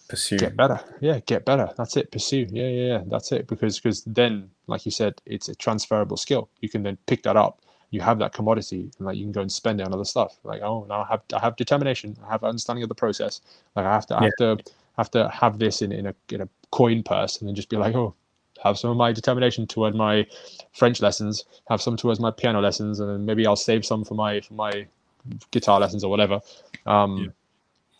pursue. 0.08 0.38
Get 0.38 0.56
better. 0.56 0.80
Yeah, 1.00 1.20
get 1.20 1.44
better. 1.44 1.70
That's 1.76 1.96
it. 1.96 2.10
Pursue. 2.10 2.46
Yeah, 2.50 2.68
yeah, 2.68 2.86
yeah. 2.86 3.02
That's 3.06 3.30
it. 3.30 3.46
Because 3.46 3.78
because 3.78 4.02
then, 4.04 4.50
like 4.66 4.84
you 4.84 4.90
said, 4.90 5.20
it's 5.26 5.48
a 5.48 5.54
transferable 5.54 6.16
skill. 6.16 6.48
You 6.60 6.68
can 6.68 6.82
then 6.82 6.98
pick 7.06 7.22
that 7.22 7.36
up. 7.36 7.60
You 7.90 8.00
have 8.02 8.18
that 8.18 8.32
commodity, 8.32 8.90
and 8.98 9.06
like 9.06 9.16
you 9.16 9.24
can 9.24 9.32
go 9.32 9.40
and 9.40 9.50
spend 9.50 9.80
it 9.80 9.86
on 9.86 9.94
other 9.94 10.04
stuff. 10.04 10.38
Like 10.44 10.62
oh, 10.62 10.84
now 10.88 11.02
I 11.02 11.06
have 11.08 11.22
I 11.34 11.38
have 11.40 11.56
determination. 11.56 12.16
I 12.26 12.30
have 12.30 12.44
understanding 12.44 12.82
of 12.82 12.88
the 12.88 12.94
process. 12.94 13.40
Like 13.76 13.86
I 13.86 13.92
have 13.92 14.06
to 14.06 14.16
I 14.16 14.24
have 14.24 14.36
to 14.38 14.58
have 14.96 15.10
to 15.12 15.28
have 15.28 15.58
this 15.58 15.80
in 15.82 15.92
in 15.92 16.06
a 16.06 16.14
in 16.30 16.42
a 16.42 16.48
coin 16.70 17.02
purse, 17.02 17.38
and 17.38 17.48
then 17.48 17.54
just 17.54 17.70
be 17.70 17.76
like 17.76 17.94
oh, 17.94 18.14
have 18.62 18.78
some 18.78 18.90
of 18.90 18.96
my 18.96 19.12
determination 19.12 19.66
toward 19.66 19.94
my 19.94 20.26
French 20.72 21.00
lessons, 21.00 21.44
have 21.68 21.80
some 21.80 21.96
towards 21.96 22.20
my 22.20 22.30
piano 22.30 22.60
lessons, 22.60 23.00
and 23.00 23.08
then 23.08 23.24
maybe 23.24 23.46
I'll 23.46 23.56
save 23.56 23.84
some 23.84 24.04
for 24.04 24.14
my 24.14 24.40
for 24.40 24.54
my 24.54 24.86
guitar 25.50 25.80
lessons 25.80 26.04
or 26.04 26.10
whatever. 26.10 26.40
Um, 26.86 27.16
yeah. 27.16 27.26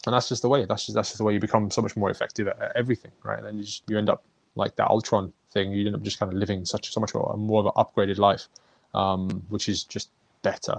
And 0.06 0.14
that's 0.14 0.28
just 0.28 0.42
the 0.42 0.48
way. 0.48 0.64
That's 0.64 0.86
just 0.86 0.94
that's 0.94 1.08
just 1.08 1.18
the 1.18 1.24
way 1.24 1.34
you 1.34 1.40
become 1.40 1.70
so 1.70 1.82
much 1.82 1.96
more 1.96 2.10
effective 2.10 2.48
at, 2.48 2.60
at 2.60 2.76
everything, 2.76 3.12
right? 3.24 3.38
And 3.38 3.46
then 3.46 3.56
you 3.56 3.64
just 3.64 3.82
you 3.88 3.98
end 3.98 4.08
up 4.08 4.22
like 4.54 4.76
that 4.76 4.88
Ultron 4.88 5.32
thing. 5.52 5.72
You 5.72 5.86
end 5.86 5.96
up 5.96 6.02
just 6.02 6.18
kind 6.18 6.32
of 6.32 6.38
living 6.38 6.64
such 6.64 6.92
so 6.92 7.00
much 7.00 7.14
more, 7.14 7.34
more 7.36 7.60
of 7.60 7.66
an 7.66 7.72
upgraded 7.76 8.18
life, 8.18 8.48
um, 8.94 9.28
which 9.48 9.68
is 9.68 9.84
just 9.84 10.10
better, 10.42 10.76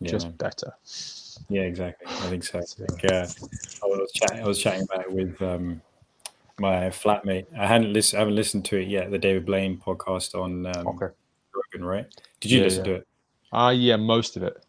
yeah, 0.00 0.10
just 0.10 0.36
better. 0.38 0.72
Yeah, 1.48 1.62
exactly. 1.62 2.06
I 2.06 2.28
think 2.28 2.44
so. 2.44 2.58
I 2.58 2.62
think 2.62 3.04
uh, 3.12 3.26
I 3.82 3.86
was 3.86 4.12
chatting. 4.12 4.42
I 4.42 4.46
was 4.46 4.58
chatting 4.58 4.82
about 4.82 5.00
it 5.00 5.12
with 5.12 5.40
um, 5.42 5.80
my 6.58 6.90
flatmate. 6.90 7.46
I 7.56 7.66
hadn't 7.66 7.92
listened. 7.92 8.18
I 8.18 8.20
haven't 8.20 8.36
listened 8.36 8.64
to 8.66 8.76
it 8.76 8.88
yet. 8.88 9.10
The 9.10 9.18
David 9.18 9.46
Blaine 9.46 9.78
podcast 9.78 10.34
on 10.34 10.66
um, 10.66 10.86
okay. 10.88 11.12
Rogan, 11.54 11.86
right? 11.86 12.06
Did 12.40 12.50
you 12.50 12.58
yeah, 12.58 12.64
listen 12.64 12.84
yeah. 12.84 12.92
to 12.92 12.96
it? 12.98 13.08
Ah, 13.52 13.66
uh, 13.66 13.70
yeah, 13.70 13.96
most 13.96 14.36
of 14.36 14.42
it. 14.42 14.64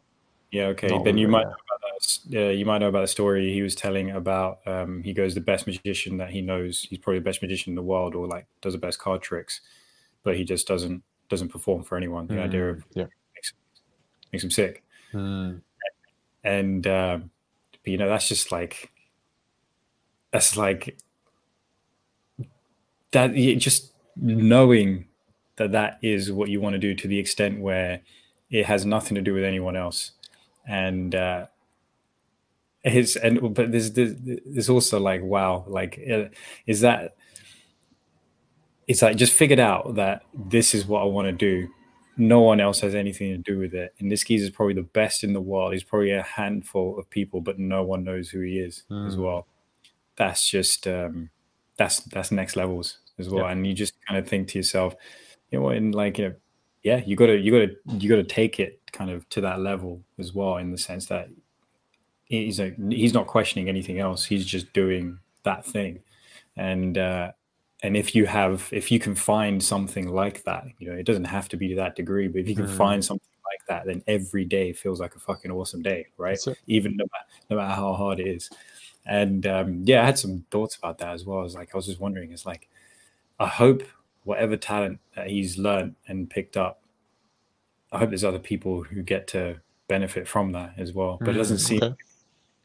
Yeah, 0.51 0.65
okay. 0.67 0.87
Not 0.87 1.05
then 1.05 1.17
you 1.17 1.27
might 1.27 1.43
know 1.43 1.49
about 1.49 1.81
that. 1.81 2.19
Yeah, 2.27 2.49
you 2.49 2.65
might 2.65 2.79
know 2.79 2.89
about 2.89 3.01
the 3.01 3.07
story 3.07 3.53
he 3.53 3.61
was 3.61 3.75
telling 3.75 4.11
about. 4.11 4.59
Um, 4.65 5.01
he 5.03 5.13
goes 5.13 5.33
the 5.33 5.41
best 5.41 5.65
magician 5.67 6.17
that 6.17 6.31
he 6.31 6.41
knows. 6.41 6.87
He's 6.89 6.99
probably 6.99 7.19
the 7.19 7.25
best 7.25 7.41
magician 7.41 7.71
in 7.71 7.75
the 7.75 7.83
world, 7.83 8.15
or 8.15 8.27
like 8.27 8.47
does 8.61 8.73
the 8.73 8.79
best 8.79 8.99
card 8.99 9.21
tricks, 9.21 9.61
but 10.23 10.35
he 10.35 10.43
just 10.43 10.67
doesn't 10.67 11.03
doesn't 11.31 11.49
perform 11.49 11.83
for 11.83 11.97
anyone. 11.97 12.27
The 12.27 12.35
mm, 12.35 12.43
idea 12.43 12.69
of 12.69 12.85
yeah 12.93 13.05
makes, 13.33 13.53
makes 14.31 14.43
him 14.43 14.51
sick. 14.51 14.83
Mm. 15.13 15.61
And 16.43 16.85
um, 16.85 17.31
but 17.83 17.91
you 17.91 17.97
know 17.97 18.07
that's 18.07 18.27
just 18.27 18.51
like 18.51 18.91
that's 20.31 20.55
like 20.55 20.97
that. 23.11 23.33
Just 23.57 23.93
knowing 24.15 25.07
that 25.55 25.71
that 25.71 25.97
is 26.01 26.31
what 26.31 26.49
you 26.49 26.61
want 26.61 26.73
to 26.73 26.79
do 26.79 26.93
to 26.93 27.07
the 27.07 27.17
extent 27.17 27.59
where 27.59 28.01
it 28.49 28.65
has 28.65 28.85
nothing 28.85 29.15
to 29.15 29.21
do 29.21 29.33
with 29.33 29.43
anyone 29.43 29.75
else 29.75 30.11
and 30.67 31.15
uh 31.15 31.45
his 32.83 33.15
and 33.15 33.53
but 33.53 33.71
there's 33.71 33.91
there's 33.93 34.69
also 34.69 34.99
like 34.99 35.21
wow 35.21 35.63
like 35.67 35.99
uh, 36.11 36.25
is 36.65 36.81
that 36.81 37.15
it's 38.87 39.01
like 39.01 39.17
just 39.17 39.33
figured 39.33 39.59
out 39.59 39.95
that 39.95 40.23
this 40.33 40.73
is 40.73 40.85
what 40.85 41.01
I 41.01 41.05
want 41.05 41.27
to 41.27 41.31
do. 41.31 41.69
No 42.17 42.41
one 42.41 42.59
else 42.59 42.81
has 42.81 42.93
anything 42.93 43.31
to 43.31 43.37
do 43.37 43.57
with 43.57 43.73
it. 43.73 43.93
And 43.99 44.11
this 44.11 44.23
geezer 44.23 44.45
is 44.45 44.49
probably 44.49 44.73
the 44.73 44.81
best 44.81 45.23
in 45.23 45.33
the 45.33 45.41
world. 45.41 45.73
He's 45.73 45.83
probably 45.83 46.11
a 46.11 46.23
handful 46.23 46.99
of 46.99 47.09
people, 47.09 47.41
but 47.41 47.57
no 47.57 47.83
one 47.83 48.03
knows 48.03 48.29
who 48.29 48.41
he 48.41 48.59
is 48.59 48.83
mm. 48.91 49.07
as 49.07 49.15
well. 49.15 49.47
That's 50.17 50.49
just 50.49 50.87
um 50.87 51.29
that's 51.77 52.01
that's 52.01 52.31
next 52.31 52.55
levels 52.55 52.99
as 53.17 53.29
well. 53.29 53.45
And 53.45 53.65
you 53.65 53.73
just 53.73 53.93
kind 54.07 54.19
of 54.19 54.27
think 54.27 54.49
to 54.49 54.59
yourself, 54.59 54.95
you 55.51 55.59
know, 55.59 55.69
and 55.69 55.95
like 55.95 56.17
you 56.17 56.29
know, 56.29 56.35
yeah, 56.83 57.01
you 57.05 57.15
gotta 57.15 57.37
you 57.37 57.51
gotta 57.51 57.75
you 57.97 58.09
gotta 58.09 58.23
take 58.23 58.59
it 58.59 58.79
kind 58.91 59.09
of 59.09 59.27
to 59.29 59.41
that 59.41 59.61
level 59.61 60.01
as 60.19 60.33
well 60.33 60.57
in 60.57 60.71
the 60.71 60.77
sense 60.77 61.05
that 61.05 61.29
he's 62.31 62.59
like 62.59 62.77
he's 62.89 63.13
not 63.13 63.27
questioning 63.27 63.67
anything 63.67 63.99
else 63.99 64.25
he's 64.25 64.45
just 64.45 64.71
doing 64.73 65.19
that 65.43 65.65
thing 65.65 65.99
and 66.55 66.97
uh 66.97 67.31
and 67.83 67.97
if 67.97 68.13
you 68.15 68.25
have 68.25 68.69
if 68.71 68.91
you 68.91 68.99
can 68.99 69.15
find 69.15 69.61
something 69.63 70.07
like 70.07 70.43
that 70.43 70.65
you 70.79 70.89
know 70.89 70.95
it 70.95 71.05
doesn't 71.05 71.25
have 71.25 71.49
to 71.49 71.57
be 71.57 71.67
to 71.69 71.75
that 71.75 71.95
degree 71.95 72.27
but 72.27 72.39
if 72.39 72.49
you 72.49 72.55
can 72.55 72.67
mm. 72.67 72.77
find 72.77 73.03
something 73.03 73.27
like 73.45 73.65
that 73.67 73.85
then 73.85 74.03
every 74.07 74.45
day 74.45 74.71
feels 74.71 74.99
like 74.99 75.15
a 75.15 75.19
fucking 75.19 75.51
awesome 75.51 75.81
day 75.81 76.05
right 76.17 76.39
even 76.67 76.95
no 76.95 77.05
matter, 77.05 77.25
no 77.49 77.57
matter 77.57 77.73
how 77.73 77.93
hard 77.93 78.19
it 78.19 78.27
is 78.27 78.49
and 79.05 79.45
um 79.47 79.81
yeah 79.83 80.01
i 80.01 80.05
had 80.05 80.17
some 80.17 80.45
thoughts 80.51 80.75
about 80.75 80.97
that 80.97 81.09
as 81.09 81.25
well 81.25 81.39
I 81.39 81.43
was 81.43 81.55
like 81.55 81.69
i 81.73 81.77
was 81.77 81.87
just 81.87 81.99
wondering 81.99 82.31
it's 82.31 82.45
like 82.45 82.69
i 83.39 83.47
hope 83.47 83.83
whatever 84.23 84.55
talent 84.55 84.99
that 85.15 85.27
he's 85.27 85.57
learned 85.57 85.95
and 86.07 86.29
picked 86.29 86.55
up 86.55 86.81
I 87.91 87.97
hope 87.97 88.09
there's 88.09 88.23
other 88.23 88.39
people 88.39 88.83
who 88.83 89.03
get 89.03 89.27
to 89.29 89.59
benefit 89.87 90.27
from 90.27 90.53
that 90.53 90.73
as 90.77 90.93
well. 90.93 91.17
But 91.19 91.29
it 91.29 91.37
doesn't 91.37 91.57
mm, 91.57 91.67
seem 91.67 91.83
okay. 91.83 91.95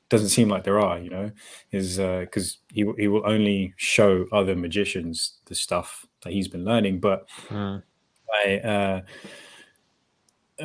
Doesn't 0.09 0.29
seem 0.29 0.49
like 0.49 0.65
there 0.65 0.81
are. 0.81 0.99
You 0.99 1.11
know, 1.11 1.31
is 1.73 1.99
because 1.99 2.59
uh, 2.71 2.75
he 2.75 2.93
he 2.99 3.09
will 3.09 3.27
only 3.27 3.75
show 3.77 4.27
other 4.33 4.57
magicians 4.57 5.39
the 5.47 5.55
stuff 5.55 6.07
that 6.23 6.33
he's 6.33 6.49
been 6.49 6.65
learning. 6.65 7.01
But 7.01 7.29
mm. 7.49 7.83
I. 8.45 8.57
Uh, 8.59 9.01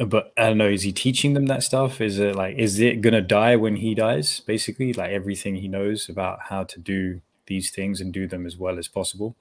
but 0.07 0.31
I 0.37 0.47
don't 0.47 0.57
know. 0.57 0.69
Is 0.69 0.83
he 0.83 0.93
teaching 0.93 1.33
them 1.33 1.47
that 1.47 1.63
stuff? 1.63 1.99
Is 1.99 2.17
it 2.17 2.33
like, 2.33 2.57
is 2.57 2.79
it 2.79 3.01
gonna 3.01 3.21
die 3.21 3.57
when 3.57 3.75
he 3.75 3.93
dies? 3.93 4.39
Basically, 4.39 4.93
like 4.93 5.11
everything 5.11 5.55
he 5.55 5.67
knows 5.67 6.07
about 6.07 6.43
how 6.43 6.63
to 6.63 6.79
do 6.79 7.19
these 7.47 7.71
things 7.71 7.99
and 7.99 8.13
do 8.13 8.25
them 8.25 8.45
as 8.45 8.55
well 8.55 8.79
as 8.79 8.87
possible. 8.87 9.35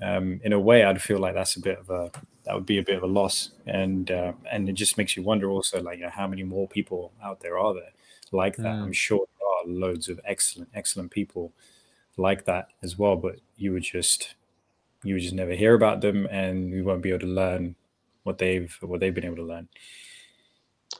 Um, 0.00 0.40
in 0.42 0.52
a 0.52 0.58
way, 0.58 0.82
I'd 0.82 1.00
feel 1.00 1.18
like 1.18 1.34
that's 1.34 1.54
a 1.54 1.60
bit 1.60 1.78
of 1.78 1.88
a 1.88 2.10
that 2.44 2.54
would 2.56 2.66
be 2.66 2.78
a 2.78 2.82
bit 2.82 2.96
of 2.96 3.04
a 3.04 3.06
loss, 3.06 3.50
and 3.66 4.10
uh, 4.10 4.32
and 4.50 4.68
it 4.68 4.72
just 4.72 4.98
makes 4.98 5.16
you 5.16 5.22
wonder 5.22 5.48
also 5.48 5.80
like 5.80 5.98
you 5.98 6.04
know, 6.04 6.10
how 6.10 6.26
many 6.26 6.42
more 6.42 6.66
people 6.66 7.12
out 7.22 7.40
there 7.40 7.56
are 7.56 7.72
there 7.72 7.92
like 8.32 8.56
that. 8.56 8.74
Mm. 8.76 8.82
I'm 8.82 8.92
sure 8.92 9.26
are 9.62 9.68
loads 9.68 10.08
of 10.08 10.20
excellent 10.24 10.70
excellent 10.74 11.10
people 11.10 11.52
like 12.16 12.44
that 12.44 12.68
as 12.82 12.98
well, 12.98 13.16
but 13.16 13.36
you 13.56 13.72
would 13.72 13.82
just 13.82 14.34
you 15.02 15.14
would 15.14 15.22
just 15.22 15.34
never 15.34 15.52
hear 15.52 15.74
about 15.74 16.00
them, 16.00 16.26
and 16.30 16.70
you 16.70 16.84
won't 16.84 17.02
be 17.02 17.10
able 17.10 17.20
to 17.20 17.26
learn 17.26 17.74
what 18.22 18.38
they've 18.38 18.76
what 18.80 19.00
they've 19.00 19.14
been 19.14 19.24
able 19.24 19.36
to 19.36 19.44
learn. 19.44 19.68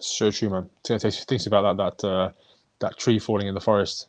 So 0.01 0.30
true, 0.30 0.51
man. 0.51 0.70
Thinks 0.84 1.47
about 1.47 1.76
that 1.76 2.01
that 2.01 2.09
uh, 2.09 2.30
that 2.80 2.98
tree 2.98 3.18
falling 3.18 3.47
in 3.47 3.55
the 3.55 3.60
forest 3.60 4.09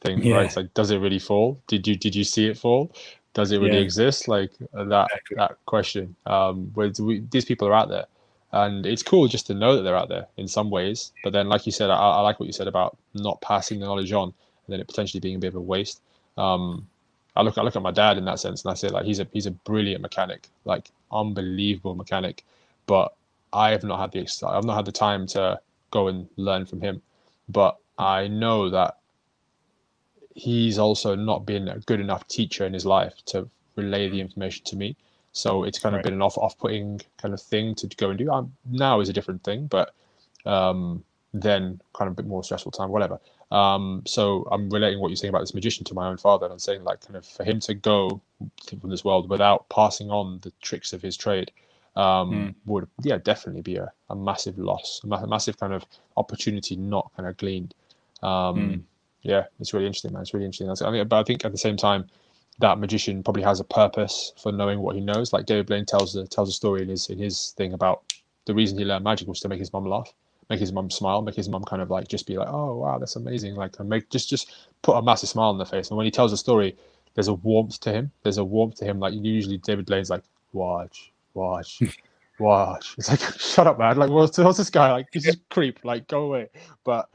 thing, 0.00 0.22
yeah. 0.22 0.36
right? 0.36 0.46
It's 0.46 0.56
like, 0.56 0.72
does 0.74 0.90
it 0.90 0.98
really 0.98 1.18
fall? 1.18 1.60
Did 1.66 1.86
you 1.86 1.96
did 1.96 2.14
you 2.14 2.24
see 2.24 2.46
it 2.46 2.58
fall? 2.58 2.92
does 3.34 3.50
it 3.50 3.58
really 3.58 3.76
yeah. 3.76 3.82
exist? 3.82 4.28
Like 4.28 4.52
uh, 4.72 4.84
that 4.84 5.08
exactly. 5.10 5.36
that 5.36 5.58
question. 5.66 6.16
Um, 6.24 6.70
where 6.74 6.90
we, 7.00 7.24
these 7.30 7.44
people 7.44 7.68
are 7.68 7.74
out 7.74 7.88
there, 7.88 8.06
and 8.54 8.86
it's 8.86 9.02
cool 9.02 9.26
just 9.26 9.48
to 9.48 9.54
know 9.54 9.76
that 9.76 9.82
they're 9.82 9.96
out 9.96 10.08
there 10.08 10.28
in 10.36 10.46
some 10.46 10.70
ways. 10.70 11.12
But 11.24 11.32
then, 11.32 11.48
like 11.48 11.66
you 11.66 11.72
said, 11.72 11.90
I, 11.90 11.96
I 11.96 12.20
like 12.20 12.38
what 12.38 12.46
you 12.46 12.52
said 12.52 12.68
about 12.68 12.96
not 13.12 13.40
passing 13.40 13.80
the 13.80 13.86
knowledge 13.86 14.12
on, 14.12 14.28
and 14.28 14.72
then 14.72 14.80
it 14.80 14.86
potentially 14.86 15.20
being 15.20 15.36
a 15.36 15.40
bit 15.40 15.48
of 15.48 15.56
a 15.56 15.60
waste. 15.60 16.00
Um, 16.38 16.88
I 17.34 17.42
look 17.42 17.58
I 17.58 17.62
look 17.62 17.74
at 17.74 17.82
my 17.82 17.90
dad 17.90 18.16
in 18.16 18.24
that 18.26 18.38
sense, 18.38 18.64
and 18.64 18.70
I 18.70 18.74
say 18.74 18.88
like 18.88 19.04
he's 19.04 19.18
a 19.18 19.26
he's 19.32 19.46
a 19.46 19.50
brilliant 19.50 20.02
mechanic, 20.02 20.48
like 20.64 20.90
unbelievable 21.10 21.96
mechanic, 21.96 22.44
but 22.86 23.14
I 23.52 23.70
have 23.70 23.82
not 23.82 23.98
had 24.00 24.12
the 24.12 24.46
I've 24.46 24.64
not 24.64 24.76
had 24.76 24.84
the 24.84 24.92
time 24.92 25.26
to 25.28 25.60
go 25.90 26.08
and 26.08 26.28
learn 26.36 26.64
from 26.64 26.80
him. 26.80 27.02
But 27.48 27.76
I 27.98 28.28
know 28.28 28.70
that 28.70 28.98
he's 30.34 30.78
also 30.78 31.14
not 31.16 31.44
been 31.44 31.68
a 31.68 31.78
good 31.80 32.00
enough 32.00 32.26
teacher 32.28 32.64
in 32.66 32.72
his 32.72 32.86
life 32.86 33.14
to 33.26 33.48
relay 33.76 34.08
the 34.08 34.20
information 34.20 34.64
to 34.66 34.76
me. 34.76 34.96
So 35.34 35.64
it's 35.64 35.78
kind 35.78 35.94
of 35.94 35.98
right. 35.98 36.04
been 36.04 36.14
an 36.14 36.22
off 36.22 36.38
off 36.38 36.58
putting 36.58 37.00
kind 37.20 37.34
of 37.34 37.42
thing 37.42 37.74
to 37.76 37.86
go 37.88 38.08
and 38.08 38.18
do. 38.18 38.30
Um, 38.30 38.52
now 38.70 39.00
is 39.00 39.08
a 39.08 39.12
different 39.12 39.44
thing, 39.44 39.66
but 39.66 39.94
um, 40.46 41.04
then 41.34 41.80
kind 41.92 42.08
of 42.08 42.12
a 42.12 42.16
bit 42.16 42.26
more 42.26 42.42
stressful 42.42 42.72
time, 42.72 42.90
whatever. 42.90 43.20
Um, 43.50 44.02
so 44.06 44.48
I'm 44.50 44.70
relating 44.70 45.00
what 45.00 45.08
you're 45.08 45.16
saying 45.16 45.30
about 45.30 45.40
this 45.40 45.54
magician 45.54 45.84
to 45.84 45.94
my 45.94 46.06
own 46.06 46.16
father, 46.16 46.46
and 46.46 46.52
I'm 46.52 46.58
saying 46.58 46.84
like 46.84 47.00
kind 47.00 47.16
of 47.16 47.26
for 47.26 47.44
him 47.44 47.60
to 47.60 47.74
go 47.74 48.20
from 48.80 48.90
this 48.90 49.04
world 49.04 49.28
without 49.28 49.68
passing 49.68 50.10
on 50.10 50.38
the 50.42 50.52
tricks 50.62 50.92
of 50.92 51.02
his 51.02 51.16
trade 51.16 51.50
um, 51.96 52.30
mm. 52.30 52.54
would 52.64 52.88
yeah 53.02 53.18
definitely 53.18 53.62
be 53.62 53.76
a, 53.76 53.92
a 54.10 54.16
massive 54.16 54.58
loss, 54.58 55.00
a, 55.04 55.06
ma- 55.06 55.26
massive 55.26 55.58
kind 55.58 55.72
of 55.72 55.84
opportunity 56.16 56.76
not 56.76 57.10
kind 57.16 57.28
of 57.28 57.36
gleaned. 57.36 57.74
Um, 58.22 58.56
mm 58.56 58.82
yeah, 59.24 59.44
it's 59.58 59.72
really 59.72 59.86
interesting, 59.86 60.12
man. 60.12 60.22
It's 60.22 60.34
really 60.34 60.46
interesting. 60.46 60.70
I 60.70 60.90
think, 60.90 61.08
but 61.08 61.18
I 61.18 61.24
think 61.24 61.44
at 61.44 61.50
the 61.50 61.58
same 61.58 61.76
time, 61.76 62.04
that 62.60 62.78
magician 62.78 63.22
probably 63.22 63.42
has 63.42 63.60
a 63.60 63.64
purpose 63.64 64.32
for 64.40 64.52
knowing 64.52 64.80
what 64.80 64.94
he 64.94 65.00
knows. 65.00 65.32
Like 65.32 65.46
David 65.46 65.66
Blaine 65.66 65.86
tells 65.86 66.12
the 66.12 66.26
tells 66.26 66.48
a 66.48 66.52
story 66.52 66.82
in 66.82 66.88
his 66.88 67.08
in 67.08 67.18
his 67.18 67.50
thing 67.56 67.72
about 67.72 68.12
the 68.46 68.54
reason 68.54 68.78
he 68.78 68.84
learned 68.84 69.04
magic 69.04 69.26
was 69.28 69.40
to 69.40 69.48
make 69.48 69.58
his 69.58 69.72
mum 69.72 69.86
laugh, 69.86 70.12
make 70.50 70.60
his 70.60 70.72
mum 70.72 70.90
smile, 70.90 71.22
make 71.22 71.34
his 71.34 71.48
mum 71.48 71.64
kind 71.64 71.82
of 71.82 71.90
like 71.90 72.08
just 72.08 72.26
be 72.26 72.36
like, 72.36 72.48
oh 72.50 72.76
wow, 72.76 72.98
that's 72.98 73.16
amazing. 73.16 73.54
Like 73.54 73.78
make 73.80 74.10
just 74.10 74.28
just 74.28 74.68
put 74.82 74.96
a 74.96 75.02
massive 75.02 75.28
smile 75.28 75.50
on 75.50 75.58
their 75.58 75.66
face. 75.66 75.88
And 75.88 75.96
when 75.96 76.04
he 76.06 76.10
tells 76.10 76.32
a 76.32 76.36
story, 76.36 76.76
there's 77.14 77.28
a 77.28 77.34
warmth 77.34 77.80
to 77.80 77.92
him. 77.92 78.10
There's 78.22 78.38
a 78.38 78.44
warmth 78.44 78.76
to 78.76 78.84
him. 78.84 79.00
Like 79.00 79.14
usually 79.14 79.58
David 79.58 79.86
Blaine's 79.86 80.10
like, 80.10 80.24
watch, 80.52 81.12
watch. 81.34 81.80
watch. 82.38 82.94
It's 82.98 83.08
like, 83.10 83.20
shut 83.38 83.66
up, 83.66 83.78
man. 83.78 83.96
Like, 83.96 84.10
what's, 84.10 84.38
what's 84.38 84.58
this 84.58 84.70
guy? 84.70 84.92
Like, 84.92 85.06
he's 85.12 85.24
just 85.24 85.48
creep. 85.50 85.80
Like, 85.84 86.08
go 86.08 86.22
away. 86.24 86.48
But 86.84 87.08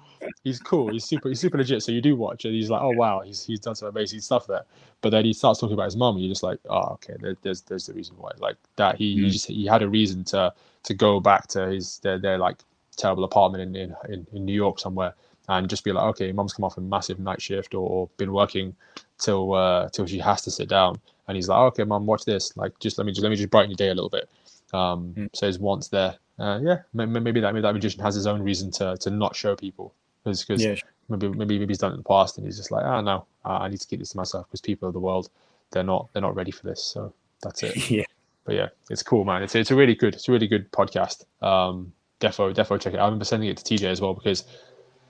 he's 0.43 0.59
cool. 0.59 0.91
He's 0.91 1.05
super. 1.05 1.29
He's 1.29 1.39
super 1.39 1.57
legit. 1.57 1.83
So 1.83 1.91
you 1.91 2.01
do 2.01 2.15
watch 2.15 2.45
it. 2.45 2.51
He's 2.51 2.69
like, 2.69 2.81
oh 2.81 2.91
wow, 2.91 3.21
he's 3.21 3.45
he's 3.45 3.59
done 3.59 3.75
some 3.75 3.89
amazing 3.89 4.21
stuff 4.21 4.47
there. 4.47 4.63
But 5.01 5.11
then 5.11 5.25
he 5.25 5.33
starts 5.33 5.59
talking 5.59 5.73
about 5.73 5.85
his 5.85 5.95
mom, 5.95 6.15
and 6.15 6.23
you're 6.23 6.31
just 6.31 6.43
like, 6.43 6.59
oh 6.69 6.93
okay, 6.93 7.15
there, 7.19 7.35
there's 7.41 7.61
there's 7.61 7.87
the 7.87 7.93
reason 7.93 8.15
why. 8.17 8.31
Like 8.37 8.57
that, 8.75 8.95
he, 8.95 9.15
mm. 9.15 9.23
he 9.23 9.29
just 9.29 9.47
he 9.47 9.65
had 9.65 9.81
a 9.81 9.89
reason 9.89 10.23
to 10.25 10.53
to 10.83 10.93
go 10.93 11.19
back 11.19 11.47
to 11.49 11.67
his 11.67 11.99
their 11.99 12.17
their 12.17 12.37
like 12.37 12.57
terrible 12.97 13.23
apartment 13.23 13.75
in 13.75 13.95
in, 14.09 14.27
in, 14.33 14.45
New 14.45 14.53
York 14.53 14.79
somewhere 14.79 15.13
and 15.47 15.69
just 15.69 15.83
be 15.83 15.91
like, 15.91 16.03
okay, 16.03 16.31
mom's 16.31 16.53
come 16.53 16.63
off 16.63 16.77
a 16.77 16.81
massive 16.81 17.19
night 17.19 17.41
shift 17.41 17.73
or, 17.73 17.89
or 17.89 18.09
been 18.17 18.31
working 18.31 18.75
till 19.17 19.53
uh, 19.53 19.89
till 19.89 20.05
she 20.05 20.19
has 20.19 20.41
to 20.43 20.51
sit 20.51 20.69
down, 20.69 20.99
and 21.27 21.35
he's 21.35 21.49
like, 21.49 21.57
okay, 21.57 21.83
mom, 21.83 22.05
watch 22.05 22.25
this. 22.25 22.55
Like, 22.55 22.77
just 22.79 22.97
let 22.97 23.05
me 23.05 23.11
just 23.11 23.23
let 23.23 23.29
me 23.29 23.35
just 23.35 23.49
brighten 23.49 23.71
your 23.71 23.77
day 23.77 23.89
a 23.89 23.95
little 23.95 24.09
bit. 24.09 24.29
Um, 24.71 25.13
Mm. 25.17 25.29
So 25.33 25.47
his 25.47 25.57
wants 25.59 25.87
there. 25.87 26.15
Uh, 26.37 26.59
yeah, 26.61 26.77
may- 26.93 27.05
may- 27.05 27.19
maybe 27.19 27.39
that 27.41 27.53
maybe 27.53 27.63
that 27.63 27.73
magician 27.73 28.01
has 28.01 28.15
his 28.15 28.27
own 28.27 28.41
reason 28.41 28.71
to 28.71 28.95
to 28.97 29.09
not 29.09 29.35
show 29.35 29.55
people 29.55 29.93
because 30.31 30.63
Yeah, 30.63 30.75
maybe 31.09 31.27
maybe 31.29 31.59
maybe 31.59 31.71
he's 31.71 31.79
done 31.79 31.91
it 31.91 31.95
in 31.95 31.99
the 31.99 32.07
past 32.07 32.37
and 32.37 32.45
he's 32.45 32.57
just 32.57 32.71
like, 32.71 32.85
ah, 32.85 33.01
no, 33.01 33.25
uh, 33.45 33.59
I 33.59 33.69
need 33.69 33.81
to 33.81 33.87
keep 33.87 33.99
this 33.99 34.09
to 34.09 34.17
myself 34.17 34.47
because 34.47 34.61
people 34.61 34.87
of 34.87 34.93
the 34.93 34.99
world, 34.99 35.29
they're 35.71 35.83
not 35.83 36.09
they're 36.13 36.21
not 36.21 36.35
ready 36.35 36.51
for 36.51 36.65
this. 36.65 36.83
So 36.83 37.13
that's 37.41 37.63
it. 37.63 37.89
yeah. 37.91 38.05
But 38.45 38.55
yeah, 38.55 38.67
it's 38.89 39.03
cool, 39.03 39.25
man. 39.25 39.43
It's 39.43 39.55
it's 39.55 39.71
a 39.71 39.75
really 39.75 39.95
good 39.95 40.15
it's 40.15 40.27
a 40.29 40.31
really 40.31 40.47
good 40.47 40.71
podcast. 40.71 41.25
Um, 41.41 41.93
defo 42.19 42.53
defo 42.53 42.79
check 42.79 42.93
it. 42.93 42.97
I 42.97 43.05
remember 43.05 43.25
sending 43.25 43.49
it 43.49 43.57
to 43.57 43.63
TJ 43.63 43.83
as 43.85 44.01
well 44.01 44.13
because 44.13 44.43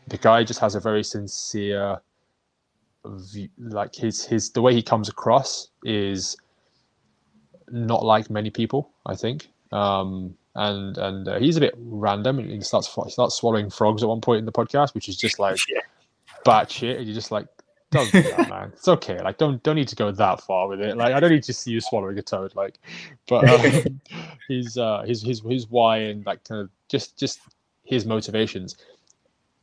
the 0.07 0.17
guy 0.17 0.43
just 0.43 0.59
has 0.59 0.75
a 0.75 0.79
very 0.79 1.03
sincere 1.03 2.01
view, 3.05 3.49
like 3.57 3.95
his 3.95 4.25
his 4.25 4.51
the 4.51 4.61
way 4.61 4.73
he 4.73 4.81
comes 4.81 5.09
across 5.09 5.69
is 5.83 6.37
not 7.69 8.03
like 8.03 8.29
many 8.29 8.49
people. 8.49 8.91
I 9.05 9.15
think. 9.15 9.49
Um, 9.71 10.35
and 10.59 10.97
and 10.97 11.27
uh, 11.27 11.39
he's 11.39 11.57
a 11.57 11.61
bit 11.61 11.73
random. 11.77 12.37
He 12.39 12.59
starts 12.61 12.93
he 12.93 13.09
starts 13.09 13.35
swallowing 13.35 13.69
frogs 13.69 14.03
at 14.03 14.09
one 14.09 14.21
point 14.21 14.39
in 14.39 14.45
the 14.45 14.51
podcast, 14.51 14.93
which 14.93 15.07
is 15.07 15.15
just 15.17 15.39
like 15.47 15.57
Yeah. 15.69 15.81
bad 16.43 16.69
shit. 16.69 16.97
And 16.97 17.07
you're 17.07 17.15
just 17.15 17.31
like, 17.31 17.47
don't 17.91 18.11
do 18.11 18.21
that, 18.23 18.49
man. 18.49 18.71
It's 18.73 18.87
okay. 18.87 19.21
Like, 19.21 19.37
don't 19.37 19.63
don't 19.63 19.75
need 19.75 19.87
to 19.87 19.95
go 19.95 20.11
that 20.11 20.41
far 20.41 20.67
with 20.67 20.81
it. 20.81 20.97
Like, 20.97 21.13
I 21.13 21.19
don't 21.19 21.31
need 21.31 21.43
to 21.43 21.53
see 21.53 21.71
you 21.71 21.81
swallowing 21.81 22.17
a 22.19 22.21
toad. 22.21 22.55
Like, 22.55 22.77
but 23.27 23.47
um, 23.49 23.61
his 24.49 24.77
uh, 24.77 25.03
his 25.07 25.21
his 25.23 25.41
his 25.41 25.67
why 25.69 25.97
and 25.97 26.25
like 26.25 26.43
kind 26.43 26.61
of 26.61 26.69
just 26.89 27.17
just 27.17 27.39
his 27.83 28.05
motivations, 28.05 28.75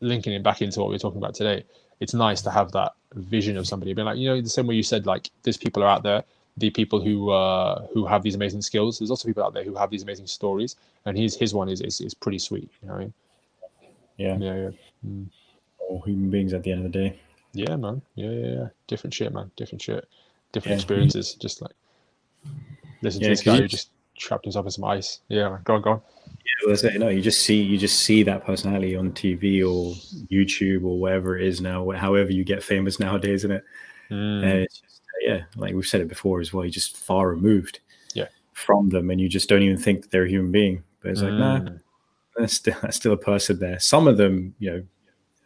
linking 0.01 0.33
it 0.33 0.43
back 0.43 0.63
into 0.63 0.81
what 0.81 0.89
we're 0.89 0.99
talking 0.99 1.19
about 1.19 1.35
today. 1.35 1.65
It's 2.01 2.15
nice 2.15 2.43
to 2.43 2.51
have 2.51 2.73
that 2.73 2.93
vision 3.15 3.57
of 3.57 3.67
somebody 3.67 3.95
being 3.95 4.07
like, 4.07 4.19
you 4.19 4.29
know, 4.29 4.41
the 4.41 4.49
same 4.51 4.67
way 4.67 4.75
you 4.75 4.83
said, 4.83 5.07
like, 5.07 5.31
there's 5.43 5.57
people 5.57 5.83
are 5.83 5.89
out 5.89 6.03
there, 6.03 6.25
the 6.57 6.71
people 6.71 7.01
who 7.01 7.31
uh, 7.31 7.87
who 7.93 8.07
have 8.07 8.23
these 8.23 8.35
amazing 8.35 8.63
skills. 8.63 8.99
There's 8.99 9.11
also 9.11 9.29
people 9.29 9.45
out 9.45 9.55
there 9.55 9.65
who 9.65 9.75
have 9.75 9.91
these 9.91 10.03
amazing 10.03 10.27
stories, 10.27 10.77
and 11.05 11.17
his 11.17 11.37
his 11.37 11.55
one 11.55 11.69
is 11.69 11.81
is, 11.81 12.01
is 12.01 12.15
pretty 12.15 12.39
sweet. 12.39 12.71
You 12.83 12.89
know 12.89 12.95
what 12.95 13.01
I 13.01 13.05
mean? 13.05 13.15
Yeah. 14.17 14.39
Yeah, 14.39 14.55
yeah. 14.57 14.71
Mm. 15.07 15.27
All 15.79 16.03
human 16.03 16.31
beings 16.31 16.53
at 16.55 16.63
the 16.63 16.73
end 16.73 16.87
of 16.87 16.93
the 16.93 16.99
day. 16.99 17.21
Yeah, 17.53 17.77
man. 17.77 18.03
Yeah, 18.15 18.31
yeah, 18.31 18.47
yeah. 18.47 18.69
Different 18.87 19.15
shit, 19.15 19.33
man. 19.33 19.51
Different 19.57 19.83
shit. 19.83 20.09
Different 20.53 20.73
Yeah. 20.73 20.77
experiences. 20.77 21.35
Just 21.35 21.63
like 21.63 21.73
listen 23.03 23.21
Yeah, 23.21 23.29
to 23.29 23.33
this 23.33 23.43
guy 23.43 23.59
who 23.59 23.69
just 23.69 23.91
trapped 24.17 24.45
himself 24.45 24.67
in 24.67 24.73
some 24.73 24.85
ice. 24.85 25.21
Yeah, 25.29 25.51
man. 25.51 25.61
Go 25.65 25.75
on, 25.75 25.83
go 25.83 25.91
on. 25.91 26.03
Yeah, 26.67 26.73
it. 26.75 27.01
No, 27.01 27.09
you 27.09 27.21
just 27.21 27.43
see 27.43 27.61
you 27.61 27.77
just 27.77 28.01
see 28.01 28.23
that 28.23 28.45
personality 28.45 28.97
on 28.97 29.13
TV 29.13 29.63
or 29.63 29.95
YouTube 30.31 30.85
or 30.85 30.99
wherever 30.99 31.37
it 31.37 31.47
is 31.47 31.61
now. 31.61 31.91
However, 31.91 32.33
you 32.33 32.45
get 32.45 32.63
famous 32.63 32.99
nowadays, 33.01 33.45
isn't 33.45 33.53
it? 33.53 33.65
Mm. 34.11 34.67
And 35.23 35.31
it's 35.33 35.41
just 35.41 35.55
yeah, 35.57 35.61
like 35.63 35.75
we've 35.75 35.87
said 35.87 36.01
it 36.01 36.09
before 36.09 36.41
as 36.41 36.53
well. 36.53 36.65
You're 36.65 36.71
just 36.73 36.97
far 36.97 37.29
removed, 37.29 37.81
Yeah. 38.15 38.29
from 38.53 38.89
them, 38.91 39.11
and 39.11 39.21
you 39.21 39.29
just 39.29 39.49
don't 39.49 39.63
even 39.63 39.77
think 39.79 40.03
that 40.03 40.11
they're 40.11 40.25
a 40.25 40.29
human 40.29 40.53
being. 40.53 40.83
But 41.03 41.13
it's 41.13 41.23
like, 41.23 41.33
nah, 41.35 41.61
Mm. 41.61 41.81
there's 42.37 42.53
still, 42.53 42.75
there's 42.83 42.97
still 42.97 43.13
a 43.13 43.17
person 43.17 43.59
there. 43.59 43.79
Some 43.81 44.09
of 44.09 44.17
them, 44.17 44.55
you 44.59 44.71
know, 44.71 44.83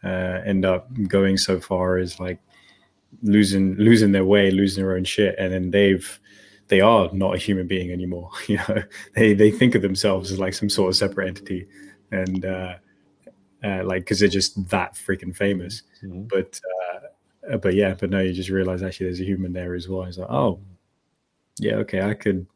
uh, 0.03 0.41
end 0.45 0.65
up 0.65 0.89
going 1.07 1.37
so 1.37 1.59
far 1.59 1.97
as 1.97 2.19
like 2.19 2.39
losing 3.23 3.75
losing 3.75 4.11
their 4.11 4.25
way, 4.25 4.51
losing 4.51 4.83
their 4.83 4.95
own 4.95 5.03
shit, 5.03 5.35
and 5.37 5.53
then 5.53 5.71
they've 5.71 6.19
they 6.69 6.79
are 6.81 7.09
not 7.13 7.35
a 7.35 7.37
human 7.37 7.67
being 7.67 7.91
anymore. 7.91 8.29
You 8.47 8.57
know, 8.57 8.83
they 9.15 9.33
they 9.33 9.51
think 9.51 9.75
of 9.75 9.81
themselves 9.81 10.31
as 10.31 10.39
like 10.39 10.53
some 10.53 10.69
sort 10.69 10.89
of 10.89 10.95
separate 10.95 11.27
entity, 11.27 11.67
and 12.11 12.45
uh, 12.45 12.75
uh, 13.63 13.83
like 13.83 14.03
because 14.03 14.19
they're 14.19 14.29
just 14.29 14.69
that 14.69 14.95
freaking 14.95 15.35
famous. 15.35 15.83
Mhm. 16.03 16.27
But 16.29 16.59
uh, 16.95 16.99
but 17.61 17.73
yeah, 17.75 17.95
but 17.99 18.09
no, 18.09 18.19
you 18.19 18.33
just 18.33 18.49
realize 18.49 18.83
actually 18.83 19.07
there's 19.07 19.21
a 19.21 19.25
human 19.25 19.53
there 19.53 19.75
as 19.75 19.87
well. 19.89 20.03
It's 20.03 20.17
like, 20.17 20.29
oh, 20.29 20.59
yeah, 21.59 21.75
okay, 21.75 22.01
I 22.01 22.13
could 22.15 22.47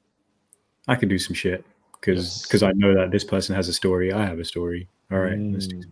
I 0.87 0.95
could 0.95 1.09
do 1.09 1.19
some 1.19 1.35
shit 1.35 1.65
because 1.99 2.19
Yes. 2.19 2.43
because 2.43 2.63
I 2.63 2.71
know 2.73 2.95
that 2.95 3.11
this 3.11 3.23
person 3.23 3.55
has 3.55 3.67
a 3.69 3.73
story, 3.73 4.13
I 4.13 4.25
have 4.25 4.39
a 4.39 4.45
story. 4.45 4.89
All 5.11 5.19
right, 5.19 5.41
let's 5.51 5.67
do 5.67 5.75
Mm. 5.77 5.91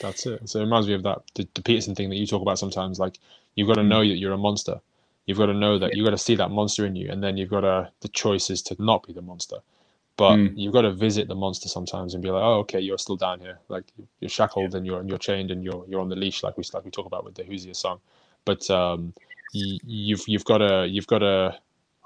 That's 0.00 0.26
it. 0.26 0.48
So 0.48 0.60
it 0.60 0.64
reminds 0.64 0.88
me 0.88 0.94
of 0.94 1.02
that 1.04 1.20
the, 1.34 1.48
the 1.54 1.62
Peterson 1.62 1.94
thing 1.94 2.10
that 2.10 2.16
you 2.16 2.26
talk 2.26 2.42
about 2.42 2.58
sometimes. 2.58 2.98
Like 2.98 3.18
you've 3.54 3.68
got 3.68 3.76
to 3.76 3.82
Mm. 3.82 3.88
know 3.88 4.00
that 4.00 4.16
you're 4.18 4.32
a 4.32 4.38
monster. 4.38 4.80
You've 5.26 5.38
got 5.38 5.46
to 5.46 5.54
know 5.54 5.78
that 5.78 5.94
you've 5.94 6.04
got 6.04 6.10
to 6.12 6.18
see 6.18 6.36
that 6.36 6.50
monster 6.50 6.86
in 6.86 6.96
you, 6.96 7.10
and 7.10 7.22
then 7.22 7.36
you've 7.36 7.50
got 7.50 7.62
to 7.62 7.90
the 8.00 8.08
choice 8.08 8.50
is 8.50 8.62
to 8.64 8.76
not 8.78 9.06
be 9.06 9.12
the 9.14 9.22
monster. 9.22 9.58
But 10.16 10.36
Mm. 10.36 10.52
you've 10.56 10.72
got 10.74 10.82
to 10.82 10.92
visit 10.92 11.28
the 11.28 11.34
monster 11.34 11.68
sometimes 11.68 12.14
and 12.14 12.22
be 12.22 12.30
like, 12.30 12.42
oh, 12.42 12.60
okay, 12.60 12.80
you're 12.80 12.98
still 12.98 13.16
down 13.16 13.40
here. 13.40 13.58
Like 13.68 13.84
you're 14.20 14.30
shackled 14.30 14.74
and 14.74 14.86
you're 14.86 15.00
and 15.00 15.08
you're 15.08 15.18
chained 15.18 15.50
and 15.50 15.64
you're 15.64 15.84
you're 15.88 16.00
on 16.00 16.08
the 16.10 16.16
leash, 16.16 16.42
like 16.42 16.56
we 16.58 16.64
like 16.74 16.84
we 16.84 16.90
talk 16.90 17.06
about 17.06 17.24
with 17.24 17.34
the 17.34 17.44
Who's 17.44 17.64
Your 17.66 17.74
song. 17.74 18.00
But 18.46 18.70
um, 18.70 19.14
y- 19.54 19.80
you've 19.86 20.26
you've 20.28 20.46
got 20.46 20.58
to 20.60 20.86
you've 20.88 21.08
got 21.08 21.20
to 21.20 21.58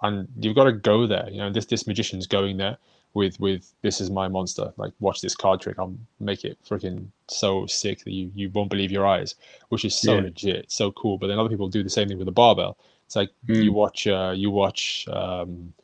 and 0.03 0.29
you've 0.41 0.57
got 0.57 0.65
to 0.65 0.73
go 0.73 1.07
there. 1.07 1.29
You 1.31 1.39
know, 1.39 1.53
this 1.53 1.67
this 1.67 1.87
magician's 1.87 2.27
going 2.27 2.59
there 2.59 2.79
with 3.15 3.39
with 3.41 3.73
this 3.83 4.01
is 4.01 4.11
my 4.11 4.29
monster. 4.29 4.73
Like 4.79 4.93
watch 5.01 5.21
this 5.23 5.37
card 5.37 5.61
trick. 5.61 5.79
I'll 5.79 5.95
make 6.21 6.45
it 6.45 6.59
freaking 6.69 7.09
so 7.29 7.67
sick 7.67 8.05
that 8.05 8.13
you 8.13 8.33
you 8.35 8.51
won't 8.51 8.71
believe 8.71 8.93
your 8.93 9.07
eyes, 9.07 9.37
which 9.71 9.85
is 9.85 9.97
so 9.97 10.17
Yeah. 10.17 10.23
legit, 10.23 10.73
so 10.73 10.93
cool. 10.93 11.19
But 11.19 11.29
then 11.29 11.39
other 11.39 11.51
people 11.51 11.69
do 11.69 11.85
the 11.85 11.91
same 11.91 12.09
thing 12.09 12.19
with 12.19 12.27
the 12.27 12.33
barbell. 12.33 12.79
It's 13.07 13.17
like 13.17 13.31
Mm. 13.49 13.65
you 13.65 13.73
watch 13.73 14.07
uh, 14.07 14.33
you 14.37 14.51
watch 14.51 15.07
um, 15.13 15.75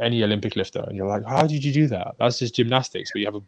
any 0.00 0.24
Olympic 0.24 0.56
lifter, 0.56 0.84
and 0.86 0.96
you're 0.96 1.08
like, 1.08 1.24
how 1.26 1.46
did 1.46 1.64
you 1.64 1.72
do 1.72 1.86
that? 1.88 2.16
That's 2.18 2.38
just 2.40 2.54
gymnastics, 2.56 3.10
but 3.12 3.20
you 3.20 3.26
have 3.26 3.36
a 3.36 3.42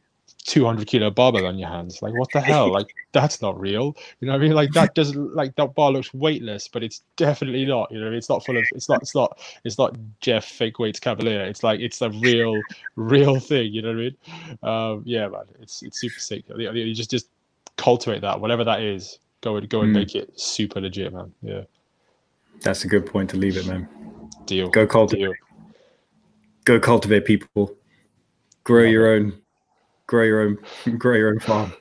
200 0.45 0.87
kilo 0.87 1.11
barbell 1.11 1.47
on 1.47 1.59
your 1.59 1.69
hands. 1.69 2.03
Like, 2.03 2.13
what 2.15 2.31
the 2.33 2.41
hell? 2.41 2.71
Like, 2.71 2.95
that's 3.13 3.41
not 3.43 3.59
real. 3.59 3.97
You 4.21 4.27
know 4.27 4.33
what 4.35 4.41
I 4.41 4.45
mean? 4.45 4.53
Like, 4.53 4.73
that 4.73 4.95
doesn't 4.95 5.35
like 5.35 5.55
that 5.57 5.75
bar 5.75 5.91
looks 5.91 6.13
weightless, 6.15 6.69
but 6.69 6.83
it's 6.83 7.03
definitely 7.17 7.65
not. 7.65 7.91
You 7.91 7.99
know, 7.99 8.05
what 8.05 8.09
I 8.09 8.11
mean? 8.11 8.19
it's 8.19 8.29
not 8.29 8.45
full 8.45 8.57
of. 8.57 8.65
It's 8.75 8.89
not. 8.89 9.03
It's 9.03 9.15
not. 9.15 9.39
It's 9.65 9.79
not 9.79 9.97
Jeff 10.21 10.45
fake 10.45 10.79
weights 10.79 11.01
Cavaliere. 11.01 11.49
It's 11.49 11.63
like 11.63 11.81
it's 11.81 12.03
a 12.03 12.11
real, 12.11 12.61
real 12.97 13.41
thing. 13.41 13.73
You 13.73 13.83
know 13.83 13.89
what 13.89 13.97
I 13.97 14.01
mean? 14.01 14.17
Um, 14.63 15.03
yeah, 15.07 15.29
man. 15.29 15.45
It's 15.61 15.83
it's 15.83 15.99
super 15.99 16.21
sick. 16.21 16.45
You 16.57 16.95
just 16.95 17.11
just 17.11 17.29
cultivate 17.77 18.21
that, 18.21 18.41
whatever 18.41 18.65
that 18.65 18.81
is. 18.81 19.19
Go 19.41 19.57
and 19.57 19.69
go 19.69 19.83
and 19.83 19.91
Mm. 19.91 19.99
make 19.99 20.15
it 20.15 20.39
super 20.41 20.81
legit, 20.81 21.13
man. 21.13 21.33
Yeah, 21.43 21.63
That's 22.63 22.85
a 22.85 22.89
good 22.89 23.05
point 23.05 23.29
to 23.31 23.37
leave 23.37 23.57
it, 23.57 23.67
man. 23.67 23.87
deal. 24.47 24.69
Go 24.71 24.87
cultivate, 24.87 25.21
Deal. 25.23 25.33
go 26.65 26.81
cultivate 26.81 27.25
people. 27.27 27.75
Grow 28.65 28.85
Love 28.85 28.93
your 28.93 29.13
own, 29.15 29.35
grow 30.07 30.25
your 30.25 30.41
own, 30.41 30.59
grow 30.99 31.17
your 31.17 31.31
own 31.31 31.41
farm. 31.41 31.73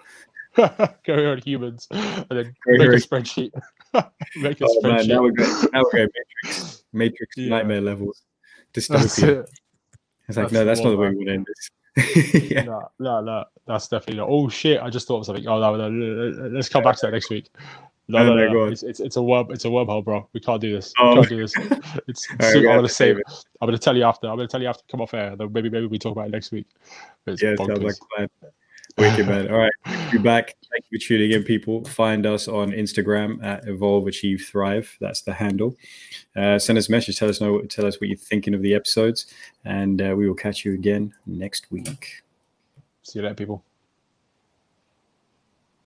go 0.56 1.32
on 1.32 1.42
humans 1.44 1.88
and 1.92 2.26
then 2.30 2.54
Go 2.68 2.78
make 2.78 2.90
a 2.90 2.98
spreadsheet. 2.98 3.52
make 4.36 4.62
a 4.62 4.66
Oh 4.68 4.82
man, 4.84 5.08
now 5.08 5.22
we're 5.24 5.32
going, 5.32 5.50
now 5.74 5.84
we're 5.84 5.92
going 5.92 6.10
Matrix, 6.44 6.84
Matrix 6.94 7.38
Yeah. 7.38 7.50
nightmare 7.50 7.82
levels, 7.82 8.22
dystopia. 8.74 9.40
it. 9.42 9.50
It's 10.28 10.38
like 10.38 10.46
That's 10.46 10.54
no, 10.54 10.66
that's 10.66 10.84
not 10.84 10.92
the 10.92 10.98
way 10.98 11.10
we 11.10 11.16
would 11.18 11.30
end 11.30 11.48
this. 11.48 11.70
yeah. 12.52 12.64
No, 12.64 12.88
no, 13.00 13.22
no, 13.22 13.46
that's 13.68 13.88
definitely 13.88 14.18
not. 14.18 14.30
Oh 14.30 14.48
shit! 14.50 14.82
I 14.82 14.90
just 14.90 15.08
thought 15.08 15.20
of 15.20 15.26
something. 15.26 15.48
Oh 15.48 15.60
no, 15.60 15.76
no, 15.76 15.90
no, 15.90 16.30
no, 16.30 16.48
let's 16.50 16.70
come 16.70 16.84
back 16.84 16.96
to 16.98 17.08
that 17.08 17.12
next 17.12 17.30
week. 17.30 17.50
No, 18.10 18.20
No, 18.20 18.26
no, 18.26 18.36
no, 18.36 18.48
no, 18.48 18.54
go 18.54 18.64
on. 18.64 18.72
It's, 18.74 18.84
it's 18.84 19.00
it's 19.00 19.16
a 19.16 19.22
worm. 19.22 19.48
It's 19.52 19.64
a 19.66 19.70
wormhole, 19.70 20.04
bro. 20.04 20.28
We 20.34 20.40
can't 20.42 20.60
do 20.60 20.74
this. 20.74 20.94
Oh. 21.00 21.12
We 21.12 21.16
can't 21.16 21.30
do 21.30 21.38
this. 21.38 21.56
It's. 22.08 22.30
Right, 22.32 22.56
I'm 22.58 22.64
gonna 22.64 22.82
to 22.82 22.90
save 22.90 23.16
save 23.16 23.18
it. 23.20 23.24
I'm 23.62 23.68
gonna 23.68 23.78
tell 23.78 23.96
you 23.96 24.04
after. 24.04 24.28
I'm 24.28 24.36
gonna 24.36 24.48
tell 24.48 24.62
you 24.62 24.68
after. 24.68 24.84
Come 24.92 25.02
off 25.02 25.14
air. 25.14 25.36
Then 25.36 25.54
maybe 25.54 25.70
maybe 25.70 25.86
we 25.86 25.98
talk 25.98 26.12
about 26.12 26.28
it 26.28 26.32
next 26.32 26.52
week. 26.52 26.68
It's 27.28 27.42
Yeah, 27.42 27.56
sounds 27.56 27.70
bonkers. 27.70 27.84
like 27.84 27.96
plan. 28.16 28.30
Wicked 28.98 29.28
man. 29.28 29.50
All 29.50 29.58
right, 29.58 29.72
be 30.12 30.18
back. 30.32 30.56
Thank 30.72 30.86
you 30.92 31.00
for 31.00 31.06
tuning 31.06 31.32
in, 31.32 31.44
people. 31.44 31.84
Find 31.86 32.26
us 32.26 32.48
on 32.48 32.72
Instagram 32.72 33.44
at 33.44 33.68
Evolve 33.68 34.06
Achieve 34.08 34.46
Thrive. 34.52 34.96
That's 35.00 35.22
the 35.22 35.34
handle. 35.34 35.76
Uh, 36.36 36.60
send 36.60 36.78
us 36.78 36.90
a 36.90 36.92
message. 36.92 37.18
Tell 37.18 37.30
us 37.30 37.40
know. 37.42 37.62
Tell 37.62 37.86
us 37.86 38.00
what 38.02 38.10
you're 38.10 38.18
thinking 38.18 38.54
of 38.54 38.62
the 38.62 38.76
episodes, 38.76 39.28
and 39.66 40.02
uh, 40.02 40.14
we 40.16 40.28
will 40.28 40.36
catch 40.36 40.66
you 40.66 40.74
again 40.74 41.14
next 41.26 41.72
week. 41.72 42.22
See 43.04 43.20
you 43.20 43.24
later, 43.24 43.36
people. 43.36 43.64